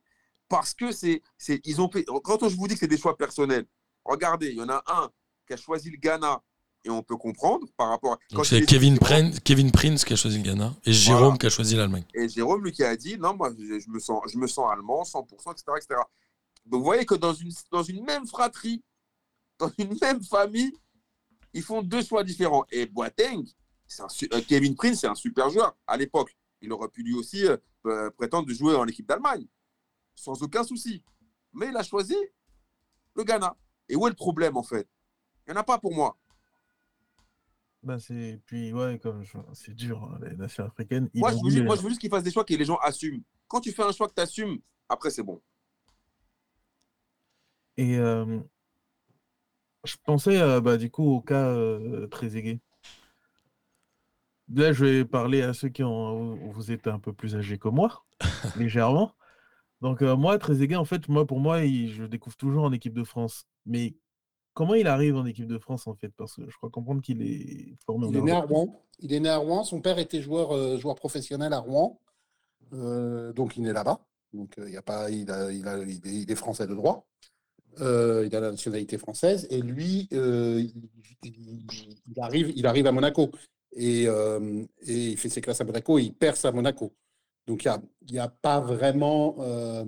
Parce 0.48 0.74
que 0.74 0.92
c'est, 0.92 1.22
c'est, 1.36 1.60
ils 1.64 1.80
ont 1.80 1.90
fait, 1.90 2.04
quand 2.24 2.48
je 2.48 2.56
vous 2.56 2.68
dis 2.68 2.74
que 2.74 2.80
c'est 2.80 2.86
des 2.86 2.98
choix 2.98 3.16
personnels, 3.16 3.66
regardez, 4.04 4.48
il 4.50 4.56
y 4.56 4.62
en 4.62 4.68
a 4.68 4.82
un 4.86 5.10
qui 5.46 5.54
a 5.54 5.56
choisi 5.56 5.90
le 5.90 5.96
Ghana 5.96 6.42
et 6.84 6.90
on 6.90 7.02
peut 7.02 7.16
comprendre 7.16 7.66
par 7.76 7.88
rapport 7.88 8.12
à. 8.12 8.16
quand 8.30 8.36
Donc 8.36 8.46
il 8.46 8.48
c'est 8.48 8.58
est- 8.58 8.66
Kevin 8.66 8.98
Prince, 8.98 9.40
Kevin 9.40 9.72
Prince 9.72 10.04
qui 10.04 10.12
a 10.12 10.16
choisi 10.16 10.36
le 10.38 10.44
Ghana 10.44 10.72
et 10.84 10.92
Jérôme 10.92 11.22
Voilà. 11.22 11.38
qui 11.38 11.46
a 11.46 11.50
choisi 11.50 11.74
l'Allemagne. 11.74 12.04
Et 12.14 12.28
Jérôme, 12.28 12.62
lui, 12.62 12.70
qui 12.72 12.84
a 12.84 12.94
dit 12.96 13.18
non, 13.18 13.34
moi, 13.34 13.50
je, 13.58 13.80
je 13.80 13.90
me, 13.90 13.98
sens, 13.98 14.20
je 14.32 14.38
me 14.38 14.46
sens 14.46 14.70
allemand, 14.72 15.02
100%, 15.02 15.52
etc., 15.52 15.64
etc. 15.76 16.00
Donc, 16.64 16.80
vous 16.80 16.84
voyez 16.84 17.04
que 17.04 17.14
dans 17.16 17.34
une, 17.34 17.50
dans 17.72 17.82
une 17.82 18.04
même 18.04 18.26
fratrie, 18.26 18.84
dans 19.58 19.70
une 19.78 19.96
même 20.00 20.22
famille, 20.22 20.72
ils 21.54 21.62
font 21.62 21.82
deux 21.82 22.02
choix 22.04 22.22
différents. 22.22 22.64
Et 22.70 22.86
Boateng, 22.86 23.44
c'est 23.86 24.02
un 24.02 24.06
euh, 24.34 24.40
Kevin 24.46 24.76
Prince, 24.76 25.00
c'est 25.00 25.06
un 25.08 25.14
super 25.16 25.50
joueur 25.50 25.76
à 25.88 25.96
l'époque. 25.96 26.36
Il 26.60 26.72
aurait 26.72 26.88
pu 26.88 27.02
lui 27.02 27.14
aussi 27.14 27.46
euh, 27.46 27.56
euh, 27.86 28.10
prétendre 28.10 28.46
de 28.48 28.52
jouer 28.54 28.74
en 28.76 28.86
équipe 28.86 29.06
d'Allemagne, 29.08 29.46
sans 30.16 30.42
aucun 30.42 30.64
souci. 30.64 31.04
Mais 31.52 31.68
il 31.68 31.76
a 31.76 31.82
choisi 31.84 32.16
le 33.14 33.22
Ghana. 33.22 33.56
Et 33.88 33.94
où 33.94 34.06
est 34.06 34.10
le 34.10 34.16
problème, 34.16 34.56
en 34.56 34.62
fait? 34.64 34.88
Il 35.46 35.52
n'y 35.52 35.56
en 35.56 35.60
a 35.60 35.64
pas 35.64 35.78
pour 35.78 35.94
moi. 35.94 36.16
bah, 37.82 37.98
c'est... 38.00 38.40
Puis, 38.46 38.72
ouais, 38.72 38.98
comme 38.98 39.22
je- 39.22 39.38
c'est 39.52 39.74
dur, 39.74 40.02
hein, 40.02 40.18
les 40.28 40.34
nations 40.36 40.64
africaines. 40.64 41.08
Moi, 41.14 41.30
je 41.30 41.36
veux 41.44 41.50
juste, 41.50 41.64
moi, 41.64 41.76
je 41.76 41.82
veux 41.82 41.88
juste 41.90 42.00
qu'ils 42.00 42.10
fassent 42.10 42.24
des 42.24 42.32
choix 42.32 42.44
que 42.44 42.52
les 42.54 42.64
gens 42.64 42.78
assument. 42.78 43.22
Quand 43.46 43.60
tu 43.60 43.70
fais 43.70 43.84
un 43.84 43.92
choix 43.92 44.08
que 44.08 44.14
tu 44.14 44.20
assumes, 44.22 44.58
après, 44.88 45.10
c'est 45.10 45.22
bon. 45.22 45.40
Et 47.76 47.96
euh, 47.98 48.40
je 49.84 49.96
pensais 50.04 50.40
euh, 50.40 50.60
bah, 50.60 50.78
du 50.78 50.90
coup 50.90 51.04
au 51.04 51.20
cas 51.20 51.46
euh, 51.48 52.06
Trezeguet. 52.08 52.60
Là, 54.48 54.72
je 54.72 54.84
vais 54.84 55.04
parler 55.04 55.42
à 55.42 55.52
ceux 55.54 55.68
qui 55.68 55.82
ont. 55.82 56.36
Vous 56.50 56.70
êtes 56.72 56.86
un 56.86 56.98
peu 56.98 57.12
plus 57.12 57.36
âgés 57.36 57.58
que 57.58 57.68
moi, 57.68 58.04
légèrement. 58.56 59.12
Donc, 59.82 60.02
euh, 60.02 60.16
moi, 60.16 60.38
Trezeguet, 60.38 60.76
en 60.76 60.84
fait, 60.84 61.08
moi, 61.08 61.26
pour 61.26 61.38
moi, 61.40 61.64
il- 61.64 61.90
je 61.92 62.02
le 62.02 62.08
découvre 62.08 62.36
toujours 62.36 62.64
en 62.64 62.72
équipe 62.72 62.94
de 62.94 63.04
France. 63.04 63.44
Mais 63.66 63.94
comment 64.54 64.74
il 64.74 64.86
arrive 64.86 65.16
en 65.16 65.26
équipe 65.26 65.46
de 65.46 65.58
France, 65.58 65.86
en 65.86 65.94
fait? 65.94 66.08
Parce 66.16 66.36
que 66.36 66.48
je 66.48 66.56
crois 66.56 66.70
comprendre 66.70 67.02
qu'il 67.02 67.22
est 67.22 67.76
formé 67.84 68.06
en 68.06 68.12
est 68.14 68.20
né 68.22 68.32
à. 68.32 68.40
Rouen. 68.40 68.82
Il 69.00 69.12
est 69.12 69.20
né 69.20 69.28
à 69.28 69.36
Rouen. 69.36 69.64
Son 69.64 69.80
père 69.82 69.98
était 69.98 70.22
joueur, 70.22 70.52
euh, 70.52 70.78
joueur 70.78 70.94
professionnel 70.94 71.52
à 71.52 71.58
Rouen. 71.58 72.00
Euh, 72.72 73.32
donc, 73.34 73.56
il 73.58 73.66
est 73.66 73.72
là-bas. 73.72 74.00
Donc, 74.32 74.58
euh, 74.58 74.66
il, 74.66 74.72
y 74.72 74.76
a 74.78 74.82
pas, 74.82 75.10
il, 75.10 75.30
a, 75.30 75.52
il, 75.52 75.68
a- 75.68 75.78
il 75.78 76.30
est, 76.30 76.34
français 76.34 76.66
de 76.66 76.74
droit. 76.74 77.06
Il 77.78 77.84
a 78.34 78.40
la 78.40 78.50
nationalité 78.52 78.96
française. 78.96 79.46
Et 79.50 79.60
lui, 79.60 80.08
il, 80.10 80.72
arrive, 82.18 82.50
il 82.56 82.66
arrive 82.66 82.86
à 82.86 82.92
Monaco. 82.92 83.30
Et, 83.72 84.04
et 84.04 85.10
il 85.10 85.18
fait 85.18 85.28
ses 85.28 85.42
classes 85.42 85.60
à 85.60 85.64
Monaco 85.64 85.98
et 85.98 86.04
il 86.04 86.14
perce 86.14 86.46
à 86.46 86.52
Monaco. 86.52 86.94
Donc, 87.46 87.64
il 87.64 88.12
n'y 88.12 88.18
a, 88.18 88.28
pas 88.28 88.60
vraiment. 88.60 89.36
euh, 89.40 89.84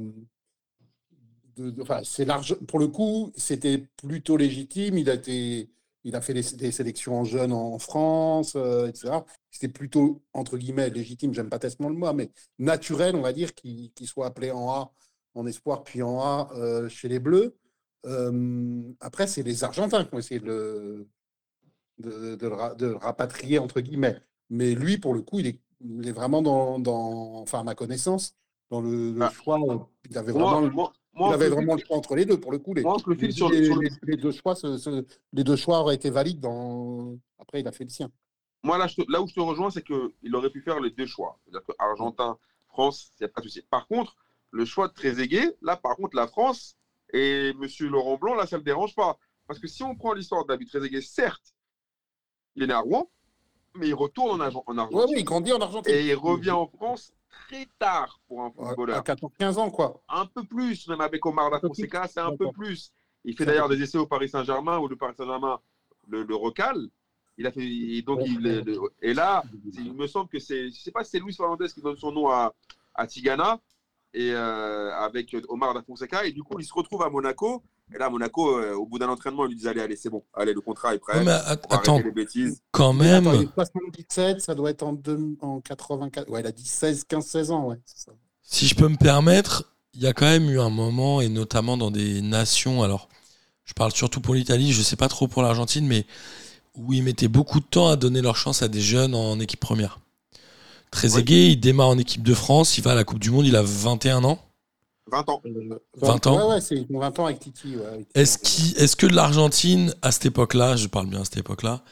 enfin, 1.81 2.01
c'est 2.05 2.25
large. 2.25 2.55
Pour 2.67 2.79
le 2.79 2.89
coup, 2.89 3.33
c'était 3.37 3.79
plutôt 3.97 4.37
légitime. 4.37 4.99
Il 4.99 5.11
a 6.15 6.21
fait 6.21 6.35
des, 6.35 6.73
sélections 6.73 7.21
en 7.21 7.25
jeunes 7.25 7.53
en 7.53 7.79
France, 7.79 8.55
euh, 8.57 8.87
etc. 8.87 9.19
C'était 9.51 9.69
plutôt, 9.69 10.23
entre 10.33 10.57
guillemets, 10.57 10.91
légitime, 10.91 11.35
j'aime 11.35 11.51
pas 11.51 11.59
tellement 11.59 11.89
le 11.89 11.97
mot, 11.97 12.13
mais 12.13 12.31
naturel, 12.59 13.17
on 13.17 13.23
va 13.23 13.33
dire, 13.33 13.55
qu'il 13.55 13.93
soit 14.05 14.27
appelé 14.27 14.51
en 14.53 14.71
A, 14.71 14.93
en 15.35 15.47
espoir, 15.47 15.83
puis 15.85 16.03
en 16.03 16.21
A 16.21 16.51
euh, 16.55 16.89
chez 16.89 17.09
les 17.09 17.19
Bleus. 17.19 17.57
Après, 19.01 19.27
c'est 19.27 19.43
les 19.43 19.65
Argentins 19.65 20.05
qui 20.05 20.15
ont 20.15 20.19
essayé 20.19 20.41
de 20.41 21.07
le 21.99 22.97
rapatrier, 22.97 23.59
entre 23.59 23.81
guillemets. 23.81 24.19
Mais 24.51 24.75
lui, 24.75 24.99
pour 24.99 25.13
le 25.15 25.23
coup, 25.23 25.41
il 25.41 25.47
est, 25.47 25.61
il 25.81 26.07
est 26.09 26.13
vraiment 26.13 26.43
dans, 26.43 26.79
dans, 26.79 27.41
enfin, 27.43 27.61
à 27.61 27.65
ma 27.65 27.75
connaissance, 27.75 28.35
dans 28.71 28.81
le, 28.81 29.13
le 29.13 29.23
Ah. 29.23 29.31
choix. 29.31 29.59
euh, 29.61 29.79
Il 30.11 30.19
avait 30.19 30.33
Moi, 30.33 30.43
vraiment, 30.43 30.61
le- 30.67 30.71
moi, 30.71 30.93
il 31.15 31.33
avait 31.35 31.49
vraiment 31.49 31.75
le 31.75 31.81
choix 31.85 31.97
entre 31.97 32.15
les 32.17 32.25
deux, 32.25 32.39
pour 32.39 32.53
le 32.53 32.59
coup. 32.59 32.75
Les, 32.75 32.83
le 32.83 33.15
les, 33.15 33.33
sur 33.33 33.49
le- 33.49 33.57
les- 33.57 33.65
sur 33.91 34.17
deux 34.17 34.33
choix, 34.33 34.55
les 35.33 35.45
deux 35.45 35.57
choix 35.57 35.81
auraient 35.81 35.95
été 35.97 36.11
valides. 36.11 36.41
Dans... 36.41 37.17
Après, 37.39 37.61
il 37.61 37.69
a 37.69 37.73
fait 37.73 37.85
le 37.85 37.91
sien. 37.91 38.11
moi, 38.63 38.77
là, 38.79 38.87
je 38.87 38.97
te- 38.97 39.11
là 39.13 39.21
où 39.23 39.27
je 39.29 39.35
te 39.35 39.41
rejoins, 39.41 39.71
c'est 39.71 39.83
qu'il 39.85 40.35
aurait 40.35 40.51
pu 40.51 40.61
faire 40.63 40.81
les 40.81 40.91
deux 40.91 41.07
choix. 41.07 41.39
C'est-à-dire 41.45 41.65
que 41.67 41.73
Argentin, 41.79 42.39
France, 42.69 43.11
il 43.19 43.25
n'y 43.25 43.27
a 43.27 43.29
pas 43.31 43.41
de 43.41 43.47
souci. 43.47 43.63
Par 43.63 43.87
contre, 43.89 44.15
le 44.51 44.65
choix 44.65 44.89
de 44.89 44.93
Trezeguet, 44.95 45.57
là, 45.63 45.77
par 45.77 45.97
contre, 45.97 46.17
la 46.17 46.27
France 46.27 46.77
et 47.13 47.51
M. 47.51 47.67
Laurent 47.89 48.17
Blanc, 48.17 48.35
là, 48.35 48.47
ça 48.47 48.57
ne 48.57 48.61
le 48.61 48.65
dérange 48.65 48.95
pas. 48.95 49.19
Parce 49.47 49.59
que 49.61 49.67
si 49.69 49.83
on 49.83 49.95
prend 49.97 50.13
l'histoire 50.13 50.43
de 50.45 50.49
David 50.49 50.69
Trezeguet, 50.69 51.01
certes, 51.01 51.55
il 52.55 52.63
est 52.63 52.67
né 52.67 52.75
à 52.75 52.81
Rouen, 52.81 53.11
mais 53.79 53.89
il 53.89 53.95
retourne 53.95 54.41
en, 54.41 54.45
Argen- 54.45 54.63
en 54.67 54.79
Argentine. 54.79 55.11
oui, 55.15 55.21
il 55.21 55.25
grandit 55.25 55.53
en 55.53 55.61
Argentine. 55.61 55.95
et 55.95 56.07
il 56.07 56.15
revient 56.15 56.51
en 56.51 56.67
France 56.67 57.13
très 57.49 57.67
tard 57.79 58.21
pour 58.29 58.43
un 58.43 58.47
À- 58.59 58.63
à 58.63 58.69
footballeur. 58.75 59.03
14-15 59.05 59.59
ans, 59.59 59.71
quoi. 59.71 60.01
Un 60.09 60.27
peu 60.27 60.43
plus, 60.45 60.87
même 60.89 61.01
avec 61.01 61.25
Omar 61.25 61.51
plus. 61.51 61.61
Fonseca, 61.69 62.07
c'est 62.09 62.21
un 62.21 62.37
peu 62.37 62.51
plus. 62.53 62.93
Il 63.25 63.37
fait 63.37 63.45
d'ailleurs 63.47 63.69
des 63.69 63.81
essais 63.83 63.99
au 63.99 64.07
Paris 64.07 64.29
Saint-Germain 64.29 64.79
où 64.79 64.89
le 64.89 64.97
Paris 64.97 65.15
Saint-Germain 65.17 65.59
le, 66.09 66.23
le 66.23 66.35
recale. 66.35 66.89
Il 67.37 67.47
a 67.47 67.53
fait, 67.53 67.65
et 67.65 68.03
donc 68.03 68.21
il, 68.27 68.41
le- 68.41 68.65
et 69.01 69.15
là, 69.15 69.45
il 69.75 69.93
me 69.95 70.07
semble 70.09 70.29
que 70.29 70.39
c'est, 70.41 70.71
je 70.71 70.81
sais 70.81 70.91
pas 70.91 71.05
si 71.05 71.11
c'est 71.13 71.21
Luis 71.21 71.35
Fernandez 71.35 71.69
qui 71.69 71.81
donne 71.81 71.97
son 71.97 72.11
nom 72.11 72.29
à, 72.29 72.53
à 72.95 73.07
Tigana 73.07 73.61
et 74.13 74.33
euh, 74.33 74.93
avec 74.97 75.37
Omar 75.49 75.73
Da 75.75 75.83
Fonseca 75.83 76.25
et 76.25 76.33
du 76.33 76.43
coup 76.43 76.59
il 76.59 76.65
se 76.65 76.73
retrouve 76.75 77.03
à 77.03 77.11
Monaco 77.11 77.63
et 77.95 77.99
là 77.99 78.11
Monaco 78.11 78.57
euh, 78.59 78.75
au 78.75 78.87
bout 78.87 78.99
d'un 78.99 79.09
entraînement 79.09 79.45
il 79.47 79.51
lui 79.51 79.57
dit 79.57 79.69
allez 79.69 79.81
allez 79.81 79.97
c'est 79.97 80.11
bon 80.11 80.23
allez 80.35 80.53
le 80.53 80.61
contrat 80.61 80.95
est 80.95 80.99
prêt 80.99 81.19
Ouais, 81.19 81.25
mais 81.25 81.33
attends, 81.33 81.69
arrêter 81.93 82.03
les 82.05 82.11
bêtises 82.13 82.61
quand 82.71 82.93
même. 82.93 83.27
attends, 83.27 83.41
il 83.41 83.45
est 83.45 83.55
77, 83.55 84.41
ça 84.41 84.55
doit 84.55 84.71
être 84.71 84.83
en, 84.83 84.93
deux- 84.93 85.37
en 85.41 85.61
84. 85.61 86.29
Ouais, 86.31 86.41
il 86.41 86.47
a 86.47 86.53
dit 86.53 86.67
16, 86.67 87.05
15, 87.05 87.25
16 87.27 87.51
ans, 87.51 87.67
ouais. 87.69 87.77
c'est 87.85 87.99
ça. 88.07 88.13
Si 88.43 88.67
je 88.67 88.75
peux 88.75 88.89
me 88.89 88.97
permettre, 88.97 89.65
il 89.95 90.03
y 90.03 90.07
a 90.07 90.13
quand 90.13 90.27
même 90.27 90.49
eu 90.51 90.61
un 90.61 90.71
moment, 90.71 91.21
et 91.21 91.29
notamment 91.29 91.77
dans 91.77 91.91
des 91.91 92.21
nations, 92.23 92.83
alors 92.83 93.09
je 93.65 93.73
parle 93.75 93.93
surtout 93.93 94.21
pour 94.21 94.35
l'Italie, 94.35 94.73
je 94.73 94.83
sais 94.83 94.97
pas 94.97 95.09
trop 95.09 95.29
pour 95.29 95.43
l'Argentine, 95.43 95.87
mais 95.87 96.07
où 96.75 96.93
ils 96.93 97.03
mettaient 97.03 97.29
beaucoup 97.29 97.61
de 97.61 97.65
temps 97.67 97.89
à 97.89 97.97
donner 97.97 98.23
leur 98.23 98.37
chance 98.37 98.63
à 98.63 98.69
des 98.69 98.81
jeunes 98.81 99.15
en 99.15 99.39
équipe 99.41 99.61
première. 99.61 99.99
Trezeguet, 100.91 101.49
il 101.53 101.57
démarre 101.61 101.89
en 101.89 101.99
équipe 101.99 102.23
de 102.23 102.33
France, 102.35 102.79
il 102.79 102.85
va 102.85 102.93
à 102.93 102.95
la 102.95 103.05
Coupe 103.05 103.19
du 103.19 103.31
Monde, 103.31 103.47
il 103.47 103.57
a 103.57 103.63
21 103.63 104.25
ans. 104.25 104.39
20 105.11 105.29
ans 105.29 105.43
Euh, 105.45 105.79
20 105.97 106.27
ans. 106.27 106.37
Ouais, 106.49 106.55
ouais, 106.55 106.61
c'est 106.61 106.77
ils 106.77 106.97
ont 106.97 107.01
20 107.01 107.19
ans 107.19 107.27
avec 107.27 107.41
Titi. 107.41 107.77
ouais. 107.77 108.07
Est-ce 108.15 108.39
qui- 108.39 108.75
est-ce 108.77 108.97
que 108.97 109.07
l'Argentine, 109.07 109.95
à 110.03 110.13
cette 110.13 110.27
époque-là, 110.27 110.77
je 110.77 110.87
parle 110.87 111.07
bien 111.09 111.21
à 111.21 111.25
cette 111.25 111.37
époque-là, 111.39 111.83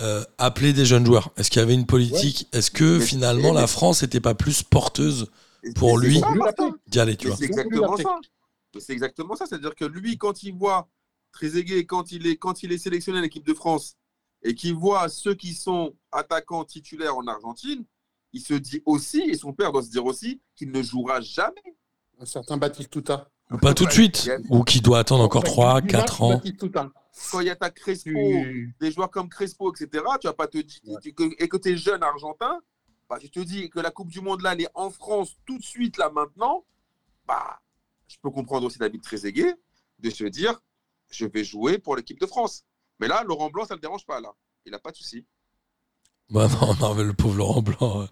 euh, 0.00 0.24
appelait 0.38 0.72
des 0.72 0.84
jeunes 0.84 1.06
joueurs? 1.06 1.30
Est-ce 1.36 1.50
qu'il 1.50 1.60
y 1.60 1.62
avait 1.62 1.74
une 1.74 1.86
politique? 1.86 2.48
Est-ce 2.52 2.70
que 2.70 2.98
Mais- 2.98 3.04
finalement 3.04 3.52
mais- 3.54 3.60
la 3.60 3.66
France 3.66 4.02
n'était 4.02 4.20
pas 4.20 4.34
plus 4.34 4.62
porteuse 4.62 5.26
Pour 5.74 5.98
lui- 5.98 6.20
d'y 6.86 6.98
aller, 7.00 7.16
tu 7.16 7.26
Mais 7.26 7.30
vois 7.30 7.36
c'est 7.38 7.44
exactement 7.46 7.96
ça. 7.96 8.18
C'est 8.78 8.92
exactement 8.92 9.34
ça. 9.36 9.46
C'est-à-dire 9.46 9.74
que 9.74 9.84
lui, 9.84 10.16
quand 10.18 10.42
il 10.42 10.54
voit 10.54 10.88
Trezeguet, 11.32 11.84
quand 11.86 12.12
il 12.12 12.26
est, 12.26 12.36
quand 12.36 12.62
il 12.62 12.72
est 12.72 12.78
sélectionné 12.78 13.18
à 13.18 13.22
l'équipe 13.22 13.44
de 13.46 13.52
France 13.54 13.96
et 14.42 14.54
qu'il 14.54 14.74
voit 14.74 15.08
ceux 15.08 15.34
qui 15.34 15.54
sont 15.54 15.94
attaquants 16.12 16.64
titulaires 16.64 17.16
en 17.16 17.26
Argentine, 17.26 17.84
il 18.32 18.40
se 18.40 18.54
dit 18.54 18.82
aussi, 18.86 19.20
et 19.22 19.36
son 19.36 19.52
père 19.52 19.72
doit 19.72 19.82
se 19.82 19.90
dire 19.90 20.04
aussi, 20.04 20.40
qu'il 20.54 20.70
ne 20.70 20.82
jouera 20.82 21.20
jamais. 21.20 21.74
Un 22.20 22.26
certain 22.26 22.56
Batistuta. 22.56 23.28
Ou 23.50 23.58
pas 23.58 23.74
tout 23.74 23.86
de 23.86 23.92
suite 23.92 24.28
Ou 24.50 24.64
qui 24.64 24.80
doit 24.80 24.98
attendre 24.98 25.22
encore 25.22 25.44
3, 25.44 25.80
4 25.82 26.22
ans. 26.22 26.40
Quand 27.30 27.40
il 27.40 27.46
y 27.46 27.50
a 27.50 27.56
ta 27.56 27.70
Crespo, 27.70 28.10
Tu- 28.10 28.74
des 28.80 28.90
joueurs 28.90 29.10
comme 29.10 29.28
Crespo, 29.28 29.72
etc., 29.72 30.04
tu 30.20 30.26
vas 30.26 30.32
pas 30.34 30.48
te 30.48 30.58
dire, 30.58 30.80
Ouais. 30.86 30.96
tu- 31.02 31.12
que- 31.14 31.30
et 31.42 31.48
que 31.48 31.56
tu 31.56 31.70
es 31.72 31.76
jeune 31.76 32.02
argentin, 32.02 32.60
bah, 33.08 33.18
tu 33.18 33.30
te 33.30 33.40
dis 33.40 33.70
que 33.70 33.80
la 33.80 33.90
Coupe 33.90 34.08
du 34.10 34.20
Monde, 34.20 34.42
là, 34.42 34.52
elle 34.52 34.62
est 34.62 34.68
en 34.74 34.90
France 34.90 35.36
tout 35.46 35.56
de 35.58 35.62
suite, 35.62 35.96
là, 35.96 36.10
maintenant, 36.10 36.64
bah, 37.26 37.60
je 38.08 38.16
peux 38.20 38.30
comprendre 38.30 38.66
aussi 38.66 38.78
David 38.78 39.00
Trezeguet 39.02 39.54
de 40.00 40.10
se 40.10 40.24
dire, 40.24 40.60
je 41.08 41.24
vais 41.26 41.44
jouer 41.44 41.78
pour 41.78 41.96
l'équipe 41.96 42.20
de 42.20 42.26
France. 42.26 42.64
Mais 42.98 43.08
là, 43.08 43.22
Laurent 43.24 43.48
Blanc, 43.48 43.64
ça 43.64 43.74
ne 43.74 43.76
le 43.78 43.82
dérange 43.82 44.04
pas, 44.04 44.20
là. 44.20 44.32
Il 44.66 44.72
n'a 44.72 44.78
pas 44.78 44.90
de 44.90 44.96
souci. 44.96 45.24
Bah 46.28 46.48
non, 46.48 46.74
non, 46.80 46.94
mais 46.94 47.04
le 47.04 47.14
pauvre 47.14 47.36
Laurent 47.36 47.62
Blanc, 47.62 48.02
euh, 48.02 48.06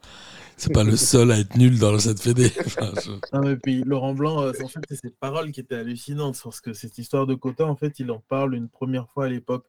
c'est 0.57 0.73
pas 0.73 0.85
le 0.85 0.97
seul 0.97 1.31
à 1.33 1.39
être 1.39 1.57
nul 1.57 1.79
dans 1.79 1.99
cette 1.99 2.21
fédé. 2.21 2.51
Enfin, 2.67 2.93
je- 3.05 3.11
Non, 3.37 3.43
mais 3.43 3.57
puis 3.57 3.83
Laurent 3.83 4.15
Blanc, 4.15 4.43
euh, 4.43 4.53
en 4.63 4.69
fait, 4.69 4.81
c'est 4.89 4.97
ses 4.97 5.11
paroles 5.11 5.53
qui 5.53 5.61
étaient 5.61 5.75
hallucinantes 5.77 6.41
parce 6.43 6.61
que 6.61 6.73
cette 6.73 6.99
histoire 6.99 7.27
de 7.27 7.35
quota, 7.35 7.67
en 7.67 7.77
fait, 7.77 7.99
il 7.99 8.11
en 8.11 8.21
parle 8.29 8.55
une 8.55 8.69
première 8.69 9.09
fois 9.11 9.27
à 9.27 9.29
l'époque 9.29 9.67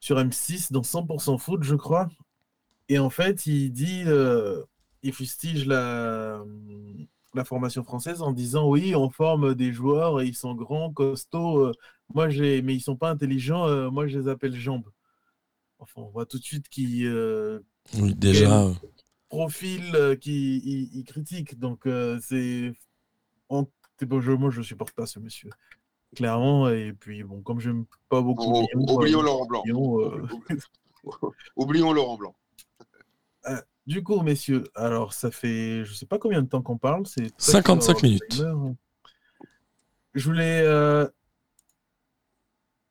sur 0.00 0.18
M6 0.18 0.72
dans 0.72 0.82
100% 0.82 1.38
foot, 1.38 1.62
je 1.62 1.74
crois. 1.74 2.08
Et 2.88 2.98
en 2.98 3.10
fait, 3.10 3.46
il 3.46 3.70
dit, 3.72 4.02
euh, 4.06 4.62
il 5.02 5.12
fustige 5.12 5.66
la, 5.66 6.42
la 7.34 7.44
formation 7.44 7.82
française 7.84 8.22
en 8.22 8.32
disant 8.32 8.68
oui, 8.68 8.94
on 8.94 9.10
forme 9.10 9.54
des 9.54 9.72
joueurs 9.72 10.20
et 10.20 10.26
ils 10.26 10.34
sont 10.36 10.54
grands, 10.54 10.92
costauds. 10.92 11.58
euh, 11.66 11.72
moi, 12.14 12.28
j'ai, 12.28 12.62
mais 12.62 12.74
ils 12.74 12.80
sont 12.80 12.96
pas 12.96 13.10
intelligents. 13.10 13.66
euh, 13.66 13.90
moi, 13.90 14.06
je 14.06 14.18
les 14.18 14.28
appelle 14.28 14.54
jambes. 14.54 14.84
Enfin, 15.78 16.02
on 16.02 16.08
voit 16.10 16.26
tout 16.26 16.38
de 16.38 16.44
suite 16.44 16.68
qu'il 16.68 17.06
euh, 17.06 17.60
Oui, 17.98 18.14
déjà. 18.14 18.70
Profil 19.36 19.94
euh, 19.94 20.16
qui 20.16 20.58
il, 20.58 20.96
il 20.96 21.04
critique. 21.04 21.58
Donc, 21.58 21.86
euh, 21.86 22.18
c'est 22.22 22.72
bon, 24.02 24.20
je, 24.20 24.32
moi, 24.32 24.50
je 24.50 24.62
supporte 24.62 24.94
pas 24.94 25.06
ce 25.06 25.18
monsieur. 25.18 25.50
Clairement, 26.14 26.68
et 26.68 26.92
puis 26.92 27.24
bon, 27.24 27.42
comme 27.42 27.60
j'aime 27.60 27.86
pas 28.08 28.22
beaucoup. 28.22 28.44
Oh, 28.46 28.66
Lyon, 28.72 28.94
oublions 28.94 29.20
euh, 29.20 29.24
Laurent 29.24 29.46
Blanc. 29.46 29.62
Lyon, 29.64 30.00
euh, 30.00 30.26
Oublions 31.56 31.92
Laurent 31.92 32.16
Blanc. 32.16 32.34
Du 33.86 34.02
coup, 34.02 34.18
messieurs, 34.22 34.64
alors 34.74 35.12
ça 35.12 35.30
fait 35.30 35.84
je 35.84 35.92
sais 35.92 36.06
pas 36.06 36.18
combien 36.18 36.40
de 36.40 36.48
temps 36.48 36.62
qu'on 36.62 36.78
parle, 36.78 37.06
c'est 37.06 37.30
presque 37.34 37.52
55 37.52 37.92
dans 37.92 37.98
le 38.00 38.08
minutes. 38.08 38.28
timer. 38.30 38.74
Je 40.14 40.24
voulais, 40.24 40.62
euh, 40.62 41.06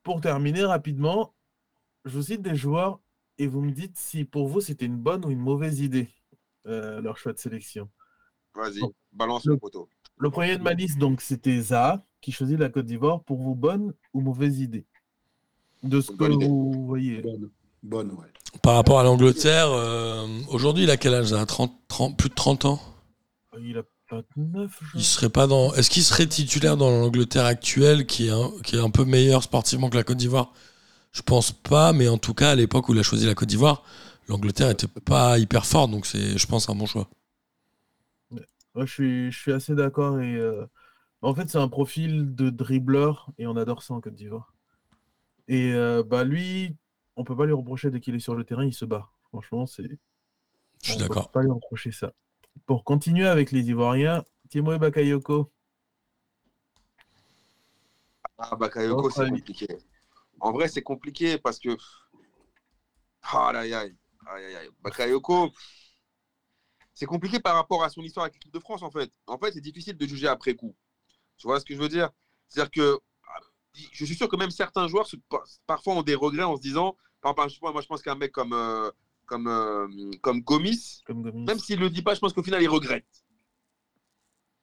pour 0.03 0.21
terminer 0.21 0.63
rapidement, 0.63 1.33
je 2.05 2.15
vous 2.15 2.21
cite 2.21 2.43
des 2.43 2.53
joueurs 2.55 2.99
et 3.39 3.47
vous 3.47 3.61
me 3.61 3.71
dites 3.71 3.97
si 3.97 4.23
pour 4.23 4.47
vous 4.47 4.61
c'était 4.61 4.85
une 4.85 4.99
bonne 4.99 5.25
ou 5.25 5.31
une 5.31 5.39
mauvaise 5.39 5.79
idée, 5.79 6.09
euh, 6.67 7.01
leur 7.01 7.17
choix 7.17 7.33
de 7.33 7.39
sélection. 7.39 7.89
Vas-y, 8.55 8.79
Bon. 8.81 8.93
balance 9.11 9.45
Le- 9.45 9.53
le 9.53 9.57
poteau. 9.59 9.89
Le 10.17 10.29
premier 10.29 10.57
de 10.57 10.63
ma 10.63 10.73
liste, 10.73 10.97
donc, 10.99 11.21
c'était 11.21 11.59
Zaha, 11.59 12.03
qui 12.21 12.31
choisit 12.31 12.57
la 12.59 12.69
Côte 12.69 12.85
d'Ivoire. 12.85 13.21
Pour 13.23 13.37
vous, 13.41 13.55
bonne 13.55 13.93
ou 14.13 14.21
mauvaise 14.21 14.59
idée 14.59 14.85
De 15.81 15.99
ce 16.01 16.11
que 16.11 16.31
idée. 16.31 16.47
vous 16.47 16.85
voyez. 16.85 17.21
Bonne, 17.21 17.49
bonne, 17.81 18.11
ouais. 18.11 18.27
Par 18.61 18.75
rapport 18.75 18.99
à 18.99 19.03
l'Angleterre, 19.03 19.67
euh, 19.71 20.27
aujourd'hui, 20.49 20.83
il 20.83 20.91
a 20.91 20.97
quel 20.97 21.15
âge 21.15 21.29
Il 21.31 21.35
a 21.35 21.45
30, 21.45 21.73
30, 21.87 22.17
plus 22.17 22.29
de 22.29 22.35
30 22.35 22.65
ans? 22.65 22.79
Il 23.59 23.77
a 23.77 23.83
29, 24.11 24.79
je 24.93 24.97
Il 24.99 25.03
serait 25.03 25.29
pas 25.29 25.47
dans. 25.47 25.73
Est-ce 25.73 25.89
qu'il 25.89 26.03
serait 26.03 26.27
titulaire 26.27 26.77
dans 26.77 26.91
l'Angleterre 26.91 27.45
actuelle, 27.45 28.05
qui 28.05 28.27
est, 28.27 28.31
un, 28.31 28.51
qui 28.63 28.75
est 28.75 28.79
un 28.79 28.91
peu 28.91 29.05
meilleur 29.05 29.41
sportivement 29.41 29.89
que 29.89 29.95
la 29.95 30.03
Côte 30.03 30.17
d'Ivoire? 30.17 30.53
Je 31.11 31.21
pense 31.23 31.51
pas, 31.51 31.93
mais 31.93 32.07
en 32.07 32.17
tout 32.19 32.33
cas, 32.35 32.51
à 32.51 32.55
l'époque 32.55 32.89
où 32.89 32.93
il 32.93 32.99
a 32.99 33.03
choisi 33.03 33.25
la 33.25 33.33
Côte 33.35 33.49
d'Ivoire, 33.49 33.83
l'Angleterre 34.27 34.69
était 34.69 34.87
pas 34.87 35.37
hyper 35.39 35.65
forte, 35.65 35.91
donc 35.91 36.05
c'est, 36.05 36.37
je 36.37 36.47
pense, 36.47 36.69
un 36.69 36.75
bon 36.75 36.85
choix. 36.85 37.09
Ouais, 38.75 38.87
je, 38.87 38.91
suis, 38.91 39.31
je 39.31 39.39
suis 39.39 39.51
assez 39.51 39.75
d'accord. 39.75 40.19
Et 40.19 40.35
euh, 40.35 40.65
En 41.21 41.35
fait, 41.35 41.49
c'est 41.49 41.59
un 41.59 41.67
profil 41.67 42.33
de 42.35 42.49
dribbleur 42.49 43.29
et 43.37 43.47
on 43.47 43.55
adore 43.55 43.83
ça 43.83 43.93
en 43.93 44.01
Côte 44.01 44.15
d'Ivoire. 44.15 44.53
Et 45.47 45.73
euh, 45.73 46.03
bah, 46.03 46.23
lui, 46.23 46.75
on 47.15 47.23
peut 47.23 47.35
pas 47.35 47.45
lui 47.45 47.53
reprocher 47.53 47.91
dès 47.91 47.99
qu'il 47.99 48.15
est 48.15 48.19
sur 48.19 48.35
le 48.35 48.43
terrain, 48.43 48.65
il 48.65 48.73
se 48.73 48.85
bat. 48.85 49.09
Franchement, 49.29 49.65
c'est. 49.65 49.83
Je 49.83 50.91
suis 50.91 50.95
on 50.95 50.97
peut 50.97 51.07
d'accord. 51.07 51.31
pas 51.31 51.43
lui 51.43 51.51
reprocher 51.51 51.91
ça. 51.91 52.13
Pour 52.65 52.83
continuer 52.83 53.27
avec 53.27 53.51
les 53.51 53.69
Ivoiriens, 53.69 54.23
Timo 54.49 54.77
Bakayoko. 54.77 55.51
Ah, 58.37 58.55
Bakayoko, 58.55 59.09
c'est 59.09 59.29
compliqué. 59.29 59.67
En 60.39 60.51
vrai, 60.51 60.67
c'est 60.67 60.81
compliqué 60.81 61.37
parce 61.37 61.59
que. 61.59 61.77
Ah, 63.23 63.51
aïe, 63.55 63.73
aïe. 63.73 63.95
Aïe, 64.27 64.45
aïe, 64.45 64.55
aïe. 64.55 64.69
Bakayoko, 64.83 65.51
c'est 66.93 67.05
compliqué 67.05 67.39
par 67.39 67.55
rapport 67.55 67.83
à 67.83 67.89
son 67.89 68.01
histoire 68.03 68.25
avec 68.25 68.35
l'équipe 68.35 68.53
de 68.53 68.59
France, 68.59 68.83
en 68.83 68.91
fait. 68.91 69.11
En 69.27 69.37
fait, 69.37 69.51
c'est 69.53 69.61
difficile 69.61 69.97
de 69.97 70.05
juger 70.05 70.27
après 70.27 70.53
coup. 70.55 70.75
Tu 71.37 71.47
vois 71.47 71.59
ce 71.59 71.65
que 71.65 71.73
je 71.75 71.79
veux 71.79 71.89
dire? 71.89 72.09
C'est-à-dire 72.47 72.71
que 72.71 72.99
ah, 73.27 73.39
je 73.91 74.05
suis 74.05 74.15
sûr 74.15 74.29
que 74.29 74.35
même 74.35 74.51
certains 74.51 74.87
joueurs 74.87 75.07
parfois 75.65 75.95
ont 75.95 76.03
des 76.03 76.15
regrets 76.15 76.43
en 76.43 76.55
se 76.55 76.61
disant, 76.61 76.95
par 77.21 77.31
exemple, 77.45 77.71
moi 77.73 77.81
je 77.81 77.87
pense 77.87 78.01
qu'un 78.01 78.15
mec 78.15 78.31
comme, 78.31 78.53
euh, 78.53 78.91
comme, 79.25 79.47
euh, 79.47 79.87
comme 80.21 80.41
Gomis, 80.41 81.01
Comme 81.05 81.23
Gomis. 81.23 81.45
même 81.45 81.59
s'il 81.59 81.77
ne 81.79 81.85
le 81.85 81.89
dit 81.89 82.01
pas, 82.03 82.13
je 82.13 82.19
pense 82.19 82.33
qu'au 82.33 82.43
final, 82.43 82.61
il 82.61 82.69
regrette. 82.69 83.05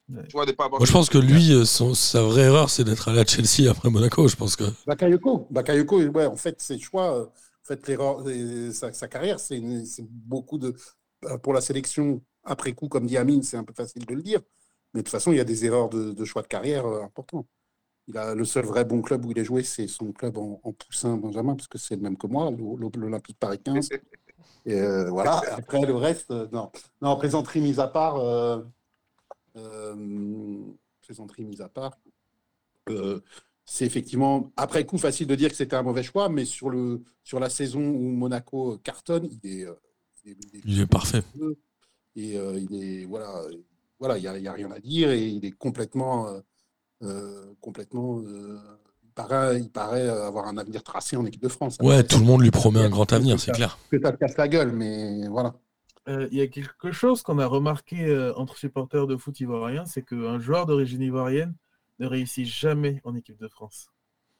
Ouais. 0.09 0.27
Tu 0.27 0.33
vois, 0.33 0.45
de 0.47 0.53
pas 0.53 0.65
avoir 0.65 0.81
Moi, 0.81 0.87
je 0.87 0.93
pense 0.93 1.09
que 1.09 1.19
lui, 1.19 1.53
euh, 1.53 1.65
son- 1.65 1.95
sa 1.95 2.23
vraie 2.23 2.43
erreur, 2.43 2.69
c'est 2.69 2.83
d'être 2.85 3.09
allé 3.09 3.21
à 3.21 3.25
Chelsea 3.25 3.71
après 3.71 3.91
Monaco. 3.91 4.27
Je 4.27 4.35
pense 4.37 4.57
que. 4.57 4.65
Bakayoko, 4.87 5.47
Bakayoko, 5.51 6.01
ouais, 6.03 6.27
en 6.27 6.37
fait, 6.37 6.61
ses 6.61 6.79
choix, 6.81 7.17
euh, 7.17 7.27
l'erreur, 7.87 8.23
euh, 8.27 8.73
sa, 8.73 8.93
sa 8.93 9.09
carrière, 9.09 9.41
c'est 9.41 9.61
beaucoup 10.09 10.59
de. 10.59 10.75
euh, 11.25 11.39
Pour 11.39 11.53
la 11.53 11.61
sélection, 11.61 12.23
après 12.45 12.73
coup, 12.73 12.89
comme 12.89 13.07
dit 13.07 13.16
Amine, 13.16 13.43
c'est 13.43 13.57
un 13.57 13.64
peu 13.64 13.75
facile 13.75 14.05
de 14.07 14.14
le 14.14 14.23
dire. 14.23 14.41
Mais 14.95 15.01
de 15.01 15.05
toute 15.05 15.12
façon, 15.12 15.33
il 15.33 15.37
y 15.37 15.41
a 15.41 15.45
des 15.45 15.64
erreurs 15.64 15.89
de, 15.89 16.25
choix 16.25 16.43
de 16.43 16.49
carrière 16.49 16.87
euh, 16.87 17.03
importants. 17.03 17.47
Il 18.09 18.18
a, 18.18 18.35
le 18.35 18.45
seul 18.45 18.64
vrai 18.64 18.85
bon 18.85 19.03
club 19.03 19.25
où 19.25 19.31
il 19.31 19.39
a 19.39 19.45
joué, 19.45 19.62
c'est 19.62 19.87
son 19.87 20.12
club 20.12 20.37
en, 20.39 20.61
poussin 20.73 21.16
Benjamin, 21.16 21.55
parce 21.55 21.68
que 21.68 21.79
c'est 21.79 21.97
le 21.97 22.03
même 22.03 22.16
que 22.16 22.27
moi, 22.27 22.51
l'O- 22.51 22.91
l'Olympique 22.97 23.39
Paris 23.39 23.61
15. 23.62 23.89
Et 24.66 24.81
voilà, 25.09 25.41
après 25.53 25.87
le 25.87 25.95
reste, 25.95 26.31
non. 26.53 26.71
Non, 27.01 27.16
plaisanterie 27.16 27.61
mise 27.61 27.79
à 27.79 27.87
part, 27.87 28.16
euh, 28.16 29.95
mise 31.39 31.61
à 31.61 31.68
part, 31.68 31.99
c'est 33.65 33.87
effectivement, 33.87 34.53
après 34.57 34.85
coup, 34.85 34.99
facile 34.99 35.27
de 35.27 35.35
dire 35.35 35.51
que 35.51 35.57
c'était 35.57 35.77
un 35.77 35.83
mauvais 35.83 36.03
choix, 36.03 36.29
mais 36.29 36.45
sur, 36.45 36.71
le, 36.71 37.03
sur 37.23 37.39
la 37.39 37.49
saison 37.49 37.81
où 37.81 38.11
Monaco 38.11 38.79
cartonne, 38.83 39.29
il 39.31 39.51
est, 39.51 39.65
euh, 39.65 39.75
il 40.25 40.33
est, 40.33 40.61
Il 40.65 40.81
est 40.81 40.87
parfait. 40.87 41.23
Et 42.17 42.37
euh, 42.37 42.59
il 42.59 42.83
est, 42.83 43.05
voilà, 43.05 43.43
voilà, 43.99 44.19
il 44.19 44.23
n'y 44.23 44.27
a, 44.27 44.37
il 44.39 44.45
y 44.45 44.49
a 44.49 44.53
rien 44.53 44.71
à 44.73 44.81
dire 44.81 45.11
et 45.11 45.27
il 45.27 45.45
est 45.45 45.53
complètement, 45.53 46.27
euh, 47.03 47.55
complètement, 47.61 48.21
euh, 48.27 48.59
il, 49.05 49.11
paraît, 49.13 49.61
il 49.61 49.71
paraît 49.71 50.09
avoir 50.09 50.49
un 50.49 50.59
avenir 50.59 50.83
tracé 50.83 51.17
en 51.17 51.25
équipe 51.25 51.43
de 51.43 51.49
France. 51.49 51.77
Ouais, 51.81 52.03
tout 52.03 52.19
le 52.19 52.25
monde 52.25 52.43
lui 52.43 52.51
promet 52.51 52.81
un 52.81 52.91
grand 52.91 53.13
avenir, 53.13 53.39
c'est 53.39 53.53
clair. 53.53 53.79
Que 53.91 54.01
ça 54.01 54.13
te 54.13 54.19
casse 54.19 54.37
la 54.37 54.49
gueule, 54.49 54.73
mais 54.73 55.29
voilà. 55.29 55.55
Euh, 56.09 56.29
Il 56.33 56.39
y 56.39 56.41
a 56.41 56.47
quelque 56.49 56.93
chose 56.93 57.23
qu'on 57.23 57.39
a 57.39 57.47
remarqué 57.47 58.07
euh, 58.07 58.35
entre 58.35 58.57
supporters 58.57 59.07
de 59.07 59.17
foot 59.17 59.39
ivoiriens, 59.39 59.85
c'est 59.85 60.03
qu'un 60.03 60.39
joueur 60.41 60.67
d'origine 60.67 61.03
ivoirienne 61.03 61.55
ne 62.01 62.07
réussit 62.07 62.47
jamais 62.47 63.01
en 63.05 63.15
équipe 63.15 63.39
de 63.39 63.47
France. 63.47 63.91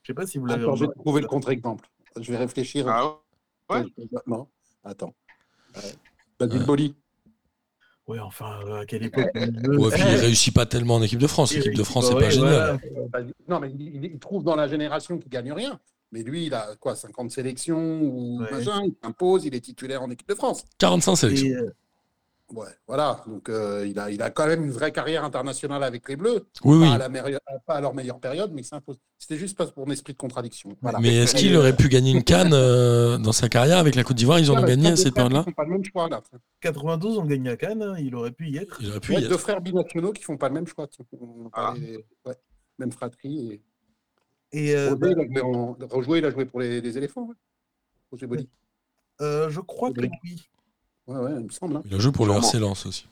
Je 0.01 0.07
sais 0.07 0.13
pas 0.13 0.25
si 0.25 0.37
vous 0.37 0.47
l'avez 0.47 0.63
Attends, 0.63 0.75
je 0.75 0.85
vais 0.85 0.91
trouver 0.93 1.21
le 1.21 1.27
contre-exemple. 1.27 1.87
Je 2.19 2.29
vais 2.31 2.37
réfléchir. 2.37 2.87
Ah 2.89 3.19
ouais? 3.69 3.85
Non, 4.25 4.47
attends. 4.83 5.13
Euh, 5.77 5.81
Basile 6.39 6.65
Boli. 6.65 6.95
Ouais, 8.07 8.19
enfin, 8.19 8.59
euh, 8.65 8.81
à 8.81 8.85
quelle 8.85 9.03
époque? 9.03 9.29
Ouais, 9.35 9.89
puis 9.91 10.01
il 10.01 10.15
réussit 10.15 10.53
pas 10.53 10.65
tellement 10.65 10.95
en 10.95 11.03
équipe 11.03 11.19
de 11.19 11.27
France. 11.27 11.53
L'équipe 11.53 11.75
de 11.75 11.83
France, 11.83 12.07
c'est 12.07 12.13
pas 12.13 12.19
ouais, 12.19 12.31
génial. 12.31 12.79
Non, 13.47 13.59
mais 13.59 13.71
il, 13.71 14.19
trouve 14.19 14.43
dans 14.43 14.55
la 14.55 14.67
génération 14.67 15.17
qui 15.19 15.29
gagne 15.29 15.53
rien. 15.53 15.79
Mais 16.11 16.23
lui, 16.23 16.47
il 16.47 16.53
a 16.53 16.75
quoi, 16.77 16.95
50 16.95 17.31
sélections 17.31 18.01
ou 18.01 18.41
Ouais. 18.41 18.51
machin, 18.51 18.81
il 18.83 18.93
s'impose, 19.01 19.45
il 19.45 19.55
est 19.55 19.61
titulaire 19.61 20.01
en 20.01 20.09
équipe 20.09 20.27
de 20.27 20.35
France. 20.35 20.65
45 20.79 21.15
sélections. 21.15 21.47
Et, 21.47 21.53
euh, 21.53 21.73
Ouais, 22.53 22.67
voilà. 22.87 23.23
Donc, 23.27 23.47
euh, 23.49 23.87
il, 23.87 23.97
a, 23.97 24.11
il 24.11 24.21
a 24.21 24.29
quand 24.29 24.45
même 24.45 24.63
une 24.65 24.71
vraie 24.71 24.91
carrière 24.91 25.23
internationale 25.23 25.83
avec 25.83 26.07
les 26.09 26.15
Bleus. 26.17 26.45
Oui, 26.65 26.77
oui. 26.79 26.87
Pas, 26.87 26.95
à 26.95 26.97
la 26.97 27.07
meilleure- 27.09 27.39
pas 27.65 27.75
à 27.75 27.81
leur 27.81 27.93
meilleure 27.93 28.19
période, 28.19 28.51
mais 28.53 28.61
il 28.61 28.65
s'impose. 28.65 28.97
C'était 29.17 29.37
juste 29.37 29.57
pas 29.57 29.67
pour 29.67 29.87
mon 29.87 29.93
esprit 29.93 30.11
de 30.13 30.17
contradiction. 30.17 30.75
Voilà. 30.81 30.99
Mais 30.99 31.15
est-ce 31.15 31.35
qu'il 31.35 31.55
aurait 31.55 31.75
pu 31.75 31.87
gagner 31.87 32.11
une 32.11 32.23
canne 32.23 32.51
euh, 32.53 33.17
dans 33.17 33.31
sa 33.31 33.47
carrière 33.47 33.77
avec 33.77 33.95
la 33.95 34.03
Côte 34.03 34.17
d'Ivoire? 34.17 34.39
Ils 34.39 34.51
en 34.51 34.57
ont 34.61 34.65
gagné 34.65 34.89
à 34.89 34.95
cette 34.97 35.13
période-là 35.15 35.43
font 35.43 35.51
pas 35.53 35.63
le 35.63 35.69
même 35.71 35.83
choix, 35.85 36.09
là. 36.09 36.21
92, 36.59 37.17
on 37.19 37.25
gagne 37.25 37.47
à 37.49 37.55
Cannes, 37.55 37.81
hein, 37.83 37.95
il 37.99 38.13
aurait 38.15 38.31
pu 38.31 38.49
y 38.49 38.57
être. 38.57 38.77
Il 38.81 38.89
aurait 38.89 38.99
pu 38.99 39.13
Ouais, 39.13 39.21
y 39.21 39.27
deux 39.27 39.33
être. 39.33 39.39
frères 39.39 39.61
binationaux 39.61 40.11
qui 40.11 40.23
font 40.23 40.35
pas 40.37 40.49
le 40.49 40.55
même 40.55 40.67
choix. 40.67 40.87
Ah. 41.53 41.73
ouais, 42.25 42.35
Même 42.79 42.91
fratrie. 42.91 43.53
Et... 43.53 43.61
Et 44.53 44.75
euh, 44.75 44.89
Roger, 44.93 45.13
il 45.15 45.19
a 45.21 45.25
joué 45.25 45.41
en- 45.41 45.77
Rejoué, 45.89 46.17
il 46.19 46.25
a 46.25 46.31
joué 46.31 46.43
pour 46.45 46.59
les, 46.59 46.81
les 46.81 46.97
éléphants. 46.97 47.27
ouais. 47.27 47.35
Roger 48.11 48.27
Boli. 48.27 48.49
euh, 49.21 49.49
je 49.49 49.61
crois 49.61 49.91
que 49.93 50.01
oui. 50.01 50.09
Ouais, 51.07 51.17
ouais, 51.17 51.31
il 51.39 51.45
me 51.45 51.49
semble. 51.49 51.77
hein. 51.77 51.83
Il 51.85 51.93
a 51.95 51.99
joué 51.99 52.11
pour 52.11 52.25
le. 52.25 52.33
RC 52.33 52.59
Lens 52.59 52.85
aussi. 52.85 53.05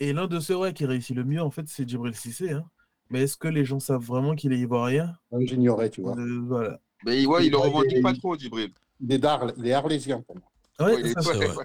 Et 0.00 0.12
l'un 0.12 0.26
de 0.26 0.40
ceux 0.40 0.56
ouais, 0.56 0.72
qui 0.72 0.84
réussit 0.86 1.14
le 1.16 1.24
mieux, 1.24 1.40
en 1.40 1.50
fait, 1.50 1.66
c'est 1.68 1.88
Djibril 1.88 2.14
Cissé. 2.14 2.50
hein. 2.52 2.64
Mais 3.10 3.22
est-ce 3.22 3.36
que 3.36 3.48
les 3.48 3.64
gens 3.64 3.80
savent 3.80 4.02
vraiment 4.02 4.34
qu'il 4.34 4.52
est 4.52 4.58
ivoirien? 4.58 5.16
Ouais, 5.30 5.46
J'ignorais, 5.46 5.90
tu 5.90 6.00
vois. 6.02 6.16
Euh, 6.18 6.40
Voilà. 6.46 6.80
Mais 7.04 7.24
ouais, 7.26 7.46
il 7.46 7.50
le 7.52 7.58
Ouais, 7.58 7.64
revendique 7.68 8.02
pas 8.02 8.14
trop, 8.14 8.36
Djibril. 8.36 8.70
Il 9.00 9.12
est 9.12 9.18
d'Arles, 9.18 9.52
il 9.58 9.66
est 9.66 9.72
arlésien 9.72 10.20
pour 10.22 10.36
moi. 10.36 10.44
Ouais, 10.80 10.94
Ouais, 10.94 11.00
il 11.00 11.06
est- 11.06 11.20
ça, 11.20 11.64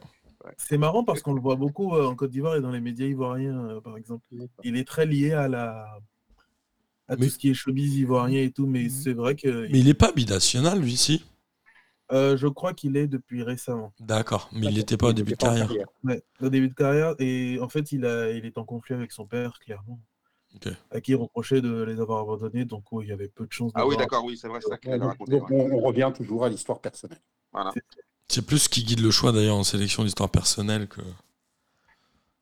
c'est 0.57 0.77
marrant 0.77 1.03
parce 1.03 1.21
qu'on 1.21 1.33
le 1.33 1.41
voit 1.41 1.55
beaucoup 1.55 1.95
euh, 1.95 2.05
en 2.07 2.15
Côte 2.15 2.31
d'Ivoire 2.31 2.55
et 2.55 2.61
dans 2.61 2.71
les 2.71 2.79
médias 2.81 3.05
ivoiriens, 3.05 3.57
euh, 3.65 3.81
par 3.81 3.97
exemple. 3.97 4.23
Il 4.63 4.77
est 4.77 4.87
très 4.87 5.05
lié 5.05 5.31
à 5.33 5.47
la 5.47 5.85
à 7.07 7.15
Mais- 7.15 7.25
tout 7.25 7.31
ce 7.33 7.37
qui 7.39 7.49
est 7.49 7.53
showbiz 7.55 7.95
ivoirien 7.97 8.41
et 8.43 8.51
tout, 8.51 8.67
mais 8.67 8.87
c'est 8.89 9.13
vrai 9.13 9.35
que 9.35 9.67
Mais 9.71 9.79
il 9.79 9.87
est 9.89 9.93
pas 9.95 10.11
binational, 10.11 10.79
lui, 10.79 10.95
si? 10.95 11.23
Euh, 12.11 12.37
je 12.37 12.47
crois 12.47 12.73
qu'il 12.73 12.97
est 12.97 13.07
depuis 13.07 13.43
récemment. 13.43 13.93
D'accord. 13.99 14.49
Mais 14.51 14.67
il 14.67 14.75
n'était 14.75 14.97
pas 14.97 15.07
au 15.07 15.13
début 15.13 15.31
de 15.31 15.35
était 15.35 15.45
pas 15.45 15.51
en 15.53 15.57
carrière. 15.57 15.87
Ouais, 16.03 16.23
au 16.41 16.49
début 16.49 16.69
de 16.69 16.73
carrière, 16.73 17.15
et 17.19 17.59
en 17.61 17.69
fait, 17.69 17.91
il, 17.91 18.05
a, 18.05 18.31
il 18.31 18.45
est 18.45 18.57
en 18.57 18.63
conflit 18.65 18.95
avec 18.95 19.11
son 19.11 19.25
père, 19.25 19.59
clairement. 19.59 19.99
Ok. 20.55 20.73
À 20.91 20.99
qui 21.01 21.11
il 21.11 21.15
reprochait 21.15 21.61
de 21.61 21.83
les 21.83 21.99
avoir 21.99 22.21
abandonnés, 22.21 22.65
donc 22.65 22.91
ouais, 22.91 23.05
il 23.05 23.09
y 23.09 23.11
avait 23.11 23.27
peu 23.27 23.45
de 23.45 23.51
chances 23.53 23.71
Ah 23.75 23.85
oui, 23.85 23.95
d'accord, 23.97 24.23
oui, 24.25 24.35
c'est 24.35 24.47
vrai, 24.47 24.59
c'est 24.61 24.69
ça 24.69 24.77
avait 24.85 24.97
donc- 24.97 25.09
raconté. 25.09 25.31
donc 25.39 25.49
ouais. 25.51 25.69
on, 25.71 25.77
on 25.77 25.81
revient 25.81 26.11
toujours 26.15 26.43
à 26.45 26.49
l'histoire 26.49 26.79
personnelle. 26.79 27.21
Voilà. 27.53 27.71
C'est 28.27 28.43
plus 28.45 28.59
ce 28.59 28.69
qui 28.69 28.83
guide 28.83 28.99
le 29.01 29.11
choix 29.11 29.31
d'ailleurs 29.31 29.55
en 29.57 29.63
sélection 29.63 30.03
d'histoire 30.03 30.29
personnelle 30.29 30.87
que, 30.87 31.01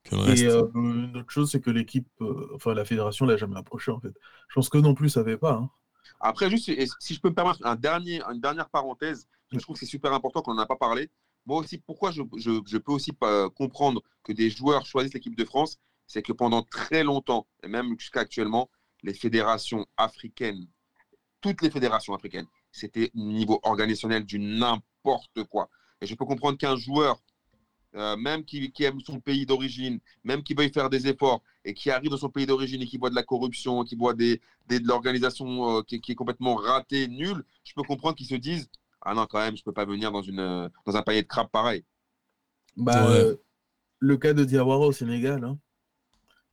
que 0.05 0.15
le 0.15 0.21
reste. 0.21 0.43
Et 0.43 0.47
euh, 0.47 0.67
une 0.75 1.17
autre 1.17 1.29
chose, 1.31 1.51
c'est 1.51 1.59
que 1.59 1.69
l'équipe, 1.69 2.07
euh, 2.21 2.49
enfin 2.55 2.73
la 2.73 2.85
fédération 2.85 3.25
l'a 3.25 3.35
jamais 3.37 3.57
approché 3.57 3.91
en 3.91 3.99
fait. 3.99 4.13
Je 4.47 4.55
pense 4.55 4.69
que 4.69 4.77
non 4.77 4.93
plus, 4.93 5.09
ça 5.09 5.21
savait 5.21 5.37
pas. 5.37 5.53
hein. 5.53 5.69
Après, 6.19 6.49
juste, 6.49 6.71
si 6.99 7.13
je 7.13 7.19
peux 7.21 7.29
me 7.29 7.35
permettre 7.35 7.59
un 7.65 7.75
dernier, 7.75 8.21
une 8.23 8.39
dernière 8.39 8.69
parenthèse, 8.69 9.27
je 9.51 9.59
trouve 9.59 9.75
que 9.75 9.79
c'est 9.79 9.85
super 9.85 10.13
important 10.13 10.41
qu'on 10.41 10.53
n'en 10.53 10.63
a 10.63 10.65
pas 10.65 10.75
parlé. 10.75 11.09
Moi 11.45 11.59
aussi, 11.59 11.77
pourquoi 11.77 12.11
je, 12.11 12.21
peux 12.77 12.91
aussi 12.91 13.13
pas 13.13 13.49
comprendre 13.49 14.03
que 14.23 14.33
des 14.33 14.49
joueurs 14.49 14.85
choisissent 14.85 15.13
l'équipe 15.13 15.35
de 15.35 15.45
France, 15.45 15.77
c'est 16.05 16.21
que 16.21 16.33
pendant 16.33 16.61
très 16.63 17.03
longtemps, 17.03 17.47
et 17.63 17.67
même 17.67 17.97
jusqu'à 17.97 18.21
actuellement, 18.21 18.69
les 19.03 19.13
fédérations 19.13 19.85
africaines, 19.95 20.67
toutes 21.39 21.61
les 21.61 21.69
fédérations 21.69 22.13
africaines, 22.13 22.47
c'était 22.71 23.11
au 23.15 23.19
niveau 23.19 23.59
organisationnel 23.63 24.25
du 24.25 24.39
n'importe 24.39 25.43
quoi. 25.49 25.69
Et 26.01 26.05
je 26.05 26.15
peux 26.15 26.25
comprendre 26.25 26.57
qu'un 26.57 26.75
joueur 26.75 27.21
euh, 27.95 28.17
même 28.17 28.43
qui, 28.43 28.71
aime 28.81 28.99
son 28.99 29.19
pays 29.19 29.45
d'origine, 29.45 29.99
même 30.23 30.43
qui 30.43 30.53
veuille 30.53 30.71
faire 30.71 30.89
des 30.89 31.07
efforts 31.07 31.41
et 31.63 31.73
qui 31.73 31.89
arrive 31.89 32.11
dans 32.11 32.17
son 32.17 32.29
pays 32.29 32.45
d'origine 32.45 32.81
et 32.81 32.85
qui 32.85 32.97
voit 32.97 33.09
de 33.09 33.15
la 33.15 33.23
corruption, 33.23 33.83
qui 33.83 33.95
voit 33.95 34.13
de 34.13 34.39
l'organisation 34.69 35.77
euh, 35.77 35.81
qui, 35.81 36.01
qui 36.01 36.11
est 36.11 36.15
complètement 36.15 36.55
ratée, 36.55 37.07
nulle, 37.07 37.43
je 37.63 37.73
peux 37.73 37.83
comprendre 37.83 38.15
qu'ils 38.15 38.27
se 38.27 38.35
disent 38.35 38.69
Ah 39.09 39.13
non, 39.13 39.25
quand 39.25 39.39
même, 39.39 39.55
je 39.55 39.63
peux 39.63 39.71
pas 39.71 39.85
venir 39.85 40.11
dans, 40.11 40.21
une, 40.21 40.39
euh, 40.41 40.67
dans 40.85 40.97
un 40.97 41.01
panier 41.01 41.21
de 41.21 41.27
crabes 41.27 41.49
pareil. 41.49 41.85
Bah, 42.75 43.07
Ouais. 43.09 43.15
euh, 43.19 43.35
le 43.99 44.17
cas 44.17 44.33
de 44.33 44.43
Diawara 44.43 44.85
au 44.87 44.91
Sénégal, 44.91 45.45
hein. 45.45 45.57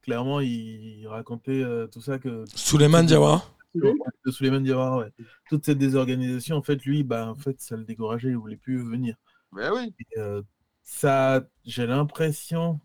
clairement, 0.03 0.39
il, 0.39 1.01
il 1.01 1.09
racontait 1.09 1.63
euh, 1.65 1.89
tout 1.89 2.01
ça 2.01 2.19
que 2.21 2.45
Souleymane 2.55 3.07
Diawara? 3.07 3.43
De 3.75 4.31
Souleymane 4.31 4.63
Diawara, 4.63 4.99
ouais. 4.99 5.13
toute 5.49 5.65
cette 5.67 5.79
désorganisation, 5.79 6.57
en 6.57 6.63
fait, 6.63 6.85
lui, 6.85 7.03
bah, 7.03 7.27
en 7.29 7.35
fait, 7.37 7.61
ça 7.61 7.77
le 7.77 7.85
décourageait, 7.85 8.29
il 8.29 8.37
voulait 8.37 8.57
plus 8.57 8.79
venir. 8.89 9.17
Mais 9.51 9.69
oui, 9.71 9.93
Et, 10.13 10.19
euh, 10.21 10.41
ça, 10.85 11.43
j'ai 11.65 11.87
l'impression 11.89 12.79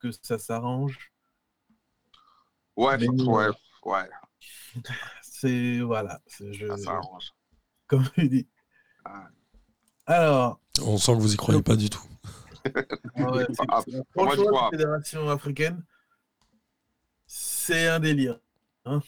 que 0.00 0.10
ça 0.22 0.38
s'arrange. 0.38 1.10
ouais, 2.76 2.98
Mais- 2.98 3.08
ouais, 3.08 3.48
ouais, 3.86 4.08
C'est 5.22 5.80
voilà, 5.80 6.20
c'est- 6.26 6.52
je, 6.52 6.66
ça 6.66 6.76
s'arrange. 6.76 7.32
comme 7.86 8.06
tu 8.14 8.28
dis. 8.28 8.46
Ah. 9.10 9.28
Alors, 10.06 10.60
On 10.82 10.98
sent 10.98 11.12
que 11.14 11.18
vous 11.20 11.34
y 11.34 11.36
croyez 11.36 11.62
pas 11.62 11.76
du 11.76 11.88
tout. 11.90 12.02
ouais, 12.64 13.46
Ah, 13.68 13.82
franchement, 14.14 14.50
la 14.64 14.70
fédération 14.70 15.28
africaine, 15.30 15.82
c'est 17.26 17.88
un 17.88 18.00
délire. 18.00 18.38
hein. 18.84 19.00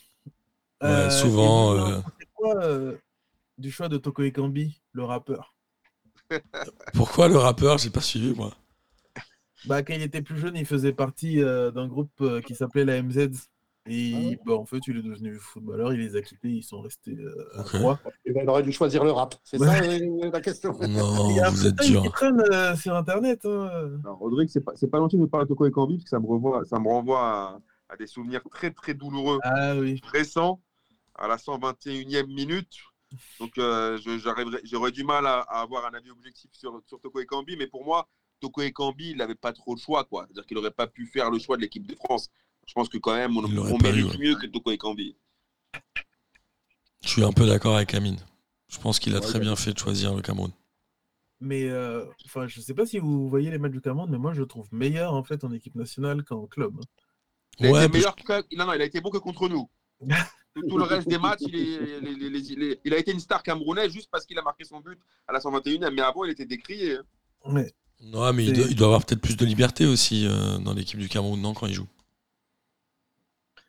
Ouais, 0.83 1.11
souvent, 1.11 1.73
vous, 1.73 1.79
euh, 1.79 2.03
C'est 2.19 2.29
quoi 2.33 2.65
euh, 2.65 2.97
du 3.59 3.71
choix 3.71 3.89
de 3.89 3.99
Toko 3.99 4.23
Ekambi, 4.23 4.81
le 4.93 5.05
rappeur? 5.05 5.55
Pourquoi 6.95 7.29
le 7.29 7.37
rappeur? 7.37 7.77
J'ai 7.79 7.91
pas 7.91 8.01
suivi 8.01 8.33
moi. 8.35 8.55
bah, 9.67 9.83
Quand 9.83 9.93
il 9.95 10.03
était 10.03 10.23
plus 10.23 10.39
jeune, 10.39 10.57
il 10.57 10.65
faisait 10.65 10.93
partie 10.95 11.43
euh, 11.43 11.71
d'un 11.71 11.87
groupe 11.87 12.13
euh, 12.23 12.41
qui 12.41 12.55
s'appelait 12.55 12.85
la 12.87 12.97
MZ. 13.03 13.29
Et 13.91 14.13
Ah 14.15 14.19
ouais. 14.29 14.39
bah, 14.47 14.55
en 14.55 14.65
fait, 14.67 14.79
il 14.87 14.97
est 14.99 15.03
devenu 15.03 15.35
footballeur, 15.37 15.93
il 15.93 16.01
les 16.01 16.17
a 16.17 16.23
quittés, 16.23 16.49
ils 16.49 16.63
sont 16.63 16.81
restés 16.81 17.17
euh, 17.19 17.59
à 17.61 17.65
trois. 17.65 17.99
Eh 18.25 18.33
ben, 18.33 18.43
il 18.45 18.49
aurait 18.49 18.63
dû 18.63 18.73
choisir 18.73 19.05
le 19.05 19.11
rap. 19.13 19.35
C'est 19.45 19.59
Ouais. 19.61 19.67
ça 19.67 19.83
euh, 19.85 20.31
la 20.33 20.41
question. 20.41 20.73
Non, 20.73 20.79
Il 21.31 21.37
y 21.37 21.41
a 21.41 21.49
un 21.49 21.51
vous 21.51 21.67
êtes 21.67 21.77
dur. 21.83 22.11
traîne 22.13 22.41
euh, 22.53 22.77
sur 22.77 22.95
internet. 22.95 23.45
hein. 23.45 23.91
Non, 24.05 24.17
Rodrigue, 24.17 24.49
c'est 24.49 24.61
pas, 24.61 24.73
c'est 24.77 24.89
pas 24.91 24.99
gentil 24.99 25.19
de 25.19 25.27
parler 25.27 25.45
de 25.45 25.49
Toko 25.49 25.67
Ekambi 25.67 25.95
parce 25.97 26.05
que 26.05 26.11
ça 26.11 26.21
me, 26.21 26.27
revoit, 26.27 26.65
ça 26.65 26.79
me 26.79 26.89
renvoie 26.89 27.21
à, 27.21 27.61
à 27.89 27.97
des 27.97 28.07
souvenirs 28.07 28.43
très 28.51 28.71
très 28.71 28.95
douloureux 28.95 29.39
Ah 29.43 29.75
oui. 29.77 30.01
récents 30.05 30.61
à 31.17 31.27
la 31.29 31.37
121e 31.37 32.27
minute. 32.27 32.73
Donc 33.41 33.59
euh, 33.59 33.99
j'aurais 34.65 34.93
du 34.93 35.03
mal 35.03 35.27
à, 35.27 35.41
à 35.41 35.63
avoir 35.63 35.85
un 35.87 35.95
avis 35.95 36.11
objectif 36.11 36.51
sur, 36.53 36.81
sur 36.87 37.01
Toko 37.01 37.19
Ekambi, 37.21 37.57
mais 37.57 37.67
pour 37.67 37.85
moi, 37.85 38.09
Toko 38.41 38.63
Ekambi, 38.63 39.11
il 39.11 39.17
n'avait 39.17 39.35
pas 39.35 39.53
trop 39.53 39.75
le 39.75 39.81
choix. 39.81 40.05
quoi. 40.05 40.25
C'est-à-dire 40.27 40.47
qu'il 40.47 40.57
n'aurait 40.57 40.71
pas 40.71 40.87
pu 40.87 41.07
faire 41.07 41.31
le 41.31 41.39
choix 41.41 41.57
de 41.57 41.63
l'équipe 41.63 41.87
de 41.87 41.95
France. 41.97 42.31
Je 42.71 42.75
pense 42.75 42.89
que 42.89 42.99
quand 42.99 43.15
même, 43.17 43.37
on, 43.37 43.43
on 43.45 43.79
mérite 43.79 44.15
eu, 44.15 44.19
mieux 44.19 44.37
que 44.37 44.47
Toko 44.47 44.71
Ekambi. 44.71 45.17
Je 47.03 47.09
suis 47.09 47.25
un 47.25 47.33
peu 47.33 47.45
d'accord 47.45 47.75
avec 47.75 47.93
Amine. 47.95 48.19
Je 48.69 48.79
pense 48.79 49.01
qu'il 49.01 49.13
a 49.15 49.17
Ouais, 49.17 49.23
très 49.23 49.35
ouais. 49.35 49.41
bien 49.41 49.57
fait 49.57 49.73
de 49.73 49.79
choisir 49.81 50.15
le 50.15 50.23
Cameroun. 50.23 50.53
Mais 51.41 51.65
euh, 51.69 52.05
enfin, 52.27 52.47
je 52.47 52.61
sais 52.61 52.73
pas 52.75 52.87
si 52.87 53.01
vous 53.01 53.29
voyez 53.29 53.51
les 53.51 53.59
matchs 53.59 53.73
du 53.73 53.81
Cameroun, 53.81 54.09
mais 54.09 54.19
moi 54.19 54.35
je 54.35 54.41
le 54.43 54.47
trouve 54.47 54.69
meilleur 54.73 55.13
en 55.15 55.25
fait 55.25 55.43
en 55.43 55.51
équipe 55.53 55.75
nationale 55.75 56.23
qu'en 56.23 56.47
club. 56.47 56.77
hein. 56.79 57.03
Il 57.59 57.67
a 57.67 57.71
Ouais, 57.73 57.85
été 57.87 57.93
meilleur 57.95 58.15
que- 58.15 58.57
non, 58.57 58.67
non, 58.67 58.73
il 58.75 58.83
a 58.83 58.85
été 58.85 59.01
bon 59.01 59.11
que 59.11 59.19
contre 59.19 59.49
nous. 59.49 59.69
Tout, 59.99 60.07
tout 60.69 60.79
le 60.79 60.85
reste 60.85 61.09
des 61.09 61.19
matchs, 61.19 61.41
il, 61.41 61.57
est- 61.57 62.01
les- 62.01 62.15
les- 62.15 62.31
les- 62.31 62.55
les- 62.55 62.81
il 62.85 62.95
a 62.95 62.99
été 62.99 63.11
une 63.11 63.19
star 63.19 63.43
camerounaise 63.43 63.91
juste 63.91 64.09
parce 64.13 64.25
qu'il 64.27 64.39
a 64.39 64.43
marqué 64.43 64.63
son 64.63 64.79
but 64.79 64.97
à 65.27 65.33
la 65.33 65.41
121e. 65.41 65.91
Mais 65.93 66.03
avant, 66.03 66.23
il 66.25 66.31
était 66.31 66.47
décrié. 66.47 66.99
hein. 66.99 67.03
Ouais. 67.53 67.73
Non, 68.03 68.33
mais 68.33 68.45
il 68.45 68.55
C'est- 68.55 68.63
doit, 68.63 68.71
il 68.71 68.77
doit 68.77 68.87
avoir 68.87 69.05
peut-être 69.05 69.21
plus 69.21 69.37
de 69.37 69.45
liberté 69.45 69.87
aussi 69.87 70.27
euh, 70.29 70.59
dans 70.59 70.73
l'équipe 70.75 71.01
du 71.01 71.09
Cameroun, 71.09 71.41
non, 71.41 71.53
quand 71.55 71.67
il 71.67 71.75
joue? 71.75 71.89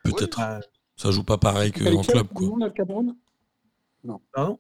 Peut-être. 0.04 0.40
Ah, 0.40 0.60
Ça 0.96 1.12
joue 1.12 1.24
pas 1.24 1.38
pareil 1.38 1.72
qu'en 1.72 2.02
club, 2.02 2.28
quoi. 2.34 2.48
Monde, 2.48 2.64
le 2.64 2.70
Cameroun 2.72 3.16
pardon? 4.34 4.60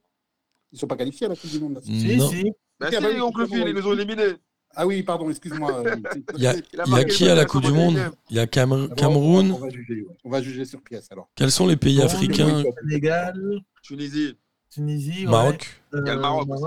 Ils 0.72 0.80
sont 0.80 0.88
pas 0.88 0.96
qualifiés 0.96 1.26
à 1.26 1.30
la 1.30 1.36
Coupe 1.36 1.50
du 1.50 1.60
Monde. 1.60 1.76
là. 1.76 1.82
Si, 1.84 2.16
Non. 2.18 2.30
si. 2.30 2.44
Bah, 2.80 2.88
Ah 2.88 2.92
si, 2.96 3.02
bah 3.02 3.10
oui, 3.14 3.22
oncle 3.22 3.48
Phil, 3.48 3.64
ils 3.68 3.74
nous 3.74 3.88
ont 3.88 3.94
éliminés. 3.94 4.36
Ah 4.74 4.88
oui, 4.88 5.04
pardon, 5.04 5.30
excuse-moi. 5.30 5.84
Il 6.38 6.42
y 6.42 6.48
a, 6.48 6.54
Il 6.54 6.58
a 6.58 6.62
il 6.74 6.78
y 6.78 6.80
a 6.82 6.86
marqué 6.86 7.06
qui 7.08 7.28
à 7.30 7.36
la 7.36 7.44
Coupe 7.46 7.64
du 7.64 7.70
121e. 7.72 7.74
Monde 7.76 8.00
Il 8.30 8.38
y 8.38 8.39
a 8.39 8.48
Cam- 8.48 8.72
On 8.72 8.88
Cameroun. 8.96 9.52
va 9.60 9.70
juger, 9.70 10.02
ouais. 10.04 10.16
On 10.24 10.30
va 10.30 10.42
juger 10.42 10.64
sur 10.66 10.82
pièce 10.82 11.08
alors. 11.12 11.30
Quels 11.36 11.52
sont 11.52 11.68
les 11.68 11.76
pays 11.76 11.98
Bon, 11.98 12.06
africains 12.06 12.64
Sénégal, 12.82 13.60
Tunisie. 13.84 14.38
Tunisie, 14.70 15.26
ouais, 15.26 15.32
Maroc. 15.32 15.82
euh, 15.94 16.02
Il 16.06 16.08
y 16.08 16.12
a 16.12 16.16
le 16.16 16.22
Maroc 16.22 16.48
aussi. 16.50 16.64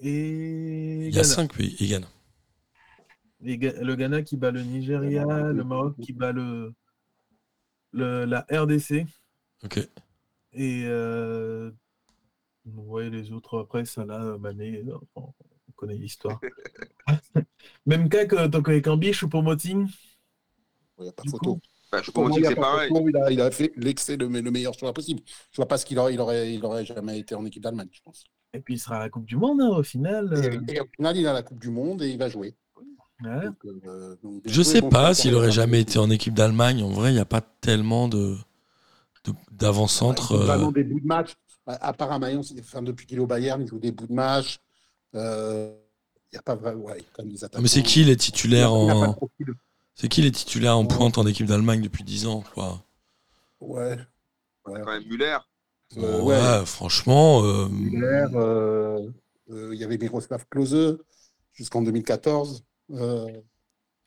et 0.00 1.06
Il 1.08 1.14
y 1.14 1.18
a 1.18 1.22
Ghana. 1.22 1.24
cinq 1.24 1.54
pays. 1.54 1.76
Et 1.80 1.86
Ghana. 1.88 2.06
Et 3.44 3.58
Ga- 3.58 3.82
le 3.82 3.94
Ghana 3.96 4.22
qui 4.22 4.36
bat 4.36 4.50
le 4.52 4.62
Nigeria, 4.62 5.22
Le 5.22 5.26
Maroc, 5.26 5.54
le 5.56 5.64
Maroc 5.64 5.94
qui 6.02 6.12
bat 6.12 6.32
le, 6.32 6.72
le 7.96 8.24
la 8.24 8.46
RDC 8.50 9.06
Ok. 9.64 9.78
et 10.52 10.84
euh, 10.86 11.70
vous 12.64 12.84
voyez 12.84 13.10
les 13.10 13.32
autres 13.32 13.60
après 13.60 13.84
Salah, 13.84 14.36
Mané, 14.38 14.82
euh, 14.86 14.96
on 15.14 15.22
on 15.68 15.72
connaît 15.74 15.94
l'histoire. 15.96 16.40
Même 17.86 18.08
cas 18.08 18.26
que 18.26 18.46
Toko 18.48 18.70
Ekambi, 18.72 19.12
Choupo-Moting. 19.12 19.86
Il 20.98 21.02
n'y 21.02 21.08
a 21.08 21.12
pas 21.12 21.22
Du 21.22 21.30
photo. 21.30 21.60
Bah, 21.92 21.98
a 21.98 22.48
c'est 22.48 22.54
pas 22.54 22.60
pareil. 22.62 22.88
photo, 22.88 23.08
il, 23.08 23.16
a, 23.16 23.30
il 23.30 23.40
a 23.40 23.50
fait 23.50 23.72
l'excès 23.76 24.16
de 24.16 24.26
le 24.26 24.50
meilleur 24.50 24.74
choix 24.74 24.92
possible. 24.92 25.20
Je 25.52 25.56
vois 25.56 25.68
pas 25.68 25.76
ce 25.78 25.84
qu'il 25.86 25.98
aurait, 25.98 26.14
il 26.14 26.20
aurait, 26.20 26.52
il 26.54 26.64
aurait 26.64 26.84
jamais 26.84 27.18
été 27.18 27.34
en 27.34 27.44
équipe 27.44 27.62
d'Allemagne, 27.62 27.88
je 27.92 28.00
pense. 28.02 28.24
Et 28.54 28.60
puis 28.60 28.74
il 28.74 28.78
sera 28.78 28.96
à 28.96 29.00
la 29.00 29.10
Coupe 29.10 29.26
du 29.26 29.36
Monde 29.36 29.60
hein, 29.60 29.68
au 29.68 29.82
final. 29.82 30.32
euh, 30.32 30.60
Et, 30.68 30.76
et 30.76 30.80
au 30.80 30.86
final, 30.96 31.16
il 31.16 31.26
a 31.26 31.32
la 31.32 31.42
Coupe 31.42 31.60
du 31.60 31.70
Monde 31.70 32.02
et 32.02 32.08
il 32.08 32.18
va 32.18 32.28
jouer. 32.28 32.54
Ouais. 33.22 33.46
Donc, 33.46 33.56
euh, 33.86 34.16
donc, 34.22 34.42
Je 34.44 34.62
sais 34.62 34.82
pas 34.82 35.14
s'il 35.14 35.34
aurait 35.34 35.52
jamais 35.52 35.80
été 35.80 35.98
en 35.98 36.10
équipe 36.10 36.34
d'Allemagne. 36.34 36.82
En 36.82 36.90
vrai, 36.90 37.10
il 37.10 37.14
n'y 37.14 37.20
a 37.20 37.24
pas 37.24 37.40
tellement 37.60 38.08
de 38.08 38.36
d'avant-centre. 39.50 40.32
Il 40.32 40.36
joue 40.36 40.42
euh, 40.42 40.46
Vraiment 40.46 40.72
des 40.72 40.84
bouts 40.84 41.00
de 41.00 41.06
match. 41.06 41.32
À 41.66 41.88
à 41.88 41.92
part 41.92 42.12
à 42.12 42.18
Mayence, 42.18 42.54
enfin, 42.60 42.80
depuis 42.80 43.06
qu'il 43.06 43.18
est 43.18 43.20
au 43.20 43.26
Bayern, 43.26 43.60
il 43.60 43.66
joue 43.66 43.78
des 43.80 43.90
bouts 43.90 44.06
de 44.06 44.12
match. 44.12 44.60
Euh, 45.16 45.72
n'y 46.32 46.38
a 46.38 46.42
pas 46.42 46.54
vraiment. 46.54 46.84
Ouais, 46.84 47.02
comme 47.12 47.28
des 47.28 47.42
attaquants. 47.42 47.62
Mais 47.62 47.68
c'est 47.68 47.82
qui 47.82 48.04
les 48.04 48.16
titulaires 48.16 48.72
en 48.72 49.12
profil. 49.14 49.54
C'est 49.94 50.08
qui 50.08 50.20
les 50.22 50.30
titulaires 50.30 50.76
en 50.76 50.84
pointe 50.84 51.16
en 51.16 51.26
équipe 51.26 51.46
d'Allemagne 51.46 51.80
depuis 51.80 52.04
10 52.04 52.26
ans 52.26 52.44
quoi? 52.54 52.82
Ouais. 53.60 53.96
Ouais. 54.66 54.80
Quand 54.84 54.92
même 54.92 55.04
Muller. 55.08 55.38
Euh, 55.96 56.20
ouais, 56.20 56.36
ouais. 56.36 56.66
franchement. 56.66 57.42
euh, 57.42 57.68
Müller, 57.68 58.26
euh, 58.34 59.08
euh, 59.50 59.70
il 59.72 59.80
y 59.80 59.84
avait 59.84 59.96
Miroslav 59.96 60.44
Klose 60.50 60.98
jusqu'en 61.54 61.80
2014. 61.80 62.62
Euh, 62.90 63.40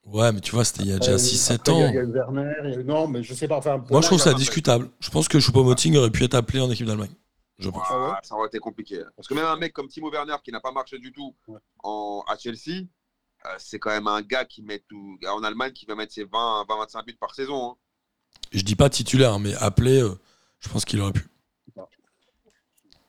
Ouais, 0.06 0.32
mais 0.32 0.40
tu 0.40 0.52
vois, 0.54 0.64
c'était 0.66 0.84
il 0.84 0.90
y 0.90 0.94
a 0.94 0.98
déjà 0.98 1.18
6-7 1.18 1.60
après, 1.60 1.74
il 1.74 1.80
y 1.80 1.84
a- 1.84 1.88
ans. 1.88 1.90
Il 1.92 1.96
y 1.96 1.98
a 2.00 2.02
eu 2.02 2.12
Werner. 2.12 2.54
il 2.64 2.70
y 2.72 2.74
a 2.74 2.80
eu- 2.80 2.84
Non, 2.84 3.08
mais 3.08 3.22
je 3.22 3.34
sais 3.34 3.48
pas. 3.48 3.58
Enfin, 3.58 3.84
Moi, 3.92 4.02
je 4.02 4.08
trouve 4.08 4.20
ça 4.20 4.34
discutable. 4.34 4.90
Je 5.00 5.10
pense 5.12 5.28
que 5.28 5.40
Choupo-Moting 5.40 5.96
aurait 5.98 6.10
pu 6.10 6.24
être 6.24 6.34
appelé 6.36 6.60
en 6.62 6.72
équipe 6.72 6.88
d'Allemagne. 6.88 7.14
Je 7.60 7.70
pense. 7.70 7.86
Ah 7.90 8.00
ouais 8.02 8.10
Ah, 8.14 8.20
ça 8.24 8.36
aurait 8.36 8.48
été 8.48 8.58
compliqué. 8.60 9.04
Parce 9.18 9.28
que 9.28 9.34
même 9.34 9.46
un 9.46 9.58
mec 9.58 9.74
comme 9.74 9.88
Timo 9.90 10.10
Werner 10.10 10.38
qui 10.44 10.52
n'a 10.52 10.62
pas 10.62 10.72
marché 10.72 10.98
du 10.98 11.12
tout 11.12 11.36
Ouais. 11.48 11.60
en, 11.84 12.24
à 12.28 12.38
Chelsea, 12.38 12.86
euh, 13.46 13.50
c'est 13.60 13.78
quand 13.78 13.90
même 13.92 14.08
un 14.08 14.22
gars 14.22 14.46
qui 14.46 14.64
met 14.64 14.80
tout, 14.88 15.20
en 15.30 15.44
Allemagne 15.44 15.74
qui 15.74 15.86
va 15.86 15.94
mettre 15.96 16.14
ses 16.14 16.24
20, 16.24 16.66
20 16.68 16.78
25 16.78 17.06
buts 17.06 17.18
par 17.20 17.36
saison. 17.36 17.72
hein. 17.72 17.76
Je 18.52 18.64
dis 18.64 18.76
pas 18.78 18.90
titulaire, 18.90 19.38
mais 19.40 19.54
appelé, 19.56 20.02
euh, 20.02 20.18
je 20.60 20.70
pense 20.70 20.86
qu'il 20.86 21.02
aurait 21.02 21.12
pu. 21.14 21.28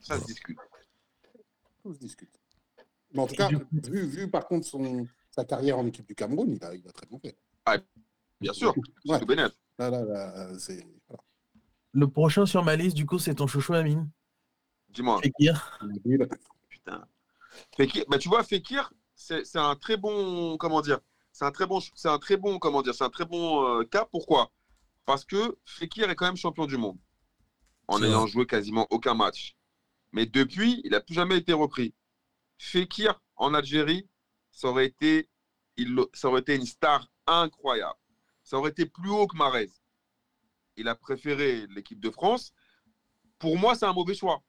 Ça 0.00 0.18
se 0.18 0.24
discute. 0.26 0.58
Tout 1.82 1.94
se 1.94 1.98
discute. 2.00 2.30
Mais 3.14 3.20
en 3.22 3.26
tout 3.26 3.36
cas, 3.36 3.48
vu, 3.72 4.06
vu 4.06 4.28
par 4.28 4.46
contre 4.46 4.66
son, 4.66 5.06
sa 5.30 5.44
carrière 5.44 5.78
en 5.78 5.86
équipe 5.86 6.06
du 6.06 6.14
Cameroun, 6.14 6.50
il 6.50 6.64
a, 6.64 6.74
il 6.74 6.86
a 6.88 6.92
très 6.92 7.06
bien 7.06 7.18
fait. 7.18 7.36
Bien 8.40 8.52
sûr. 8.52 8.74
C'est 9.04 9.12
Ouais. 9.12 9.18
tout 9.20 9.26
bénef. 9.26 9.52
Là, 9.78 9.90
là, 9.90 10.04
là, 10.04 10.58
c'est. 10.58 10.84
Voilà. 11.08 11.22
Le 11.92 12.08
prochain 12.08 12.46
sur 12.46 12.64
ma 12.64 12.76
liste, 12.76 12.96
du 12.96 13.06
coup, 13.06 13.18
c'est 13.18 13.34
ton 13.34 13.46
chouchou 13.46 13.74
Amine. 13.74 14.10
Dis-moi. 14.90 15.20
Fekir. 15.22 15.78
Putain. 16.68 17.06
Fekir, 17.76 18.04
bah, 18.08 18.18
tu 18.18 18.28
vois, 18.28 18.42
Fekir, 18.44 18.92
c'est 19.14 19.44
c'est 19.44 19.58
un 19.58 19.76
très 19.76 19.96
bon, 19.96 20.56
comment 20.56 20.80
dire, 20.80 21.00
c'est 21.32 21.44
un 21.44 21.50
très 21.50 21.66
bon, 21.66 21.80
c'est 21.94 22.08
un 22.08 22.18
très 22.18 22.36
bon, 22.36 22.58
comment 22.58 22.82
dire, 22.82 22.94
c'est 22.94 23.04
un 23.04 23.10
très 23.10 23.24
bon 23.24 23.64
euh, 23.80 23.84
cas. 23.84 24.06
Pourquoi? 24.10 24.50
Parce 25.04 25.24
que 25.24 25.58
Fekir 25.64 26.08
est 26.10 26.14
quand 26.16 26.26
même 26.26 26.36
champion 26.36 26.66
du 26.66 26.76
monde 26.76 26.98
en 27.88 27.98
vrai. 27.98 28.28
joué 28.28 28.46
quasiment 28.46 28.86
aucun 28.90 29.14
match. 29.14 29.56
Mais 30.12 30.26
depuis, 30.26 30.80
il 30.84 30.90
n'a 30.92 31.00
plus 31.00 31.14
jamais 31.14 31.36
été 31.36 31.52
repris. 31.52 31.94
Fekir 32.58 33.20
en 33.36 33.54
Algérie, 33.54 34.08
ça 34.61 34.68
aurait 34.68 34.86
été, 34.86 35.26
il, 35.78 35.98
ça 36.12 36.28
aurait 36.28 36.40
été 36.42 36.54
une 36.54 36.66
star 36.66 37.06
incroyable. 37.26 37.98
Ça 38.44 38.58
aurait 38.58 38.70
été 38.70 38.84
plus 38.84 39.08
haut 39.08 39.26
que 39.26 39.36
Marez. 39.36 39.70
Il 40.76 40.86
a 40.88 40.94
préféré 40.94 41.66
l'équipe 41.74 41.98
de 41.98 42.11
France. 42.11 42.52
Pour 43.38 43.56
moi, 43.56 43.74
c'est 43.74 43.86
un 43.86 43.94
mauvais 43.94 44.14
choix. 44.14 44.42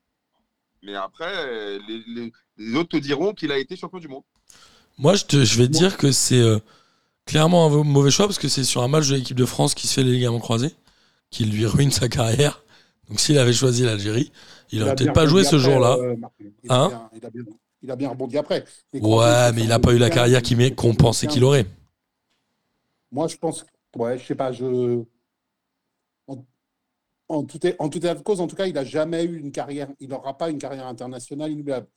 Mais 0.84 0.96
après, 0.96 1.80
les, 1.88 2.04
les- 2.08 2.32
les 2.58 2.76
autres 2.76 2.90
te 2.90 2.98
diront 2.98 3.34
qu'il 3.34 3.52
a 3.52 3.58
été 3.58 3.76
champion 3.78 4.00
du 4.00 4.10
monde. 4.10 4.24
Moi, 4.98 5.16
je, 5.16 5.24
te- 5.26 5.44
je 5.46 5.58
vais 5.58 5.68
te 5.68 5.72
dire 5.72 5.96
que 5.98 6.12
c'est 6.12 6.42
euh, 6.42 6.60
clairement 7.26 7.66
un 7.68 7.84
mauvais 7.84 8.12
choix 8.12 8.28
parce 8.28 8.40
que 8.40 8.50
c'est 8.50 8.64
sur 8.66 8.84
un 8.84 8.90
match 8.90 9.08
de 9.08 9.16
l'équipe 9.16 9.38
de 9.38 9.46
France 9.46 9.76
qui 9.76 9.88
se 9.88 9.94
fait 9.94 10.04
les 10.04 10.12
ligaments 10.14 10.40
croisés 10.40 10.76
qui 11.30 11.46
lui 11.46 11.66
ruine 11.66 11.92
sa 11.92 12.10
carrière. 12.10 12.64
Donc, 13.10 13.20
s'il 13.22 13.38
avait 13.40 13.54
choisi 13.54 13.84
l'Algérie, 13.84 14.32
il 14.72 14.82
a 14.82 14.88
aurait 14.88 14.96
bien 14.96 15.06
peut-être 15.06 15.16
pas 15.16 15.28
joué 15.28 15.44
ce 15.46 15.58
jour-là. 15.58 15.98
euh, 16.00 16.16
Hein 16.70 17.10
il, 17.14 17.26
a 17.26 17.30
bien, 17.30 17.44
il 17.82 17.92
a 17.92 17.96
bien 17.96 18.10
rebondi 18.10 18.38
après. 18.38 18.64
Les 18.94 19.02
Ouais, 19.02 19.52
mais 19.54 19.64
il 19.64 19.72
a 19.72 19.76
fait 19.76 19.82
pas 19.82 19.94
eu 19.94 19.98
la 19.98 20.10
carrière 20.10 20.42
qu'on 20.76 20.94
pensait 20.94 21.28
qu'il 21.28 21.44
aurait. 21.44 21.66
Moi, 23.12 23.28
je 23.28 23.38
pense, 23.38 23.66
ouais, 23.96 24.18
je 24.18 24.26
sais 24.26 24.36
pas, 24.36 24.52
je. 24.52 25.04
En, 26.28 26.46
en 27.30 27.44
tout, 27.44 27.60
en 27.80 27.90
tout 27.90 27.98
état 27.98 28.16
de 28.16 28.22
cause, 28.22 28.42
en 28.42 28.48
tout 28.48 28.56
cas, 28.56 28.68
il 28.68 28.74
n'a 28.74 28.84
jamais 28.84 29.24
eu 29.24 29.40
une 29.40 29.52
carrière, 29.52 29.90
il 30.00 30.10
n'aura 30.10 30.38
pas 30.38 30.50
une 30.50 30.58
carrière 30.60 30.88
internationale 30.88 31.52
inoubliable. 31.52 31.88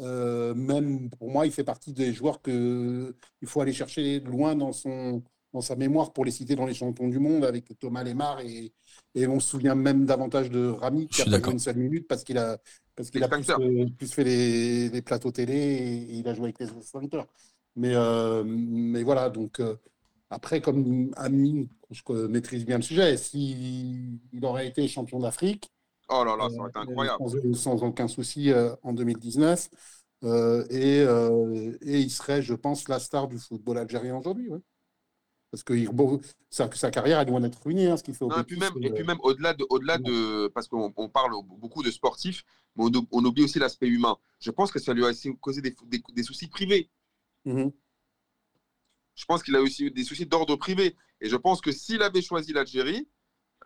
Euh, 0.00 0.54
même 0.54 1.08
pour 1.10 1.30
moi, 1.30 1.46
il 1.46 1.52
fait 1.52 1.62
partie 1.64 1.92
des 1.92 2.12
joueurs 2.12 2.42
que 2.42 3.14
il 3.40 3.48
faut 3.48 3.60
aller 3.60 3.72
chercher 3.72 4.20
loin 4.20 4.56
dans 4.56 4.72
son 4.72 5.22
dans 5.52 5.60
sa 5.60 5.76
mémoire 5.76 6.12
pour 6.12 6.24
les 6.24 6.32
citer 6.32 6.56
dans 6.56 6.66
les 6.66 6.74
champions 6.74 7.06
du 7.06 7.20
monde 7.20 7.44
avec 7.44 7.78
Thomas 7.78 8.02
Lemar 8.02 8.40
et, 8.40 8.72
et 9.14 9.28
on 9.28 9.38
se 9.38 9.50
souvient 9.50 9.76
même 9.76 10.04
davantage 10.04 10.50
de 10.50 10.66
Rami 10.66 11.06
qui 11.06 11.22
a 11.22 11.26
pas 11.26 11.48
une 11.52 11.60
seule 11.60 11.76
minute 11.76 12.08
parce 12.08 12.24
qu'il 12.24 12.38
a 12.38 12.58
parce 12.96 13.10
qu'il 13.10 13.22
a 13.22 13.28
plus, 13.28 13.50
euh, 13.50 13.86
plus 13.96 14.12
fait 14.12 14.24
les, 14.24 14.88
les 14.88 15.02
plateaux 15.02 15.32
télé 15.32 15.54
et, 15.54 16.14
il 16.14 16.28
a 16.28 16.34
joué 16.34 16.44
avec 16.44 16.58
les 16.60 16.70
extincteurs. 16.76 17.26
Mais 17.76 17.94
euh, 17.94 18.44
mais 18.46 19.02
voilà 19.02 19.30
donc 19.30 19.60
euh, 19.60 19.76
après, 20.30 20.60
comme 20.60 21.12
Amine, 21.16 21.68
je 21.90 22.26
maîtrise 22.26 22.64
bien 22.64 22.76
le 22.76 22.82
sujet, 22.82 23.16
s'il 23.16 24.18
il 24.32 24.44
aurait 24.44 24.68
été 24.68 24.86
champion 24.88 25.18
d'Afrique, 25.20 25.70
Oh 26.08 26.22
là 26.24 26.36
là, 26.36 26.50
ça 26.50 26.58
aurait 26.58 26.70
été 26.70 26.78
incroyable. 26.78 27.18
sans, 27.54 27.54
sans 27.54 27.82
aucun 27.82 28.08
souci 28.08 28.50
en 28.82 28.92
2019, 28.92 29.68
euh, 30.24 30.64
et, 30.68 31.00
et 31.88 32.00
il 32.00 32.10
serait, 32.10 32.42
je 32.42 32.54
pense, 32.54 32.88
la 32.88 32.98
star 32.98 33.28
du 33.28 33.38
football 33.38 33.78
algérien 33.78 34.16
aujourd'hui. 34.16 34.48
ouais. 34.50 34.58
Parce 35.54 35.62
que 35.62 35.72
il- 35.72 35.88
bon, 35.88 36.20
sa, 36.50 36.68
sa 36.72 36.90
carrière, 36.90 37.20
est 37.20 37.26
loin 37.26 37.38
d'être 37.40 37.62
ruinée, 37.62 37.86
hein, 37.88 37.96
ce 37.96 38.02
qu'il 38.02 38.12
fait 38.12 38.24
au 38.24 38.28
Non, 38.28 38.34
et 38.40 38.44
puis 38.44 38.56
même, 38.58 38.72
et 38.82 38.90
puis 38.90 39.04
même 39.04 39.18
au-delà 39.22 39.54
de, 39.54 39.64
au-delà 39.70 39.98
de, 39.98 40.48
parce 40.48 40.66
qu'on 40.66 40.92
on 40.96 41.08
parle 41.08 41.30
beaucoup 41.46 41.84
de 41.84 41.92
sportifs, 41.92 42.42
mais 42.74 42.84
on, 42.84 42.90
on 43.12 43.24
oublie 43.24 43.44
aussi 43.44 43.60
l'aspect 43.60 43.86
humain. 43.86 44.16
Je 44.40 44.50
pense 44.50 44.72
que 44.72 44.80
ça 44.80 44.92
lui 44.92 45.04
a 45.04 45.10
aussi 45.10 45.30
causé 45.38 45.60
des, 45.62 45.76
des- 45.86 46.02
des 46.12 46.22
soucis 46.24 46.48
privés. 46.48 46.90
mhm. 47.44 47.70
Je 49.14 49.24
pense 49.26 49.44
qu'il 49.44 49.54
a 49.54 49.60
aussi 49.62 49.84
eu 49.84 49.90
des 49.92 50.02
soucis 50.02 50.26
d'ordre 50.26 50.56
privé. 50.56 50.96
Et 51.20 51.28
je 51.28 51.36
pense 51.36 51.60
que 51.60 51.70
s'il 51.70 52.02
avait 52.02 52.20
choisi 52.20 52.52
l'Algérie, 52.52 53.08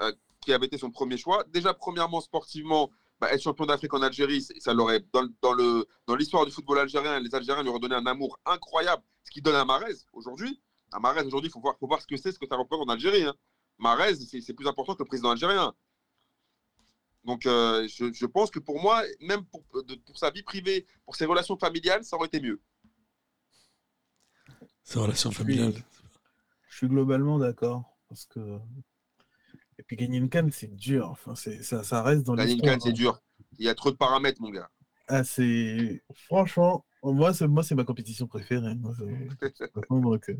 euh, 0.02 0.12
qui 0.42 0.52
avait 0.52 0.66
été 0.66 0.76
son 0.76 0.90
premier 0.90 1.16
choix, 1.16 1.42
déjà 1.48 1.72
premièrement 1.72 2.20
sportivement, 2.20 2.90
bah, 3.18 3.32
être 3.32 3.40
champion 3.42 3.64
d'Afrique 3.64 3.94
en 3.94 4.02
Algérie, 4.02 4.42
ça 4.60 4.74
l'aurait 4.74 5.02
dans, 5.12 5.26
dans 5.40 5.54
le 5.54 5.86
dans 6.06 6.16
l'histoire 6.16 6.44
du 6.44 6.52
football 6.52 6.80
algérien, 6.80 7.18
les 7.18 7.34
Algériens 7.34 7.62
lui 7.62 7.70
auraient 7.70 7.80
donné 7.80 7.94
un 7.94 8.04
amour 8.06 8.38
incroyable, 8.44 9.02
ce 9.24 9.30
qui 9.30 9.40
donne 9.40 9.54
à 9.56 9.64
Marez 9.64 9.94
aujourd'hui. 10.12 10.60
À 10.92 10.98
Marez 11.00 11.22
aujourd'hui, 11.24 11.48
il 11.48 11.52
faut 11.52 11.60
voir, 11.60 11.76
faut 11.78 11.86
voir 11.86 12.00
ce 12.00 12.06
que 12.06 12.16
c'est, 12.16 12.32
ce 12.32 12.38
que 12.38 12.46
ça 12.46 12.56
représente 12.56 12.88
en 12.88 12.92
Algérie. 12.92 13.22
Hein. 13.24 13.34
Marez, 13.78 14.14
c'est 14.16 14.52
plus 14.54 14.66
important 14.66 14.94
que 14.94 15.02
le 15.02 15.08
président 15.08 15.30
algérien. 15.30 15.74
Donc, 17.24 17.46
euh, 17.46 17.86
je, 17.88 18.12
je 18.12 18.26
pense 18.26 18.50
que 18.50 18.58
pour 18.58 18.80
moi, 18.80 19.02
même 19.20 19.44
pour, 19.44 19.62
de- 19.84 19.96
pour 19.96 20.16
sa 20.18 20.30
vie 20.30 20.42
privée, 20.42 20.86
pour 21.04 21.14
ses 21.16 21.26
relations 21.26 21.56
familiales, 21.58 22.04
ça 22.04 22.16
aurait 22.16 22.26
été 22.28 22.40
mieux. 22.40 22.60
Ces 24.82 24.98
relations 24.98 25.30
Je 25.30 25.36
suis- 25.36 25.44
familiales. 25.44 25.74
Je 26.70 26.76
suis 26.76 26.88
globalement 26.88 27.38
d'accord. 27.38 27.84
Parce 28.08 28.24
que. 28.24 28.58
Et 29.78 29.82
puis 29.82 29.96
gagner 29.96 30.16
une 30.18 30.30
canne, 30.30 30.50
c'est 30.50 30.74
dur. 30.74 31.10
Enfin, 31.10 31.34
ça, 31.34 31.84
ça 31.84 32.02
reste 32.02 32.22
dans 32.24 32.34
Gagner 32.34 32.54
une 32.54 32.62
canne, 32.62 32.80
c'est 32.80 32.88
hein. 32.88 32.92
dur. 32.92 33.20
Il 33.58 33.66
y 33.66 33.68
a 33.68 33.74
trop 33.74 33.90
de 33.90 33.96
paramètres, 33.96 34.40
mon 34.40 34.50
gars. 34.50 34.70
Ah, 35.08 35.22
c'est. 35.24 36.02
Franchement, 36.14 36.84
moi, 37.02 37.32
c'est 37.34 37.46
moi, 37.48 37.62
c'est 37.62 37.74
ma 37.74 37.84
compétition 37.84 38.26
préférée. 38.26 38.74
Moi, 38.74 38.92
pas 39.74 39.80
con, 39.88 40.00
donc, 40.00 40.28
euh, 40.30 40.38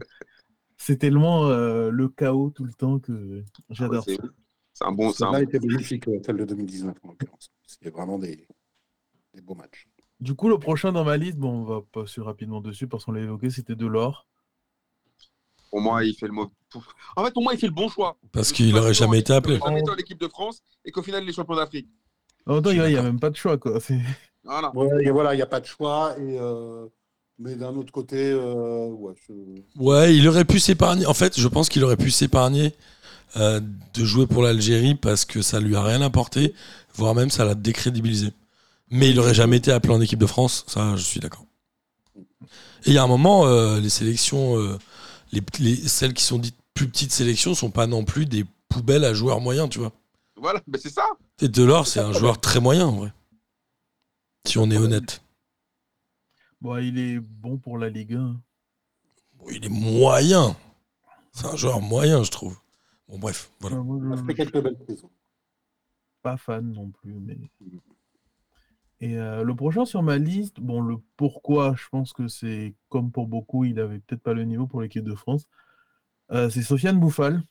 C'est 0.77 0.97
tellement 0.99 1.47
euh, 1.49 1.91
le 1.91 2.09
chaos 2.09 2.51
tout 2.51 2.65
le 2.65 2.73
temps 2.73 2.99
que 3.01 3.43
j'adore 3.71 4.05
Ah 4.07 4.11
ouais, 4.11 4.17
ça. 4.17 4.23
c'est- 4.23 4.29
C'est 4.75 4.85
un 4.85 4.93
bon. 4.93 5.13
c'est 5.13 5.25
un 5.25 5.33
Celle-là 5.33 5.45
bon- 5.45 5.49
était 5.49 5.67
magnifique, 5.67 6.07
ouais, 6.07 6.21
celle 6.25 6.37
de 6.37 6.45
2019 6.45 6.97
en 7.03 7.09
l'occurrence. 7.09 7.51
C'était 7.67 7.91
vraiment 7.91 8.19
des, 8.19 8.47
des 9.35 9.41
beaux 9.41 9.57
matchs. 9.57 9.89
Du 10.21 10.35
coup, 10.35 10.49
le 10.49 10.59
prochain 10.59 10.93
dans 10.93 11.05
ma 11.05 11.17
liste, 11.17 11.37
bon, 11.39 11.63
on 11.63 11.65
va 11.65 11.81
passer 11.93 12.21
rapidement 12.21 12.61
dessus 12.61 12.87
parce 12.89 13.05
qu'on 13.05 13.13
l'a 13.13 13.21
évoqué, 13.23 13.51
c'était 13.51 13.75
Delors. 13.75 14.27
Pour 15.71 15.81
moi, 15.81 16.05
il 16.05 16.15
fait 16.15 16.27
le 16.27 16.33
mauvais. 16.33 16.51
En 17.17 17.25
fait, 17.25 17.33
pour 17.33 17.43
moi, 17.43 17.55
il 17.55 17.59
fait 17.59 17.67
le 17.67 17.73
bon 17.73 17.89
choix. 17.89 18.17
Parce 18.33 18.53
qu'il 18.53 18.71
toute 18.71 18.79
aurait 18.79 18.89
façon, 18.89 19.05
jamais 19.05 19.19
été 19.19 19.33
appelé. 19.33 19.57
Il 19.57 19.61
aurait 19.61 19.71
jamais 19.71 19.81
été 19.81 19.91
en 19.91 19.97
équipe 19.97 20.19
de 20.21 20.29
France 20.29 20.63
et 20.85 20.93
qu'au 20.93 21.03
final, 21.03 21.23
il 21.25 21.29
est 21.29 21.33
champion 21.33 21.57
d'Afrique. 21.57 21.89
En 22.47 22.55
même 22.55 22.63
temps, 22.63 22.71
Je 22.71 22.77
il 22.77 22.89
n'y 22.89 22.97
a 22.97 23.03
même 23.03 23.21
pas 23.21 23.31
de 23.31 23.37
choix, 23.37 23.59
quoi. 23.59 23.79
Voilà. 24.49 24.75
Ouais, 24.75 25.05
et 25.05 25.11
voilà, 25.11 25.35
il 25.35 25.37
n'y 25.37 25.43
a 25.43 25.47
pas 25.47 25.61
de 25.61 25.67
choix. 25.67 26.15
Et, 26.19 26.39
euh, 26.41 26.87
mais 27.39 27.55
d'un 27.55 27.75
autre 27.77 27.93
côté, 27.93 28.31
euh, 28.33 28.89
ouais, 28.89 29.15
je- 29.29 29.63
Ouais, 29.81 30.17
il 30.17 30.27
aurait 30.27 30.45
pu 30.45 30.59
s'épargner. 30.59 31.07
En 31.07 31.15
fait, 31.15 31.39
je 31.39 31.47
pense 31.49 31.69
qu'il 31.69 31.85
aurait 31.85 31.97
pu 31.97 32.11
s'épargner 32.11 32.75
euh, 33.37 33.61
de 33.95 34.05
jouer 34.05 34.27
pour 34.27 34.43
l'Algérie 34.43 34.95
parce 34.95 35.27
que 35.27 35.43
ça 35.43 35.61
lui 35.61 35.77
a 35.77 35.83
rien 35.83 36.01
apporté, 36.01 36.55
voire 36.95 37.15
même 37.15 37.29
ça 37.31 37.45
l'a 37.45 37.55
décrédibilisé. 37.55 38.33
Mais 38.91 39.11
il 39.11 39.21
aurait 39.21 39.35
jamais 39.35 39.59
été 39.59 39.71
appelé 39.71 39.93
en 39.93 40.01
équipe 40.01 40.19
de 40.19 40.27
France, 40.27 40.65
ça, 40.67 40.97
je 40.97 41.03
suis 41.05 41.21
d'accord. 41.21 41.45
Et 42.17 42.23
il 42.87 42.93
y 42.95 42.99
a 42.99 43.03
un 43.03 43.07
moment, 43.07 43.47
euh, 43.47 43.81
les 43.81 43.91
sélections, 43.91 44.59
euh, 44.59 44.79
les, 45.33 45.43
les- 45.61 45.77
celles 45.89 46.15
qui 46.15 46.25
sont 46.25 46.39
dites 46.39 46.57
plus 46.73 46.89
petites 46.89 47.13
sélections, 47.13 47.55
sont 47.55 47.71
pas 47.71 47.87
non 47.87 48.05
plus 48.05 48.25
des 48.25 48.47
poubelles 48.71 49.05
à 49.05 49.13
joueurs 49.13 49.41
moyens, 49.41 49.69
tu 49.69 49.79
vois. 49.79 49.93
Voilà, 50.37 50.63
mais 50.67 50.79
c'est 50.79 50.89
ça. 50.93 51.05
Et 51.43 51.49
Delors, 51.49 51.87
c'est 51.87 52.01
un 52.01 52.13
joueur 52.15 52.41
très 52.41 52.61
moyen, 52.61 52.87
en 52.87 52.93
vrai. 52.93 53.13
Si 54.47 54.59
on 54.59 54.71
est 54.71 54.77
honnête. 54.79 55.23
Bon, 56.61 56.77
il 56.79 56.99
est 56.99 57.21
bon 57.21 57.59
pour 57.59 57.79
la 57.79 57.89
Ligue 57.89 58.15
1. 58.15 58.41
Bon, 59.35 59.47
il 59.51 59.65
est 59.65 59.69
moyen. 59.69 60.57
C'est 61.33 61.47
un 61.47 61.57
joueur 61.57 61.81
moyen, 61.81 62.23
je 62.23 62.31
trouve. 62.31 62.59
Bon, 63.09 63.19
bref, 63.19 63.51
voilà. 63.61 63.77
Moi, 63.77 64.17
je- 64.17 64.33
quelques 64.33 64.61
belles 64.61 64.79
saisons. 64.89 65.11
pas 66.23 66.37
fan 66.37 66.73
non 66.73 66.91
plus. 66.91 67.15
Mais... 67.15 67.39
Et 69.01 69.17
euh, 69.17 69.45
le 69.45 69.55
prochain 69.55 69.85
sur 69.85 70.03
ma 70.03 70.19
liste, 70.19 70.59
bon, 70.61 70.81
le 70.81 70.97
pourquoi, 71.17 71.75
je 71.77 71.89
pense 71.91 72.13
que 72.13 72.27
c'est 72.27 72.75
comme 72.89 73.13
pour 73.13 73.29
beaucoup, 73.29 73.65
il 73.65 73.79
avait 73.79 74.01
peut-être 74.01 74.23
pas 74.23 74.35
le 74.35 74.45
niveau 74.45 74.67
pour 74.67 74.81
l'équipe 74.83 75.05
de 75.05 75.15
France. 75.15 75.47
Euh, 76.33 76.51
c'est 76.51 76.63
Sofiane 76.63 76.99
Bouffal. 76.99 77.43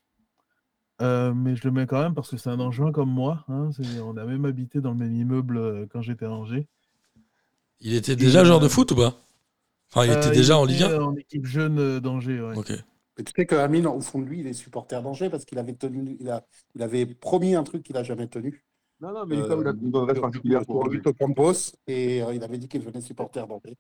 Euh, 1.00 1.32
mais 1.34 1.56
je 1.56 1.64
le 1.66 1.72
mets 1.72 1.86
quand 1.86 2.02
même 2.02 2.16
parce 2.16 2.32
que 2.32 2.38
c'est 2.38 2.50
un 2.50 2.60
Angevin 2.60 2.92
comme 2.92 3.12
moi. 3.12 3.46
hein, 3.48 3.70
on 4.04 4.18
a 4.18 4.26
même 4.26 4.46
habité 4.46 4.82
dans 4.82 4.92
le 4.92 4.98
même 4.98 5.14
immeuble 5.16 5.88
quand 5.90 6.02
j'étais 6.02 6.26
à 6.26 6.32
Angers. 6.32 6.68
Il 7.80 7.94
était 7.96 8.16
déjà 8.16 8.44
joueur 8.44 8.60
de 8.60 8.66
euh, 8.66 8.70
foot 8.70 8.92
ou 8.92 8.96
pas? 8.96 9.22
Enfin, 9.92 10.06
il 10.06 10.12
Euh, 10.12 10.18
était 10.18 10.32
déjà 10.32 10.58
en 10.58 10.66
était, 10.66 10.74
Ligue 10.74 10.84
1 10.84 10.90
euh, 10.92 11.04
En 11.04 11.16
équipe 11.16 11.46
jeune 11.46 11.80
euh, 11.80 12.00
d'Angers, 12.00 12.42
ouais. 12.42 12.58
Ok. 12.58 12.72
Mais 13.18 13.24
tu 13.24 13.32
sais 13.36 13.46
que 13.46 13.56
Amine, 13.56 13.88
au 13.88 14.02
fond 14.02 14.20
de 14.20 14.26
lui, 14.26 14.42
il 14.42 14.48
est 14.48 14.54
supporter 14.54 15.02
d'Angers 15.02 15.30
parce 15.30 15.46
qu'il 15.46 15.58
avait 15.58 15.74
tenu, 15.74 16.18
il, 16.20 16.30
a, 16.30 16.46
il 16.76 16.84
avait 16.84 17.06
promis 17.06 17.56
un 17.56 17.64
truc 17.64 17.84
qu'il 17.84 17.96
n'a 17.96 18.04
jamais 18.04 18.28
tenu. 18.28 18.64
Non, 19.00 19.12
non, 19.14 19.26
mais 19.28 19.38
il 19.38 19.44
a 19.44 19.56
même 19.56 19.80
une 19.82 19.96
adresse 19.96 20.20
particulière 20.20 20.66
pour 20.66 20.90
Vito 20.90 21.14
Campos 21.14 21.54
et 21.86 22.22
euh, 22.24 22.34
il 22.34 22.44
avait 22.44 22.58
dit 22.58 22.68
qu'il 22.68 22.82
venait 22.82 23.02
supporter 23.02 23.46
d'Angers. 23.48 23.78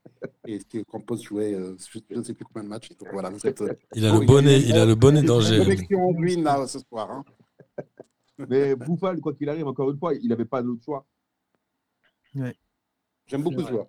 Et 0.47 0.59
que 0.59 0.83
Campos 0.83 1.17
jouait, 1.17 1.53
euh, 1.55 1.75
je 1.91 1.99
ne 2.15 2.23
sais 2.23 2.33
plus 2.35 2.45
combien 2.45 2.63
de 2.63 2.69
matchs. 2.69 2.89
Donc 2.99 3.09
voilà, 3.11 3.29
vous 3.31 3.45
êtes, 3.45 3.59
euh, 3.61 3.73
Il 3.95 4.05
a 4.05 4.11
bon, 4.11 4.19
le 4.19 4.25
bonnet, 4.27 4.59
il 4.61 4.77
a 4.77 4.85
le 4.85 4.93
bonnet 4.95 5.21
une 5.21 5.25
d'Angers. 5.25 5.57
connexion 5.57 6.07
en 6.07 6.11
Green, 6.13 6.43
là 6.43 6.67
ce 6.67 6.79
soir. 6.79 7.09
hein. 7.11 7.23
Mais 8.47 8.75
Bouffal, 8.75 9.19
quoi 9.19 9.33
qu'il 9.33 9.49
arrive, 9.49 9.67
encore 9.67 9.89
une 9.89 9.97
fois, 9.97 10.13
il 10.13 10.27
n'avait 10.29 10.45
pas 10.45 10.61
d'autre 10.61 10.83
choix. 10.85 11.03
J'aime 13.27 13.43
beaucoup 13.43 13.61
ce 13.61 13.67
joueur. 13.67 13.87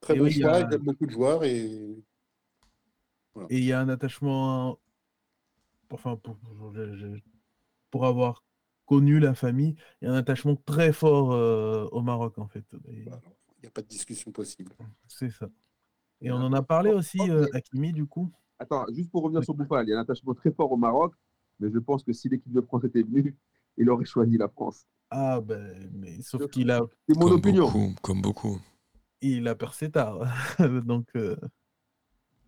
Très 0.00 0.14
Et 0.14 0.18
bon 0.18 0.24
oui, 0.24 0.32
choix, 0.32 0.54
a- 0.54 0.70
j'aime 0.70 0.82
beaucoup 0.82 1.06
de 1.06 1.10
joueurs 1.12 1.44
et 1.44 1.96
Et 3.50 3.58
il 3.58 3.64
y 3.64 3.72
a 3.72 3.80
un 3.80 3.88
attachement, 3.88 4.78
enfin, 5.90 6.16
pour, 6.16 6.36
pour- 6.36 6.72
je- 6.74 6.96
je- 6.96 7.06
pour 7.90 8.06
avoir 8.06 8.44
connu 8.86 9.18
la 9.18 9.34
famille, 9.34 9.76
il 10.00 10.06
y 10.06 10.08
a 10.08 10.12
un 10.12 10.16
attachement 10.16 10.56
très 10.56 10.92
fort 10.92 11.32
euh, 11.32 11.86
au 11.92 12.02
Maroc, 12.02 12.38
en 12.38 12.48
fait. 12.48 12.64
Et 12.88 13.02
voilà, 13.04 13.20
il 13.58 13.62
n'y 13.62 13.68
a 13.68 13.70
pas 13.70 13.82
de 13.82 13.88
discussion 13.88 14.30
possible. 14.32 14.72
C'est 15.08 15.30
ça. 15.30 15.48
Et 16.20 16.30
on 16.30 16.36
en 16.36 16.52
a 16.52 16.62
parlé 16.62 16.90
aussi, 16.90 17.18
euh, 17.30 17.46
Hakimi, 17.52 17.92
du 17.92 18.06
coup. 18.06 18.30
Attends, 18.58 18.86
juste 18.92 19.10
pour 19.10 19.22
revenir 19.24 19.42
sur 19.44 19.54
Bouffal, 19.54 19.86
il 19.86 19.90
y 19.90 19.94
a 19.94 19.98
un 19.98 20.02
attachement 20.02 20.34
très 20.34 20.52
fort 20.52 20.72
au 20.72 20.76
Maroc, 20.76 21.14
mais 21.60 21.70
je 21.70 21.78
pense 21.78 22.02
que 22.02 22.12
si 22.12 22.28
l'équipe 22.28 22.52
de 22.52 22.60
France 22.60 22.84
était 22.84 23.02
venue, 23.02 23.36
il 23.76 23.90
aurait 23.90 24.04
choisi 24.04 24.36
la 24.38 24.48
France. 24.48 24.86
Ah, 25.16 25.40
ben, 25.40 25.90
mais 25.92 26.20
sauf 26.22 26.48
qu'il 26.50 26.70
a, 26.72 26.80
C'est 27.08 27.14
mon 27.16 27.26
Comme 27.28 27.32
opinion. 27.38 27.66
beaucoup, 27.66 27.94
comme 28.02 28.20
beaucoup. 28.20 28.60
il 29.20 29.46
a 29.46 29.54
percé 29.54 29.88
tard. 29.90 30.18
Donc, 30.84 31.06
euh, 31.14 31.36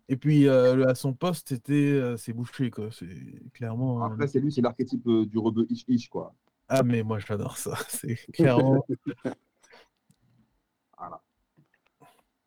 Et 0.09 0.17
puis, 0.17 0.47
euh, 0.47 0.85
à 0.87 0.93
son 0.95 1.13
poste, 1.13 1.49
c'était 1.49 1.73
euh, 1.73 2.17
c'est 2.17 2.33
bouché, 2.33 2.69
quoi. 2.69 2.89
C'est 2.91 3.07
clairement. 3.53 4.01
euh, 4.03 4.07
Après, 4.07 4.27
c'est 4.27 4.39
lui, 4.41 4.51
c'est 4.51 4.61
l'archétype 4.61 5.07
euh, 5.07 5.25
du 5.25 5.37
rebeu 5.37 5.65
ish-ish, 5.69 6.09
quoi. 6.09 6.33
Ah, 6.67 6.83
mais 6.83 7.03
moi, 7.03 7.19
j'adore 7.19 7.55
ça. 7.57 7.75
C'est 7.87 8.15
clairement. 8.33 8.85
Voilà. 10.97 11.21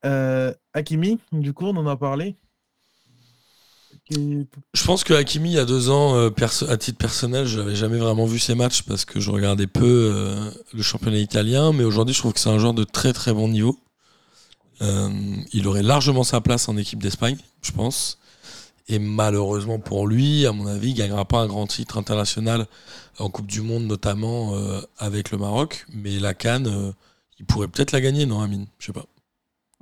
Euh, 0.05 0.53
Hakimi, 0.75 1.19
du 1.33 1.55
coup, 1.55 1.65
on 1.65 1.77
en 1.77 1.87
a 1.87 1.97
parlé. 1.97 2.37
Je 4.11 4.85
pense 4.85 5.05
que 5.05 5.15
Hakimi, 5.15 5.51
il 5.51 5.55
y 5.55 5.59
a 5.59 5.65
deux 5.65 5.89
ans, 5.89 6.17
euh, 6.17 6.31
à 6.69 6.77
titre 6.77 6.99
personnel, 6.99 7.47
je 7.47 7.61
n'avais 7.61 7.77
jamais 7.77 7.99
vraiment 7.99 8.27
vu 8.27 8.39
ses 8.39 8.55
matchs 8.55 8.83
parce 8.83 9.05
que 9.05 9.21
je 9.21 9.31
regardais 9.31 9.67
peu 9.67 10.11
euh, 10.13 10.51
le 10.73 10.83
championnat 10.83 11.19
italien. 11.19 11.73
Mais 11.73 11.85
aujourd'hui, 11.85 12.15
je 12.15 12.19
trouve 12.19 12.33
que 12.33 12.41
c'est 12.41 12.49
un 12.51 12.59
joueur 12.59 12.75
de 12.75 12.85
très 12.85 13.13
très 13.13 13.33
bon 13.33 13.49
niveau. 13.49 13.79
Euh, 14.83 15.11
il 15.53 15.69
aurait 15.69 15.83
largement 15.83 16.25
sa 16.25 16.41
place 16.41 16.69
en 16.69 16.77
équipe 16.77 17.03
d'Espagne, 17.03 17.37
je 17.63 17.73
pense. 17.73 18.19
Et 18.89 18.99
malheureusement 18.99 19.79
pour 19.79 20.09
lui, 20.09 20.47
à 20.47 20.53
mon 20.53 20.67
avis, 20.67 20.89
il 20.89 20.95
ne 20.95 20.99
gagnera 20.99 21.25
pas 21.25 21.39
un 21.39 21.47
grand 21.47 21.67
titre 21.69 21.97
international 21.97 22.67
en 23.19 23.31
Coupe 23.31 23.47
du 23.47 23.61
Monde, 23.61 23.85
notamment 23.85 24.55
avec 24.99 25.31
le 25.31 25.39
Maroc. 25.39 25.87
Mais 25.93 26.19
la 26.19 26.35
Cannes, 26.35 26.93
il 27.39 27.45
pourrait 27.45 27.69
peut-être 27.69 27.93
la 27.93 28.01
gagner, 28.01 28.27
non, 28.27 28.41
Amine? 28.41 28.67
Je 28.81 28.87
sais 28.87 28.93
pas. 28.93 29.07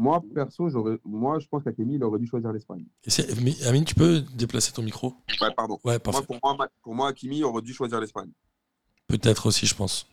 Moi, 0.01 0.23
perso, 0.33 0.69
j'aurais, 0.69 0.99
moi, 1.05 1.41
je 1.41 1.49
pense 1.49 1.65
qu'Akemi, 1.65 1.97
il 1.97 2.05
aurait 2.05 2.21
dû 2.21 2.27
choisir 2.27 2.53
l'Espagne. 2.53 2.87
Mais, 3.43 3.61
Amine, 3.65 3.85
tu 3.85 3.97
peux 3.97 4.21
déplacer 4.21 4.73
ton 4.73 4.83
micro 4.83 5.15
Ouais, 5.41 5.53
pardon. 5.57 5.75
Ouais, 5.85 5.95
Moi, 5.95 5.99
parfait. 5.99 6.25
pour, 6.25 6.39
moi, 6.43 6.69
pour 6.83 6.95
moi, 6.95 7.09
Hakimi 7.09 7.43
aurait 7.43 7.63
dû 7.63 7.75
choisir 7.75 8.01
l'Espagne. 8.01 8.31
Peut-être 9.09 9.47
aussi, 9.47 9.67
je 9.67 9.75
pense. 9.75 10.07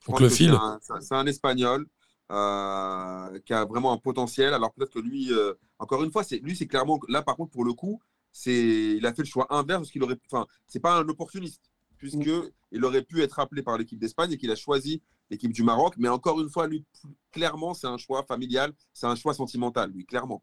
Je 0.00 0.06
Donc 0.06 0.16
pense 0.16 0.20
le 0.22 0.28
fil. 0.28 0.58
C'est 1.00 1.14
un, 1.14 1.26
Espagnol 1.26 1.86
euh, 2.32 3.38
qui 3.44 3.52
a 3.52 3.64
vraiment 3.64 3.92
un 3.92 3.98
potentiel. 3.98 4.54
Alors 4.54 4.72
peut-être 4.72 4.92
que 4.92 4.98
lui, 4.98 5.32
euh, 5.32 5.54
encore 5.78 6.02
une 6.02 6.10
fois, 6.10 6.24
c'est 6.24 6.38
lui, 6.38 6.56
c'est 6.56 6.66
clairement 6.66 6.98
là. 7.08 7.22
Par 7.22 7.36
contre, 7.36 7.52
pour 7.52 7.64
le 7.64 7.72
coup, 7.74 8.00
c'est 8.32 8.96
il 8.96 9.06
a 9.06 9.12
fait 9.12 9.22
le 9.22 9.28
choix 9.28 9.46
inverse 9.50 9.80
parce 9.80 9.90
qu'il 9.90 10.02
aurait. 10.02 10.16
Enfin, 10.30 10.46
c'est 10.66 10.80
pas 10.80 10.98
un 10.98 11.08
opportuniste 11.08 11.70
puisque 11.98 12.30
il 12.72 12.84
aurait 12.84 13.02
pu 13.02 13.22
être 13.22 13.38
appelé 13.38 13.62
par 13.62 13.78
l'équipe 13.78 13.98
d'Espagne 13.98 14.32
et 14.32 14.38
qu'il 14.38 14.50
a 14.50 14.56
choisi 14.56 15.02
l'équipe 15.30 15.52
du 15.52 15.62
Maroc. 15.62 15.94
Mais 15.98 16.08
encore 16.08 16.40
une 16.40 16.48
fois, 16.50 16.66
lui, 16.66 16.84
clairement, 17.32 17.74
c'est 17.74 17.86
un 17.86 17.98
choix 17.98 18.22
familial, 18.24 18.72
c'est 18.92 19.06
un 19.06 19.16
choix 19.16 19.34
sentimental, 19.34 19.90
lui, 19.90 20.04
clairement. 20.06 20.42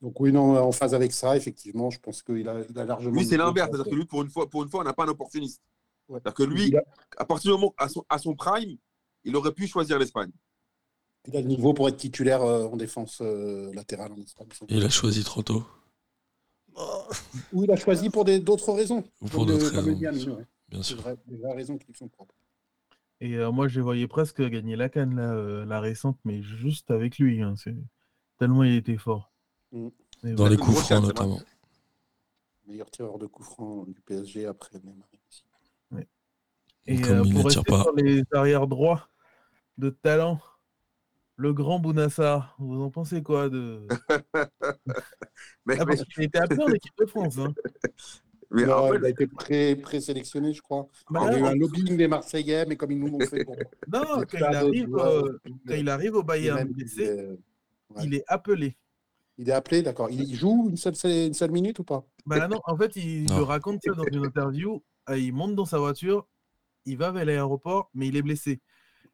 Donc 0.00 0.18
oui, 0.20 0.30
non, 0.32 0.56
en 0.56 0.70
phase 0.72 0.94
avec 0.94 1.12
ça, 1.12 1.36
effectivement, 1.36 1.90
je 1.90 1.98
pense 1.98 2.22
qu'il 2.22 2.48
a, 2.48 2.60
il 2.68 2.78
a 2.78 2.84
largement. 2.84 3.14
Lui, 3.16 3.26
c'est 3.26 3.36
l'inverse, 3.36 3.68
c'est-à-dire 3.72 3.90
que 3.90 3.96
lui, 3.96 4.04
pour 4.04 4.22
une 4.22 4.30
fois, 4.30 4.48
pour 4.48 4.62
une 4.62 4.68
fois, 4.68 4.80
on 4.80 4.84
n'a 4.84 4.92
pas 4.92 5.04
un 5.04 5.08
opportuniste. 5.08 5.60
Ouais. 6.08 6.20
C'est-à-dire 6.22 6.34
que 6.34 6.42
lui, 6.44 6.76
a, 6.76 6.82
à 7.16 7.24
partir 7.24 7.52
du 7.52 7.60
moment 7.60 7.74
à 7.76 7.88
son, 7.88 8.04
à 8.08 8.18
son 8.18 8.34
prime, 8.34 8.78
il 9.24 9.34
aurait 9.36 9.52
pu 9.52 9.66
choisir 9.66 9.98
l'Espagne. 9.98 10.30
il 11.26 11.36
a 11.36 11.40
le 11.40 11.48
niveau 11.48 11.74
pour 11.74 11.88
être 11.88 11.96
titulaire 11.96 12.42
euh, 12.42 12.66
en 12.68 12.76
défense 12.76 13.18
euh, 13.22 13.72
latérale 13.74 14.12
en 14.12 14.16
Espagne. 14.22 14.46
Il 14.68 14.84
a 14.84 14.88
choisi 14.88 15.24
trop 15.24 15.42
tôt. 15.42 15.64
Ou 17.52 17.64
il 17.64 17.70
a 17.72 17.76
choisi 17.76 18.08
pour 18.08 18.24
des- 18.24 18.38
d'autres 18.38 18.72
raisons. 18.72 19.02
Ou 19.20 19.26
pour 19.28 19.44
le- 19.44 19.52
d'autres 19.58 19.74
raisons, 19.74 19.92
bien 20.68 20.82
sûr. 20.82 21.02
des 21.26 21.36
vraies 21.36 21.54
raisons 21.54 21.76
qui 21.76 21.86
lui 21.88 21.94
sont 21.94 22.08
propres. 22.08 22.34
Et 23.20 23.36
euh, 23.36 23.50
moi, 23.50 23.66
je 23.68 23.76
les 23.80 23.82
voyais 23.82 24.06
presque 24.08 24.40
gagner 24.42 24.76
la 24.76 24.88
canne, 24.88 25.16
là, 25.16 25.32
euh, 25.32 25.64
la 25.64 25.80
récente, 25.80 26.18
mais 26.24 26.42
juste 26.42 26.90
avec 26.90 27.18
lui. 27.18 27.42
hein, 27.42 27.54
c'est... 27.56 27.74
Tellement 28.38 28.62
il 28.62 28.74
était 28.74 28.96
fort. 28.96 29.32
Mm. 29.72 29.88
Mais 30.22 30.32
Dans 30.34 30.46
les 30.48 30.56
coups 30.56 30.68
grosse 30.74 30.86
francs, 30.86 30.88
canne, 30.88 31.00
c'est 31.02 31.06
notamment. 31.08 31.40
Meilleur 32.66 32.90
tireur 32.90 33.18
de 33.18 33.26
coup 33.26 33.42
franc 33.42 33.84
du 33.84 34.00
PSG 34.00 34.46
après 34.46 34.78
Neymar. 34.84 35.08
Et 36.86 37.00
Comme 37.00 37.18
euh, 37.18 37.22
il 37.26 37.34
ne 37.34 37.42
pour 37.42 37.50
tire 37.50 37.60
rester 37.62 37.70
pas. 37.72 37.82
sur 37.82 37.92
les 37.96 38.22
arrières 38.32 38.66
droits 38.66 39.08
de 39.76 39.90
talent, 39.90 40.40
le 41.36 41.52
grand 41.52 41.78
Bounassar, 41.80 42.54
vous 42.58 42.80
en 42.82 42.90
pensez 42.90 43.22
quoi 43.22 43.48
de... 43.50 43.86
Mais, 45.66 45.76
Ah, 45.78 45.84
mais- 45.84 45.96
parce 45.96 46.04
qu'il 46.04 46.22
était 46.24 46.38
appelé 46.38 46.62
en 46.62 46.68
équipe 46.72 46.96
de 46.98 47.04
France. 47.06 47.36
Hein. 47.38 47.52
mais 48.50 48.64
Non, 48.66 48.94
il 48.94 49.04
a 49.04 49.08
été 49.10 49.26
pré- 49.26 49.76
présélectionné, 49.76 50.52
je 50.54 50.62
crois. 50.62 50.88
Bah, 51.10 51.20
il 51.24 51.32
y 51.32 51.34
a 51.34 51.38
eu 51.38 51.42
non, 51.42 51.48
un 51.48 51.54
lobbying 51.54 51.96
des 51.96 52.08
Marseillais, 52.08 52.64
mais 52.66 52.76
comme 52.76 52.92
ils 52.92 52.98
nous 52.98 53.08
l'ont 53.18 53.26
fait 53.26 53.44
non, 53.92 54.02
quand 54.06 54.24
il, 54.32 54.42
arrive, 54.44 54.94
euh, 54.96 55.38
quand 55.66 55.74
il 55.74 55.88
arrive 55.88 56.14
au 56.14 56.22
Bayern 56.22 56.58
même, 56.58 56.72
il 56.76 57.00
est- 57.02 57.26
ouais. 57.26 57.36
il 58.04 58.14
est 58.14 58.24
appelé. 58.26 58.76
Il 59.40 59.48
est 59.48 59.52
appelé, 59.52 59.82
d'accord. 59.82 60.10
Il 60.10 60.34
joue 60.34 60.68
une 60.70 60.76
seule, 60.76 60.94
une 61.04 61.34
seule 61.34 61.50
minute 61.52 61.78
ou 61.78 61.84
pas? 61.84 62.04
Bah 62.26 62.48
non, 62.48 62.58
en 62.64 62.76
fait, 62.76 62.96
il 62.96 63.24
Non. 63.26 63.38
le 63.38 63.42
raconte 63.44 63.80
ça 63.84 63.92
dans 63.92 64.02
une 64.04 64.24
interview. 64.26 64.82
euh, 65.10 65.16
Il 65.18 65.32
monte 65.32 65.54
dans 65.54 65.64
sa 65.64 65.78
voiture, 65.78 66.26
il 66.86 66.96
va 66.98 67.12
vers 67.12 67.24
l'aéroport, 67.24 67.88
mais 67.94 68.08
il 68.08 68.16
est 68.16 68.22
blessé. 68.22 68.60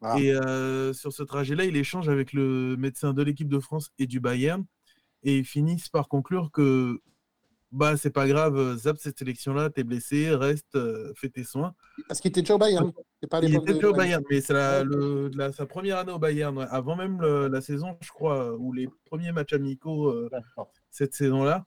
Ah. 0.01 0.19
Et 0.19 0.31
euh, 0.33 0.93
sur 0.93 1.13
ce 1.13 1.23
trajet-là, 1.23 1.65
il 1.65 1.77
échange 1.77 2.09
avec 2.09 2.33
le 2.33 2.75
médecin 2.77 3.13
de 3.13 3.21
l'équipe 3.21 3.47
de 3.47 3.59
France 3.59 3.91
et 3.99 4.07
du 4.07 4.19
Bayern. 4.19 4.65
Et 5.23 5.37
ils 5.37 5.45
finissent 5.45 5.89
par 5.89 6.07
conclure 6.09 6.51
que 6.51 6.99
bah 7.75 7.97
c'est 7.97 8.09
pas 8.09 8.27
grave, 8.27 8.57
euh, 8.57 8.75
zap 8.77 8.97
cette 8.97 9.19
sélection-là, 9.19 9.69
t'es 9.69 9.83
blessé, 9.83 10.33
reste, 10.33 10.75
euh, 10.75 11.11
fais 11.15 11.29
tes 11.29 11.43
soins. 11.43 11.75
Parce 12.07 12.19
qu'il 12.21 12.29
était 12.29 12.41
déjà 12.41 12.55
au 12.55 12.57
Bayern. 12.57 12.91
Pas 13.29 13.39
Il 13.41 13.53
était 13.55 13.65
de- 13.65 13.73
déjà 13.73 13.89
au 13.89 13.93
Bayern, 13.93 14.23
mais 14.29 14.39
c'est 14.41 14.53
la- 14.53 14.79
Ouais. 14.79 14.85
le- 14.85 15.29
la- 15.35 15.51
sa 15.51 15.65
première 15.65 15.97
année 15.97 16.11
au 16.11 16.19
Bayern, 16.19 16.57
ouais, 16.57 16.65
avant 16.69 16.95
même 16.95 17.19
le- 17.21 17.47
la 17.47 17.61
saison, 17.61 17.97
je 18.01 18.09
crois, 18.09 18.53
ou 18.55 18.71
les 18.71 18.87
premiers 19.05 19.31
matchs 19.31 19.53
amicaux 19.53 20.09
euh, 20.09 20.29
cette 20.89 21.13
saison-là. 21.15 21.65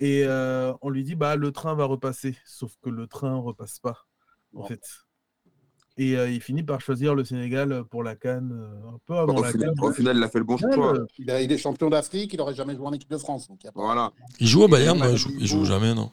Et 0.00 0.24
euh, 0.24 0.72
on 0.82 0.88
lui 0.90 1.04
dit 1.04 1.14
bah 1.14 1.36
le 1.36 1.52
train 1.52 1.74
va 1.74 1.84
repasser, 1.84 2.36
sauf 2.46 2.72
que 2.82 2.88
le 2.90 3.06
train 3.06 3.36
repasse 3.36 3.78
pas 3.78 4.06
en 4.54 4.60
Bon. 4.60 4.66
fait. 4.66 4.80
Et 5.96 6.16
euh, 6.16 6.30
il 6.30 6.40
finit 6.40 6.62
par 6.62 6.80
choisir 6.80 7.14
le 7.14 7.24
Sénégal 7.24 7.84
pour 7.90 8.02
la 8.02 8.14
Cannes 8.16 8.52
un 8.86 8.98
peu 9.06 9.14
avant 9.16 9.36
au, 9.36 9.42
la 9.42 9.50
final, 9.52 9.74
Cannes. 9.74 9.84
au 9.84 9.92
final, 9.92 10.16
il 10.16 10.22
a 10.22 10.28
fait 10.28 10.38
le 10.38 10.44
bon 10.44 10.56
choix. 10.56 10.92
le- 10.94 11.06
Il, 11.18 11.30
a- 11.30 11.42
il 11.42 11.50
est 11.52 11.58
champion 11.58 11.90
d'Afrique, 11.90 12.32
il 12.32 12.36
n'aurait 12.38 12.54
jamais 12.54 12.74
joué 12.74 12.86
en 12.86 12.92
équipe 12.92 13.10
de 13.10 13.18
France. 13.18 13.48
Donc 13.48 13.58
il 13.62 13.66
y 13.66 13.68
a 13.68 13.72
pas- 13.72 13.80
Voilà. 13.82 14.12
Il 14.38 14.46
joue 14.46 14.62
au 14.62 14.68
Bayern, 14.68 14.96
Il 14.96 15.00
non, 15.00 15.06
a 15.08 15.10
il 15.10 15.16
joue, 15.18 15.30
il 15.38 15.46
joue 15.46 15.64
jamais, 15.64 15.94
non 15.94 16.10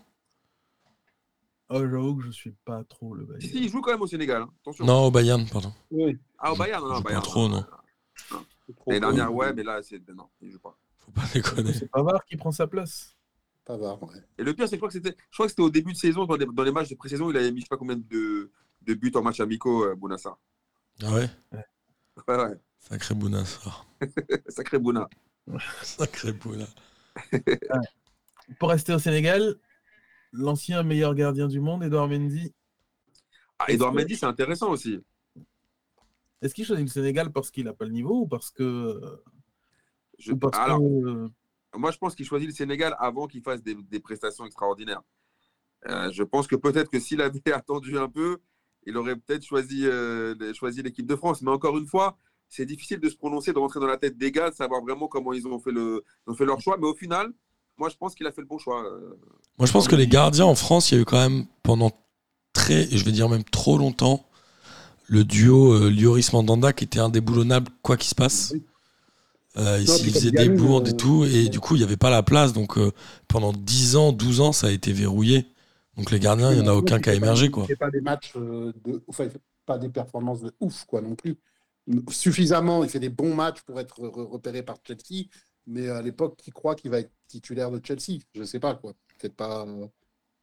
Oh, 1.69 1.79
j'avoue 1.81 2.15
que 2.15 2.23
je 2.23 2.31
suis 2.31 2.53
pas 2.65 2.83
trop 2.85 3.13
le 3.13 3.23
Si, 3.23 3.27
Bayern. 3.27 3.51
si, 3.57 3.63
il 3.65 3.69
joue 3.69 3.81
quand 3.81 3.91
même 3.91 4.01
au 4.01 4.07
Sénégal. 4.07 4.41
hein. 4.43 4.49
Attention. 4.61 4.85
Non, 4.85 5.05
au 5.05 5.11
Bayern, 5.11 5.45
pardon. 5.51 5.73
Oui, 5.91 6.17
Ah, 6.37 6.53
au 6.53 6.55
Bayern, 6.55 6.81
non, 6.81 6.87
Il 6.87 6.93
non, 6.93 6.99
au 6.99 7.03
pas 7.03 7.09
Bayern. 7.09 7.23
trop, 7.23 7.47
non. 7.49 7.65
c'est 8.65 8.75
trop 8.75 8.91
L'année 8.91 8.99
dernière, 9.01 9.33
ouais, 9.33 9.53
mais 9.53 9.63
là, 9.63 9.79
c'est. 9.83 10.01
Non, 10.09 10.27
il 10.41 10.51
joue 10.51 10.59
pas. 10.59 10.77
Faut 10.99 11.11
pas 11.11 11.23
déconner. 11.33 11.73
C'est 11.73 11.89
Pavard 11.91 12.23
qui 12.25 12.35
prend 12.37 12.51
sa 12.51 12.67
place. 12.67 13.15
Pavard, 13.65 14.01
ouais. 14.03 14.15
Et 14.37 14.43
le 14.43 14.53
pire, 14.53 14.67
c'est 14.69 14.71
que 14.71 14.75
je 14.75 14.79
crois 14.79 14.87
que 14.89 14.93
c'était, 14.93 15.15
je 15.29 15.35
crois 15.35 15.45
que 15.45 15.51
c'était 15.51 15.61
au 15.61 15.69
début 15.69 15.91
de 15.91 15.97
saison, 15.97 16.25
dans 16.25 16.35
les, 16.37 16.45
dans 16.45 16.63
les 16.63 16.71
matchs 16.71 16.89
de 16.89 16.95
pré-saison, 16.95 17.29
il 17.29 17.35
avait 17.37 17.51
mis 17.51 17.59
je 17.59 17.65
sais 17.65 17.69
pas 17.69 17.75
combien 17.77 17.97
de, 17.97 18.49
de 18.81 18.93
buts 18.93 19.11
en 19.15 19.21
match 19.21 19.39
amicaux, 19.39 19.85
euh, 19.85 19.95
Bounassar. 19.95 20.37
Ah 21.03 21.13
ouais? 21.13 21.29
Ouais, 21.51 22.35
ouais. 22.35 22.59
Sacré 22.79 23.15
Bounassar. 23.15 23.85
Sacré 24.47 24.79
Bouna. 24.79 25.09
Sacré 25.83 26.31
Bouna. 26.33 26.65
Pour 28.59 28.69
rester 28.69 28.93
au 28.93 28.99
Sénégal, 28.99 29.55
l'ancien 30.31 30.83
meilleur 30.83 31.15
gardien 31.15 31.47
du 31.47 31.59
monde, 31.59 31.83
Edouard 31.83 32.07
Mendy. 32.07 32.53
Ah, 33.59 33.65
Edouard 33.69 33.93
Mendy, 33.93 34.15
c'est 34.15 34.25
intéressant 34.25 34.69
aussi. 34.69 34.99
Est-ce 36.41 36.53
qu'il 36.53 36.65
choisit 36.65 36.85
le 36.85 36.91
Sénégal 36.91 37.31
parce 37.31 37.49
qu'il 37.51 37.65
n'a 37.65 37.73
pas 37.73 37.85
le 37.85 37.91
niveau 37.91 38.21
ou 38.21 38.27
parce 38.27 38.51
que. 38.51 39.01
Je- 40.19 40.31
ou 40.31 40.37
parce 40.37 40.57
alors, 40.57 40.79
que 40.79 40.83
euh, 40.83 41.29
moi, 41.75 41.91
je 41.91 41.97
pense 41.97 42.15
qu'il 42.15 42.25
choisit 42.25 42.47
le 42.47 42.53
Sénégal 42.55 42.95
avant 42.99 43.27
qu'il 43.27 43.41
fasse 43.41 43.61
des, 43.61 43.75
des 43.75 43.99
prestations 43.99 44.45
extraordinaires. 44.45 45.01
Euh, 45.87 46.11
je 46.11 46.23
pense 46.23 46.47
que 46.47 46.55
peut-être 46.55 46.89
que 46.89 46.99
s'il 46.99 47.21
avait 47.21 47.41
attendu 47.53 47.97
un 47.97 48.09
peu, 48.09 48.37
il 48.87 48.97
aurait 48.97 49.17
peut-être 49.17 49.43
choisi, 49.43 49.85
euh, 49.85 50.53
choisi 50.53 50.81
l'équipe 50.81 51.05
de 51.05 51.15
France. 51.15 51.41
Mais 51.41 51.51
encore 51.51 51.77
une 51.77 51.85
fois, 51.85 52.17
c'est 52.49 52.65
difficile 52.65 52.99
de 52.99 53.09
se 53.09 53.15
prononcer, 53.17 53.51
de 53.51 53.59
rentrer 53.59 53.79
dans 53.81 53.87
la 53.87 53.97
tête 53.97 54.17
des 54.17 54.31
gars, 54.31 54.49
de 54.49 54.55
savoir 54.55 54.81
vraiment 54.81 55.07
comment 55.07 55.33
ils 55.33 55.45
ont 55.45 55.59
fait, 55.59 55.71
le, 55.71 56.03
ils 56.25 56.31
ont 56.31 56.35
fait 56.35 56.45
leur 56.45 56.61
choix. 56.61 56.77
Mais 56.79 56.87
au 56.87 56.95
final, 56.95 57.27
moi, 57.77 57.89
je 57.89 57.97
pense 57.97 58.15
qu'il 58.15 58.25
a 58.25 58.31
fait 58.31 58.41
le 58.41 58.47
bon 58.47 58.57
choix. 58.57 58.83
euh. 58.85 59.19
Moi, 59.59 59.67
je 59.67 59.71
pense 59.73 59.87
que 59.87 59.95
les 59.95 60.07
gardiens 60.07 60.45
en 60.45 60.55
France, 60.55 60.89
il 60.89 60.95
y 60.95 60.97
a 60.97 61.01
eu 61.01 61.05
quand 61.05 61.19
même 61.19 61.45
pendant 61.63 61.91
très, 62.53 62.87
je 62.89 63.03
vais 63.03 63.11
dire 63.11 63.27
même 63.27 63.43
trop 63.43 63.77
longtemps, 63.77 64.25
le 65.07 65.25
duo 65.25 65.73
euh, 65.73 65.89
Lloris 65.89 66.31
Mandanda 66.33 66.73
qui 66.73 66.85
était 66.85 66.99
indéboulonnable 66.99 67.69
quoi 67.81 67.97
qu'il 67.97 68.09
se 68.09 68.15
passe. 68.15 68.53
Euh, 69.57 69.79
il 69.81 69.87
Non, 69.87 69.95
il 69.97 70.13
faisait 70.13 70.31
des 70.31 70.49
bourdes 70.49 70.87
euh, 70.87 70.91
et 70.91 70.97
tout, 70.97 71.25
et 71.25 71.49
du 71.49 71.59
coup, 71.59 71.75
il 71.75 71.79
n'y 71.79 71.83
avait 71.83 71.97
pas 71.97 72.09
la 72.09 72.23
place. 72.23 72.53
Donc, 72.53 72.77
pendant 73.27 73.51
10 73.51 73.95
ans, 73.97 74.11
12 74.13 74.39
ans, 74.39 74.51
ça 74.53 74.67
a 74.67 74.71
été 74.71 74.93
verrouillé. 74.93 75.45
Donc, 75.97 76.11
les 76.11 76.19
gardiens, 76.19 76.51
il 76.51 76.61
n'y 76.61 76.67
en 76.67 76.71
a 76.71 76.75
aucun 76.75 76.99
qui 76.99 77.09
a 77.09 77.13
émergé. 77.13 77.49
Quoi. 77.49 77.65
C'est 77.67 77.75
pas 77.75 77.89
des 77.91 78.01
matchs 78.01 78.33
euh, 78.35 78.71
de. 78.85 79.03
Enfin, 79.07 79.27
pas 79.65 79.77
des 79.77 79.89
performances 79.89 80.41
de 80.41 80.53
ouf, 80.59 80.85
quoi, 80.85 81.01
non 81.01 81.15
plus. 81.15 81.37
Suffisamment, 82.09 82.83
il 82.83 82.89
fait 82.89 82.99
des 82.99 83.09
bons 83.09 83.33
matchs 83.33 83.61
pour 83.61 83.79
être 83.79 83.99
re- 84.01 84.27
repéré 84.29 84.61
par 84.63 84.77
Chelsea, 84.85 85.25
mais 85.65 85.89
à 85.89 86.01
l'époque, 86.01 86.35
qui 86.37 86.51
croit 86.51 86.75
qu'il 86.75 86.91
va 86.91 86.99
être 86.99 87.11
titulaire 87.27 87.71
de 87.71 87.81
Chelsea? 87.83 88.19
Je 88.35 88.43
sais 88.43 88.59
pas, 88.59 88.75
quoi. 88.75 88.93
Peut-être 89.17 89.35
pas. 89.35 89.65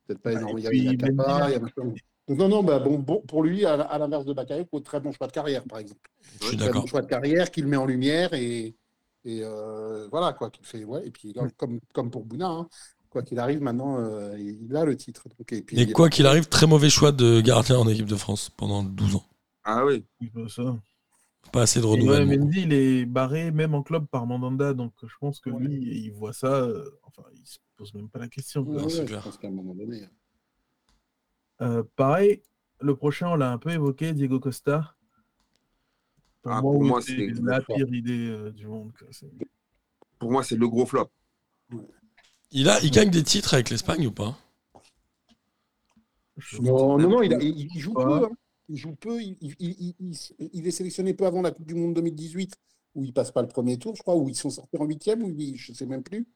Peut-être 0.07 0.21
pas 0.21 0.33
Bah, 0.35 0.41
énorme. 0.41 0.59
et 0.59 0.63
Il 0.63 0.65
y 0.65 0.67
a, 0.69 0.73
il 0.73 0.85
y 0.85 0.89
a 0.89 0.91
puis, 0.91 0.99
Kepa, 0.99 1.11
Mendy, 1.13 1.33
il 1.49 1.53
y 1.53 1.55
a 1.55 2.35
non, 2.35 2.49
non, 2.49 2.63
bah, 2.63 2.79
bon, 2.79 2.99
bon, 2.99 3.21
pour 3.21 3.43
lui, 3.43 3.67
à, 3.67 3.75
à 3.75 3.99
l'inverse 3.99 4.25
de 4.25 4.33
Bakayoko, 4.33 4.81
très 4.81 4.99
bon 4.99 5.13
choix 5.13 5.27
de 5.27 5.33
carrière, 5.33 5.63
par 5.65 5.79
exemple. 5.79 6.01
Je 6.41 6.47
suis 6.47 6.57
Très 6.57 6.67
d'accord. 6.67 6.83
bon 6.83 6.87
choix 6.89 7.03
de 7.03 7.07
carrière 7.07 7.51
qu'il 7.51 7.67
met 7.67 7.77
en 7.77 7.85
lumière 7.85 8.33
et, 8.33 8.75
et 9.27 9.41
euh, 9.45 10.09
voilà, 10.11 10.33
quoi, 10.33 10.51
qu'il 10.51 10.65
fait. 10.65 10.85
Ouais, 10.85 11.07
et 11.07 11.11
puis, 11.11 11.35
comme, 11.59 11.81
comme 11.93 12.11
pour 12.11 12.25
Bouna, 12.25 12.49
hein, 12.49 12.69
quoi 13.15 13.23
qu'il 13.23 13.39
arrive, 13.39 13.63
maintenant, 13.63 13.99
euh, 13.99 14.37
il 14.39 14.75
a 14.77 14.85
le 14.85 14.97
titre. 14.97 15.27
Donc, 15.39 15.51
et 15.53 15.63
puis, 15.63 15.81
Et 15.81 15.91
quoi 15.93 16.11
qu'il 16.11 16.27
arrive, 16.27 16.47
très 16.49 16.67
mauvais 16.67 16.91
choix 16.91 17.13
de 17.13 17.41
gardien 17.41 17.79
en 17.79 17.89
équipe 17.89 18.07
de 18.07 18.17
France 18.17 18.51
pendant 18.51 18.83
12 18.83 19.15
ans. 19.17 19.25
Ah 19.65 19.87
oui. 19.87 20.05
ça. 20.49 20.77
Pas 21.53 21.63
assez 21.63 21.81
de 21.81 21.87
ouais, 21.87 21.93
renouvellement. 21.93 22.45
Mendy, 22.45 22.63
il 22.63 22.73
est 22.73 23.07
barré 23.07 23.51
même 23.53 23.75
en 23.75 23.83
club 23.83 24.07
par 24.07 24.27
Mandanda, 24.27 24.75
donc 24.75 24.93
je 25.03 25.15
pense 25.21 25.39
que 25.41 25.49
Ouais. 25.51 25.63
lui, 25.65 25.75
il 26.07 26.11
voit 26.11 26.33
ça. 26.33 26.49
euh, 26.65 26.91
enfin, 27.05 27.23
il 27.35 27.47
se 27.47 27.59
pose 27.77 27.95
même 27.95 28.09
pas 28.09 28.19
la 28.19 28.29
question. 28.29 28.65
quoi. 28.65 28.75
Ouais, 28.75 28.83
Non, 28.83 28.89
c'est 28.89 29.01
ouais, 29.01 29.05
clair. 29.07 29.21
je 29.21 29.25
pense 29.27 29.39
qu'à 29.39 29.49
un 29.49 29.53
moment 29.53 29.75
donné. 29.75 30.03
Euh, 31.63 31.83
pareil, 31.97 32.43
le 32.81 32.97
prochain, 32.97 33.29
on 33.29 33.37
l'a 33.37 33.53
un 33.53 33.59
peu 33.59 33.71
évoqué, 33.71 34.13
Diego 34.13 34.41
Costa. 34.41 34.97
Pour 36.43 36.53
Ah, 36.53 36.61
moi, 36.61 36.73
pour 36.73 36.85
moi, 36.85 37.01
c'est 37.01 37.29
la 37.43 37.61
pire 37.63 37.89
idée 37.95 38.29
euh, 38.29 38.51
du 38.51 38.67
monde. 38.67 38.93
quoi. 38.99 39.07
C'est- 39.13 39.31
Pour 40.19 40.33
moi, 40.33 40.43
c'est 40.43 40.57
le 40.57 40.69
gros 40.69 40.85
flop. 40.85 41.09
Il, 42.53 42.69
a, 42.69 42.81
il 42.83 42.91
gagne 42.91 43.11
des 43.11 43.23
titres 43.23 43.55
avec 43.55 43.71
l'Espagne 43.71 44.07
ou 44.07 44.13
pas? 44.13 44.39
Non, 46.61 46.99
non, 46.99 47.09
non, 47.09 47.23
il, 47.23 47.33
a- 47.35 47.39
il- 47.41 47.69
il 47.75 47.81
joue 47.81 47.93
Ouais. 47.95 48.05
peu. 48.05 48.25
hein. 48.25 48.31
Il 48.69 48.77
joue 48.77 48.95
peu. 48.97 49.21
Il, 49.21 49.37
il- 49.41 49.55
il- 49.61 49.95
il- 50.01 50.51
il 50.53 50.67
est 50.67 50.71
sélectionné 50.71 51.15
peu 51.15 51.27
avant 51.27 51.43
la 51.43 51.51
Coupe 51.51 51.67
du 51.67 51.75
Monde 51.75 51.95
2018, 51.95 52.55
où 52.95 53.05
il 53.05 53.13
passe 53.13 53.31
pas 53.31 53.43
le 53.43 53.49
premier 53.49 53.79
tour, 53.79 53.95
je 53.95 54.03
crois, 54.03 54.17
où 54.17 54.29
ils 54.29 54.35
sont 54.35 54.51
sortis 54.51 54.77
en 54.79 54.85
huitième, 54.85 55.23
ou 55.23 55.35
je 55.55 55.73
sais 55.73 55.87
même 55.87 56.03
plus. 56.03 56.27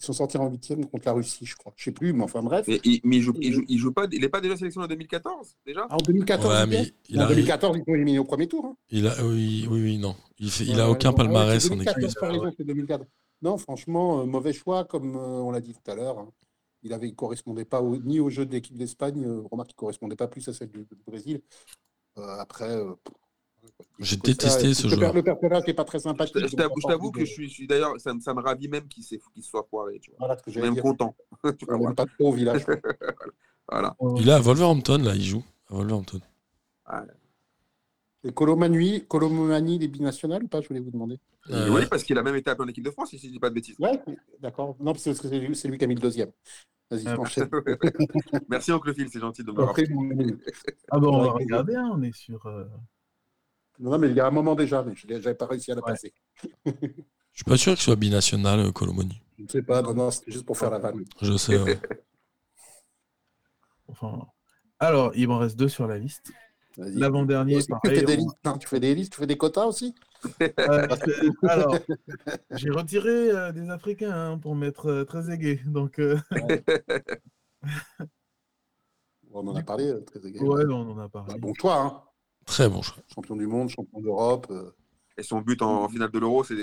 Ils 0.00 0.04
sont 0.04 0.12
sortis 0.12 0.36
en 0.38 0.50
huitième 0.50 0.84
contre 0.86 1.06
la 1.06 1.12
Russie, 1.12 1.46
je 1.46 1.54
crois. 1.56 1.72
Je 1.76 1.84
sais 1.84 1.92
plus, 1.92 2.12
mais 2.12 2.24
enfin 2.24 2.42
bref. 2.42 2.66
Mais 2.68 2.80
il, 2.84 3.00
mais 3.04 3.16
il 3.16 3.22
joue, 3.22 3.34
il 3.40 3.52
joue, 3.52 3.64
il 3.68 3.78
joue 3.78 3.92
pas, 3.92 4.06
il 4.10 4.20
n'est 4.20 4.28
pas 4.28 4.40
déjà 4.40 4.56
sélectionné 4.56 4.84
en 4.84 4.88
2014 4.88 5.56
déjà? 5.64 5.86
Ah, 5.88 5.94
en 5.94 5.98
2014, 5.98 6.52
Ouais, 6.52 6.64
ils 6.64 6.68
mais 6.68 6.82
étaient 6.82 6.94
il 7.10 7.18
en 7.20 7.24
a, 7.24 7.28
2014, 7.28 7.76
ils 7.78 7.84
sont 7.84 7.94
éliminés 7.94 8.18
au 8.18 8.24
premier 8.24 8.48
tour. 8.48 8.66
hein. 8.66 8.76
il 8.90 9.06
a, 9.06 9.24
oui, 9.24 9.66
oui, 9.70 9.82
oui, 9.82 9.98
non. 9.98 10.16
Il, 10.38 10.50
fait, 10.50 10.64
il 10.64 10.80
a 10.80 10.90
aucun 10.90 11.10
ouais, 11.10 11.16
palmarès 11.16 11.64
en 11.70 11.80
équipe 11.80 11.96
2014, 11.96 13.06
nationale. 13.44 13.52
t'as 13.52 13.52
raison, 13.52 13.52
c'est 13.52 13.52
2014. 13.52 13.52
Non, 13.52 13.58
franchement, 13.58 14.20
euh, 14.20 14.24
mauvais 14.26 14.52
choix, 14.52 14.84
comme 14.84 15.16
euh, 15.16 15.42
on 15.42 15.50
l'a 15.50 15.60
dit 15.60 15.74
tout 15.74 15.90
à 15.90 15.94
l'heure. 15.94 16.18
hein. 16.18 16.32
Il 16.82 16.92
avait, 16.92 17.08
il 17.08 17.14
correspondait 17.14 17.64
pas 17.64 17.80
au- 17.80 17.96
ni 17.96 18.20
au 18.20 18.28
jeu 18.28 18.44
de 18.44 18.52
l'équipe 18.52 18.76
d'Espagne, 18.76 19.24
euh, 19.24 19.42
remarque, 19.50 19.70
il 19.72 19.74
correspondait 19.76 20.16
pas 20.16 20.28
plus 20.28 20.46
à 20.48 20.52
celle 20.52 20.68
du, 20.70 20.80
du 20.84 21.02
Brésil. 21.06 21.40
Euh, 22.18 22.36
après, 22.38 22.70
euh, 22.70 22.94
J'ai 23.98 24.16
détesté 24.18 24.74
ce 24.74 24.88
per- 24.88 25.10
Le 25.14 25.22
personnage 25.22 25.66
n'est 25.66 25.72
pas 25.74 25.84
très 25.84 25.98
Je 25.98 26.02
sympathique. 26.02 26.36
je 26.46 26.86
t'avoue 26.86 27.10
que 27.10 27.24
je 27.24 27.46
suis, 27.46 27.66
d'ailleurs, 27.66 27.98
ça, 27.98 28.12
me- 28.12 28.20
ça 28.20 28.34
me 28.34 28.42
ravit 28.42 28.68
même 28.68 28.86
qu'il 28.88 29.02
s'est- 29.02 29.20
qu'il 29.32 29.42
soit 29.42 29.66
foiré. 29.70 29.98
Tu 30.00 30.10
vois. 30.10 30.18
Voilà 30.18 30.36
ce 30.36 30.42
que 30.42 30.50
Je 30.50 30.52
suis 30.52 30.60
j'allais 30.60 30.66
même 30.68 30.74
dire. 30.74 30.82
content. 30.82 31.16
Tu 31.58 31.64
vois, 31.64 31.78
l'aime 31.78 31.94
pas 31.94 32.04
trop 32.06 32.28
au 32.28 32.32
village. 32.32 32.66
voilà. 33.70 33.96
Il 34.18 34.28
est 34.28 34.32
à 34.32 34.40
Wolverhampton, 34.40 34.98
là, 34.98 35.14
il 35.14 35.22
joue. 35.24 35.42
À 35.70 35.76
Wolverhampton. 35.76 36.20
Et 38.26 38.32
Colomani, 38.32 39.06
Colomani, 39.06 39.78
les 39.78 39.88
binationales 39.88 40.44
ou 40.44 40.48
pas, 40.48 40.60
je 40.62 40.68
voulais 40.68 40.80
vous 40.80 40.90
demander. 40.90 41.18
Euh, 41.50 41.68
oui, 41.70 41.82
parce 41.90 42.02
qu'il 42.04 42.16
a 42.16 42.22
même 42.22 42.36
été 42.36 42.48
appelé 42.50 42.64
en 42.64 42.68
équipe 42.68 42.84
de 42.84 42.90
France, 42.90 43.10
si 43.10 43.18
je 43.18 43.26
ne 43.26 43.32
dis 43.32 43.38
pas 43.38 43.50
de 43.50 43.54
bêtises. 43.54 43.76
Ouais, 43.78 44.00
d'accord. 44.40 44.76
Non, 44.80 44.92
parce 44.92 45.04
que 45.04 45.12
c'est 45.12 45.68
lui, 45.68 45.78
qui 45.78 45.84
a 45.84 45.86
mis 45.86 45.94
le 45.94 46.00
deuxième. 46.00 46.30
Vas-y, 46.90 47.06
Ah, 47.06 47.18
enchaîne. 47.20 47.50
Merci, 48.48 48.72
Oncle 48.72 48.94
Phil, 48.94 49.08
c'est 49.10 49.20
gentil 49.20 49.44
de 49.44 49.52
me 49.52 49.56
le 49.58 49.64
rappeler. 49.64 49.88
Ah 50.90 50.98
bon, 50.98 51.14
on 51.18 51.22
va 51.22 51.32
regarder, 51.32 51.74
hein, 51.76 51.90
on 51.92 52.02
est 52.02 52.14
sur. 52.16 52.44
euh, 52.46 52.64
Non, 53.78 53.90
non, 53.90 53.98
mais 53.98 54.08
il 54.08 54.16
y 54.16 54.20
a 54.20 54.26
un 54.26 54.30
moment 54.30 54.54
déjà, 54.54 54.82
mais 54.82 54.94
je 54.94 55.06
n'avais 55.06 55.34
pas 55.34 55.46
réussi 55.46 55.70
à 55.72 55.74
la 55.74 55.82
Ouais. 55.84 55.92
passer. 55.92 56.14
Je 57.32 57.38
suis 57.38 57.44
pas 57.50 57.56
sûr 57.56 57.72
qu'il 57.72 57.82
soit 57.82 57.96
binational, 57.96 58.60
euh, 58.60 58.70
Colomoni. 58.70 59.20
Je 59.36 59.42
ne 59.42 59.48
sais 59.48 59.62
pas, 59.62 59.82
non, 59.82 59.92
non, 59.92 60.10
c'était 60.12 60.30
juste 60.30 60.46
pour 60.46 60.56
faire 60.56 60.70
la 60.70 60.78
vanne. 60.78 61.04
Je 61.20 61.36
sais. 61.36 61.58
ouais. 61.60 61.78
Enfin. 63.88 64.26
Alors, 64.78 65.12
il 65.14 65.28
m'en 65.28 65.38
reste 65.38 65.56
deux 65.58 65.68
sur 65.68 65.86
la 65.86 65.98
liste. 65.98 66.32
L'avant-dernier, 66.76 67.56
Aussi, 67.56 67.66
tu, 67.66 67.72
pareil. 67.72 67.98
fais 68.00 68.04
des 68.04 68.16
listes, 68.16 68.38
tu 68.60 68.68
fais 68.68 68.80
des 68.80 68.94
listes, 68.94 69.12
tu 69.12 69.18
fais 69.20 69.26
des 69.26 69.36
quotas 69.36 69.66
aussi 69.66 69.94
Euh, 70.58 70.88
alors, 71.48 71.78
j'ai 72.52 72.70
retiré 72.70 73.30
euh, 73.30 73.52
des 73.52 73.70
Africains 73.70 74.10
hein, 74.32 74.38
pour 74.38 74.54
mettre 74.56 74.86
euh, 74.90 75.04
très 75.04 75.30
aigué. 75.30 75.60
Donc, 75.66 75.98
euh, 75.98 76.18
On 79.32 79.46
en 79.48 79.56
a 79.56 79.62
parlé, 79.62 79.92
très 80.04 80.26
égal. 80.26 80.42
ouais, 80.44 80.64
on 80.68 80.90
en 80.92 80.98
a 80.98 81.08
parlé. 81.08 81.32
Bah, 81.32 81.38
bon 81.38 81.52
choix, 81.54 81.76
hein. 81.80 82.02
Très 82.46 82.68
bon 82.68 82.82
choix. 82.82 83.02
champion 83.14 83.36
du 83.36 83.46
monde, 83.46 83.68
champion 83.68 84.00
d'Europe. 84.00 84.46
euh, 84.50 84.70
Et 85.16 85.22
son 85.22 85.40
but 85.40 85.60
en, 85.62 85.84
en 85.84 85.88
finale 85.88 86.10
de 86.10 86.18
l'Euro, 86.18 86.44
c'est 86.44 86.54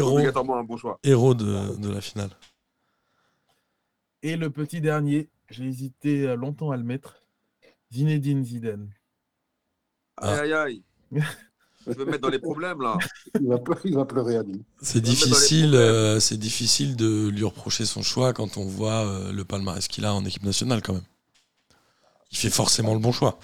obligatoirement 0.00 0.56
un 0.56 0.64
bon 0.64 0.76
choix. 0.76 0.98
héros 1.02 1.34
de, 1.34 1.76
de 1.76 1.88
la 1.90 2.00
finale. 2.00 2.30
Et 4.22 4.36
le 4.36 4.48
petit 4.50 4.80
dernier, 4.80 5.28
j'ai 5.50 5.64
hésité 5.66 6.34
longtemps 6.36 6.70
à 6.70 6.76
le 6.76 6.82
mettre. 6.84 7.22
Zinedine 7.92 8.42
Zidane. 8.44 8.90
Ah. 10.16 10.40
Aïe, 10.40 10.52
aïe, 10.52 10.52
aïe. 10.52 10.82
Tu 11.90 11.98
veux 11.98 12.04
me 12.06 12.10
mettre 12.12 12.22
dans 12.22 12.30
les 12.30 12.38
problèmes, 12.38 12.80
là 12.80 12.96
il, 13.40 13.46
va 13.46 13.58
pleurer, 13.58 13.80
il 13.84 13.94
va 13.94 14.04
pleurer 14.04 14.36
à 14.36 14.42
lui. 14.42 14.64
C'est 14.82 15.00
difficile, 15.02 15.74
euh, 15.74 16.18
c'est 16.18 16.36
difficile 16.38 16.96
de 16.96 17.28
lui 17.28 17.44
reprocher 17.44 17.84
son 17.84 18.02
choix 18.02 18.32
quand 18.32 18.56
on 18.56 18.64
voit 18.64 19.06
euh, 19.06 19.32
le 19.32 19.44
palmarès 19.44 19.86
qu'il 19.86 20.04
a 20.04 20.14
en 20.14 20.24
équipe 20.24 20.44
nationale 20.44 20.82
quand 20.82 20.94
même. 20.94 21.04
Il 22.32 22.36
fait 22.38 22.50
forcément 22.50 22.94
le 22.94 23.00
bon 23.00 23.12
choix. 23.12 23.38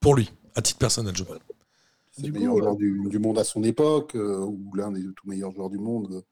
Pour 0.00 0.16
lui, 0.16 0.30
à 0.56 0.62
titre 0.62 0.78
personnel, 0.78 1.16
je 1.16 1.24
parle. 1.24 1.40
C'est 2.12 2.26
le 2.26 2.32
meilleur 2.32 2.56
joueur 2.58 2.76
du, 2.76 3.00
du 3.08 3.18
monde 3.18 3.38
à 3.38 3.44
son 3.44 3.62
époque, 3.64 4.14
euh, 4.16 4.40
ou 4.40 4.74
l'un 4.74 4.92
des 4.92 5.02
tout 5.02 5.28
meilleurs 5.28 5.52
joueurs 5.52 5.70
du 5.70 5.78
monde. 5.78 6.24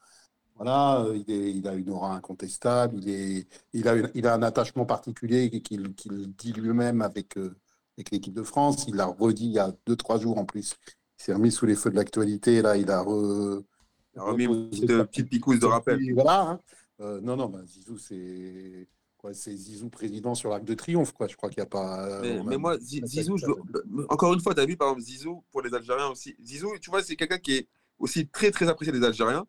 Voilà, 0.56 1.02
euh, 1.02 1.16
il, 1.16 1.32
est- 1.32 1.52
il 1.54 1.68
a 1.68 1.74
une 1.74 1.90
aura 1.90 2.14
incontestable, 2.14 2.98
il, 3.02 3.10
est, 3.10 3.48
il, 3.74 3.88
a, 3.88 3.94
une- 3.94 4.10
il 4.14 4.26
a 4.26 4.34
un 4.34 4.42
attachement 4.42 4.86
particulier 4.86 5.50
qu'il 5.62 5.94
dit 6.38 6.52
lui-même 6.52 7.02
avec, 7.02 7.38
euh, 7.38 7.56
avec 7.98 8.10
l'équipe 8.12 8.32
de 8.32 8.42
France. 8.42 8.86
Il 8.88 8.94
l'a 8.94 9.06
redit 9.06 9.46
il 9.46 9.52
y 9.52 9.58
a 9.58 9.72
deux, 9.86 9.96
trois 9.96 10.18
jours 10.18 10.38
en 10.38 10.44
plus. 10.44 10.76
Il 11.18 11.22
s'est 11.24 11.32
remis 11.34 11.50
sous 11.50 11.66
les 11.66 11.74
feux 11.74 11.90
de 11.90 11.96
l'actualité. 11.96 12.62
Là, 12.62 12.76
il 12.76 12.90
a 12.90 13.02
re- 13.02 13.62
Il 14.14 14.20
a 14.20 14.22
remis 14.22 14.44
une 14.44 14.70
petite, 14.70 14.90
sa- 14.90 15.04
petite 15.04 15.28
picouse 15.28 15.58
de 15.58 15.66
rappel. 15.66 15.98
Voilà. 16.14 16.42
hein. 16.42 16.60
Euh, 17.00 17.20
non, 17.20 17.36
non, 17.36 17.48
bah, 17.48 17.60
Zizou, 17.64 17.98
c'est 17.98 18.88
quoi 19.16 19.34
C'est 19.34 19.54
Zizou 19.54 19.88
président 19.88 20.34
sur 20.36 20.50
l'Arc 20.50 20.64
de 20.64 20.74
Triomphe, 20.74 21.12
quoi. 21.12 21.26
Je 21.26 21.36
crois 21.36 21.48
qu'il 21.50 21.60
n'y 21.60 21.66
a 21.66 21.70
pas. 21.70 22.20
Mais, 22.22 22.38
a- 22.38 22.42
mais 22.44 22.56
moi, 22.56 22.78
Zizou, 22.78 23.36
je 23.36 23.46
encore 24.08 24.32
une 24.32 24.40
fois, 24.40 24.54
tu 24.54 24.60
as 24.60 24.66
vu, 24.66 24.76
par 24.76 24.88
exemple, 24.88 25.02
Zizou, 25.02 25.44
pour 25.50 25.62
les 25.62 25.74
Algériens 25.74 26.08
aussi. 26.08 26.36
Zizou, 26.44 26.78
tu 26.80 26.90
vois, 26.90 27.02
c'est 27.02 27.16
quelqu'un 27.16 27.38
qui 27.38 27.54
est 27.56 27.68
aussi 27.98 28.28
très, 28.28 28.50
très 28.52 28.68
apprécié 28.68 28.92
des 28.92 29.04
Algériens. 29.04 29.44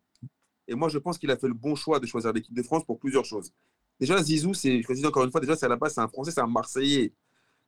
Et 0.66 0.74
moi, 0.74 0.88
je 0.88 0.98
pense 0.98 1.18
qu'il 1.18 1.30
a 1.30 1.36
fait 1.36 1.48
le 1.48 1.54
bon 1.54 1.74
choix 1.76 1.98
de 2.00 2.06
choisir 2.06 2.32
l'équipe 2.32 2.54
de 2.54 2.62
France 2.62 2.84
pour 2.84 2.98
plusieurs 2.98 3.24
choses. 3.24 3.52
Déjà, 3.98 4.20
Zizou, 4.22 4.54
c'est, 4.54 4.82
je 4.82 4.88
le 4.88 4.94
dis 4.94 5.06
encore 5.06 5.24
une 5.24 5.30
fois, 5.30 5.40
déjà, 5.40 5.54
c'est 5.56 5.66
à 5.66 5.68
la 5.68 5.76
base, 5.76 5.94
c'est 5.94 6.00
un 6.00 6.08
Français, 6.08 6.30
c'est 6.32 6.40
un 6.40 6.46
Marseillais. 6.46 7.12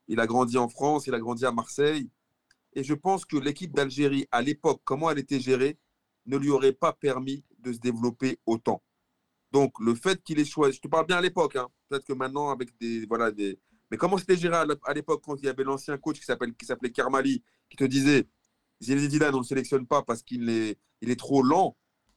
Il 0.09 0.21
a 0.21 0.27
grandi 0.27 0.59
en 0.59 0.69
France, 0.69 1.07
il 1.07 1.15
a 1.15 1.19
grandi 1.19 1.45
à 1.47 1.53
Marseille. 1.53 2.11
Et 2.75 2.83
je 2.85 2.95
pense 2.95 3.25
que 3.25 3.37
l'équipe 3.37 3.73
d'Algérie, 3.75 4.27
à 4.31 4.43
l'époque, 4.43 4.81
comment 4.85 5.11
elle 5.11 5.19
était 5.19 5.41
gérée, 5.41 5.79
ne 6.27 6.37
lui 6.37 6.51
aurait 6.51 6.73
pas 6.73 6.93
permis 6.93 7.45
de 7.59 7.73
se 7.73 7.79
développer 7.79 8.39
autant. 8.47 8.83
Donc, 9.51 9.79
le 9.81 9.95
fait 9.95 10.23
qu'il 10.23 10.39
ait 10.39 10.45
choisi, 10.45 10.77
je 10.77 10.81
te 10.81 10.89
parle 10.89 11.07
bien 11.07 11.19
à 11.19 11.21
l'époque, 11.21 11.57
hein, 11.57 11.69
peut-être 11.89 12.05
que 12.07 12.13
maintenant, 12.15 12.51
avec 12.51 12.77
des. 12.79 13.05
Voilà, 13.07 13.31
des 13.31 13.59
mais 13.91 13.99
comment 13.99 14.17
c'était 14.17 14.37
géré 14.37 14.57
à 14.57 14.65
l'ép- 14.65 14.81
à 14.85 14.95
l'époque 14.95 15.23
quand 15.23 15.37
il 15.37 15.45
y 15.45 15.49
avait 15.49 15.65
l'ancien 15.65 15.99
coach 15.99 16.19
qui 16.19 16.25
s'appelait 16.25 16.91
Kermali, 16.91 17.43
qui 17.69 17.77
te 17.77 17.85
disait 17.85 18.27
Zinedine 18.81 19.11
Zidane, 19.11 19.35
on 19.35 19.39
ne 19.39 19.43
le 19.43 19.47
sélectionne 19.47 19.87
pas 19.87 20.03
parce 20.03 20.23
qu'il 20.23 20.49
est, 20.49 20.79
il 21.03 21.11
est 21.11 21.19
trop 21.19 21.43
lent. 21.43 21.77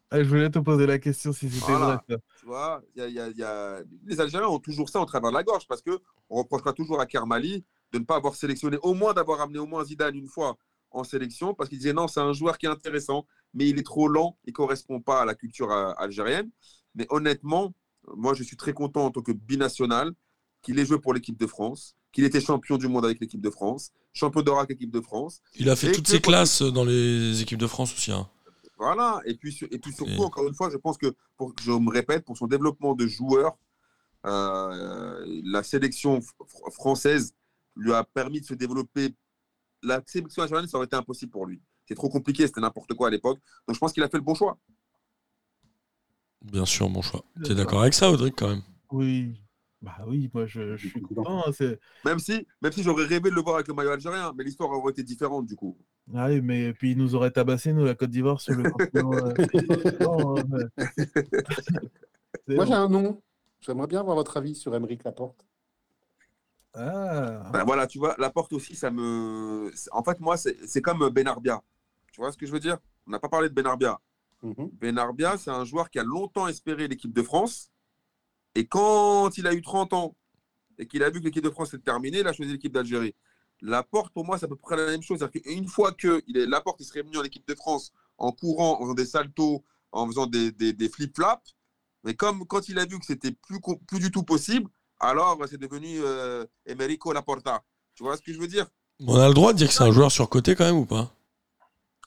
Ah, 0.10 0.24
je 0.24 0.30
voulais 0.30 0.49
te 0.49 0.60
poser 0.60 0.86
la 0.86 0.99
question 0.99 1.34
si 1.34 1.49
c'était 1.49 1.66
Voilà. 1.74 2.02
vrai. 2.07 2.18
Tu 2.40 2.45
vois, 2.45 2.82
y 2.95 3.02
a- 3.02 3.10
y 3.10 3.20
a- 3.20 3.30
y 3.30 3.44
a- 3.44 3.84
les 4.06 4.22
Algériens 4.22 4.48
ont 4.48 4.60
toujours 4.60 4.88
ça 4.88 5.02
au 5.02 5.06
travers 5.06 5.32
de 5.32 5.36
la 5.36 5.44
gorge 5.44 5.68
parce 5.68 5.82
que 5.82 5.99
on 6.30 6.38
reprochera 6.38 6.72
toujours 6.72 7.02
à 7.02 7.06
Kermali 7.06 7.66
de 7.94 7.99
ne 7.99 8.03
pas 8.03 8.16
avoir 8.18 8.36
sélectionné, 8.36 8.78
au 8.82 8.94
moins 8.94 9.14
d'avoir 9.14 9.41
amené 9.41 9.60
au 9.60 9.66
moins 9.66 9.84
Zidane 9.84 10.16
une 10.16 10.28
fois 10.28 10.57
en 10.91 11.03
sélection 11.03 11.53
parce 11.53 11.70
qu'il 11.70 11.78
disait 11.78 11.94
non, 11.94 12.07
c'est 12.07 12.20
un 12.22 12.34
joueur 12.34 12.57
qui 12.57 12.66
est 12.66 12.70
intéressant, 12.70 13.26
mais 13.53 13.68
il 13.70 13.80
est 13.80 13.84
trop 13.86 14.07
lent, 14.07 14.38
il 14.45 14.49
ne 14.52 14.53
correspond 14.53 14.99
pas 15.02 15.22
à 15.22 15.26
la 15.26 15.36
culture 15.36 15.72
euh, 15.72 15.91
algérienne. 15.98 16.49
Mais 16.95 17.06
honnêtement, 17.10 17.74
moi 18.16 18.34
je 18.34 18.44
suis 18.44 18.57
très 18.57 18.74
content 18.74 19.06
en 19.06 19.12
tant 19.12 19.22
que 19.22 19.32
binational 19.32 20.12
qu'il 20.62 20.80
ait 20.80 20.86
joué 20.86 20.99
pour 20.99 21.14
l'équipe 21.14 21.38
de 21.38 21.48
France, 21.48 21.95
qu'il 22.12 22.24
était 22.24 22.41
champion 22.41 22.78
du 22.78 22.88
monde 22.88 23.06
avec 23.06 23.20
l'équipe 23.20 23.41
de 23.41 23.49
France, 23.49 23.91
champion 24.14 24.41
d'Europe 24.41 24.60
avec 24.62 24.72
l'équipe 24.72 24.91
de 24.91 25.02
France. 25.02 25.41
Il 25.56 25.70
a 25.70 25.76
fait 25.76 25.90
Et 25.90 25.91
toutes 25.91 26.07
ses 26.07 26.22
classes 26.22 26.62
dans 26.62 26.86
les 26.86 27.41
équipes 27.41 27.60
de 27.60 27.68
France 27.68 27.94
aussi. 27.94 28.12
hein. 28.12 28.28
Voilà, 28.78 29.22
et 29.26 29.36
puis, 29.36 29.57
et 29.72 29.80
puis 29.80 29.94
surtout, 29.94 30.12
Et- 30.12 30.26
encore 30.26 30.45
une 30.48 30.53
fois, 30.53 30.70
je 30.70 30.78
pense 30.78 30.98
que, 30.98 31.16
pour, 31.38 31.53
je 31.62 31.72
me 31.72 31.90
répète, 31.91 32.26
pour 32.26 32.38
son 32.38 32.45
développement 32.48 32.94
de 32.94 33.07
joueur, 33.07 33.57
euh, 34.26 35.24
la 35.45 35.64
sélection 35.64 36.20
fr- 36.20 36.72
française 36.74 37.34
lui 37.76 37.93
a 37.93 38.03
permis 38.03 38.41
de 38.41 38.45
se 38.45 38.53
développer. 38.53 39.15
La 39.84 40.02
sélection 40.06 40.41
algérienne, 40.43 40.68
ça 40.68 40.77
aurait 40.77 40.85
été 40.88 40.95
impossible 40.95 41.31
pour 41.31 41.45
lui. 41.45 41.61
C'est 41.88 41.95
trop 41.95 42.10
compliqué, 42.10 42.47
c'était 42.47 42.61
n'importe 42.61 42.93
quoi 42.95 43.07
à 43.07 43.11
l'époque. 43.11 43.39
Donc 43.68 43.76
je 43.76 43.80
pense 43.80 43.93
qu'il 43.93 44.02
a 44.03 44.10
fait 44.10 44.18
le 44.18 44.23
bon 44.23 44.34
choix. 44.34 44.57
Bien 46.41 46.65
sûr, 46.65 46.89
mon 46.89 47.02
choix. 47.02 47.23
T'es 47.35 47.49
D'accord. 47.49 47.56
d'accord 47.57 47.81
avec 47.81 47.93
ça, 47.93 48.10
Audrey, 48.11 48.31
quand 48.31 48.49
même? 48.49 48.61
Oui. 48.91 49.39
Bah 49.81 49.97
oui, 50.07 50.31
moi 50.34 50.47
je, 50.47 50.76
je 50.77 50.88
suis 50.88 51.02
content. 51.02 51.43
hein, 51.47 51.52
Même 52.06 52.18
si, 52.18 52.47
même 52.61 52.72
si 52.72 52.81
j'aurais 52.81 53.06
rêvé 53.06 53.30
de 53.30 53.35
le 53.35 53.41
voir 53.41 53.56
avec 53.56 53.68
le 53.68 53.73
maillot 53.76 53.91
algérien, 53.91 54.34
mais 54.35 54.43
l'histoire 54.43 54.72
aurait 54.72 54.91
été 54.91 55.03
différente 55.03 55.45
du 55.45 55.56
coup. 55.56 55.77
Ah 56.15 56.27
oui, 56.27 56.41
mais 56.41 56.73
puis 56.73 56.91
ils 56.91 56.97
nous 56.97 57.14
auraient 57.14 57.30
tabassé, 57.30 57.72
nous, 57.72 57.85
la 57.85 57.93
Côte 57.93 58.10
d'Ivoire, 58.10 58.41
sur 58.41 58.53
le 58.56 58.64
continent. 58.72 59.11
euh, 59.27 59.34
c'est 62.47 62.56
Moi, 62.56 62.65
bon. 62.65 62.65
j'ai 62.65 62.73
un 62.73 62.89
nom. 62.89 63.22
J'aimerais 63.61 63.88
bien 63.88 63.99
avoir 63.99 64.15
votre 64.15 64.38
avis 64.38 64.56
sur 64.56 64.73
Émeric 64.76 65.03
Laporte. 65.03 65.45
Ah, 66.77 67.49
Ben 67.53 67.64
voilà, 67.64 67.88
tu 67.88 67.99
vois, 67.99 68.15
la 68.18 68.30
porte 68.30 68.53
aussi, 68.53 68.76
ça 68.76 68.91
me. 68.91 69.72
En 69.91 70.03
fait, 70.03 70.19
moi, 70.19 70.38
c'est 70.38 70.57
c'est 70.68 70.81
comme 70.81 71.10
Benarbia. 71.10 71.61
Tu 72.11 72.22
vois 72.22 72.31
ce 72.31 72.38
que 72.38 72.45
je 72.45 72.52
veux 72.52 72.60
dire? 72.60 72.77
On 73.07 73.11
n'a 73.11 73.19
pas 73.19 73.30
parlé 73.30 73.49
de 73.49 73.53
Benarbia. 73.53 73.99
Mhm. 74.43 74.69
Benarbia, 74.73 75.38
c'est 75.38 75.52
un 75.52 75.65
joueur 75.65 75.89
qui 75.89 75.99
a 75.99 76.03
longtemps 76.03 76.47
espéré 76.47 76.88
l'équipe 76.88 77.14
de 77.14 77.22
France. 77.22 77.72
Et 78.56 78.68
quand 78.68 79.38
il 79.38 79.47
a 79.47 79.53
eu 79.53 79.61
30 79.61 79.93
ans 79.93 80.15
et 80.77 80.88
qu'il 80.88 81.03
a 81.03 81.10
vu 81.10 81.19
que 81.19 81.26
l'équipe 81.26 81.43
de 81.43 81.49
France 81.49 81.69
était 81.73 81.84
terminée, 81.84 82.19
il 82.19 82.27
a 82.27 82.34
choisi 82.34 82.52
l'équipe 82.52 82.73
d'Algérie. 82.73 83.15
Laporte, 83.61 84.14
pour 84.14 84.26
moi, 84.26 84.38
c'est 84.38 84.45
à 84.45 84.49
peu 84.49 84.56
près 84.57 84.76
la 84.77 84.85
même 84.88 85.02
chose. 85.02 85.19
C'est-à-dire 85.19 85.41
qu'une 85.43 85.68
fois 85.68 85.91
que 85.93 86.23
il 86.27 86.38
est, 86.38 86.45
Laporte 86.45 86.80
il 86.81 86.85
serait 86.85 87.03
venu 87.03 87.18
en 87.18 87.23
équipe 87.23 87.47
de 87.47 87.56
France 87.56 87.93
en 88.18 88.31
courant, 88.31 88.80
en 88.80 88.84
faisant 88.84 88.93
des 88.93 89.06
saltos, 89.06 89.64
en 89.91 90.07
faisant 90.07 90.27
des, 90.27 90.52
des, 90.52 90.73
des 90.73 90.89
flip-flops, 90.89 91.56
mais 92.03 92.14
comme 92.15 92.45
quand 92.45 92.69
il 92.69 92.80
a 92.80 92.85
vu 92.85 92.99
que 92.99 93.06
c'était 93.06 93.31
plus, 93.31 93.60
plus 93.88 93.99
du 93.99 94.11
tout 94.11 94.23
possible, 94.23 94.69
alors 94.99 95.38
c'est 95.49 95.57
devenu 95.59 95.99
euh, 96.03 96.45
Emerico 96.65 97.11
Laporta. 97.13 97.63
Tu 97.95 98.03
vois 98.03 98.17
ce 98.17 98.22
que 98.22 98.34
je 98.34 98.39
veux 98.39 98.47
dire? 98.47 98.67
On 99.05 99.15
a 99.19 99.27
le 99.27 99.34
droit 99.34 99.53
de 99.53 99.57
dire 99.57 99.67
que 99.67 99.73
c'est 99.73 99.84
un 99.84 99.91
joueur 99.91 100.11
surcoté 100.11 100.55
quand 100.55 100.65
même 100.65 100.77
ou 100.77 100.85
pas? 100.85 101.11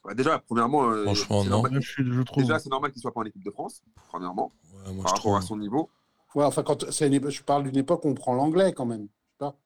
Bah, 0.05 0.15
Déjà, 0.15 0.39
premièrement, 0.39 0.91
euh, 0.91 1.05
Franchement, 1.05 1.43
c'est 1.43 1.49
non. 1.51 1.57
normal- 1.57 1.73
moi, 1.73 1.81
je, 1.81 1.89
suis- 1.91 2.13
je 2.13 2.23
trouve. 2.23 2.43
déjà, 2.43 2.59
c'est 2.59 2.71
normal 2.71 2.91
qu'il 2.93 2.99
ne 2.99 3.03
soit 3.03 3.13
pas 3.13 3.21
en 3.21 3.25
équipe 3.25 3.45
de 3.45 3.51
France, 3.51 3.83
premièrement, 4.09 4.53
Ouais, 4.87 4.93
moi, 4.93 5.05
par 5.05 5.17
je 5.17 5.21
rapport 5.21 5.37
à 5.37 5.43
son 5.43 5.57
niveau. 5.57 5.91
Ouais, 6.35 6.45
enfin, 6.45 6.63
quand 6.63 6.91
c'est 6.91 7.07
une 7.07 7.15
épo- 7.15 7.31
je 7.31 7.43
parle 7.43 7.65
d'une 7.65 7.77
époque 7.77 8.05
où 8.05 8.09
on 8.09 8.15
prend 8.15 8.35
l'anglais 8.35 8.73
quand 8.73 8.87
même. 8.87 9.09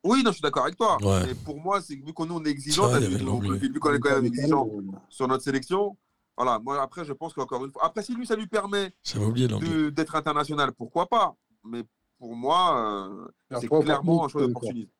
Oui, 0.04 0.22
non, 0.22 0.30
je 0.30 0.36
suis 0.36 0.42
d'accord 0.42 0.64
avec 0.64 0.76
toi. 0.76 0.98
Ouais. 1.02 1.26
Mais 1.26 1.34
pour 1.34 1.58
moi, 1.60 1.80
c'est 1.80 1.94
vu 1.94 2.12
qu'on 2.12 2.44
est 2.44 2.48
exigeant, 2.48 2.88
vu, 2.88 3.78
qu'on 3.80 3.92
est 3.94 3.98
quand 4.00 4.10
même 4.10 4.26
exigeant 4.26 4.68
sur 5.08 5.28
notre 5.28 5.42
sélection, 5.44 5.96
Voilà, 6.36 6.58
moi 6.58 6.80
après, 6.82 7.04
je 7.04 7.12
pense 7.12 7.32
qu'encore 7.34 7.64
une 7.64 7.70
fois. 7.72 7.84
Après, 7.84 8.02
si 8.02 8.14
lui, 8.14 8.26
ça 8.26 8.36
lui 8.36 8.46
permet 8.46 8.92
d'être 9.90 10.14
international, 10.14 10.72
pourquoi 10.72 11.06
pas? 11.06 11.34
Mais 11.64 11.84
pour 12.22 12.36
moi, 12.36 13.08
euh, 13.50 13.58
c'est 13.58 13.66
choix 13.66 13.82
clairement 13.82 14.24
un 14.24 14.28
choix 14.28 14.42
d'opportunisme. 14.42 14.92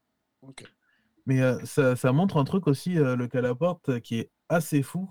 Mais 1.25 1.41
euh, 1.41 1.57
ça, 1.65 1.95
ça 1.95 2.11
montre 2.11 2.37
un 2.37 2.43
truc 2.43 2.67
aussi, 2.67 2.99
euh, 2.99 3.15
le 3.15 3.29
Calaporte, 3.29 3.91
euh, 3.91 4.01
qui 4.01 4.19
est 4.19 4.31
assez 4.49 4.83
fou. 4.83 5.09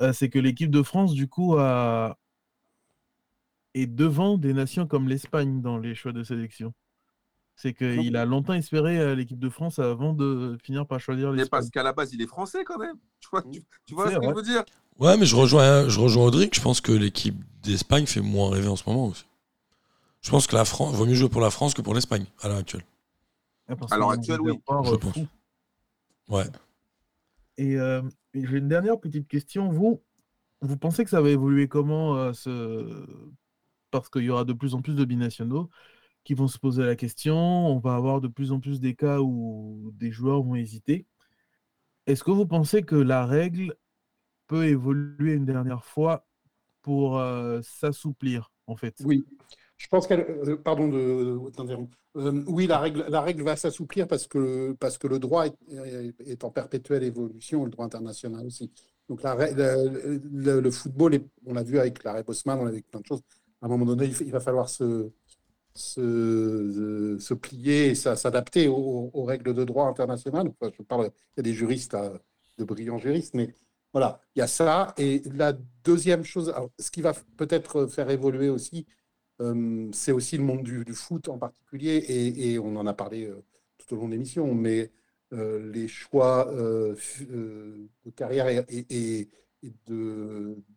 Euh, 0.00 0.14
c'est 0.14 0.30
que 0.30 0.38
l'équipe 0.38 0.70
de 0.70 0.82
France, 0.82 1.12
du 1.12 1.28
coup, 1.28 1.58
a... 1.58 2.16
est 3.74 3.86
devant 3.86 4.38
des 4.38 4.54
nations 4.54 4.86
comme 4.86 5.06
l'Espagne 5.06 5.60
dans 5.60 5.76
les 5.76 5.94
choix 5.94 6.12
de 6.12 6.24
sélection. 6.24 6.72
C'est 7.56 7.74
qu'il 7.74 8.16
a 8.16 8.24
longtemps 8.24 8.54
espéré 8.54 8.98
euh, 8.98 9.14
l'équipe 9.14 9.38
de 9.38 9.50
France 9.50 9.78
avant 9.78 10.14
de 10.14 10.56
finir 10.64 10.86
par 10.86 10.98
choisir 10.98 11.30
Mais 11.32 11.40
l'Espagne. 11.40 11.60
parce 11.60 11.68
qu'à 11.68 11.82
la 11.82 11.92
base, 11.92 12.14
il 12.14 12.22
est 12.22 12.26
français 12.26 12.64
quand 12.64 12.78
même. 12.78 12.96
Tu 13.20 13.28
vois, 13.30 13.42
tu, 13.42 13.62
tu 13.84 13.92
vois 13.92 14.10
ce 14.10 14.16
que 14.16 14.24
je 14.26 14.34
veux 14.34 14.42
dire? 14.42 14.64
Ouais, 14.98 15.18
mais 15.18 15.26
je 15.26 15.36
rejoins, 15.36 15.90
je 15.90 16.00
rejoins 16.00 16.24
Audric. 16.24 16.54
Je 16.54 16.62
pense 16.62 16.80
que 16.80 16.92
l'équipe 16.92 17.36
d'Espagne 17.62 18.06
fait 18.06 18.22
moins 18.22 18.48
rêver 18.48 18.68
en 18.68 18.76
ce 18.76 18.88
moment 18.88 19.08
aussi. 19.08 19.26
Je 20.20 20.30
pense 20.30 20.46
que 20.46 20.56
la 20.56 20.64
France 20.64 20.94
vaut 20.94 21.06
mieux 21.06 21.14
jouer 21.14 21.28
pour 21.28 21.40
la 21.40 21.50
France 21.50 21.74
que 21.74 21.82
pour 21.82 21.94
l'Espagne 21.94 22.26
à 22.40 22.48
l'heure 22.48 22.58
actuelle. 22.58 22.84
Ah, 23.68 23.74
À 23.90 23.98
l'heure 23.98 24.10
actuelle, 24.10 24.40
oui, 24.40 24.52
je 24.68 24.90
euh, 24.90 24.98
pense. 24.98 25.18
Ouais. 26.28 26.44
Et, 27.56 27.76
euh, 27.76 28.02
et 28.34 28.46
j'ai 28.46 28.58
une 28.58 28.68
dernière 28.68 28.98
petite 28.98 29.28
question. 29.28 29.70
Vous, 29.70 30.02
vous 30.60 30.76
pensez 30.76 31.04
que 31.04 31.10
ça 31.10 31.20
va 31.20 31.30
évoluer 31.30 31.68
comment 31.68 32.16
euh, 32.16 32.32
ce... 32.32 33.06
Parce 33.90 34.08
qu'il 34.08 34.22
y 34.22 34.30
aura 34.30 34.44
de 34.44 34.52
plus 34.52 34.74
en 34.74 34.82
plus 34.82 34.94
de 34.94 35.04
binationaux 35.04 35.70
qui 36.24 36.34
vont 36.34 36.48
se 36.48 36.58
poser 36.58 36.84
la 36.84 36.96
question. 36.96 37.36
On 37.36 37.78
va 37.78 37.94
avoir 37.94 38.20
de 38.20 38.28
plus 38.28 38.52
en 38.52 38.60
plus 38.60 38.80
des 38.80 38.94
cas 38.94 39.20
où 39.20 39.92
des 39.94 40.10
joueurs 40.10 40.42
vont 40.42 40.56
hésiter. 40.56 41.06
Est-ce 42.06 42.22
que 42.22 42.30
vous 42.30 42.46
pensez 42.46 42.82
que 42.82 42.96
la 42.96 43.24
règle 43.24 43.74
peut 44.46 44.66
évoluer 44.66 45.34
une 45.34 45.46
dernière 45.46 45.84
fois 45.84 46.26
pour 46.82 47.18
euh, 47.18 47.60
s'assouplir, 47.62 48.50
en 48.66 48.76
fait? 48.76 49.00
Oui, 49.04 49.24
je 49.78 49.86
pense 49.86 50.06
qu'elle. 50.06 50.20
euh, 50.20 50.56
pardon 50.56 50.88
de, 50.88 51.50
t'interrompre. 51.50 51.96
Euh, 52.16 52.42
oui, 52.48 52.66
la 52.66 52.78
règle, 52.78 53.06
la 53.08 53.20
règle 53.20 53.42
va 53.42 53.56
s'assouplir 53.56 54.08
parce 54.08 54.26
que, 54.26 54.72
parce 54.80 54.98
que 54.98 55.06
le 55.06 55.18
droit 55.20 55.46
est, 55.46 56.44
en 56.44 56.50
perpétuelle 56.50 57.04
évolution, 57.04 57.64
le 57.64 57.70
droit 57.70 57.86
international 57.86 58.44
aussi. 58.44 58.70
Donc 59.08 59.22
le, 59.22 60.70
football, 60.70 61.20
on 61.46 61.54
l'a 61.54 61.62
vu 61.62 61.78
avec 61.78 62.02
l'arrêt 62.04 62.24
Bosman, 62.24 62.58
on 62.58 62.64
l'a 62.64 62.70
vu 62.70 62.76
avec 62.76 62.90
plein 62.90 63.00
de 63.00 63.06
choses. 63.06 63.22
À 63.62 63.66
un 63.66 63.68
moment 63.68 63.86
donné, 63.86 64.12
il, 64.20 64.32
va 64.32 64.40
falloir 64.40 64.68
se, 64.68 65.10
se, 65.74 67.16
se 67.18 67.34
plier 67.34 67.90
et 67.90 67.94
s'a- 67.94 68.16
s'adapter 68.16 68.68
aux, 68.68 69.24
règles 69.24 69.54
de 69.54 69.64
droit 69.64 69.86
international. 69.86 70.52
Enfin, 70.60 70.72
je 70.76 70.82
parle, 70.82 71.04
il 71.06 71.38
y 71.38 71.40
a 71.40 71.42
des 71.42 71.54
juristes, 71.54 71.92
là, 71.92 72.12
de 72.58 72.64
brillants 72.64 72.98
juristes, 72.98 73.34
mais 73.34 73.54
voilà, 73.92 74.20
il 74.34 74.40
y 74.40 74.42
a 74.42 74.46
ça. 74.48 74.92
Et 74.98 75.22
la 75.34 75.54
deuxième 75.84 76.24
chose, 76.24 76.52
ce 76.78 76.90
qui 76.90 77.00
va 77.00 77.14
peut-être 77.36 77.86
faire 77.86 78.10
évoluer 78.10 78.48
aussi, 78.48 78.86
euh, 79.40 79.88
c'est 79.92 80.12
aussi 80.12 80.36
le 80.36 80.44
monde 80.44 80.62
du, 80.62 80.84
foot 80.94 81.28
en 81.28 81.38
particulier, 81.38 82.04
et, 82.08 82.58
on 82.58 82.76
en 82.76 82.86
a 82.86 82.94
parlé 82.94 83.26
euh, 83.26 83.44
tout 83.78 83.94
au 83.94 83.98
long 83.98 84.06
de 84.08 84.12
l'émission, 84.12 84.54
mais 84.54 84.90
euh, 85.32 85.70
les 85.72 85.88
choix 85.88 86.46
de 86.52 87.76
carrière 88.16 88.48
et, 88.48 89.28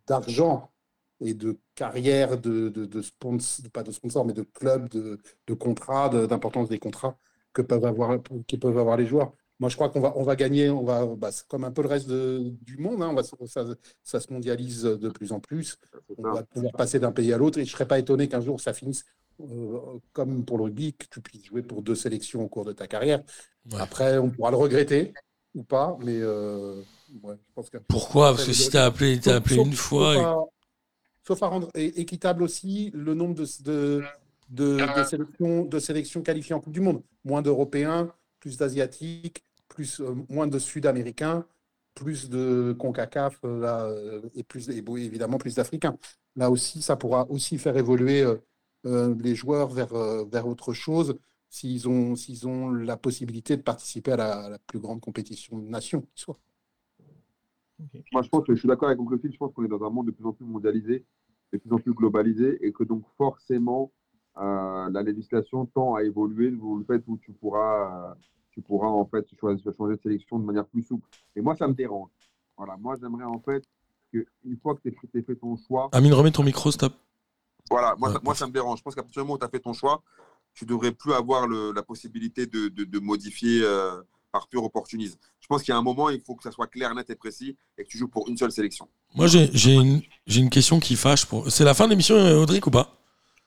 d'argent 0.08 0.72
et 1.20 1.34
de 1.34 1.60
carrière 1.76 2.38
de, 2.40 3.02
sponsor, 3.02 3.70
pas 3.72 3.84
de 3.84 3.92
sponsor, 3.92 4.26
mais 4.26 4.34
de 4.34 4.44
clubs, 4.44 4.90
de, 4.90 5.20
de- 5.48 6.26
d'importance 6.26 6.70
des 6.70 6.80
contrats 6.80 7.18
que 7.54 7.62
peuvent 7.62 7.86
avoir, 7.86 8.18
qui 8.48 8.58
peuvent 8.58 8.78
avoir 8.78 8.98
les 8.98 9.06
joueurs. 9.06 9.34
Moi, 9.62 9.70
je 9.70 9.76
crois 9.76 9.90
qu'on 9.90 10.02
va, 10.02 10.12
on 10.18 10.24
va 10.24 10.36
gagner, 10.36 10.70
on 10.72 10.84
va, 10.84 11.06
bah, 11.06 11.32
c'est 11.32 11.48
comme 11.48 11.64
un 11.64 11.72
peu 11.72 11.84
le 11.84 11.88
reste 11.88 12.10
de- 12.10 12.52
du 12.64 12.78
monde, 12.78 13.02
hein, 13.04 13.10
on 13.12 13.14
va, 13.14 13.22
ça, 13.46 13.64
ça 14.04 14.20
se 14.20 14.34
mondialise 14.34 14.82
de 14.84 15.10
plus 15.10 15.32
en 15.32 15.40
plus. 15.40 15.78
On 16.18 16.24
va 16.34 16.42
pouvoir 16.44 16.74
passer 16.74 17.00
d'un 17.00 17.12
pays 17.12 17.32
à 17.32 17.38
l'autre 17.38 17.60
et 17.60 17.64
je 17.66 17.70
ne 17.70 17.72
serais 17.72 17.88
pas 17.88 18.00
étonné 18.00 18.28
qu'un 18.28 18.42
jour 18.42 18.60
ça 18.60 18.74
finisse 18.74 19.06
euh, 19.40 19.80
comme 20.14 20.44
pour 20.46 20.58
le 20.58 20.64
rugby, 20.66 20.94
que 20.96 21.06
tu 21.10 21.22
puisses 21.22 21.46
jouer 21.46 21.62
pour 21.62 21.82
deux 21.84 21.94
sélections 21.96 22.44
au 22.44 22.48
cours 22.50 22.66
de 22.66 22.74
ta 22.74 22.88
carrière. 22.88 23.22
Ouais. 23.72 23.80
Après, 23.80 24.18
on 24.18 24.30
pourra 24.32 24.50
le 24.52 24.58
regretter 24.58 25.14
ou 25.56 25.64
pas, 25.64 25.96
mais 26.04 26.18
euh, 26.20 26.82
ouais, 27.22 27.36
je 27.36 27.54
pense 27.54 27.70
que. 27.70 27.78
Pourquoi? 27.78 28.32
Parce 28.32 28.46
que 28.46 28.54
si 28.54 28.70
t'as 28.72 28.86
appelé, 28.86 29.20
t'as 29.20 29.32
Sauf- 29.32 29.38
appelé 29.38 29.56
sauf- 29.58 29.68
une 29.68 29.74
fois. 29.74 30.14
Sauf 30.16 30.22
et- 30.22 30.26
à, 30.26 30.36
sauf 31.28 31.44
à 31.44 31.48
rendre 31.48 31.70
équitable 31.76 32.42
aussi 32.44 32.90
le 32.96 33.14
nombre 33.14 33.36
de, 33.36 33.46
de, 33.64 34.04
de, 34.50 35.00
de 35.00 35.04
sélections, 35.04 35.66
de 35.66 35.80
sélections 35.80 36.22
qualifiées 36.24 36.56
en 36.56 36.60
Coupe 36.62 36.74
du 36.74 36.82
Monde. 36.82 37.04
Moins 37.26 37.42
d'Européens, 37.44 38.12
plus 38.40 38.58
d'Asiatiques, 38.58 39.44
plus, 39.74 40.02
euh, 40.02 40.14
moins 40.30 40.48
de 40.48 40.60
Sud-Américains, 40.60 41.46
plus 41.94 42.30
de 42.30 42.76
CONCACAF 42.82 43.40
euh, 43.44 43.60
là, 43.60 43.86
euh, 43.86 44.22
et, 44.36 44.44
plus, 44.44 44.70
et 44.70 44.84
évidemment 45.10 45.38
plus 45.38 45.56
d'Africains. 45.56 45.98
Là 46.36 46.50
aussi, 46.50 46.82
ça 46.82 46.96
pourra 46.96 47.22
aussi 47.30 47.58
faire 47.58 47.78
évoluer 47.78 48.22
euh, 48.22 48.36
euh, 48.86 49.16
les 49.28 49.36
joueurs 49.36 49.70
vers, 49.70 49.94
euh, 49.94 50.26
vers 50.26 50.46
autre 50.48 50.74
chose 50.74 51.18
s'ils 51.50 51.88
ont, 51.88 52.16
s'ils 52.16 52.48
ont 52.48 52.72
la 52.72 52.98
possibilité 52.98 53.58
de 53.58 53.62
participer 53.62 54.12
à 54.14 54.18
la, 54.18 54.32
à 54.46 54.50
la 54.50 54.60
plus 54.60 54.80
grande 54.80 55.02
compétition 55.02 55.58
de 55.58 55.68
nation 55.68 56.02
qui 56.02 56.22
soit. 56.24 56.40
Moi, 58.14 58.22
je 58.22 58.30
pense 58.30 58.46
que 58.46 58.54
je 58.54 58.60
suis 58.60 58.68
d'accord 58.68 58.90
avec 58.90 59.00
Oncle 59.00 59.20
Phil. 59.20 59.32
Je 59.34 59.38
pense 59.38 59.52
qu'on 59.54 59.66
est 59.66 59.74
dans 59.78 59.84
un 59.84 59.90
monde 59.90 60.08
de 60.08 60.12
plus 60.12 60.26
en 60.26 60.34
plus 60.34 60.46
mondialisé, 60.46 61.04
de 61.52 61.58
plus 61.58 61.74
en 61.74 61.80
plus 61.80 61.94
globalisé, 61.94 62.58
et 62.66 62.72
que 62.72 62.84
donc 62.84 63.04
forcément, 63.18 63.92
euh, 64.38 64.90
la 64.90 65.02
législation 65.02 65.66
tend 65.66 65.96
à 65.96 66.04
évoluer 66.04 66.52
dans 66.52 66.76
le 66.76 66.86
fait 66.86 67.04
où 67.08 67.18
tu 67.18 67.32
pourras, 67.34 68.12
euh, 68.12 68.14
tu 68.52 68.62
pourras 68.62 68.88
en 68.88 69.06
fait 69.06 69.26
choisir, 69.40 69.72
changer 69.78 69.96
de 69.96 70.02
sélection 70.02 70.40
de 70.40 70.46
manière 70.46 70.66
plus 70.66 70.84
souple. 70.84 71.08
Et 71.36 71.42
moi, 71.42 71.56
ça 71.56 71.68
me 71.68 71.74
dérange. 71.74 72.10
Voilà, 72.58 72.78
moi, 72.78 72.96
j'aimerais 73.02 73.24
en 73.26 73.40
fait 73.40 73.64
qu'une 74.12 74.58
fois 74.62 74.76
que 74.76 74.90
tu 74.90 74.98
as 75.18 75.22
fait 75.24 75.36
ton 75.36 75.56
choix, 75.58 75.90
Amine, 75.94 76.14
remets 76.14 76.32
ton 76.32 76.44
micro, 76.44 76.70
stop. 76.72 76.94
voilà, 77.70 77.96
moi, 77.98 78.10
Ouais, 78.10 78.16
ça, 78.16 78.22
moi 78.24 78.36
ça 78.36 78.48
me 78.48 78.52
dérange. 78.52 78.80
Je 78.80 78.84
pense 78.84 78.96
qu'à 78.96 79.04
partir 79.04 79.22
du 79.22 79.26
moment 79.26 79.36
où 79.36 79.40
tu 79.40 79.46
as 79.46 79.50
fait 79.50 79.60
ton 79.60 79.74
choix, 79.74 80.04
tu 80.54 80.66
devrais 80.66 80.92
plus 80.92 81.14
avoir 81.14 81.48
le- 81.48 81.72
la 81.72 81.82
possibilité 81.82 82.46
de, 82.46 82.68
de- 82.68 82.84
de 82.84 83.00
modifier 83.00 83.62
euh, 83.64 84.02
par 84.34 84.48
pur 84.48 84.64
opportunisme. 84.64 85.18
Je 85.40 85.48
pense 85.48 85.64
qu'il 85.64 85.72
y 85.72 85.76
a 85.76 85.78
un 85.78 85.82
moment, 85.82 86.10
il 86.10 86.20
faut 86.22 86.36
que 86.36 86.44
ça 86.44 86.52
soit 86.52 86.68
clair, 86.68 86.94
net 86.94 87.10
et 87.10 87.16
précis 87.16 87.58
et 87.78 87.84
que 87.86 87.90
tu 87.90 87.98
joues 87.98 88.10
pour 88.10 88.28
une 88.28 88.38
seule 88.38 88.52
sélection. 88.52 88.88
Moi, 89.16 89.28
j'ai 89.28 89.50
j'ai 89.54 89.76
une, 89.76 90.02
j'ai 90.28 90.42
une 90.42 90.50
question 90.50 90.80
qui 90.80 90.96
fâche. 90.96 91.26
Pour... 91.26 91.50
C'est 91.50 91.64
la 91.64 91.74
fin 91.74 91.86
de 91.86 91.92
l'émission, 91.92 92.16
euh, 92.16 92.42
Audric, 92.42 92.68
ou 92.68 92.72
pas? 92.72 92.98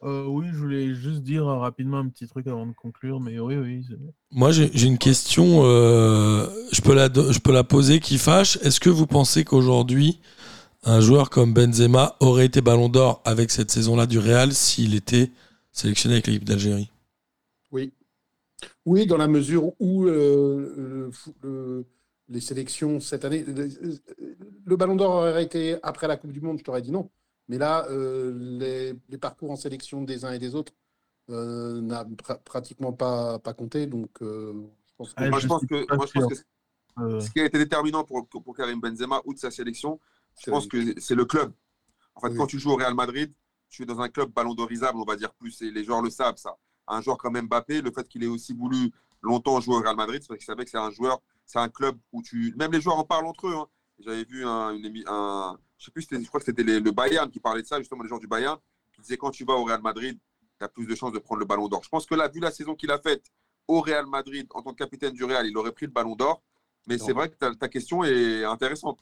Euh, 0.05 0.27
oui, 0.27 0.47
je 0.53 0.59
voulais 0.59 0.95
juste 0.95 1.23
dire 1.23 1.49
euh, 1.49 1.57
rapidement 1.59 1.99
un 1.99 2.09
petit 2.09 2.27
truc 2.27 2.47
avant 2.47 2.67
de 2.67 2.73
conclure, 2.73 3.21
mais 3.21 3.39
oui, 3.39 3.57
oui. 3.57 3.85
c'est- 3.89 3.97
Moi, 4.31 4.53
j'ai 4.53 4.87
une 4.87 4.99
question. 4.99 5.63
euh, 5.65 6.47
je, 6.73 6.83
peux 6.83 6.95
la, 6.95 7.09
do- 7.09 7.33
je 7.33 7.39
peux 7.39 7.53
la 7.53 7.65
poser 7.65 8.01
qui 8.01 8.19
fâche. 8.19 8.59
Est-ce 8.63 8.81
que 8.81 8.91
vous 8.91 9.07
pensez 9.07 9.45
qu'aujourd'hui, 9.45 10.21
un 10.83 11.01
joueur 11.01 11.31
comme 11.31 11.55
Benzema 11.55 12.17
aurait 12.21 12.45
été 12.47 12.61
ballon 12.61 12.91
d'or 12.91 13.23
avec 13.25 13.51
cette 13.51 13.71
saison-là 13.71 14.05
du 14.07 14.19
Real 14.19 14.53
s'il 14.53 14.95
était 14.95 15.31
sélectionné 15.73 16.17
avec 16.17 16.27
l'équipe 16.27 16.45
d'Algérie? 16.45 16.91
Oui. 17.73 17.93
Oui, 18.85 19.07
dans 19.07 19.17
la 19.17 19.27
mesure 19.29 19.73
où 19.81 20.05
euh, 20.07 20.75
le 21.07 21.11
fou- 21.13 21.35
le- 21.43 21.87
les 22.29 22.41
sélections 22.41 23.01
cette 23.01 23.25
année, 23.25 23.43
le, 23.47 23.69
le 24.67 24.77
Ballon 24.77 24.97
d'Or 24.97 25.15
aurait 25.17 25.45
été 25.45 25.77
après 25.83 26.09
la 26.09 26.17
Coupe 26.19 26.33
du 26.33 26.41
Monde, 26.43 26.59
je 26.59 26.65
t'aurais 26.65 26.83
dit 26.83 26.91
non. 26.93 27.09
Mais 27.49 27.59
là, 27.59 27.87
euh, 27.91 28.33
les, 28.59 28.95
les 29.09 29.19
parcours 29.19 29.51
en 29.51 29.57
sélection 29.57 30.03
des 30.03 30.25
uns 30.25 30.33
et 30.33 30.39
des 30.39 30.55
autres 30.55 30.73
euh, 31.31 31.81
n'a 31.81 32.05
pra- 32.05 32.43
pratiquement 32.43 32.93
pas, 32.93 33.39
pas 33.39 33.55
compté. 33.55 33.87
Donc, 33.87 34.11
euh, 34.23 34.53
je 34.87 34.93
pense 34.97 35.15
que 35.15 35.25
moi, 35.25 35.39
je 35.39 35.43
je 35.43 35.49
pense 35.49 35.61
suis 35.61 35.69
que, 35.69 35.87
pas 35.87 35.97
moi, 35.97 36.07
je 36.07 36.13
pense 36.13 36.25
sûr. 36.25 36.29
que 36.29 36.35
ce 37.21 37.31
qui 37.31 37.41
a 37.41 37.45
été 37.45 37.59
déterminant 37.59 38.05
pour, 38.05 38.27
pour 38.29 38.57
Karim 38.57 38.81
Benzema 38.81 39.21
ou 39.25 39.35
de 39.35 39.39
sa 39.39 39.51
sélection, 39.51 40.01
je 40.39 40.45
C'est 40.45 40.51
pense 40.51 40.67
que 40.67 41.01
c'est 41.01 41.15
le 41.15 41.25
club. 41.25 41.53
En 42.15 42.21
fait, 42.21 42.31
Oui. 42.31 42.37
quand 42.37 42.47
tu 42.47 42.59
joues 42.59 42.73
au 42.73 42.77
Real 42.77 42.95
Madrid, 42.95 43.33
tu 43.69 43.83
es 43.83 43.87
dans 43.87 44.01
un 44.01 44.09
club 44.09 44.31
ballon 44.33 44.55
d'orisable, 44.55 44.99
on 44.99 45.05
va 45.05 45.17
dire 45.17 45.33
plus, 45.35 45.61
et 45.63 45.71
les 45.71 45.85
joueurs 45.85 46.03
le 46.03 46.11
savent, 46.11 46.37
ça. 46.37 46.57
Un 46.87 47.01
joueur 47.01 47.19
comme 47.19 47.41
Mbappé, 47.41 47.83
le 47.83 47.91
fait 47.93 48.07
qu'il 48.09 48.23
ait 48.25 48.29
aussi 48.29 48.53
voulu 48.55 48.93
longtemps 49.23 49.61
jouer 49.61 49.77
au 49.77 49.81
Real 49.81 49.97
Madrid, 49.97 50.21
c'est 50.23 50.29
parce 50.29 50.39
qu'il 50.39 50.47
savait 50.47 50.65
que 50.65 50.71
c'est 50.71 50.79
un 50.79 50.91
joueur, 50.91 51.21
c'est 51.47 51.59
un 51.59 51.69
club 51.69 51.99
où 52.13 52.23
tu. 52.23 52.55
Même 52.57 52.73
les 52.73 52.81
joueurs 52.81 52.99
en 52.99 53.05
parlent 53.05 53.27
entre 53.27 53.49
eux. 53.49 53.55
hein. 53.57 53.67
J'avais 54.01 54.25
vu 54.25 54.45
un, 54.47 54.73
une 54.73 54.85
émi- 54.87 55.05
un- 55.07 55.59
je 55.79 55.85
sais 55.87 55.91
plus, 55.91 56.07
je 56.11 56.27
crois 56.29 56.41
que 56.41 56.47
c'était 56.47 56.63
le 56.63 56.91
Bayern 56.91 57.31
qui 57.31 57.41
parlait 57.41 57.63
de 57.63 57.67
ça, 57.67 57.79
justement, 57.79 58.03
les 58.03 58.09
gens 58.09 58.19
du 58.19 58.27
Bayern, 58.27 58.59
qui 58.95 59.01
disaient 59.03 59.17
quand 59.17 59.31
tu 59.31 59.45
vas 59.45 59.55
au 59.55 59.65
Real 59.65 59.83
Madrid, 59.83 60.19
tu 60.59 60.65
as 60.65 60.69
plus 60.69 60.87
de 60.87 60.95
chances 60.95 61.13
de 61.13 61.19
prendre 61.19 61.41
le 61.41 61.47
ballon 61.47 61.69
d'or. 61.69 61.83
Je 61.83 61.89
pense 61.89 62.07
que 62.07 62.15
là, 62.15 62.29
vu 62.29 62.41
la 62.41 62.51
saison 62.51 62.75
qu'il 62.75 62.91
a 62.91 62.99
faite 62.99 63.25
au 63.67 63.81
Real 63.81 64.07
Madrid, 64.07 64.47
en 64.51 64.63
tant 64.63 64.73
que 64.73 64.77
capitaine 64.79 65.13
du 65.13 65.25
Real, 65.25 65.47
il 65.47 65.57
aurait 65.57 65.73
pris 65.73 65.87
le 65.87 65.93
ballon 65.93 66.15
d'or. 66.15 66.43
Mais 66.87 66.99
c'est 66.99 67.13
vrai 67.13 67.31
que 67.31 67.37
ta, 67.37 67.55
ta 67.55 67.69
question 67.69 68.05
est 68.05 68.45
intéressante. 68.45 68.99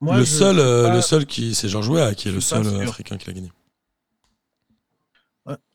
moi, 0.00 0.16
le, 0.18 0.24
je 0.24 0.24
seul, 0.24 0.58
euh, 0.58 0.88
pas- 0.88 0.94
le 0.94 1.02
seul 1.02 1.26
qui, 1.26 1.54
c'est 1.54 1.68
Georges 1.68 1.88
Weah 1.90 2.14
qui 2.14 2.28
est 2.28 2.32
le 2.32 2.40
seul 2.40 2.66
euh, 2.66 2.82
africain 2.82 3.16
qui 3.18 3.26
l'a 3.26 3.32
gagné. 3.34 3.52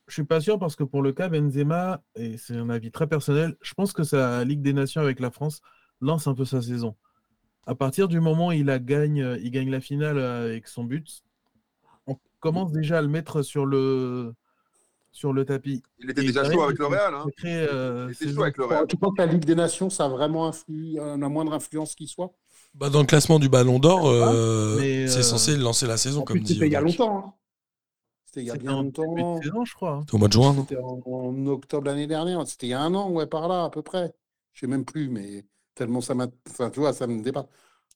Je 0.08 0.14
suis 0.14 0.24
pas 0.24 0.40
sûr 0.40 0.58
parce 0.58 0.74
que 0.74 0.82
pour 0.82 1.02
le 1.02 1.12
cas 1.12 1.28
Benzema, 1.28 2.02
et 2.16 2.36
c'est 2.36 2.56
un 2.56 2.68
avis 2.68 2.90
très 2.90 3.06
personnel, 3.06 3.56
je 3.62 3.72
pense 3.74 3.92
que 3.92 4.02
sa 4.02 4.42
Ligue 4.42 4.60
des 4.60 4.72
Nations 4.72 5.00
avec 5.00 5.20
la 5.20 5.30
France 5.30 5.60
lance 6.00 6.26
un 6.26 6.34
peu 6.34 6.44
sa 6.44 6.60
saison. 6.60 6.96
À 7.70 7.74
partir 7.76 8.08
du 8.08 8.18
moment 8.18 8.48
où 8.48 8.52
il, 8.52 8.66
la 8.66 8.80
gagne, 8.80 9.22
euh, 9.22 9.38
il 9.40 9.50
gagne 9.52 9.70
la 9.70 9.80
finale 9.80 10.18
euh, 10.18 10.46
avec 10.46 10.66
son 10.66 10.82
but, 10.82 11.22
on 12.08 12.16
commence 12.40 12.72
déjà 12.72 12.98
à 12.98 13.02
le 13.02 13.06
mettre 13.06 13.42
sur 13.42 13.64
le, 13.64 14.34
sur 15.12 15.32
le 15.32 15.44
tapis. 15.44 15.80
Il 16.00 16.10
était 16.10 16.22
Et 16.22 16.26
déjà 16.26 16.42
chaud 16.50 16.62
avec 16.62 16.76
il 16.76 16.80
le 16.80 16.84
faut 16.86 16.90
Real. 16.90 17.14
Hein. 17.14 17.26
euh, 17.44 18.08
Il 18.08 18.12
était 18.26 18.34
chaud 18.34 18.42
avec 18.42 18.56
le 18.56 18.64
Real. 18.64 18.86
tu 18.88 18.96
penses 18.96 19.12
que 19.16 19.22
la 19.22 19.26
Ligue 19.32 19.44
des 19.44 19.54
Nations, 19.54 19.88
ça 19.88 20.06
a 20.06 20.08
vraiment 20.08 20.48
influ, 20.48 20.94
la 20.94 21.16
moindre 21.28 21.52
influence 21.52 21.94
qui 21.94 22.08
soit 22.08 22.32
Bah, 22.74 22.90
dans 22.90 23.00
le 23.00 23.06
classement 23.06 23.38
du 23.38 23.48
Ballon 23.48 23.78
d'Or, 23.78 24.08
euh, 24.08 24.76
mais, 24.80 25.06
c'est 25.06 25.20
euh, 25.20 25.22
censé 25.22 25.56
lancer 25.56 25.86
la 25.86 25.96
saison, 25.96 26.22
En 26.22 26.24
comme 26.24 26.38
plus, 26.38 26.44
dit. 26.46 26.54
c'était 26.54 26.66
il 26.66 26.72
y 26.72 26.76
a 26.76 26.80
longtemps. 26.80 27.18
hein. 27.18 27.34
C'était 28.26 28.40
il 28.42 28.46
y 28.46 28.50
a 28.50 28.56
bien 28.56 28.82
longtemps. 28.82 29.40
saison, 29.42 29.64
je 29.64 29.74
crois. 29.74 29.92
hein. 29.92 30.00
C'était 30.02 30.14
au 30.14 30.18
mois 30.18 30.28
de 30.28 30.32
juin, 30.32 30.54
non? 30.54 30.62
C'était 30.68 30.82
en, 30.82 31.00
en 31.06 31.46
octobre 31.46 31.86
l'année 31.86 32.06
dernière. 32.08 32.44
C'était 32.48 32.66
il 32.66 32.70
y 32.70 32.74
a 32.74 32.80
un 32.80 32.94
an, 32.94 33.10
ouais, 33.10 33.26
par 33.26 33.46
là, 33.46 33.64
à 33.64 33.70
peu 33.70 33.82
près. 33.82 34.12
Je 34.54 34.60
sais 34.60 34.66
même 34.66 34.84
plus, 34.84 35.08
mais 35.08 35.44
tellement 35.80 36.02
ça 36.02 36.14
m'a. 36.14 36.26
Enfin, 36.50 36.68
tu 36.68 36.78
vois, 36.80 36.92
ça 36.92 37.06
me 37.06 37.22
dépasse. 37.22 37.46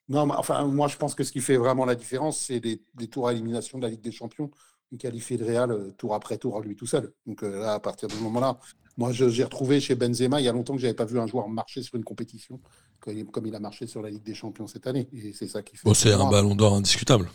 Non, 0.08 0.24
mais 0.26 0.32
enfin, 0.36 0.64
moi, 0.66 0.88
je 0.88 0.96
pense 0.96 1.14
que 1.14 1.22
ce 1.22 1.30
qui 1.32 1.40
fait 1.42 1.58
vraiment 1.58 1.84
la 1.84 1.94
différence, 1.94 2.38
c'est 2.40 2.58
les, 2.64 2.80
les 2.98 3.08
tours 3.08 3.28
à 3.28 3.32
élimination 3.32 3.76
de 3.78 3.82
la 3.84 3.90
Ligue 3.90 4.00
des 4.00 4.10
Champions. 4.12 4.50
Il 4.90 4.96
qualifie 4.98 5.36
le 5.36 5.44
Real 5.44 5.70
euh, 5.70 5.90
tour 5.98 6.14
après 6.14 6.38
tour, 6.38 6.60
lui 6.60 6.76
tout 6.76 6.86
seul. 6.86 7.12
Donc 7.26 7.42
euh, 7.42 7.58
là, 7.60 7.74
à 7.74 7.80
partir 7.80 8.08
de 8.08 8.14
ce 8.14 8.20
moment-là, 8.20 8.58
moi, 8.96 9.12
je- 9.12 9.28
j'ai 9.28 9.44
retrouvé 9.44 9.80
chez 9.80 9.94
Benzema, 9.96 10.40
il 10.40 10.44
y 10.44 10.48
a 10.48 10.52
longtemps 10.52 10.74
que 10.74 10.80
je 10.80 10.86
n'avais 10.86 10.96
pas 10.96 11.04
vu 11.04 11.18
un 11.20 11.26
joueur 11.26 11.48
marcher 11.48 11.82
sur 11.82 11.96
une 11.96 12.04
compétition 12.04 12.58
comme 13.00 13.18
il- 13.18 13.26
comme 13.26 13.46
il 13.46 13.54
a 13.54 13.60
marché 13.60 13.86
sur 13.86 14.00
la 14.02 14.08
Ligue 14.10 14.22
des 14.22 14.34
Champions 14.34 14.66
cette 14.66 14.86
année. 14.86 15.08
Et 15.12 15.32
c'est 15.34 15.46
ça 15.48 15.62
qui 15.62 15.76
fait. 15.76 15.84
Bon, 15.88 15.94
c'est 15.94 16.12
un 16.12 16.30
Ballon 16.30 16.54
d'Or 16.54 16.74
indiscutable. 16.74 17.30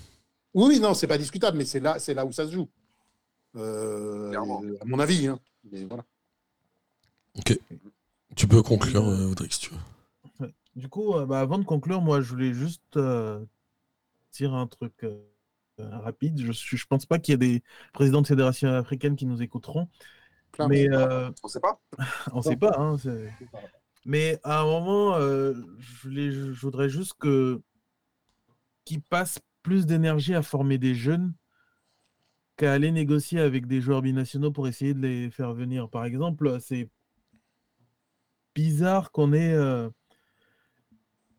oui, 0.56 0.66
oui, 0.70 0.80
non, 0.80 0.94
c'est 0.96 1.08
pas 1.08 1.18
discutable, 1.20 1.58
mais 1.58 1.66
c'est 1.66 1.80
là, 1.80 2.00
c'est 2.00 2.16
là 2.16 2.26
où 2.26 2.32
ça 2.32 2.48
se 2.48 2.52
joue. 2.54 2.68
Euh, 3.56 4.30
Clairement. 4.30 4.62
à 4.82 4.86
mon 4.86 5.00
avis. 5.00 5.28
Hein. 5.28 5.40
Mais 5.72 5.84
voilà. 5.86 6.04
Tu 8.36 8.48
peux 8.48 8.62
conclure, 8.62 9.04
Audrich, 9.06 9.54
si 9.54 9.60
tu 9.62 9.70
veux. 9.72 9.80
Du 10.80 10.88
coup, 10.90 11.14
euh, 11.14 11.26
bah, 11.26 11.42
avant 11.42 11.58
de 11.58 11.66
conclure, 11.66 12.02
moi, 12.02 12.22
je 12.22 12.30
voulais 12.30 12.54
juste 12.54 12.98
euh, 12.98 13.44
dire 14.34 14.54
un 14.54 14.68
truc 14.68 14.94
euh, 15.04 15.20
rapide. 15.80 16.40
Je 16.40 16.52
je 16.54 16.86
pense 16.88 17.06
pas 17.06 17.20
qu'il 17.20 17.34
y 17.34 17.36
ait 17.36 17.38
des 17.38 17.64
présidents 17.94 18.22
de 18.22 18.28
fédérations 18.28 18.70
africaines 18.74 19.16
qui 19.16 19.26
nous 19.26 19.42
écouteront, 19.42 19.90
Clairement. 20.54 20.74
mais 20.74 20.88
On 21.44 21.48
sait 21.48 21.60
pas. 21.60 21.80
on 22.34 22.42
sait 22.42 22.58
pas. 22.58 22.76
hein, 22.78 22.98
c'est- 22.98 23.32
mais 24.06 24.40
à 24.44 24.62
un 24.62 24.66
moment, 24.66 25.20
je, 25.20 26.02
voulais- 26.04 26.32
je 26.32 26.62
voudrais 26.62 26.90
juste 26.90 27.14
que 27.20 27.62
qu'ils 28.86 29.02
passent 29.02 29.40
plus 29.64 29.86
d'énergie 29.86 30.36
à 30.36 30.42
former 30.42 30.78
des 30.78 30.96
jeunes 30.96 31.34
qu'à 32.58 32.74
aller 32.74 32.92
négocier 32.92 33.40
avec 33.40 33.66
des 33.68 33.82
joueurs 33.82 34.02
binationaux 34.04 34.52
pour 34.52 34.68
essayer 34.68 34.94
de 34.94 35.00
les 35.00 35.32
faire 35.32 35.54
venir. 35.54 35.90
Par 35.90 36.06
exemple, 36.06 36.60
c'est 36.62 36.90
bizarre 38.56 39.12
qu'on 39.12 39.34
ait 39.34 39.56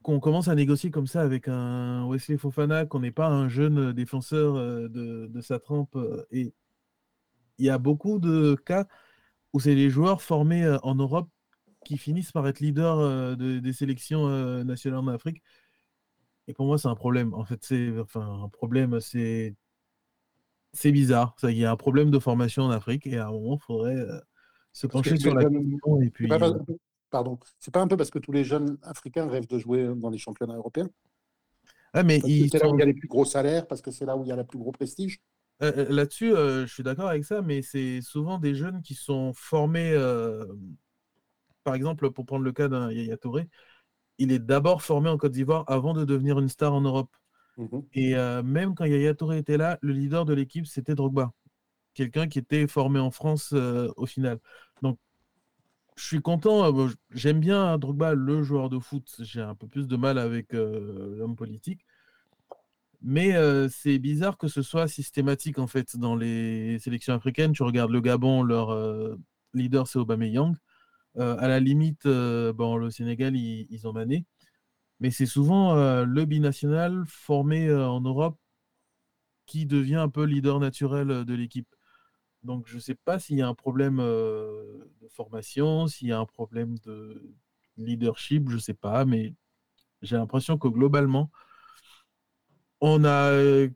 qu'on 0.03 0.21
commence 0.21 0.49
à 0.49 0.55
négocier 0.55 0.91
comme 0.91 1.07
ça 1.07 1.21
avec 1.23 1.47
un 1.49 2.07
Wesley 2.07 2.39
Fofana, 2.39 2.87
qu'on 2.87 3.01
n'est 3.01 3.11
pas 3.11 3.29
un 3.29 3.49
jeune 3.49 3.93
défenseur 3.93 4.57
euh, 4.57 4.89
de, 4.89 5.27
de 5.27 5.41
sa 5.41 5.59
trempe. 5.59 5.95
euh, 5.97 6.25
Et 6.31 6.55
il 7.59 7.67
y 7.67 7.71
a 7.71 7.79
beaucoup 7.79 8.19
de 8.19 8.55
cas 8.65 8.87
où 9.53 9.61
c'est 9.61 9.75
les 9.75 9.91
joueurs 9.91 10.23
formés 10.23 10.65
euh, 10.65 10.79
en 10.83 10.95
Europe 10.95 11.29
qui 11.85 11.99
finissent 11.99 12.33
par 12.33 12.47
être 12.49 12.61
leaders 12.61 12.99
euh, 12.99 13.37
de- 13.37 13.59
des 13.59 13.73
sélections 13.73 14.27
euh, 14.29 14.65
nationales 14.65 15.01
en 15.01 15.09
Afrique. 15.09 15.43
Et 16.49 16.55
pour 16.55 16.67
moi, 16.67 16.79
c'est 16.79 16.89
un 16.89 16.95
problème. 16.95 17.35
En 17.35 17.45
fait, 17.45 17.59
c'est 17.63 17.93
enfin 17.99 18.43
un 18.45 18.49
problème. 18.49 19.01
C'est 19.01 19.55
c'est 20.73 20.93
bizarre. 20.93 21.35
Il 21.43 21.59
y 21.59 21.65
a 21.65 21.71
un 21.73 21.77
problème 21.77 22.11
de 22.11 22.19
formation 22.19 22.63
en 22.65 22.71
Afrique 22.71 23.07
et 23.07 23.19
à 23.19 23.27
un 23.29 23.33
moment, 23.33 23.57
il 23.61 23.65
faudrait 23.65 23.97
euh, 23.97 24.19
se 24.73 24.87
pencher 24.87 25.17
sur 25.19 25.35
la 25.35 25.45
question 25.45 26.01
et 26.01 26.05
C'est 26.05 26.11
puis. 26.11 26.29
pas 26.29 26.37
euh, 26.37 26.39
parce- 26.39 26.79
Pardon. 27.11 27.39
C'est 27.59 27.73
pas 27.73 27.81
un 27.81 27.89
peu 27.89 27.97
parce 27.97 28.11
que 28.11 28.19
tous 28.19 28.33
les 28.33 28.45
jeunes 28.45 28.79
africains 28.83 29.29
rêvent 29.29 29.49
de 29.49 29.59
jouer 29.59 29.89
dans 29.97 30.11
les 30.11 30.19
championnats 30.19 30.57
européens? 30.57 30.89
Ah, 31.93 32.03
mais 32.03 32.21
Parce 32.21 32.33
que 32.33 32.39
ils 32.39 32.51
c'est 32.51 32.63
là 32.63 32.71
où 32.71 32.77
il 32.77 32.79
y 32.79 32.83
a 32.83 32.87
les 32.87 32.95
plus 32.95 33.09
gros 33.09 33.25
salaires, 33.25 33.67
parce 33.67 33.83
que 33.83 33.91
c'est 33.91 34.07
là 34.07 34.17
où 34.17 34.23
il 34.23 34.29
y 34.29 34.33
a 34.33 34.37
le 34.37 34.45
plus 34.45 34.59
gros 34.59 34.71
prestige. 34.71 35.21
Euh, 35.63 35.73
euh, 35.77 35.87
Là-dessus, 35.91 36.33
euh, 36.33 36.67
je 36.67 36.73
suis 36.73 36.83
d'accord 36.83 37.09
avec 37.09 37.25
ça, 37.25 37.43
mais 37.43 37.63
c'est 37.63 38.01
souvent 38.01 38.39
des 38.39 38.55
jeunes 38.55 38.81
qui 38.83 38.95
sont 38.95 39.33
formés, 39.35 39.91
euh, 39.93 40.47
par 41.65 41.75
exemple, 41.75 42.11
pour 42.13 42.25
prendre 42.27 42.45
le 42.45 42.53
cas 42.53 42.69
d'un 42.69 42.93
Yaya 42.93 43.17
Touré, 43.17 43.49
il 44.19 44.31
est 44.31 44.39
d'abord 44.39 44.83
formé 44.83 45.09
en 45.09 45.17
Côte 45.17 45.33
d'Ivoire 45.33 45.65
avant 45.67 45.95
de 45.95 46.05
devenir 46.05 46.39
une 46.39 46.49
star 46.49 46.73
en 46.73 46.81
Europe. 46.81 47.11
Mhm. 47.57 47.83
Et 47.95 48.15
même 48.45 48.75
quand 48.75 48.85
Yaya 48.85 49.15
Touré 49.15 49.39
était 49.39 49.57
là, 49.57 49.79
le 49.83 49.93
leader 49.93 50.25
de 50.25 50.33
l'équipe, 50.33 50.67
c'était 50.67 50.95
Drogba, 50.95 51.33
quelqu'un 51.95 52.29
qui 52.29 52.39
était 52.39 52.67
formé 52.67 52.99
en 53.01 53.11
France 53.11 53.51
euh, 53.53 53.89
au 53.97 54.07
final. 54.07 54.39
Je 55.95 56.05
suis 56.05 56.21
content, 56.21 56.89
j- 56.89 56.95
j'aime 57.13 57.39
bien 57.39 57.79
Drogba, 57.79 58.15
le 58.15 58.43
joueur 58.43 58.71
de 58.71 58.81
foot. 58.81 59.15
J'ai 59.21 59.41
un 59.41 59.55
peu 59.55 59.69
plus 59.69 59.87
de 59.87 59.97
mal 59.97 60.19
avec 60.19 60.53
euh, 60.55 61.15
l'homme 61.17 61.37
politique. 61.37 61.85
Mais 63.03 63.35
euh, 63.35 63.69
c'est 63.71 63.99
bizarre 63.99 64.37
que 64.37 64.47
ce 64.49 64.61
soit 64.63 64.87
systématique 64.87 65.59
en 65.59 65.67
fait 65.67 65.97
dans 65.97 66.17
les 66.17 66.79
sélections 66.81 67.15
africaines. 67.15 67.53
Tu 67.53 67.63
regardes 67.63 67.91
le 67.91 68.01
Gabon, 68.01 68.43
leur 68.43 68.71
euh, 68.71 69.17
leader 69.55 69.87
c'est 69.89 69.99
Aubameyang. 69.99 70.55
À 71.19 71.49
la 71.49 71.61
limite, 71.61 72.07
bon, 72.07 72.77
le 72.77 72.91
Sénégal, 72.91 73.37
ils, 73.37 73.67
ils 73.71 73.87
ont 73.89 73.93
Mané. 73.93 74.25
Mais 75.01 75.11
c'est 75.11 75.27
souvent 75.27 75.75
le 76.05 76.25
binational 76.27 77.05
formé 77.07 77.73
en 77.73 78.01
Europe 78.01 78.39
qui 79.47 79.67
devient 79.67 79.97
un 79.97 80.09
peu 80.09 80.25
leader 80.25 80.61
naturel 80.61 81.25
de 81.27 81.35
l'équipe. 81.35 81.69
Donc 82.43 82.67
je 82.67 82.77
ne 82.77 82.81
sais 82.81 82.95
pas 82.95 83.19
s'il 83.19 83.37
y 83.39 83.43
a 83.43 83.49
un 83.49 83.55
problème 83.55 83.99
euh, 84.01 84.79
de 85.03 85.09
formation, 85.09 85.87
s'il 85.89 86.09
y 86.09 86.13
a 86.13 86.19
un 86.19 86.27
problème 86.27 86.79
de 86.81 87.35
leadership, 87.77 88.49
je 88.49 88.55
ne 88.57 88.61
sais 88.61 88.75
pas, 88.75 89.05
mais 89.05 89.35
j'ai 90.03 90.17
l'impression 90.17 90.59
que 90.59 90.69
globalement, 90.69 91.31
on 92.81 93.05
a 93.05 93.31
euh, 93.33 93.69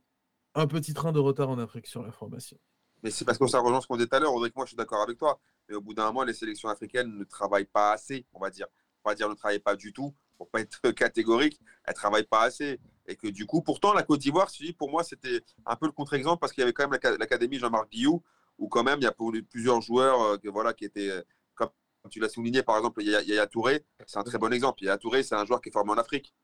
un 0.54 0.66
petit 0.66 0.94
train 0.94 1.12
de 1.12 1.18
retard 1.18 1.50
en 1.50 1.58
Afrique 1.58 1.86
sur 1.86 2.02
la 2.02 2.12
formation. 2.12 2.58
Mais 3.02 3.10
c'est 3.10 3.24
parce 3.24 3.38
que 3.38 3.46
ça 3.46 3.60
rejoint 3.60 3.80
ce 3.80 3.86
qu'on 3.86 3.96
disait 3.96 4.08
tout 4.08 4.16
à 4.16 4.20
l'heure. 4.20 4.34
Audrey, 4.34 4.50
moi, 4.56 4.64
je 4.64 4.70
suis 4.70 4.76
d'accord 4.76 5.02
avec 5.02 5.18
toi. 5.18 5.38
Mais 5.68 5.74
au 5.74 5.80
bout 5.80 5.94
d'un 5.94 6.06
moment, 6.06 6.24
les 6.24 6.32
sélections 6.32 6.68
africaines 6.68 7.18
ne 7.18 7.24
travaillent 7.24 7.66
pas 7.66 7.92
assez, 7.92 8.26
on 8.32 8.40
va 8.40 8.50
dire. 8.50 8.66
On 9.04 9.10
va 9.10 9.14
dire 9.14 9.28
ne 9.28 9.34
travaillent 9.34 9.58
pas 9.58 9.76
du 9.76 9.92
tout, 9.92 10.14
pour 10.38 10.48
pas 10.48 10.60
être 10.60 10.90
catégorique. 10.92 11.60
Elles 11.84 11.92
ne 11.92 11.94
travaillent 11.94 12.26
pas 12.26 12.42
assez. 12.42 12.80
Et 13.06 13.16
que 13.16 13.28
du 13.28 13.44
coup, 13.46 13.60
pourtant, 13.60 13.92
la 13.92 14.02
Côte 14.02 14.20
d'Ivoire, 14.20 14.50
pour 14.78 14.90
moi, 14.90 15.04
c'était 15.04 15.42
un 15.66 15.76
peu 15.76 15.86
le 15.86 15.92
contre-exemple 15.92 16.40
parce 16.40 16.52
qu'il 16.52 16.62
y 16.62 16.64
avait 16.64 16.72
quand 16.72 16.84
même 16.84 16.92
l'Aca- 16.92 17.18
l'Académie 17.18 17.58
Jean-Marc 17.58 17.90
Guillou, 17.90 18.22
où 18.59 18.68
quand 18.68 18.82
même, 18.82 18.98
il 19.01 19.05
y 19.05 19.06
a 19.06 19.14
plusieurs 19.51 19.81
joueurs 19.81 20.20
euh, 20.22 20.36
que, 20.39 20.48
voilà, 20.48 20.72
qui 20.72 20.85
étaient, 20.85 21.10
euh, 21.10 21.22
comme 21.55 21.70
tu 22.10 22.20
l'as 22.20 22.28
souligné, 22.28 22.62
par 22.62 22.76
exemple, 22.76 23.02
Yaya, 23.02 23.22
Yaya 23.22 23.47
Touré, 23.47 23.85
c'est 24.06 24.18
un 24.18 24.22
très 24.22 24.39
bon 24.39 24.52
exemple. 24.52 24.82
Yaya 24.82 24.98
Touré, 24.98 25.22
c'est 25.22 25.35
un 25.35 25.44
joueur 25.44 25.60
qui 25.60 25.70
est 25.70 25.72
formé 25.72 25.93
en 25.93 25.98
Afrique. 25.98 26.35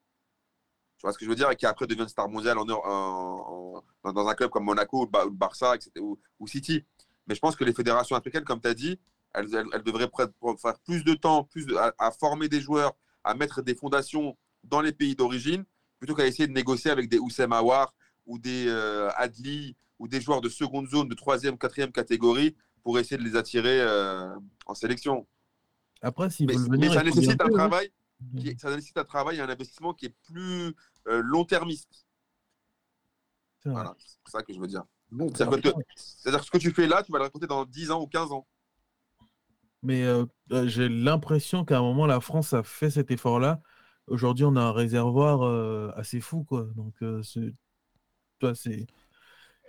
Tu 0.97 1.03
vois 1.03 1.13
ce 1.13 1.17
que 1.17 1.25
je 1.25 1.29
veux 1.29 1.35
dire? 1.35 1.49
Et 1.49 1.55
qui 1.55 1.65
après 1.65 1.87
devient 1.87 2.01
une 2.03 2.07
star 2.07 2.29
mondiale 2.29 2.57
dans, 2.65 4.27
un 4.27 4.35
club 4.35 4.49
comme 4.49 4.65
Monaco 4.65 5.03
ou 5.03 5.05
le 5.05 5.29
Barça 5.29 5.75
etc., 5.75 5.91
ou, 5.99 6.47
City. 6.47 6.85
Mais 7.27 7.35
je 7.35 7.39
pense 7.39 7.55
que 7.55 7.63
les 7.63 7.73
fédérations 7.73 8.15
africaines, 8.15 8.43
comme 8.43 8.61
tu 8.61 8.67
as 8.67 8.73
dit, 8.73 8.99
elles, 9.33 9.49
devraient 9.83 10.09
faire 10.59 10.79
plus 10.79 11.03
de 11.03 11.13
temps 11.13 11.45
plus 11.45 11.65
à 11.77 12.11
former 12.11 12.49
des 12.49 12.59
joueurs, 12.59 12.93
à 13.23 13.33
mettre 13.33 13.61
des 13.61 13.75
fondations 13.75 14.37
dans 14.63 14.81
les 14.81 14.91
pays 14.91 15.15
d'origine, 15.15 15.65
plutôt 15.99 16.15
qu'à 16.15 16.25
essayer 16.25 16.47
de 16.47 16.53
négocier 16.53 16.91
avec 16.91 17.09
des 17.09 17.19
Oussem 17.19 17.53
Aouar 17.53 17.93
ou 18.25 18.39
des 18.39 18.65
euh, 18.67 19.09
Adli 19.15 19.75
ou 20.01 20.07
des 20.07 20.19
joueurs 20.19 20.41
de 20.41 20.49
seconde 20.49 20.87
zone, 20.87 21.07
de 21.07 21.13
troisième, 21.13 21.57
quatrième 21.57 21.91
catégorie 21.91 22.55
pour 22.83 22.97
essayer 22.97 23.17
de 23.17 23.23
les 23.23 23.35
attirer 23.35 23.79
euh, 23.81 24.35
en 24.65 24.73
sélection. 24.73 25.27
Après, 26.01 26.29
s'ils 26.31 26.47
Mais, 26.47 26.55
veulent 26.55 26.79
mais 26.79 26.89
ça 26.89 27.03
nécessite 27.03 27.39
un 27.39 27.45
hein. 27.45 27.49
travail 27.49 27.91
qui 28.37 28.57
ça 28.57 28.69
nécessite 28.69 28.97
un 28.97 29.03
travail 29.03 29.37
et 29.37 29.41
un 29.41 29.49
investissement 29.49 29.93
qui 29.93 30.07
est 30.07 30.15
plus 30.27 30.75
euh, 31.07 31.21
long-termiste. 31.23 32.05
Voilà, 33.63 33.95
c'est 33.99 34.31
ça 34.31 34.41
que 34.41 34.53
je 34.53 34.59
veux 34.59 34.67
dire. 34.67 34.83
Bon, 35.11 35.29
C'est-à-dire 35.33 35.61
que, 35.61 35.79
c'est-à-dire 35.95 36.39
que 36.39 36.45
ce 36.45 36.51
que 36.51 36.57
tu 36.57 36.71
fais 36.71 36.87
là, 36.87 37.03
tu 37.03 37.11
vas 37.11 37.19
le 37.19 37.25
raconter 37.25 37.45
dans 37.45 37.65
10 37.65 37.91
ans 37.91 38.01
ou 38.01 38.07
15 38.07 38.31
ans. 38.31 38.47
Mais 39.83 40.03
euh, 40.03 40.25
j'ai 40.65 40.89
l'impression 40.89 41.65
qu'à 41.65 41.77
un 41.79 41.81
moment, 41.81 42.05
la 42.05 42.19
France 42.19 42.53
a 42.53 42.63
fait 42.63 42.89
cet 42.89 43.11
effort-là. 43.11 43.61
Aujourd'hui, 44.07 44.45
on 44.45 44.55
a 44.55 44.61
un 44.61 44.71
réservoir 44.71 45.43
euh, 45.43 45.91
assez 45.95 46.19
fou, 46.19 46.43
quoi. 46.43 46.67
Donc, 46.75 46.93
euh, 47.01 47.21
c'est, 47.23 48.87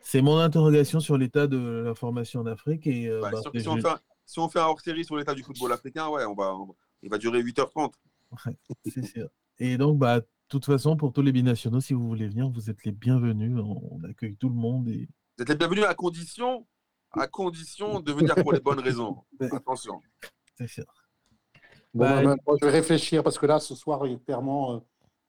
c'est, 0.02 0.22
mon 0.22 0.38
interrogation 0.38 1.00
sur 1.00 1.16
l'état 1.16 1.46
de 1.46 1.82
la 1.86 1.94
formation 1.94 2.40
en 2.40 2.46
Afrique. 2.46 2.86
Et, 2.86 3.08
euh, 3.08 3.20
Bah, 3.20 3.30
bah, 3.32 3.40
si, 3.60 3.68
on 3.68 3.76
fait 3.76 3.88
un, 3.88 3.98
si 4.26 4.38
on 4.38 4.48
fait 4.48 4.60
un 4.60 4.66
hors-série 4.66 5.04
sur 5.04 5.16
l'état 5.16 5.34
du 5.34 5.42
football 5.42 5.72
africain, 5.72 6.08
ouais, 6.08 6.24
on 6.24 6.34
va, 6.34 6.54
on 6.54 6.66
va- 6.66 6.74
il 7.02 7.10
va 7.10 7.18
durer 7.18 7.42
8h30. 7.42 7.92
c'est 8.86 9.04
sûr. 9.04 9.28
Et 9.58 9.76
donc, 9.76 9.98
bah, 9.98 10.20
de 10.20 10.26
toute 10.48 10.64
façon, 10.64 10.96
pour 10.96 11.12
tous 11.12 11.22
les 11.22 11.32
binationaux, 11.32 11.80
si 11.80 11.94
vous 11.94 12.06
voulez 12.06 12.28
venir, 12.28 12.48
vous 12.48 12.70
êtes 12.70 12.84
les 12.84 12.92
bienvenus. 12.92 13.58
On, 13.58 13.80
on 13.90 14.04
accueille 14.04 14.36
tout 14.36 14.48
le 14.48 14.54
monde. 14.54 14.88
Et... 14.88 15.08
Vous 15.36 15.42
êtes 15.42 15.48
les 15.48 15.56
bienvenus 15.56 15.84
à 15.84 15.94
condition, 15.94 16.66
à 17.12 17.26
condition 17.26 18.00
de 18.00 18.12
venir 18.12 18.34
pour 18.36 18.52
les 18.52 18.60
bonnes 18.60 18.80
raisons. 18.80 19.24
Attention. 19.52 20.00
C'est 20.56 20.68
sûr. 20.68 20.84
Bon, 21.94 22.04
Bah, 22.04 22.22
bah, 22.22 22.36
je 22.60 22.66
vais 22.66 22.72
réfléchir 22.72 23.22
parce 23.22 23.38
que 23.38 23.46
là, 23.46 23.60
ce 23.60 23.74
soir, 23.74 24.02
clairement, 24.24 24.76
euh, 24.76 24.78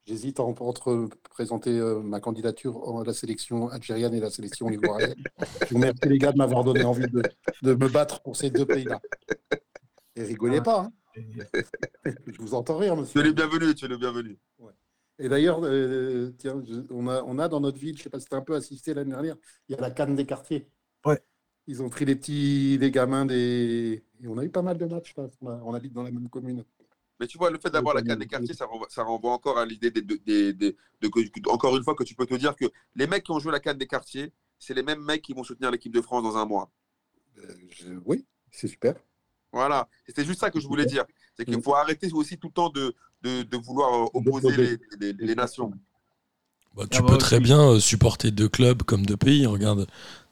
j'hésite 0.05 0.39
en- 0.39 0.49
entre 0.59 1.09
présenter 1.29 1.71
euh, 1.79 2.01
ma 2.01 2.19
candidature 2.19 2.99
à 2.99 3.03
la 3.03 3.13
sélection 3.13 3.69
algérienne 3.69 4.13
et 4.13 4.19
la 4.19 4.29
sélection 4.29 4.69
ivoirienne. 4.69 5.15
je 5.61 5.69
vous 5.69 5.75
remercie 5.75 6.07
les 6.09 6.17
gars 6.17 6.31
de 6.31 6.37
m'avoir 6.37 6.63
donné 6.63 6.83
envie 6.83 7.07
de, 7.07 7.21
de 7.61 7.73
me 7.73 7.87
battre 7.89 8.21
pour 8.21 8.35
ces 8.35 8.49
deux 8.49 8.65
pays-là. 8.65 8.99
Et 10.15 10.23
rigolez 10.23 10.61
pas, 10.61 10.81
hein. 10.83 10.91
Je 11.15 12.37
vous 12.39 12.53
entends 12.53 12.77
rire, 12.77 12.93
Tu 12.93 12.99
es 12.99 13.01
monsieur. 13.01 13.21
les 13.23 13.33
bienvenus, 13.33 13.75
tu 13.75 13.85
es 13.85 13.87
les 13.87 13.97
bienvenus. 13.97 14.37
Et 15.19 15.29
d'ailleurs, 15.29 15.59
euh, 15.63 16.31
tiens, 16.37 16.61
je- 16.67 16.81
on, 16.91 17.07
a, 17.07 17.21
on 17.23 17.37
a 17.39 17.47
dans 17.47 17.59
notre 17.59 17.77
ville, 17.77 17.95
je 17.97 18.03
sais 18.03 18.09
pas 18.09 18.19
si 18.19 18.25
tu 18.27 18.33
as 18.33 18.37
un 18.37 18.41
peu 18.41 18.55
assisté 18.55 18.93
l'année 18.93 19.11
dernière, 19.11 19.35
il 19.69 19.73
y 19.73 19.77
a 19.77 19.81
la 19.81 19.91
canne 19.91 20.15
des 20.15 20.25
quartiers. 20.25 20.67
Ouais. 21.05 21.19
Ils 21.67 21.81
ont 21.83 21.89
pris 21.89 22.03
les 22.05 22.15
petits, 22.15 22.77
les 22.79 22.91
gamins 22.91 23.25
des. 23.25 24.03
Et 24.21 24.27
on 24.27 24.37
a 24.37 24.43
eu 24.43 24.49
pas 24.49 24.63
mal 24.63 24.77
de 24.77 24.85
matchs, 24.85 25.13
là. 25.15 25.27
On 25.41 25.47
a- 25.49 25.61
on 25.63 25.73
habite 25.73 25.93
dans 25.93 26.03
la 26.03 26.11
même 26.11 26.29
commune. 26.29 26.63
Mais 27.19 27.27
tu 27.27 27.37
vois, 27.37 27.49
le 27.51 27.59
fait 27.59 27.69
d'avoir 27.69 27.93
la 27.95 28.01
canne 28.01 28.19
des 28.19 28.27
quartiers, 28.27 28.53
ça 28.55 28.65
renvoie, 28.65 28.87
ça 28.89 29.03
renvoie 29.03 29.31
encore 29.31 29.57
à 29.57 29.65
l'idée 29.65 29.91
des- 29.91 30.01
des- 30.01 30.17
des- 30.19 30.53
des- 30.53 30.75
de, 31.01 31.07
que- 31.07 31.49
encore 31.49 31.75
une 31.77 31.83
fois, 31.83 31.95
que 31.95 32.03
tu 32.03 32.15
peux 32.15 32.25
te 32.25 32.33
dire 32.35 32.55
que 32.55 32.65
les 32.95 33.07
mecs 33.07 33.23
qui 33.23 33.31
ont 33.31 33.39
joué 33.39 33.51
la 33.51 33.59
canne 33.59 33.77
des 33.77 33.87
quartiers, 33.87 34.31
c'est 34.59 34.73
les 34.73 34.83
mêmes 34.83 35.03
mecs 35.03 35.21
qui 35.21 35.33
vont 35.33 35.43
soutenir 35.43 35.69
l'équipe 35.71 35.93
de 35.93 36.01
France 36.01 36.23
dans 36.23 36.37
un 36.37 36.45
mois. 36.45 36.71
Euh, 37.39 37.53
je- 37.71 37.93
Oui, 38.05 38.25
c'est 38.51 38.67
super. 38.67 38.95
Voilà, 39.51 39.87
c'était 40.07 40.25
juste 40.25 40.39
ça 40.39 40.49
que 40.49 40.59
je 40.59 40.67
voulais 40.67 40.85
dire. 40.87 41.05
C'est 41.37 41.45
qu'il 41.45 41.57
Mm. 41.57 41.61
faut 41.63 41.75
arrêter 41.75 42.11
aussi 42.13 42.37
tout 42.39 42.47
le 42.47 42.53
temps 42.53 42.69
de, 42.69 42.93
de, 43.21 43.43
de 43.43 43.57
vouloir 43.57 43.93
euh, 43.93 44.07
opposer 44.13 44.57
les, 44.57 44.77
les- 44.99 45.13
les 45.13 45.35
nations. 45.35 45.71
Bah, 46.75 46.85
tu 46.89 46.97
Ah 46.97 47.01
bah, 47.03 47.09
peux 47.13 47.17
très 47.19 47.39
bien 47.39 47.61
euh, 47.73 47.79
supporter 47.79 48.31
deux 48.31 48.49
clubs 48.49 48.81
comme 48.81 49.05
deux 49.05 49.17
pays. 49.17 49.45
Regarde, 49.45 49.85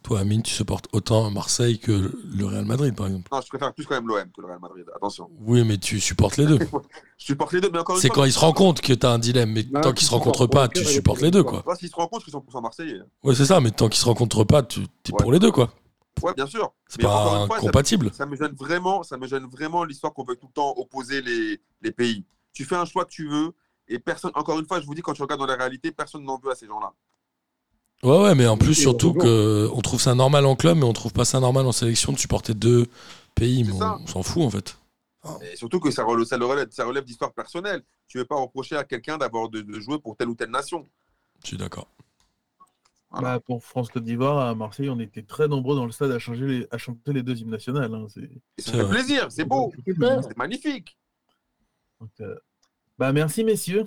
toi, 0.04 0.20
Amine, 0.20 0.42
tu 0.42 0.54
supportes 0.54 0.88
autant 0.94 1.30
Marseille 1.30 1.80
que 1.80 2.12
le 2.36 2.46
Real 2.46 2.66
Madrid, 2.66 2.96
par 2.96 3.08
exemple. 3.08 3.30
Non, 3.32 3.42
je 3.42 3.48
préfère 3.48 3.74
plus 3.74 3.86
quand 3.86 3.96
même 3.96 4.08
l'OM 4.08 4.24
que 4.36 4.42
le 4.42 4.48
Real 4.48 4.60
Madrid. 4.60 4.86
Attention. 4.96 5.30
Oui, 5.42 5.64
mais 5.64 5.78
tu 5.78 6.00
supportes 6.00 6.38
les 6.38 6.46
deux. 6.46 6.60
Je 7.18 7.26
supporte 7.28 7.54
les 7.54 7.62
deux, 7.62 7.70
mais 7.72 7.78
encore 7.80 7.96
une 7.98 8.02
C'est 8.02 8.08
fois. 8.08 8.16
quand 8.16 8.26
ils 8.26 8.34
se 8.34 8.40
rencontrent 8.40 8.82
que 8.82 8.94
tu 8.94 9.06
as 9.06 9.12
un 9.12 9.20
dilemme. 9.20 9.52
Mais 9.52 9.64
tant 9.64 9.94
qu'ils 9.94 10.08
se 10.08 10.12
rencontrent 10.12 10.48
pas, 10.48 10.68
tu 10.68 10.84
supportes 10.84 11.22
les 11.22 11.30
deux, 11.30 11.44
quoi. 11.44 11.64
s'ils 11.78 11.90
se 11.90 11.96
rencontrent, 11.96 12.28
ils 12.28 12.32
sont 12.32 12.40
100% 12.40 12.62
Marseillais. 12.64 13.00
Ouais, 13.24 13.36
c'est 13.36 13.46
ça, 13.46 13.60
mais 13.60 13.70
tant 13.70 13.90
qu'ils 13.90 14.00
se 14.00 14.06
rencontrent 14.06 14.44
pas, 14.44 14.64
tu 14.64 14.82
es 14.82 15.12
pour 15.18 15.32
les 15.32 15.38
deux, 15.40 15.52
quoi. 15.52 15.72
Ouais, 16.24 16.34
bien 16.34 16.48
sûr. 16.48 16.72
C'est 16.88 16.98
Mais 16.98 17.04
pas 17.08 17.42
une 17.42 17.48
fois, 17.48 17.56
ça- 17.58 17.62
incompatible. 17.64 18.12
Ça 18.14 18.26
me 18.26 18.36
gêne 18.36 18.54
vraiment, 18.54 19.04
ça 19.04 19.18
me 19.18 19.28
gêne 19.28 19.46
vraiment 19.46 19.84
l'histoire 19.84 20.14
qu'on 20.14 20.24
veut 20.24 20.36
tout 20.36 20.48
le 20.48 20.54
temps 20.54 20.74
opposer 20.78 21.22
les, 21.22 21.60
les 21.82 21.92
pays. 21.92 22.26
Tu 22.54 22.66
fais 22.66 22.76
un 22.76 22.86
choix 22.86 23.06
que 23.06 23.12
tu 23.12 23.30
veux 23.30 23.54
et 23.88 23.98
personne, 24.00 24.32
encore 24.36 24.60
une 24.60 24.66
fois, 24.66 24.80
je 24.82 24.86
vous 24.86 24.94
dis, 24.96 25.02
quand 25.02 25.14
tu 25.14 25.22
regardes 25.22 25.40
dans 25.42 25.48
la 25.48 25.56
réalité, 25.56 25.92
personne 25.92 26.24
n'en 26.24 26.38
veut 26.40 26.52
à 26.52 26.56
ces 26.56 26.66
gens-là. 26.68 26.92
Ouais, 28.04 28.18
ouais, 28.18 28.36
mais 28.36 28.48
en 28.48 28.58
plus, 28.58 28.72
Et 28.72 28.76
surtout 28.82 29.14
toujours. 29.14 29.24
que 29.24 29.70
on 29.74 29.82
trouve 29.82 30.02
ça 30.02 30.16
normal 30.16 30.46
en 30.46 30.56
club, 30.56 30.78
mais 30.78 30.86
on 30.86 30.94
trouve 30.94 31.14
pas 31.14 31.26
ça 31.26 31.40
normal 31.40 31.66
en 31.68 31.72
sélection 31.72 32.12
de 32.12 32.18
supporter 32.18 32.54
deux 32.54 32.88
pays. 33.36 33.64
Mais 33.64 33.72
on, 33.72 34.04
on 34.04 34.08
s'en 34.08 34.24
fout, 34.24 34.44
en 34.44 34.50
fait. 34.50 34.78
Et 35.44 35.56
surtout 35.56 35.80
que 35.80 35.92
ça 35.92 36.04
relève, 36.04 36.26
ça 36.26 36.38
relève, 36.38 36.68
ça 36.72 36.86
relève 36.86 37.06
d'histoire 37.06 37.32
personnelle. 37.34 37.84
Tu 38.08 38.18
ne 38.18 38.24
veux 38.24 38.28
pas 38.28 38.36
reprocher 38.38 38.76
à 38.76 38.84
quelqu'un 38.84 39.18
d'avoir 39.20 39.50
de, 39.50 39.62
de 39.62 39.80
jouer 39.80 40.00
pour 40.00 40.18
telle 40.18 40.30
ou 40.30 40.36
telle 40.36 40.50
nation. 40.50 40.88
Je 41.44 41.50
suis 41.50 41.58
d'accord. 41.58 41.88
Voilà. 43.12 43.34
Bah, 43.36 43.40
pour 43.40 43.64
France-Côte 43.64 44.04
d'Ivoire, 44.04 44.40
à 44.40 44.56
Marseille, 44.56 44.90
on 44.90 45.00
était 45.00 45.22
très 45.22 45.48
nombreux 45.48 45.76
dans 45.76 45.86
le 45.86 45.92
stade 45.92 46.12
à, 46.12 46.18
changer 46.20 46.48
les- 46.48 46.68
à 46.72 46.78
chanter 46.80 47.14
les 47.14 47.22
deux 47.24 47.38
hymnes 47.38 47.50
nationales. 47.52 47.94
hein, 47.94 48.08
Et 48.18 48.62
ça 48.62 48.72
C'est 48.72 48.78
fait 48.78 48.84
vrai. 48.84 48.96
plaisir, 48.96 49.32
c'est 49.32 49.46
beau, 49.46 49.72
c'est 49.86 50.38
magnifique. 50.38 50.98
donc, 52.00 52.10
euh, 52.22 52.36
Bah, 52.98 53.12
merci, 53.14 53.44
messieurs. 53.44 53.86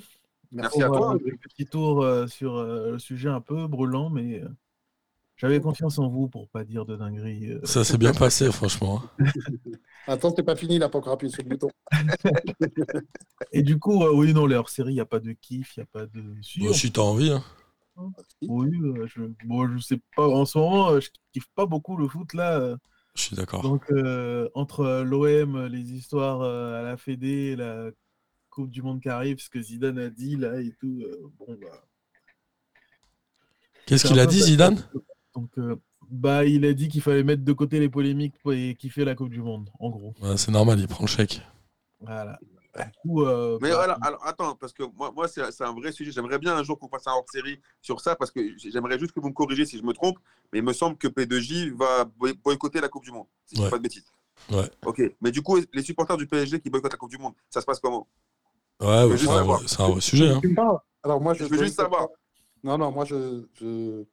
Merci 0.55 0.82
à 0.82 0.86
pour, 0.86 0.97
toi. 0.98 1.18
petit 1.43 1.66
tour 1.66 2.02
euh, 2.02 2.26
sur 2.26 2.56
euh, 2.56 2.93
le 2.93 2.98
sujet 2.98 3.28
un 3.28 3.40
peu 3.40 3.66
brûlant, 3.66 4.09
mais 4.09 4.40
euh, 4.43 4.48
j'avais 5.36 5.60
confiance 5.60 5.98
en 5.98 6.09
vous 6.09 6.28
pour 6.28 6.48
pas 6.48 6.64
dire 6.64 6.86
de 6.86 6.97
dingueries. 6.97 7.52
euh. 7.52 7.60
Ça 7.64 7.82
s'est 7.85 7.98
bien 7.98 8.12
passé, 8.14 8.51
franchement. 8.52 9.02
Attends, 10.06 10.32
c'est 10.36 10.43
pas 10.43 10.55
fini, 10.56 10.78
pas 10.78 10.86
encore 10.86 11.14
appuyé 11.14 11.32
sur 11.32 11.43
le 11.43 11.51
bouton. 11.51 11.70
Et 13.52 13.62
du 13.62 13.78
coup, 13.78 14.02
euh, 14.05 14.12
oui, 14.12 14.32
non, 14.35 14.47
les 14.47 14.56
hors-série, 14.56 14.93
il 14.93 14.94
n'y 14.94 15.01
a 15.01 15.06
pas 15.06 15.20
de 15.20 15.32
kiff, 15.32 15.76
il 15.76 15.81
n'y 15.81 15.85
a 15.85 15.86
pas 15.86 16.06
de. 16.06 16.22
Si, 16.43 16.60
Bon, 16.60 16.70
on- 16.70 16.72
si 16.72 16.93
t'as 16.93 17.02
envie. 17.02 17.31
hein. 17.31 17.43
Oui, 18.43 18.68
euh, 18.82 19.06
je... 19.06 19.22
Bon, 19.44 19.68
je 19.68 19.78
sais 19.78 20.01
pas. 20.16 20.26
En 20.28 20.44
ce 20.44 20.59
moment, 20.59 20.98
je 21.01 21.09
kiffe 21.32 21.47
pas 21.55 21.64
beaucoup 21.66 21.97
le 21.97 22.09
foot 22.09 22.35
là. 22.35 22.76
Je 23.14 23.22
suis 23.22 23.36
d'accord. 23.36 23.62
Donc, 23.62 23.85
euh, 23.93 24.48
entre 24.55 25.02
l'OM, 25.06 25.66
les 25.66 25.93
histoires 25.93 26.40
euh, 26.43 26.81
à 26.81 26.82
la 26.82 26.97
Fédé, 26.97 27.55
la 27.55 27.90
Coupe 28.55 28.70
du 28.70 28.82
Monde 28.82 29.01
qui 29.01 29.09
arrive, 29.09 29.39
ce 29.40 29.51
que 29.51 29.60
Zidane 29.60 29.98
a 29.98 30.09
dit 30.10 30.36
là 30.36 30.60
et 30.60 30.72
tout, 30.81 31.01
euh, 31.02 31.31
bon, 31.39 31.59
bah. 31.60 31.85
Qu'est-ce 33.86 34.06
qu'il 34.06 34.18
a 34.20 34.26
dit. 34.26 34.40
Zidane 34.40 34.82
Donc, 35.35 35.51
euh, 35.59 35.76
bah, 36.09 36.44
il 36.44 36.64
a 36.64 36.72
dit 36.72 36.89
qu'il 36.89 37.02
fallait 37.02 37.24
mettre 37.24 37.43
de 37.44 37.52
côté 37.52 37.81
les 37.81 37.89
polémiques 37.89 38.35
et 38.52 38.74
kiffer 38.76 39.05
la 39.05 39.14
Coupe 39.14 39.31
du 39.31 39.43
Monde, 39.43 39.68
en 39.81 39.90
gros. 39.90 40.14
Ouais, 40.22 40.36
C'est 40.36 40.52
normal, 40.52 40.78
il 40.78 40.86
prend 40.89 41.05
le 41.05 41.09
chèque. 41.09 41.40
Voilà. 42.01 42.39
Du 42.76 42.82
coup, 43.02 43.22
euh, 43.24 43.56
Mais 43.62 43.70
bah, 43.70 43.76
voilà, 43.76 43.98
alors 44.02 44.26
attends, 44.26 44.56
parce 44.56 44.72
que 44.72 44.82
moi, 44.97 45.12
moi 45.14 45.28
c'est 45.28 45.48
c'est 45.52 45.62
un 45.62 45.72
vrai 45.72 45.93
sujet. 45.93 46.10
J'aimerais 46.10 46.40
bien 46.40 46.56
un 46.56 46.62
jour 46.64 46.76
qu'on 46.76 46.89
fasse 46.89 47.06
un 47.06 47.12
hors 47.12 47.24
série 47.31 47.60
sur 47.81 48.01
ça, 48.01 48.16
parce 48.16 48.32
que 48.32 48.40
j'aimerais 48.59 48.98
juste 48.98 49.12
que 49.12 49.20
vous 49.20 49.28
me 49.28 49.32
corrigez 49.32 49.64
si 49.64 49.78
je 49.78 49.85
me 49.85 49.93
trompe, 49.93 50.18
mais 50.52 50.59
il 50.59 50.64
me 50.64 50.72
semble 50.72 50.97
que 50.98 51.06
P2J 51.06 51.70
va 51.76 52.05
boy- 52.05 52.35
boycotter 52.43 52.81
la 52.81 52.89
Coupe 52.89 53.05
du 53.05 53.12
Monde, 53.12 53.26
si 53.47 53.55
je 53.55 53.60
ne 53.60 53.66
dis 53.66 53.70
pas 53.70 53.78
de 53.78 53.82
bêtises. 53.82 54.10
Ouais. 54.51 54.68
Ok, 54.85 55.01
mais 55.20 55.31
du 55.31 55.40
coup, 55.40 55.56
les 55.72 55.82
supporters 55.82 56.16
du 56.16 56.26
PSG 56.26 56.60
qui 56.60 56.68
boycottent 56.68 56.93
la 56.93 56.98
Coupe 56.98 57.10
du 57.10 57.18
Monde, 57.18 57.35
ça 57.48 57.60
se 57.60 57.66
passe 57.66 57.78
comment? 57.78 58.09
Ouais, 58.85 59.16
c'est 59.19 59.28
un, 59.31 59.43
vrai- 59.44 59.59
c'est 59.66 59.81
un 59.81 59.89
vrai 59.89 60.01
sujet. 60.01 60.31
hein. 60.31 60.43
Alors 61.02 61.20
moi, 61.20 61.35
je, 61.35 61.44
Je 61.44 61.48
veux 61.51 61.59
juste 61.65 61.77
savoir. 61.77 62.09
Non, 62.62 62.78
non, 62.78 62.90
moi, 62.93 63.05
je, 63.05 63.47
je, 63.55 64.05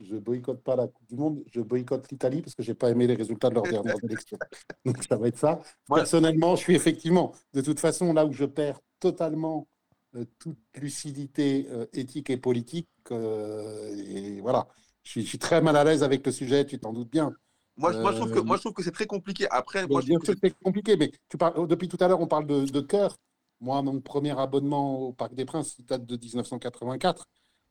je 0.00 0.16
boycotte 0.16 0.62
pas 0.62 0.74
la 0.76 0.88
Coupe 0.88 1.06
du 1.08 1.16
Monde, 1.16 1.44
je 1.52 1.60
boycotte 1.60 2.10
l'Italie 2.10 2.42
parce 2.42 2.54
que 2.54 2.62
j'ai 2.62 2.74
pas 2.74 2.90
aimé 2.90 3.06
les 3.06 3.14
résultats 3.14 3.50
de 3.50 3.54
leur 3.54 3.68
dernière 3.68 3.96
élection. 4.02 4.38
Donc 4.84 5.02
ça 5.04 5.16
va 5.16 5.28
être 5.28 5.38
ça. 5.38 5.60
Ouais. 5.88 5.96
Personnellement, 6.00 6.56
je 6.56 6.62
suis 6.62 6.74
effectivement, 6.74 7.32
de 7.54 7.60
toute 7.60 7.78
façon, 7.80 8.12
là 8.12 8.26
où 8.26 8.32
je 8.32 8.44
perds 8.44 8.80
totalement 8.98 9.68
euh, 10.16 10.24
toute 10.40 10.58
lucidité 10.76 11.66
euh, 11.70 11.86
éthique 11.92 12.30
et 12.30 12.36
politique, 12.36 12.88
euh, 13.12 13.94
et 13.96 14.40
voilà, 14.40 14.66
je 15.04 15.10
suis, 15.12 15.22
je 15.22 15.28
suis 15.28 15.38
très 15.38 15.60
mal 15.60 15.76
à 15.76 15.84
l'aise 15.84 16.02
avec 16.02 16.26
le 16.26 16.32
sujet, 16.32 16.66
tu 16.66 16.78
t'en 16.80 16.92
doutes 16.92 17.10
bien. 17.10 17.32
moi, 17.76 17.92
je- 17.92 17.98
moi, 17.98 18.10
je 18.10 18.16
trouve 18.16 18.30
que, 18.30 18.40
moi, 18.40 18.56
je 18.56 18.62
trouve 18.62 18.72
que 18.74 18.82
c'est 18.82 18.90
très 18.90 19.06
compliqué. 19.06 19.46
Après, 19.50 19.86
moi, 19.86 19.88
Moi, 19.88 20.00
je 20.00 20.06
bien 20.06 20.16
trouve 20.16 20.24
sûr 20.26 20.34
que 20.34 20.40
que 20.40 20.48
c'est 20.48 20.54
compliqué, 20.62 20.96
mais 20.96 21.12
tu 21.28 21.36
parles, 21.38 21.66
depuis 21.68 21.88
tout 21.88 21.96
à 22.00 22.08
l'heure, 22.08 22.20
on 22.20 22.26
parle 22.26 22.46
de, 22.46 22.64
de 22.64 22.80
cœur. 22.80 23.16
Moi, 23.60 23.82
mon 23.82 24.00
premier 24.00 24.38
abonnement 24.38 25.00
au 25.00 25.12
Parc 25.12 25.34
des 25.34 25.44
Princes 25.44 25.80
date 25.82 26.06
de 26.06 26.16
1984. 26.16 27.26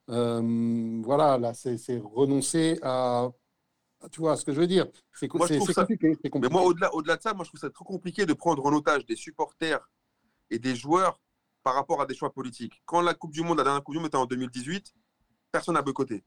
Euh, 0.09 1.01
voilà, 1.03 1.37
là, 1.37 1.53
c'est 1.53 1.77
renoncer 1.99 2.79
à. 2.81 3.29
Tu 4.11 4.21
vois 4.21 4.37
ce 4.37 4.45
que 4.45 4.53
je 4.53 4.59
veux 4.61 4.67
dire? 4.67 4.87
C'est 5.13 5.27
compliqué. 5.27 6.17
Mais 6.41 6.49
moi, 6.49 6.63
au-delà 6.63 6.93
au 6.93 7.01
-delà 7.01 7.17
de 7.17 7.21
ça, 7.21 7.33
moi, 7.33 7.43
je 7.43 7.49
trouve 7.49 7.59
ça 7.59 7.69
trop 7.69 7.83
compliqué 7.83 8.25
de 8.25 8.33
prendre 8.33 8.65
en 8.65 8.71
otage 8.73 9.05
des 9.05 9.15
supporters 9.15 9.81
et 10.49 10.59
des 10.59 10.75
joueurs 10.75 11.19
par 11.63 11.73
rapport 11.75 12.01
à 12.01 12.05
des 12.05 12.15
choix 12.15 12.31
politiques. 12.31 12.81
Quand 12.85 13.01
la 13.01 13.13
Coupe 13.13 13.31
du 13.31 13.41
Monde, 13.41 13.57
la 13.57 13.63
dernière 13.63 13.83
Coupe 13.83 13.95
du 13.95 13.99
Monde 13.99 14.07
était 14.07 14.17
en 14.17 14.25
2018, 14.25 14.93
personne 15.51 15.75
n'a 15.75 15.81
boycotté. 15.81 16.23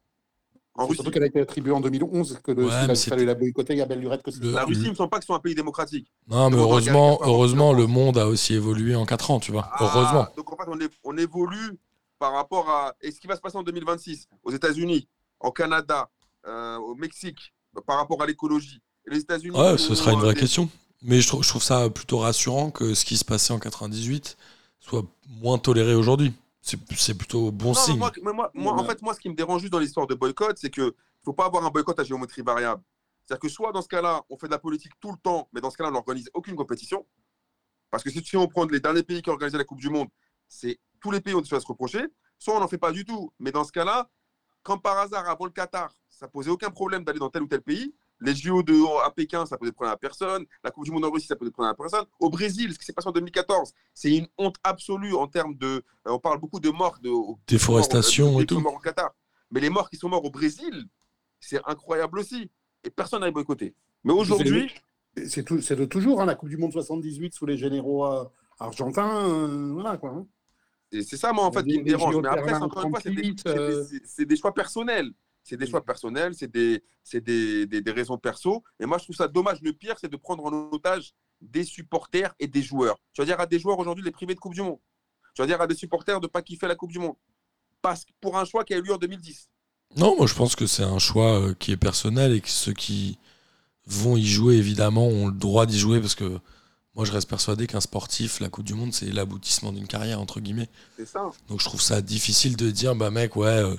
En 0.74 0.82
C'est 0.84 0.88
Russie. 0.88 0.94
Surtout 0.96 1.10
qu'elle 1.10 1.22
a 1.24 1.26
été 1.26 1.40
attribuée 1.40 1.72
en 1.72 1.80
2011, 1.80 2.38
que 2.42 2.52
le, 2.52 2.64
Ouais, 2.64 2.70
s'il 2.70 2.86
mais 2.86 2.92
a 2.92 2.94
c'était- 2.94 3.10
fallu 3.10 3.26
la 3.26 3.34
boycotter, 3.34 3.74
il 3.74 3.78
y 3.78 3.82
a 3.82 3.86
belle 3.86 4.00
lurette 4.00 4.22
que 4.22 4.30
c'est 4.30 4.42
Le- 4.42 4.52
La. 4.52 4.64
Russie, 4.64 4.82
il 4.84 4.90
me 4.90 4.94
semble 4.94 5.10
pas 5.10 5.18
que 5.18 5.24
ce 5.24 5.26
soit 5.26 5.36
un 5.36 5.40
pays 5.40 5.54
démocratique. 5.54 6.10
Non, 6.28 6.48
mais 6.48 6.56
heureusement, 6.56 7.18
heureusement, 7.22 7.72
le 7.74 7.86
monde 7.86 8.16
a 8.16 8.26
aussi 8.26 8.54
évolué 8.54 8.94
en 8.94 9.04
4 9.04 9.30
ans, 9.30 9.38
tu 9.38 9.52
vois. 9.52 9.68
Ah, 9.72 9.78
Heureusement. 9.84 10.26
Donc, 10.36 10.50
en 10.52 10.56
fait, 10.56 10.70
on, 10.70 10.80
est- 10.80 10.90
on 11.04 11.16
évolue 11.18 11.78
par 12.18 12.32
rapport 12.32 12.70
à 12.70 12.94
et 13.02 13.10
ce 13.10 13.20
qui 13.20 13.26
va 13.26 13.36
se 13.36 13.40
passer 13.42 13.58
en 13.58 13.62
2026 13.62 14.28
aux 14.44 14.50
États-Unis, 14.52 15.08
au 15.40 15.50
Canada, 15.52 16.08
euh, 16.46 16.76
au 16.78 16.94
Mexique, 16.94 17.52
par 17.86 17.98
rapport 17.98 18.22
à 18.22 18.26
l'écologie. 18.26 18.80
Et 19.06 19.10
Les 19.10 19.18
États-Unis. 19.20 19.56
Ouais, 19.58 19.76
ce 19.76 19.94
sera 19.94 20.12
une 20.12 20.20
vraie 20.20 20.32
des- 20.34 20.40
question. 20.40 20.68
Mais 21.02 21.20
je 21.20 21.26
trouve, 21.26 21.42
je 21.42 21.48
trouve 21.48 21.62
ça 21.62 21.90
plutôt 21.90 22.18
rassurant 22.18 22.70
que 22.70 22.94
ce 22.94 23.04
qui 23.04 23.16
se 23.18 23.24
passait 23.24 23.52
en 23.52 23.58
98 23.58 24.36
soit 24.78 25.02
moins 25.42 25.58
toléré 25.58 25.94
aujourd'hui. 25.96 26.32
C'est 26.62 27.18
plutôt 27.18 27.50
bon 27.50 27.68
Non, 27.68 27.74
signe. 27.74 27.98
moi, 27.98 28.50
en 28.54 28.84
fait, 28.84 29.02
moi, 29.02 29.14
ce 29.14 29.20
qui 29.20 29.28
me 29.28 29.34
dérange 29.34 29.60
juste 29.62 29.72
dans 29.72 29.80
l'histoire 29.80 30.06
de 30.06 30.14
boycott, 30.14 30.56
c'est 30.58 30.70
que 30.70 30.94
faut 31.24 31.32
pas 31.32 31.46
avoir 31.46 31.64
un 31.64 31.70
boycott 31.70 31.98
à 31.98 32.04
géométrie 32.04 32.42
variable. 32.42 32.82
C'est-à-dire 33.24 33.40
que 33.40 33.48
soit 33.48 33.72
dans 33.72 33.82
ce 33.82 33.88
cas-là, 33.88 34.22
on 34.30 34.38
fait 34.38 34.46
de 34.46 34.52
la 34.52 34.58
politique 34.58 34.92
tout 35.00 35.10
le 35.10 35.18
temps, 35.18 35.48
mais 35.52 35.60
dans 35.60 35.70
ce 35.70 35.76
cas-là, 35.76 35.90
on 35.90 35.92
n'organise 35.92 36.30
aucune 36.34 36.56
compétition. 36.56 37.06
Parce 37.90 38.02
que 38.02 38.10
si 38.10 38.36
on 38.36 38.46
prend 38.48 38.64
les 38.64 38.80
derniers 38.80 39.02
pays 39.02 39.22
qui 39.22 39.30
ont 39.30 39.34
organisé 39.34 39.58
la 39.58 39.64
Coupe 39.64 39.80
du 39.80 39.90
Monde, 39.90 40.08
c'est 40.48 40.78
tous 41.00 41.10
les 41.10 41.20
pays 41.20 41.34
ont 41.34 41.40
des 41.40 41.48
choses 41.48 41.58
à 41.58 41.60
se 41.60 41.66
reprocher. 41.66 42.06
Soit 42.38 42.56
on 42.56 42.60
n'en 42.60 42.68
fait 42.68 42.78
pas 42.78 42.92
du 42.92 43.04
tout, 43.04 43.32
mais 43.38 43.52
dans 43.52 43.64
ce 43.64 43.72
cas-là, 43.72 44.08
comme 44.62 44.80
par 44.80 44.98
hasard, 44.98 45.28
avant 45.28 45.44
le 45.44 45.50
Qatar, 45.50 45.92
ça 46.08 46.28
posait 46.28 46.50
aucun 46.50 46.70
problème 46.70 47.04
d'aller 47.04 47.18
dans 47.18 47.30
tel 47.30 47.42
ou 47.42 47.48
tel 47.48 47.62
pays. 47.62 47.94
Les 48.24 48.34
JO 48.34 48.62
de, 48.62 48.74
à 49.04 49.10
Pékin, 49.10 49.44
ça 49.46 49.58
posait 49.58 49.72
problème 49.72 49.92
à 49.94 49.96
personne. 49.96 50.44
La 50.62 50.70
Coupe 50.70 50.84
du 50.84 50.90
Monde 50.92 51.04
en 51.04 51.10
Russie, 51.10 51.26
ça 51.26 51.36
posait 51.36 51.50
problème 51.50 51.72
à 51.72 51.74
personne. 51.74 52.04
Au 52.20 52.30
Brésil, 52.30 52.72
ce 52.72 52.78
qui 52.78 52.84
s'est 52.84 52.92
passé 52.92 53.08
en 53.08 53.12
2014, 53.12 53.72
c'est 53.94 54.14
une 54.16 54.28
honte 54.38 54.56
absolue 54.62 55.14
en 55.14 55.26
termes 55.26 55.54
de. 55.56 55.66
euh, 55.66 55.82
on 56.06 56.18
parle 56.18 56.38
beaucoup 56.38 56.60
de 56.60 56.70
morts, 56.70 56.98
de 57.02 57.10
Déforestation 57.46 58.32
morts, 58.32 58.40
et 58.42 58.46
tout. 58.46 58.60
morts 58.60 58.74
au 58.74 58.78
Qatar. 58.78 59.10
Mais 59.50 59.60
les 59.60 59.70
morts 59.70 59.90
qui 59.90 59.96
sont 59.96 60.08
morts 60.08 60.24
au 60.24 60.30
Brésil, 60.30 60.86
c'est 61.40 61.60
incroyable 61.66 62.18
aussi. 62.18 62.50
Et 62.84 62.90
personne 62.90 63.20
n'a 63.20 63.30
boycotté. 63.30 63.74
Mais 64.04 64.12
aujourd'hui, 64.12 64.68
C'est 65.26 65.44
tout- 65.44 65.60
c'est 65.60 65.76
de 65.76 65.84
toujours, 65.84 66.20
hein, 66.22 66.24
la 66.24 66.34
Coupe 66.34 66.48
du 66.48 66.56
Monde 66.56 66.72
78 66.72 67.34
sous 67.34 67.44
les 67.46 67.56
généraux 67.58 68.06
euh, 68.06 68.24
argentins. 68.58 69.28
euh, 69.28 69.70
voilà 69.72 69.96
quoi. 69.98 70.10
hein. 70.10 70.26
Et 70.90 71.02
c'est 71.02 71.16
ça, 71.16 71.32
moi, 71.32 71.44
en 71.44 71.52
fait, 71.52 71.64
qui 71.64 71.78
me 71.78 71.84
dérange. 71.84 72.14
Mais 72.22 72.28
après, 72.28 72.52
encore 72.66 72.84
une 72.84 72.90
fois, 72.90 73.00
c'est 73.02 73.10
des, 73.10 73.22
38, 73.34 73.42
c'est 73.46 73.52
des- 73.54 73.58
euh, 73.60 73.84
c'est- 73.84 74.02
c'est 74.06 74.24
des 74.26 74.36
choix 74.36 74.52
personnels. 74.54 75.10
C'est 75.44 75.56
des 75.56 75.66
choix 75.66 75.84
personnels, 75.84 76.34
c'est 76.34 76.50
des, 76.50 76.82
des, 77.12 77.66
des, 77.66 77.80
des 77.80 77.90
raisons 77.90 78.16
perso. 78.16 78.62
Et 78.78 78.86
moi, 78.86 78.98
je 78.98 79.04
trouve 79.04 79.16
ça 79.16 79.28
dommage. 79.28 79.60
Le 79.62 79.72
pire, 79.72 79.96
c'est 80.00 80.10
de 80.10 80.16
prendre 80.16 80.44
en 80.44 80.70
otage 80.72 81.14
des 81.40 81.64
supporters 81.64 82.34
et 82.38 82.46
des 82.46 82.62
joueurs. 82.62 82.96
Tu 83.12 83.20
vas 83.20 83.26
dire 83.26 83.40
à 83.40 83.46
des 83.46 83.58
joueurs 83.58 83.78
aujourd'hui 83.78 84.02
de 84.02 84.06
les 84.06 84.12
priver 84.12 84.34
de 84.34 84.40
Coupe 84.40 84.54
du 84.54 84.62
Monde. 84.62 84.78
Tu 85.34 85.42
vas 85.42 85.46
dire 85.46 85.60
à 85.60 85.66
des 85.66 85.74
supporters 85.74 86.20
de 86.20 86.26
ne 86.26 86.30
pas 86.30 86.42
kiffer 86.42 86.68
la 86.68 86.76
Coupe 86.76 86.92
du 86.92 86.98
Monde. 86.98 87.16
Parce 87.80 88.04
que 88.04 88.12
pour 88.20 88.38
un 88.38 88.44
choix 88.44 88.64
qui 88.64 88.74
a 88.74 88.76
eu 88.78 88.82
lieu 88.82 88.94
en 88.94 88.98
2010. 88.98 89.48
Non, 89.96 90.16
moi 90.16 90.26
je 90.26 90.34
pense 90.34 90.56
que 90.56 90.66
c'est 90.66 90.84
un 90.84 90.98
choix 90.98 91.40
euh, 91.40 91.54
qui 91.54 91.72
est 91.72 91.76
personnel 91.76 92.32
et 92.32 92.40
que 92.40 92.48
ceux 92.48 92.72
qui 92.72 93.18
vont 93.86 94.16
y 94.16 94.24
jouer, 94.24 94.54
évidemment, 94.56 95.06
ont 95.06 95.26
le 95.26 95.32
droit 95.32 95.66
d'y 95.66 95.78
jouer 95.78 96.00
parce 96.00 96.14
que 96.14 96.38
moi 96.94 97.04
je 97.04 97.12
reste 97.12 97.28
persuadé 97.28 97.66
qu'un 97.66 97.80
sportif, 97.80 98.40
la 98.40 98.48
Coupe 98.48 98.64
du 98.64 98.74
Monde, 98.74 98.92
c'est 98.92 99.10
l'aboutissement 99.10 99.72
d'une 99.72 99.86
carrière, 99.88 100.20
entre 100.20 100.40
guillemets. 100.40 100.68
C'est 100.96 101.06
ça. 101.06 101.30
Donc 101.48 101.60
je 101.60 101.64
trouve 101.64 101.82
ça 101.82 102.00
difficile 102.00 102.56
de 102.56 102.70
dire, 102.70 102.94
bah 102.94 103.10
mec, 103.10 103.36
ouais, 103.36 103.48
euh, 103.48 103.76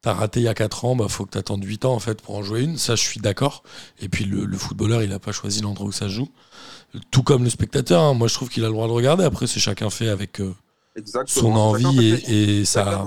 T'as 0.00 0.12
raté 0.14 0.40
il 0.40 0.44
y 0.44 0.48
a 0.48 0.54
4 0.54 0.84
ans, 0.84 0.94
bah 0.94 1.08
faut 1.08 1.24
que 1.26 1.30
t'attendes 1.30 1.64
8 1.64 1.84
ans 1.84 1.92
en 1.94 1.98
fait 1.98 2.22
pour 2.22 2.36
en 2.36 2.42
jouer 2.42 2.62
une. 2.62 2.78
Ça, 2.78 2.94
je 2.94 3.02
suis 3.02 3.20
d'accord. 3.20 3.62
Et 4.00 4.08
puis 4.08 4.24
le, 4.24 4.44
le 4.44 4.56
footballeur, 4.58 5.02
il 5.02 5.12
a 5.12 5.18
pas 5.18 5.32
choisi 5.32 5.60
l'endroit 5.60 5.88
où 5.88 5.92
ça 5.92 6.06
se 6.06 6.12
joue. 6.14 6.28
Tout 7.10 7.22
comme 7.24 7.42
le 7.44 7.50
spectateur. 7.50 8.02
hein. 8.02 8.14
Moi, 8.14 8.28
je 8.28 8.34
trouve 8.34 8.48
qu'il 8.48 8.62
a 8.64 8.68
le 8.68 8.72
droit 8.72 8.86
de 8.86 8.92
regarder. 8.92 9.24
Après, 9.24 9.46
c'est 9.48 9.58
chacun 9.60 9.90
fait 9.90 10.08
avec 10.08 10.40
euh, 10.40 10.54
son 11.26 11.52
envie 11.56 12.10
fait- 12.22 12.32
et, 12.32 12.58
et 12.60 12.64
sa, 12.64 13.02
euh, 13.02 13.04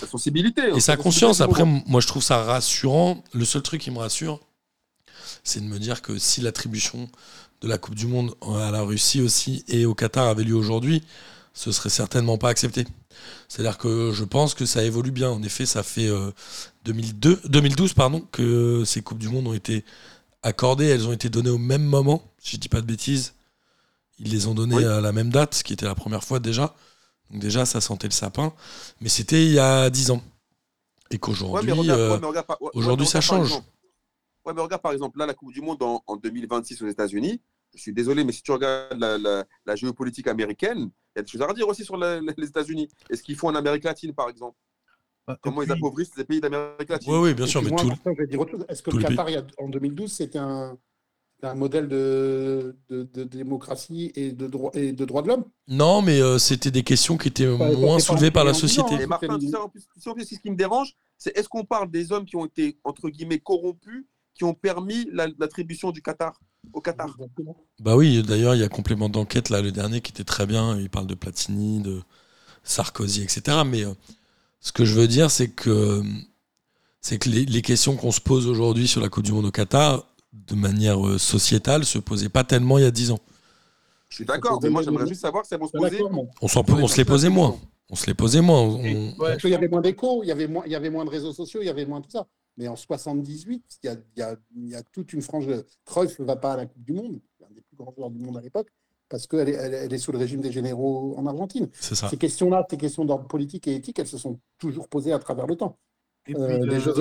sa 0.00 0.06
sensibilité. 0.08 0.62
et 0.76 0.80
sa 0.80 0.96
conscience. 0.96 1.40
Après, 1.40 1.62
moi, 1.86 2.00
je 2.00 2.06
trouve 2.08 2.22
ça 2.22 2.42
rassurant. 2.42 3.22
Le 3.32 3.44
seul 3.44 3.62
truc 3.62 3.80
qui 3.80 3.90
me 3.92 3.98
rassure, 3.98 4.40
c'est 5.44 5.60
de 5.60 5.66
me 5.66 5.78
dire 5.78 6.02
que 6.02 6.18
si 6.18 6.40
l'attribution 6.40 7.08
de 7.60 7.68
la 7.68 7.78
Coupe 7.78 7.94
du 7.94 8.06
Monde 8.08 8.34
à 8.58 8.70
la 8.72 8.82
Russie 8.82 9.20
aussi 9.20 9.64
et 9.68 9.86
au 9.86 9.94
Qatar 9.94 10.26
avait 10.26 10.44
lieu 10.44 10.54
aujourd'hui, 10.56 11.02
ce 11.54 11.70
serait 11.72 11.88
certainement 11.90 12.36
pas 12.38 12.48
accepté. 12.48 12.84
C'est-à-dire 13.48 13.78
que 13.78 14.12
je 14.12 14.24
pense 14.24 14.54
que 14.54 14.66
ça 14.66 14.82
évolue 14.84 15.10
bien. 15.10 15.30
En 15.30 15.42
effet, 15.42 15.66
ça 15.66 15.82
fait 15.82 16.08
euh, 16.08 16.30
2002, 16.84 17.40
2012 17.44 17.94
pardon, 17.94 18.20
que 18.32 18.84
ces 18.84 19.02
Coupes 19.02 19.18
du 19.18 19.28
Monde 19.28 19.46
ont 19.46 19.54
été 19.54 19.84
accordées. 20.42 20.86
Elles 20.86 21.06
ont 21.06 21.12
été 21.12 21.28
données 21.28 21.50
au 21.50 21.58
même 21.58 21.84
moment, 21.84 22.22
si 22.38 22.56
je 22.56 22.60
dis 22.60 22.68
pas 22.68 22.80
de 22.80 22.86
bêtises. 22.86 23.34
Ils 24.18 24.30
les 24.30 24.46
ont 24.46 24.54
données 24.54 24.76
Oui. 24.76 24.84
à 24.84 25.00
la 25.00 25.12
même 25.12 25.30
date, 25.30 25.54
ce 25.54 25.64
qui 25.64 25.72
était 25.72 25.86
la 25.86 25.94
première 25.94 26.22
fois 26.22 26.38
déjà. 26.38 26.74
Donc 27.30 27.40
déjà, 27.40 27.64
ça 27.66 27.80
sentait 27.80 28.06
le 28.06 28.12
sapin. 28.12 28.52
Mais 29.00 29.08
c'était 29.08 29.44
il 29.44 29.52
y 29.52 29.58
a 29.58 29.90
10 29.90 30.10
ans. 30.12 30.22
Et 31.10 31.18
qu'aujourd'hui, 31.18 31.70
euh, 31.90 32.18
ouais, 32.18 32.70
aujourd'hui, 32.74 33.06
ouais, 33.06 33.10
ça 33.12 33.20
change. 33.20 33.52
Ouais, 34.44 34.52
mais 34.54 34.60
regarde 34.60 34.82
par 34.82 34.92
exemple, 34.92 35.18
là, 35.18 35.26
la 35.26 35.34
Coupe 35.34 35.52
du 35.52 35.60
Monde 35.60 35.82
en, 35.82 36.02
en 36.06 36.16
2026 36.16 36.82
aux 36.82 36.88
États-Unis, 36.88 37.40
je 37.74 37.80
suis 37.80 37.92
désolé, 37.92 38.22
mais 38.24 38.32
si 38.32 38.42
tu 38.42 38.52
regardes 38.52 38.98
la, 38.98 39.18
la- 39.18 39.44
la 39.66 39.74
géopolitique 39.76 40.26
américaine, 40.28 40.90
il 41.14 41.18
y 41.18 41.20
a 41.20 41.22
des 41.22 41.28
choses 41.30 41.42
à 41.42 41.46
redire 41.46 41.68
aussi 41.68 41.84
sur 41.84 41.96
la- 41.96 42.20
les 42.20 42.48
États-Unis. 42.48 42.88
Et 43.10 43.16
ce 43.16 43.22
qu'ils 43.22 43.36
font 43.36 43.48
en 43.48 43.54
Amérique 43.54 43.84
latine, 43.84 44.12
par 44.12 44.28
exemple? 44.28 44.56
Ah, 45.26 45.34
et 45.34 45.36
Comment 45.40 45.62
ils 45.62 45.70
appauvrissent 45.72 46.16
les 46.16 46.24
pays 46.24 46.40
d'Amérique 46.40 46.88
latine? 46.88 47.12
Oui, 47.12 47.18
oui, 47.18 47.34
bien 47.34 47.46
sûr, 47.46 47.62
mais 47.62 47.70
tout. 47.70 47.86
Martin, 47.86 48.12
je 48.16 48.20
vais 48.22 48.26
dire 48.26 48.40
autre 48.40 48.50
chose. 48.50 48.64
Est-ce 48.68 48.82
que 48.82 48.90
tout 48.90 48.98
le 48.98 49.04
Qatar, 49.04 49.30
il 49.30 49.34
y 49.34 49.36
a- 49.36 49.46
en 49.58 49.68
2012, 49.68 50.12
c'était 50.12 50.38
un, 50.38 50.76
modèle 51.54 51.88
de, 51.88 52.74
de, 52.88 53.02
de 53.02 53.24
démocratie 53.24 54.10
et 54.14 54.32
de, 54.32 54.46
droit, 54.46 54.70
et 54.74 54.92
de 54.92 55.04
droits 55.04 55.20
de 55.22 55.28
l'homme? 55.28 55.44
Non, 55.68 56.00
mais 56.02 56.20
euh, 56.20 56.38
c'était 56.38 56.70
des 56.70 56.82
questions 56.82 57.16
qui 57.18 57.28
étaient 57.28 57.46
Pas- 57.46 57.70
moins 57.72 57.98
soulevées 57.98 58.30
par 58.30 58.44
la 58.44 58.54
société. 58.54 58.94
hein. 58.94 58.98
Et 59.00 59.06
Martin, 59.06 59.38
tu 59.38 59.48
sais, 59.48 59.56
en 59.56 59.68
plus, 59.68 59.86
ce 60.24 60.38
qui 60.38 60.50
me 60.50 60.56
dérange, 60.56 60.94
c'est 61.18 61.36
est-ce 61.36 61.48
qu'on 61.48 61.64
parle 61.64 61.90
des 61.90 62.12
hommes 62.12 62.24
qui 62.24 62.36
ont 62.36 62.46
été, 62.46 62.78
entre 62.82 63.08
guillemets, 63.10 63.38
corrompus, 63.40 64.04
qui 64.34 64.44
ont 64.44 64.54
permis 64.54 65.06
la- 65.12 65.28
l'attribution 65.38 65.90
du 65.92 66.02
Qatar? 66.02 66.38
Au 66.72 66.80
Qatar. 66.80 67.16
Bah 67.80 67.96
oui, 67.96 68.22
d'ailleurs, 68.22 68.54
il 68.54 68.60
y 68.60 68.64
a 68.64 68.68
complément 68.68 69.08
d'enquête, 69.08 69.50
là, 69.50 69.60
le 69.62 69.72
dernier, 69.72 70.00
qui 70.00 70.12
était 70.12 70.24
très 70.24 70.46
bien. 70.46 70.78
Il 70.78 70.90
parle 70.90 71.06
de 71.06 71.14
Platini, 71.14 71.80
de 71.80 72.02
Sarkozy, 72.62 73.22
etc. 73.22 73.58
Mais 73.66 73.84
euh, 73.84 73.92
ce 74.60 74.72
que 74.72 74.84
je 74.84 74.94
veux 74.94 75.06
dire, 75.08 75.30
c'est 75.30 75.48
que, 75.48 76.02
c'est 77.00 77.18
que 77.18 77.28
les, 77.28 77.44
les 77.44 77.62
questions 77.62 77.96
qu'on 77.96 78.12
se 78.12 78.20
pose 78.20 78.46
aujourd'hui 78.46 78.88
sur 78.88 79.00
la 79.00 79.08
Coupe 79.08 79.24
du 79.24 79.32
Monde 79.32 79.46
au 79.46 79.50
Qatar, 79.50 80.04
de 80.32 80.54
manière 80.54 81.06
euh, 81.06 81.18
sociétale, 81.18 81.84
se 81.84 81.98
posaient 81.98 82.28
pas 82.28 82.44
tellement 82.44 82.78
il 82.78 82.82
y 82.84 82.86
a 82.86 82.90
10 82.90 83.10
ans. 83.12 83.20
Je 84.08 84.16
suis 84.16 84.24
d'accord, 84.24 84.60
mais 84.62 84.70
moi, 84.70 84.82
j'aimerais 84.82 85.06
juste 85.08 85.22
savoir 85.22 85.44
si 85.44 85.54
elles 85.54 85.60
vont 85.60 85.66
se 85.66 85.72
poser. 85.90 85.98
On, 86.40 86.48
s'en- 86.48 86.62
on 86.82 86.88
se 86.88 86.96
les 86.96 87.04
posait 87.04 87.28
moins. 87.30 87.56
On 87.90 87.96
se 87.96 88.06
les 88.06 88.14
posait 88.14 88.40
moins. 88.40 88.60
On- 88.60 89.14
ouais, 89.18 89.36
qu'il 89.38 89.50
y 89.50 89.54
avait 89.54 89.68
moins 89.68 89.80
d'écho, 89.80 90.22
il 90.22 90.28
y 90.28 90.32
avait 90.32 90.46
moins, 90.46 90.62
il 90.66 90.72
y 90.72 90.74
avait 90.76 90.90
moins 90.90 91.04
de 91.04 91.10
réseaux 91.10 91.32
sociaux, 91.32 91.60
il 91.62 91.66
y 91.66 91.70
avait 91.70 91.84
moins 91.84 92.00
de 92.00 92.04
tout 92.06 92.10
ça. 92.12 92.26
Mais 92.56 92.68
en 92.68 92.76
78, 92.76 93.78
il 93.82 93.86
y 93.86 93.88
a, 93.90 93.94
il 94.16 94.18
y 94.18 94.22
a- 94.22 94.36
il 94.56 94.68
y 94.68 94.74
a 94.76 94.82
toute 94.82 95.12
une 95.12 95.22
frange 95.22 95.46
de. 95.46 95.66
Cruyff 95.84 96.18
ne 96.20 96.24
va 96.24 96.36
pas 96.36 96.52
à 96.52 96.56
la 96.56 96.66
Coupe 96.66 96.82
du 96.84 96.92
Monde, 96.92 97.20
un 97.44 97.52
des 97.52 97.60
plus 97.62 97.76
grands 97.76 97.92
joueurs 97.96 98.10
du 98.10 98.18
monde 98.18 98.36
à 98.36 98.40
l'époque, 98.40 98.68
parce 99.08 99.26
qu'elle 99.26 99.48
est, 99.48 99.52
elle, 99.54 99.74
elle 99.74 99.92
est 99.92 99.98
sous 99.98 100.12
le 100.12 100.18
régime 100.18 100.40
des 100.40 100.52
généraux 100.52 101.14
en 101.16 101.26
Argentine. 101.26 101.68
C'est 101.74 101.94
ça. 101.94 102.08
Ces 102.08 102.16
questions-là, 102.16 102.64
ces 102.70 102.76
questions 102.76 103.04
d'ordre 103.04 103.26
politique 103.26 103.66
et 103.68 103.74
éthique, 103.74 103.98
elles 103.98 104.06
se 104.06 104.18
sont 104.18 104.38
toujours 104.58 104.88
posées 104.88 105.12
à 105.12 105.18
travers 105.18 105.46
le 105.46 105.56
temps. 105.56 105.78
et 106.26 106.34
Euh, 106.36 106.58
puis, 106.60 106.68
les 106.70 106.76
euh, 106.76 106.80
Jeux 106.80 106.94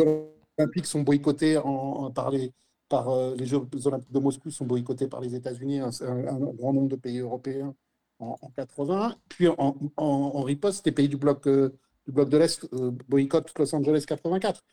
Olympiques 0.59 0.85
sont 0.87 1.01
boycottés 1.01 1.57
en, 1.57 1.65
en- 1.69 2.11
par 2.11 2.29
les, 2.31 2.51
par, 2.89 3.09
euh, 3.09 3.35
les 3.35 3.45
Jeux 3.45 3.61
Olympiques 3.85 4.11
de 4.11 4.19
Moscou 4.19 4.49
sont 4.51 4.65
boycottés 4.65 5.07
par 5.07 5.21
les 5.21 5.33
États-Unis, 5.35 5.79
un, 5.79 5.89
un- 6.01 6.27
un 6.27 6.39
grand 6.53 6.73
nombre 6.73 6.89
de 6.89 6.95
pays 6.95 7.19
européens 7.19 7.73
en, 8.19 8.37
en 8.41 8.49
80. 8.49 9.15
Puis 9.29 9.47
en, 9.47 9.55
en, 9.57 10.03
en 10.05 10.41
riposte, 10.43 10.85
les 10.85 10.91
pays 10.91 11.07
du 11.09 11.17
bloc, 11.17 11.47
euh, 11.47 11.69
du 12.05 12.11
bloc 12.11 12.29
de 12.29 12.37
l'Est 12.37 12.67
euh, 12.73 12.91
boycottent 13.07 13.57
Los 13.57 13.73
Angeles 13.75 14.03
84. 14.07 14.63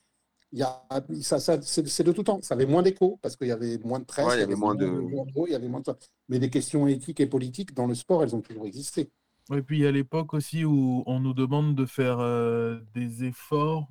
Il 0.53 0.59
y 0.59 0.63
a, 0.63 0.83
ça, 1.23 1.39
ça, 1.39 1.63
c'est 1.63 1.87
c'est 1.87 2.03
de 2.03 2.13
tout 2.13 2.25
temps. 2.25 2.41
Ça 2.43 2.55
avait 2.55 2.67
moins 2.67 2.83
d'écho 2.83 3.19
parce 3.23 3.37
qu'il 3.37 3.47
y 3.49 3.53
avait 3.53 3.79
moins 3.79 4.01
de 4.01 4.05
presse, 4.05 4.27
Ouais, 4.27 4.37
il 4.37 4.41
y 4.41 4.43
avait 4.43 4.57
moins 4.57 4.75
de- 4.75 4.87
journaux, 4.87 5.47
il 5.47 5.53
y 5.53 5.55
avait 5.55 5.69
moins 5.69 5.81
de 5.81 5.87
ça. 5.87 5.97
Mais 6.29 6.39
des 6.39 6.51
questions 6.51 6.87
éthiques 6.89 7.21
et 7.21 7.27
politiques 7.27 7.73
dans 7.75 7.87
le 7.87 7.95
sport, 7.95 8.23
elles 8.25 8.35
ont 8.35 8.41
toujours 8.41 8.67
existé. 8.67 9.11
Et 9.53 9.63
puis 9.63 9.79
il 9.79 9.83
y 9.83 9.87
a 9.87 9.93
l'époque 9.93 10.35
aussi 10.35 10.65
où 10.65 11.03
on 11.07 11.21
nous 11.21 11.35
demande 11.35 11.75
de 11.75 11.87
faire 11.87 12.19
euh, 12.21 12.81
des 12.95 13.25
efforts, 13.25 13.89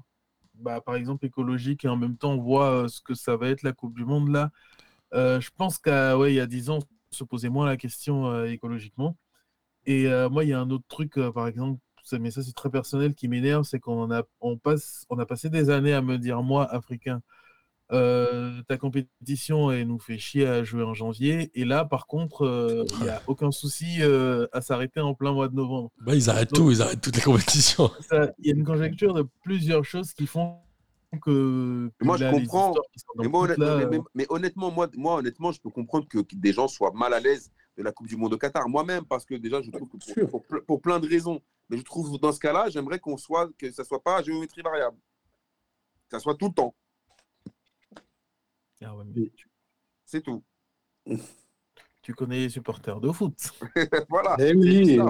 bah, 0.56 0.82
par 0.82 0.96
exemple 0.96 1.26
écologiques, 1.26 1.86
et 1.86 1.88
en 1.90 1.98
même 1.98 2.18
temps 2.18 2.34
on 2.34 2.42
voit 2.42 2.72
euh, 2.72 2.88
ce 2.88 3.02
que 3.02 3.14
ça 3.14 3.38
va 3.38 3.50
être 3.50 3.64
la 3.64 3.72
Coupe 3.74 3.94
du 3.96 4.06
Monde 4.06 4.30
là. 4.30 4.52
Euh, 5.14 5.40
je 5.42 5.50
pense 5.58 5.78
qu'à 5.78 6.18
ouais, 6.18 6.34
il 6.34 6.36
y 6.36 6.40
a 6.40 6.48
10 6.48 6.70
ans, 6.70 6.80
on 6.80 7.16
se 7.16 7.24
posait 7.24 7.50
moins 7.50 7.66
la 7.66 7.78
question 7.78 8.28
euh, 8.28 8.46
écologiquement. 8.52 9.18
Et 9.86 10.08
euh, 10.08 10.30
moi, 10.30 10.44
il 10.46 10.50
y 10.50 10.54
a 10.54 10.60
un 10.60 10.70
autre 10.70 10.86
truc, 10.88 11.18
euh, 11.18 11.32
par 11.32 11.48
exemple, 11.48 11.80
mais 12.14 12.32
ça 12.32 12.42
c'est 12.44 12.54
très 12.56 12.70
personnel 12.70 13.14
qui 13.14 13.28
m'énerve, 13.28 13.64
c'est 13.64 13.80
qu'on 13.80 14.12
a, 14.12 14.24
on 14.42 14.58
passe, 14.58 15.06
on 15.10 15.20
a 15.20 15.26
passé 15.26 15.50
des 15.50 15.70
années 15.70 15.94
à 15.94 16.02
me 16.02 16.18
dire, 16.18 16.42
moi, 16.42 16.66
africain, 16.66 17.22
euh, 17.92 18.62
ta 18.68 18.78
compétition 18.78 19.72
elle 19.72 19.88
nous 19.88 19.98
fait 19.98 20.20
chier 20.20 20.46
à 20.46 20.64
jouer 20.64 20.84
en 20.84 20.94
janvier. 20.94 21.50
Et 21.56 21.66
là, 21.66 21.86
par 21.86 22.06
contre, 22.08 22.46
euh, 22.46 22.84
il 23.00 23.04
n'y 23.04 23.10
a 23.10 23.22
aucun 23.28 23.52
souci 23.52 23.98
euh, 24.02 24.48
à 24.52 24.62
s'arrêter 24.62 25.00
en 25.00 25.14
plein 25.16 25.34
mois 25.34 25.48
de 25.48 25.56
novembre. 25.56 25.92
Bah, 26.02 26.14
ils 26.16 26.30
arrêtent 26.30 26.54
tout, 26.54 26.70
ils 26.72 26.82
arrêtent 26.82 27.02
toutes 27.02 27.16
les 27.16 27.22
compétitions. 27.22 27.90
Il 28.40 28.48
y 28.48 28.52
a 28.52 28.56
une 28.56 28.64
conjecture 28.64 29.14
de 29.14 29.26
plusieurs 29.44 29.84
choses 29.86 30.14
qui 30.14 30.28
font 30.28 30.58
que. 31.22 31.90
que 31.98 32.06
Moi, 32.06 32.18
je 32.18 32.24
là, 32.26 32.32
comprends. 32.32 32.68
histoires 32.70 32.86
qui 32.94 33.00
sont 33.00 33.08
dans 33.16 33.24
Mais, 33.24 33.30
moi, 33.30 33.42
honnêtement, 33.46 33.66
là, 33.66 33.76
mais- 33.78 33.98
mais- 33.98 34.04
mais 34.14 34.26
honnêtement, 34.30 34.72
moi, 34.72 34.88
moi, 34.96 35.16
honnêtement, 35.16 35.52
je 35.52 35.60
peux 35.60 35.72
comprendre 35.72 36.08
que, 36.08 36.20
que 36.20 36.36
des 36.36 36.54
gens 36.54 36.68
soient 36.68 36.94
mal 36.94 37.14
à 37.14 37.20
l'aise 37.20 37.52
de 37.78 37.82
la 37.84 37.92
Coupe 37.92 38.08
du 38.08 38.18
Monde 38.18 38.34
au 38.34 38.38
Qatar. 38.38 38.70
Moi-même, 38.70 39.06
parce 39.06 39.26
que 39.26 39.34
déjà, 39.34 39.62
je 39.64 39.72
trouve 39.72 39.90
que 39.90 40.58
pour 40.60 40.80
plein 40.82 41.00
de 41.00 41.08
raisons. 41.08 41.42
Mais 41.70 41.78
je 41.78 41.84
trouve 41.84 42.18
dans 42.20 42.32
ce 42.32 42.40
cas-là, 42.40 42.70
j'aimerais 42.70 43.00
qu'on 43.00 43.18
soit, 43.18 43.50
que 43.58 43.72
ça 43.72 43.84
soit 43.84 44.02
pas 44.02 44.18
à 44.18 44.24
géométrie 44.24 44.62
variable. 44.62 44.98
Que 46.10 46.18
ça 46.18 46.20
soit 46.20 46.36
tout 46.36 46.48
le 46.48 46.54
temps. 46.54 46.76
ah 48.84 48.96
ouais, 48.96 49.04
mais 49.16 49.30
tu, 49.36 49.50
C'est 50.06 50.22
tout. 50.22 50.44
tu 52.02 52.14
connais 52.14 52.40
les 52.40 52.50
supporters 52.50 53.00
de 53.00 53.12
foot. 53.12 53.36
voilà. 54.10 54.36
Eh 54.40 54.48
C'est 54.50 54.56
oui, 54.56 54.90
eh 54.90 54.98
ça. 54.98 55.06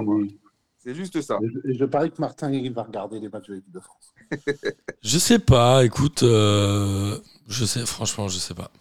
C'est 0.81 0.95
juste 0.95 1.21
ça. 1.21 1.37
Et 1.65 1.73
je, 1.73 1.85
parie 1.85 2.09
que 2.09 2.21
Martin 2.21 2.51
il 2.53 2.71
va 2.73 2.83
regarder 2.83 3.19
les 3.19 3.27
matchs 3.27 3.47
de 3.47 3.55
l'équipe 3.55 3.71
de 3.71 3.81
France. 3.81 4.13
Je 5.01 5.17
sais 5.17 5.39
pas, 5.39 5.83
écoute, 5.83 6.23
euh, 6.23 7.19
je 7.47 7.65
sais, 7.65 7.85
franchement, 7.85 8.27
je 8.29 8.37
sais 8.37 8.53
pas. 8.53 8.71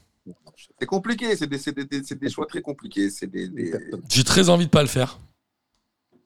C'est 0.79 0.87
compliqué. 0.87 1.35
C'est 1.37 1.47
des, 1.47 1.59
c'est 1.59 1.73
des- 1.73 1.85
des- 1.85 2.03
c'est 2.05 2.19
des 2.19 2.29
choix 2.29 2.47
très 2.47 2.61
compliqués. 2.63 3.09
C'est 3.11 3.27
des, 3.27 3.49
des- 3.49 3.73
J'ai 4.09 4.25
très 4.25 4.49
envie 4.49 4.67
de 4.67 4.71
pas 4.71 4.83
le 4.83 4.89
faire. 4.89 5.19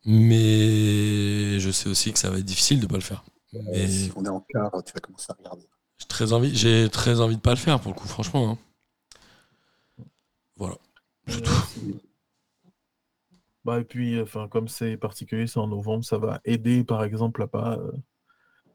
Mais 0.05 1.59
je 1.61 1.71
sais 1.71 1.89
aussi 1.89 2.13
que 2.13 2.19
ça 2.19 2.31
va 2.31 2.39
être 2.39 2.45
difficile 2.45 2.81
de 2.81 2.87
pas 2.87 2.97
le 2.97 3.03
faire. 3.03 3.25
Mais 3.53 3.87
Si 3.89 4.11
on 4.17 4.25
est 4.25 4.29
en 4.29 4.41
quart, 4.41 4.73
tu 4.85 4.93
vas 4.93 5.01
commencer 5.01 5.27
à 5.31 5.35
regarder. 5.39 5.67
j'ai 5.99 6.07
très 6.09 6.33
envie, 6.33 6.55
j'ai 6.55 6.89
très 6.91 7.21
envie 7.21 7.37
de 7.37 7.41
pas 7.41 7.51
le 7.51 7.57
faire 7.57 7.81
pour 7.81 7.93
le 7.93 7.99
coup, 7.99 8.09
franchement. 8.09 8.51
hein. 9.99 10.05
Voilà. 10.57 10.77
C'est 11.29 11.41
tout. 11.43 12.01
Bah, 13.65 13.79
et 13.79 13.85
puis, 13.85 14.21
enfin, 14.21 14.49
comme 14.49 14.67
c'est 14.67 14.97
particulier, 14.97 15.47
c'est 15.47 15.61
en 15.61 15.69
novembre, 15.69 16.05
ça 16.05 16.19
va 16.19 16.41
aider, 16.45 16.83
par 16.83 17.05
exemple, 17.05 17.43
à 17.43 17.47
pas. 17.47 17.77
euh, 17.79 17.93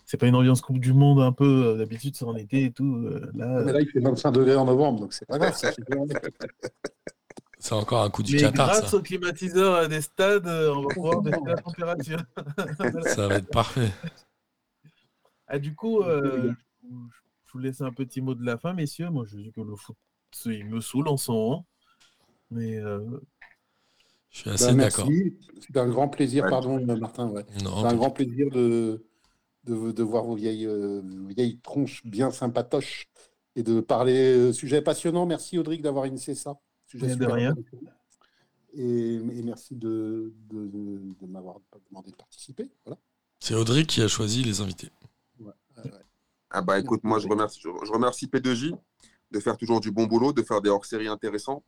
C'est 0.06 0.16
pas 0.18 0.28
une 0.28 0.36
ambiance 0.36 0.62
Coupe 0.62 0.80
du 0.80 0.94
Monde 0.94 1.20
un 1.20 1.34
peu. 1.34 1.66
euh, 1.74 1.78
D'habitude, 1.78 2.16
c'est 2.16 2.24
en 2.24 2.36
été 2.38 2.64
et 2.66 2.72
tout. 2.72 2.96
euh, 3.06 3.30
là, 3.36 3.64
Mais 3.66 3.74
là, 3.74 3.82
il 3.82 3.90
fait 3.90 4.00
25 4.00 4.32
degrés 4.32 4.56
en 4.56 4.64
novembre, 4.66 5.02
donc 5.02 5.14
c'est 5.14 5.26
pas 5.26 5.38
grave. 5.38 5.54
C'est 7.68 7.74
encore 7.76 8.02
un 8.04 8.10
coup 8.10 8.24
du 8.24 8.36
Mais 8.36 8.40
Qatar, 8.44 8.68
grâce 8.70 8.92
ça. 8.92 8.96
aux 8.98 9.02
climatiseurs 9.02 9.74
euh, 9.76 9.88
des 9.88 10.00
stades, 10.00 10.48
euh, 10.48 10.74
on 10.74 10.84
va 10.84 10.88
pouvoir 10.94 11.22
baisser 11.22 11.38
la 11.46 11.56
température. 11.58 12.24
Ça 13.16 13.28
va 13.28 13.36
être 13.36 13.50
parfait. 13.50 13.92
Ah, 15.48 15.60
du 15.60 15.76
coup, 15.76 16.02
euh, 16.02 16.54
je 16.82 16.88
vous- 17.52 17.60
laisse 17.60 17.82
un 17.82 17.92
petit 17.92 18.22
mot 18.22 18.36
de 18.36 18.46
la 18.46 18.58
fin, 18.58 18.74
messieurs. 18.74 19.10
Moi, 19.10 19.26
je 19.28 19.36
dis 19.36 19.52
que 19.52 19.60
le 19.60 19.76
foot, 19.76 19.98
il 20.46 20.66
me 20.66 20.80
saoule 20.80 21.08
en 21.10 21.18
ce 21.18 21.30
moment. 21.32 21.66
Mais 22.52 22.78
euh, 22.78 23.02
Je 24.30 24.40
suis 24.40 24.50
assez 24.50 24.68
Bah, 24.68 24.84
d'accord. 24.86 25.10
merci. 25.10 25.38
C'est 25.60 25.76
un 25.78 25.88
grand 25.90 26.08
plaisir, 26.08 26.44
Ouais. 26.46 26.50
pardon, 26.50 26.80
Martin. 26.98 27.28
Ouais. 27.30 27.44
C'est 27.58 27.66
un 27.68 27.96
grand 27.96 28.12
plaisir 28.12 28.50
de, 28.52 29.04
de, 29.66 29.92
de 29.92 30.04
voir 30.04 30.24
vos 30.24 30.36
vieilles, 30.36 30.68
euh, 30.68 31.02
vieilles 31.36 31.60
tronches 31.60 32.06
bien 32.06 32.32
sympatoches 32.32 33.10
et 33.58 33.64
de 33.64 33.82
parler 33.82 34.36
euh, 34.38 34.54
sujet 34.54 34.82
passionnant. 34.82 35.26
Merci 35.26 35.58
Audric 35.58 35.82
d'avoir 35.82 36.06
initié 36.06 36.34
ça. 36.36 36.56
Sujet 36.88 37.08
De 37.08 37.12
super 37.14 37.34
rien. 37.34 37.52
intéressant. 37.52 37.78
Et, 38.74 39.14
et 39.16 39.44
merci 39.44 39.76
de, 39.76 40.34
de, 40.50 40.68
de, 40.68 41.02
de 41.22 41.26
m'avoir 41.28 41.60
demandé 41.90 42.12
de 42.12 42.16
participer. 42.16 42.70
Voilà. 42.86 43.00
c'est 43.40 43.56
Audrey 43.56 43.86
qui 43.86 44.02
a 44.02 44.08
choisi 44.08 44.44
les 44.44 44.62
invités. 44.62 44.90
Ah 46.50 46.62
bah 46.62 46.80
écoute, 46.80 47.02
moi 47.04 47.20
je 47.20 47.28
remercie, 47.28 47.60
je 47.62 47.70
je 47.86 47.92
remercie 47.92 48.28
P2J 48.28 48.74
de 49.32 49.40
faire 49.40 49.58
toujours 49.58 49.82
du 49.82 49.92
bon 49.92 50.06
boulot, 50.06 50.32
de 50.32 50.42
faire 50.42 50.62
des 50.62 50.70
hors-séries 50.70 51.10
intéressants, 51.10 51.64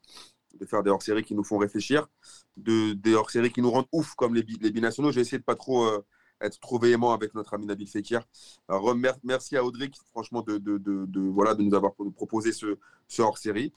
de 0.59 0.65
faire 0.65 0.83
des 0.83 0.89
hors-séries 0.89 1.23
qui 1.23 1.35
nous 1.35 1.43
font 1.43 1.57
réfléchir, 1.57 2.07
de, 2.55 2.93
des 2.93 3.13
hors-séries 3.13 3.51
qui 3.51 3.61
nous 3.61 3.71
rendent 3.71 3.87
ouf 3.91 4.15
comme 4.15 4.35
les, 4.35 4.45
les 4.61 4.71
binationaux. 4.71 5.11
J'ai 5.11 5.19
essayé 5.21 5.37
de 5.39 5.43
pas 5.43 5.55
trop 5.55 5.85
euh, 5.85 6.05
être 6.41 6.57
trop 6.61 6.79
véhément 6.79 7.11
avec 7.11 7.33
notre 7.35 7.53
ami 7.53 7.65
Nabil 7.65 7.87
Fekir. 7.89 8.21
Alors, 8.69 8.95
merci 9.23 9.57
à 9.57 9.63
Audric, 9.65 9.97
franchement, 10.11 10.41
de, 10.41 10.57
de, 10.57 10.77
de, 10.77 11.05
de- 11.05 11.19
voilà, 11.19 11.53
de 11.55 11.63
nous 11.63 11.75
avoir 11.75 11.93
proposé 12.15 12.53
ce, 12.53 12.77
ce 13.09 13.21
hors-série. 13.21 13.73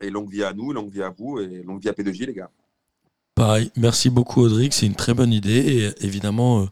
Et 0.00 0.10
longue 0.10 0.30
vie 0.30 0.44
à 0.44 0.52
nous, 0.52 0.72
longue 0.72 0.90
vie 0.90 1.02
à 1.02 1.10
vous 1.16 1.38
et 1.40 1.62
longue 1.62 1.80
vie 1.80 1.88
à 1.88 1.92
P2J, 1.92 2.26
les 2.26 2.34
gars. 2.34 2.50
Pareil, 3.34 3.70
merci 3.76 4.10
beaucoup 4.10 4.42
Audric, 4.42 4.74
c'est 4.74 4.86
une 4.86 4.94
très 4.94 5.14
bonne 5.14 5.32
idée. 5.32 5.92
Et 5.98 6.04
évidemment, 6.06 6.62
euh, 6.62 6.66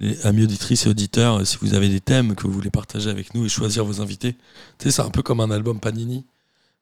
les 0.00 0.26
amis 0.26 0.42
auditrices 0.44 0.86
et 0.86 0.88
auditeurs, 0.90 1.40
euh, 1.40 1.44
si 1.44 1.56
vous 1.60 1.74
avez 1.74 1.88
des 1.88 2.00
thèmes 2.00 2.34
que 2.34 2.46
vous 2.46 2.52
voulez 2.52 2.70
partager 2.70 3.10
avec 3.10 3.34
nous 3.34 3.44
et 3.46 3.48
choisir 3.48 3.84
vos 3.84 4.00
invités, 4.00 4.34
tu 4.78 4.84
sais, 4.84 4.90
c'est 4.90 5.02
un 5.02 5.10
peu 5.10 5.22
comme 5.22 5.40
un 5.40 5.50
album 5.50 5.80
Panini, 5.80 6.26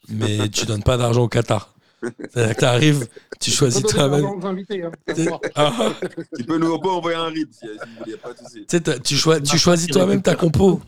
mais 0.09 0.49
tu 0.51 0.67
donnes 0.67 0.83
pas 0.83 0.97
d'argent 0.97 1.23
au 1.25 1.29
Qatar. 1.29 1.73
C'est-à-dire 2.03 2.55
que 2.55 2.61
tu 2.61 2.65
arrives, 2.65 3.09
tu 3.41 3.51
choisis 3.51 3.83
toi-même. 3.83 4.25
hein. 4.83 4.91
Ah, 5.55 5.95
Tu 6.37 6.45
peux 6.45 6.59
nous 6.59 6.73
envoyer 6.75 7.17
un 7.17 7.27
rib 7.27 7.49
si, 7.53 7.61
si 7.61 7.67
vous 7.67 8.05
voulez, 8.05 8.17
pas 8.19 8.33
de 8.33 8.39
souci. 8.39 8.67
tu 8.69 8.77
sais, 9.17 9.41
tu 9.43 9.59
choisis 9.59 9.89
toi-même 9.89 10.23
ta 10.23 10.35
compo. 10.37 10.81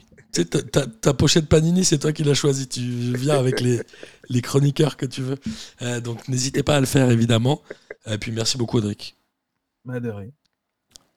Ta, 0.45 1.15
pochette 1.15 1.49
Panini, 1.49 1.85
c'est 1.85 1.99
toi 1.99 2.13
qui 2.13 2.25
l'as 2.25 2.35
choisi 2.35 2.69
Tu 2.69 2.81
viens 2.81 3.39
avec 3.39 3.61
les, 3.61 3.81
les 4.29 4.43
chroniqueurs 4.43 4.97
que 4.97 5.07
tu 5.07 5.23
veux. 5.23 5.37
Euh, 5.83 6.01
donc, 6.01 6.29
n'hésitez 6.29 6.63
pas 6.63 6.77
à 6.77 6.81
le 6.81 6.87
faire, 6.87 7.11
évidemment. 7.11 7.63
Et 8.07 8.19
puis, 8.19 8.33
merci 8.33 8.57
beaucoup, 8.57 8.79
Audric. 8.79 9.17
Bah, 9.85 9.99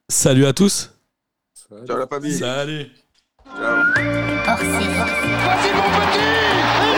Salut 0.08 0.46
à 0.46 0.52
tous. 0.52 0.90
Salut. 1.54 1.86
Ciao, 1.86 1.98
la 1.98 2.06
famille. 2.06 2.34
Salut. 2.34 2.86
Ciao. 3.44 3.76
Mon 4.56 4.82
petit 6.12 6.91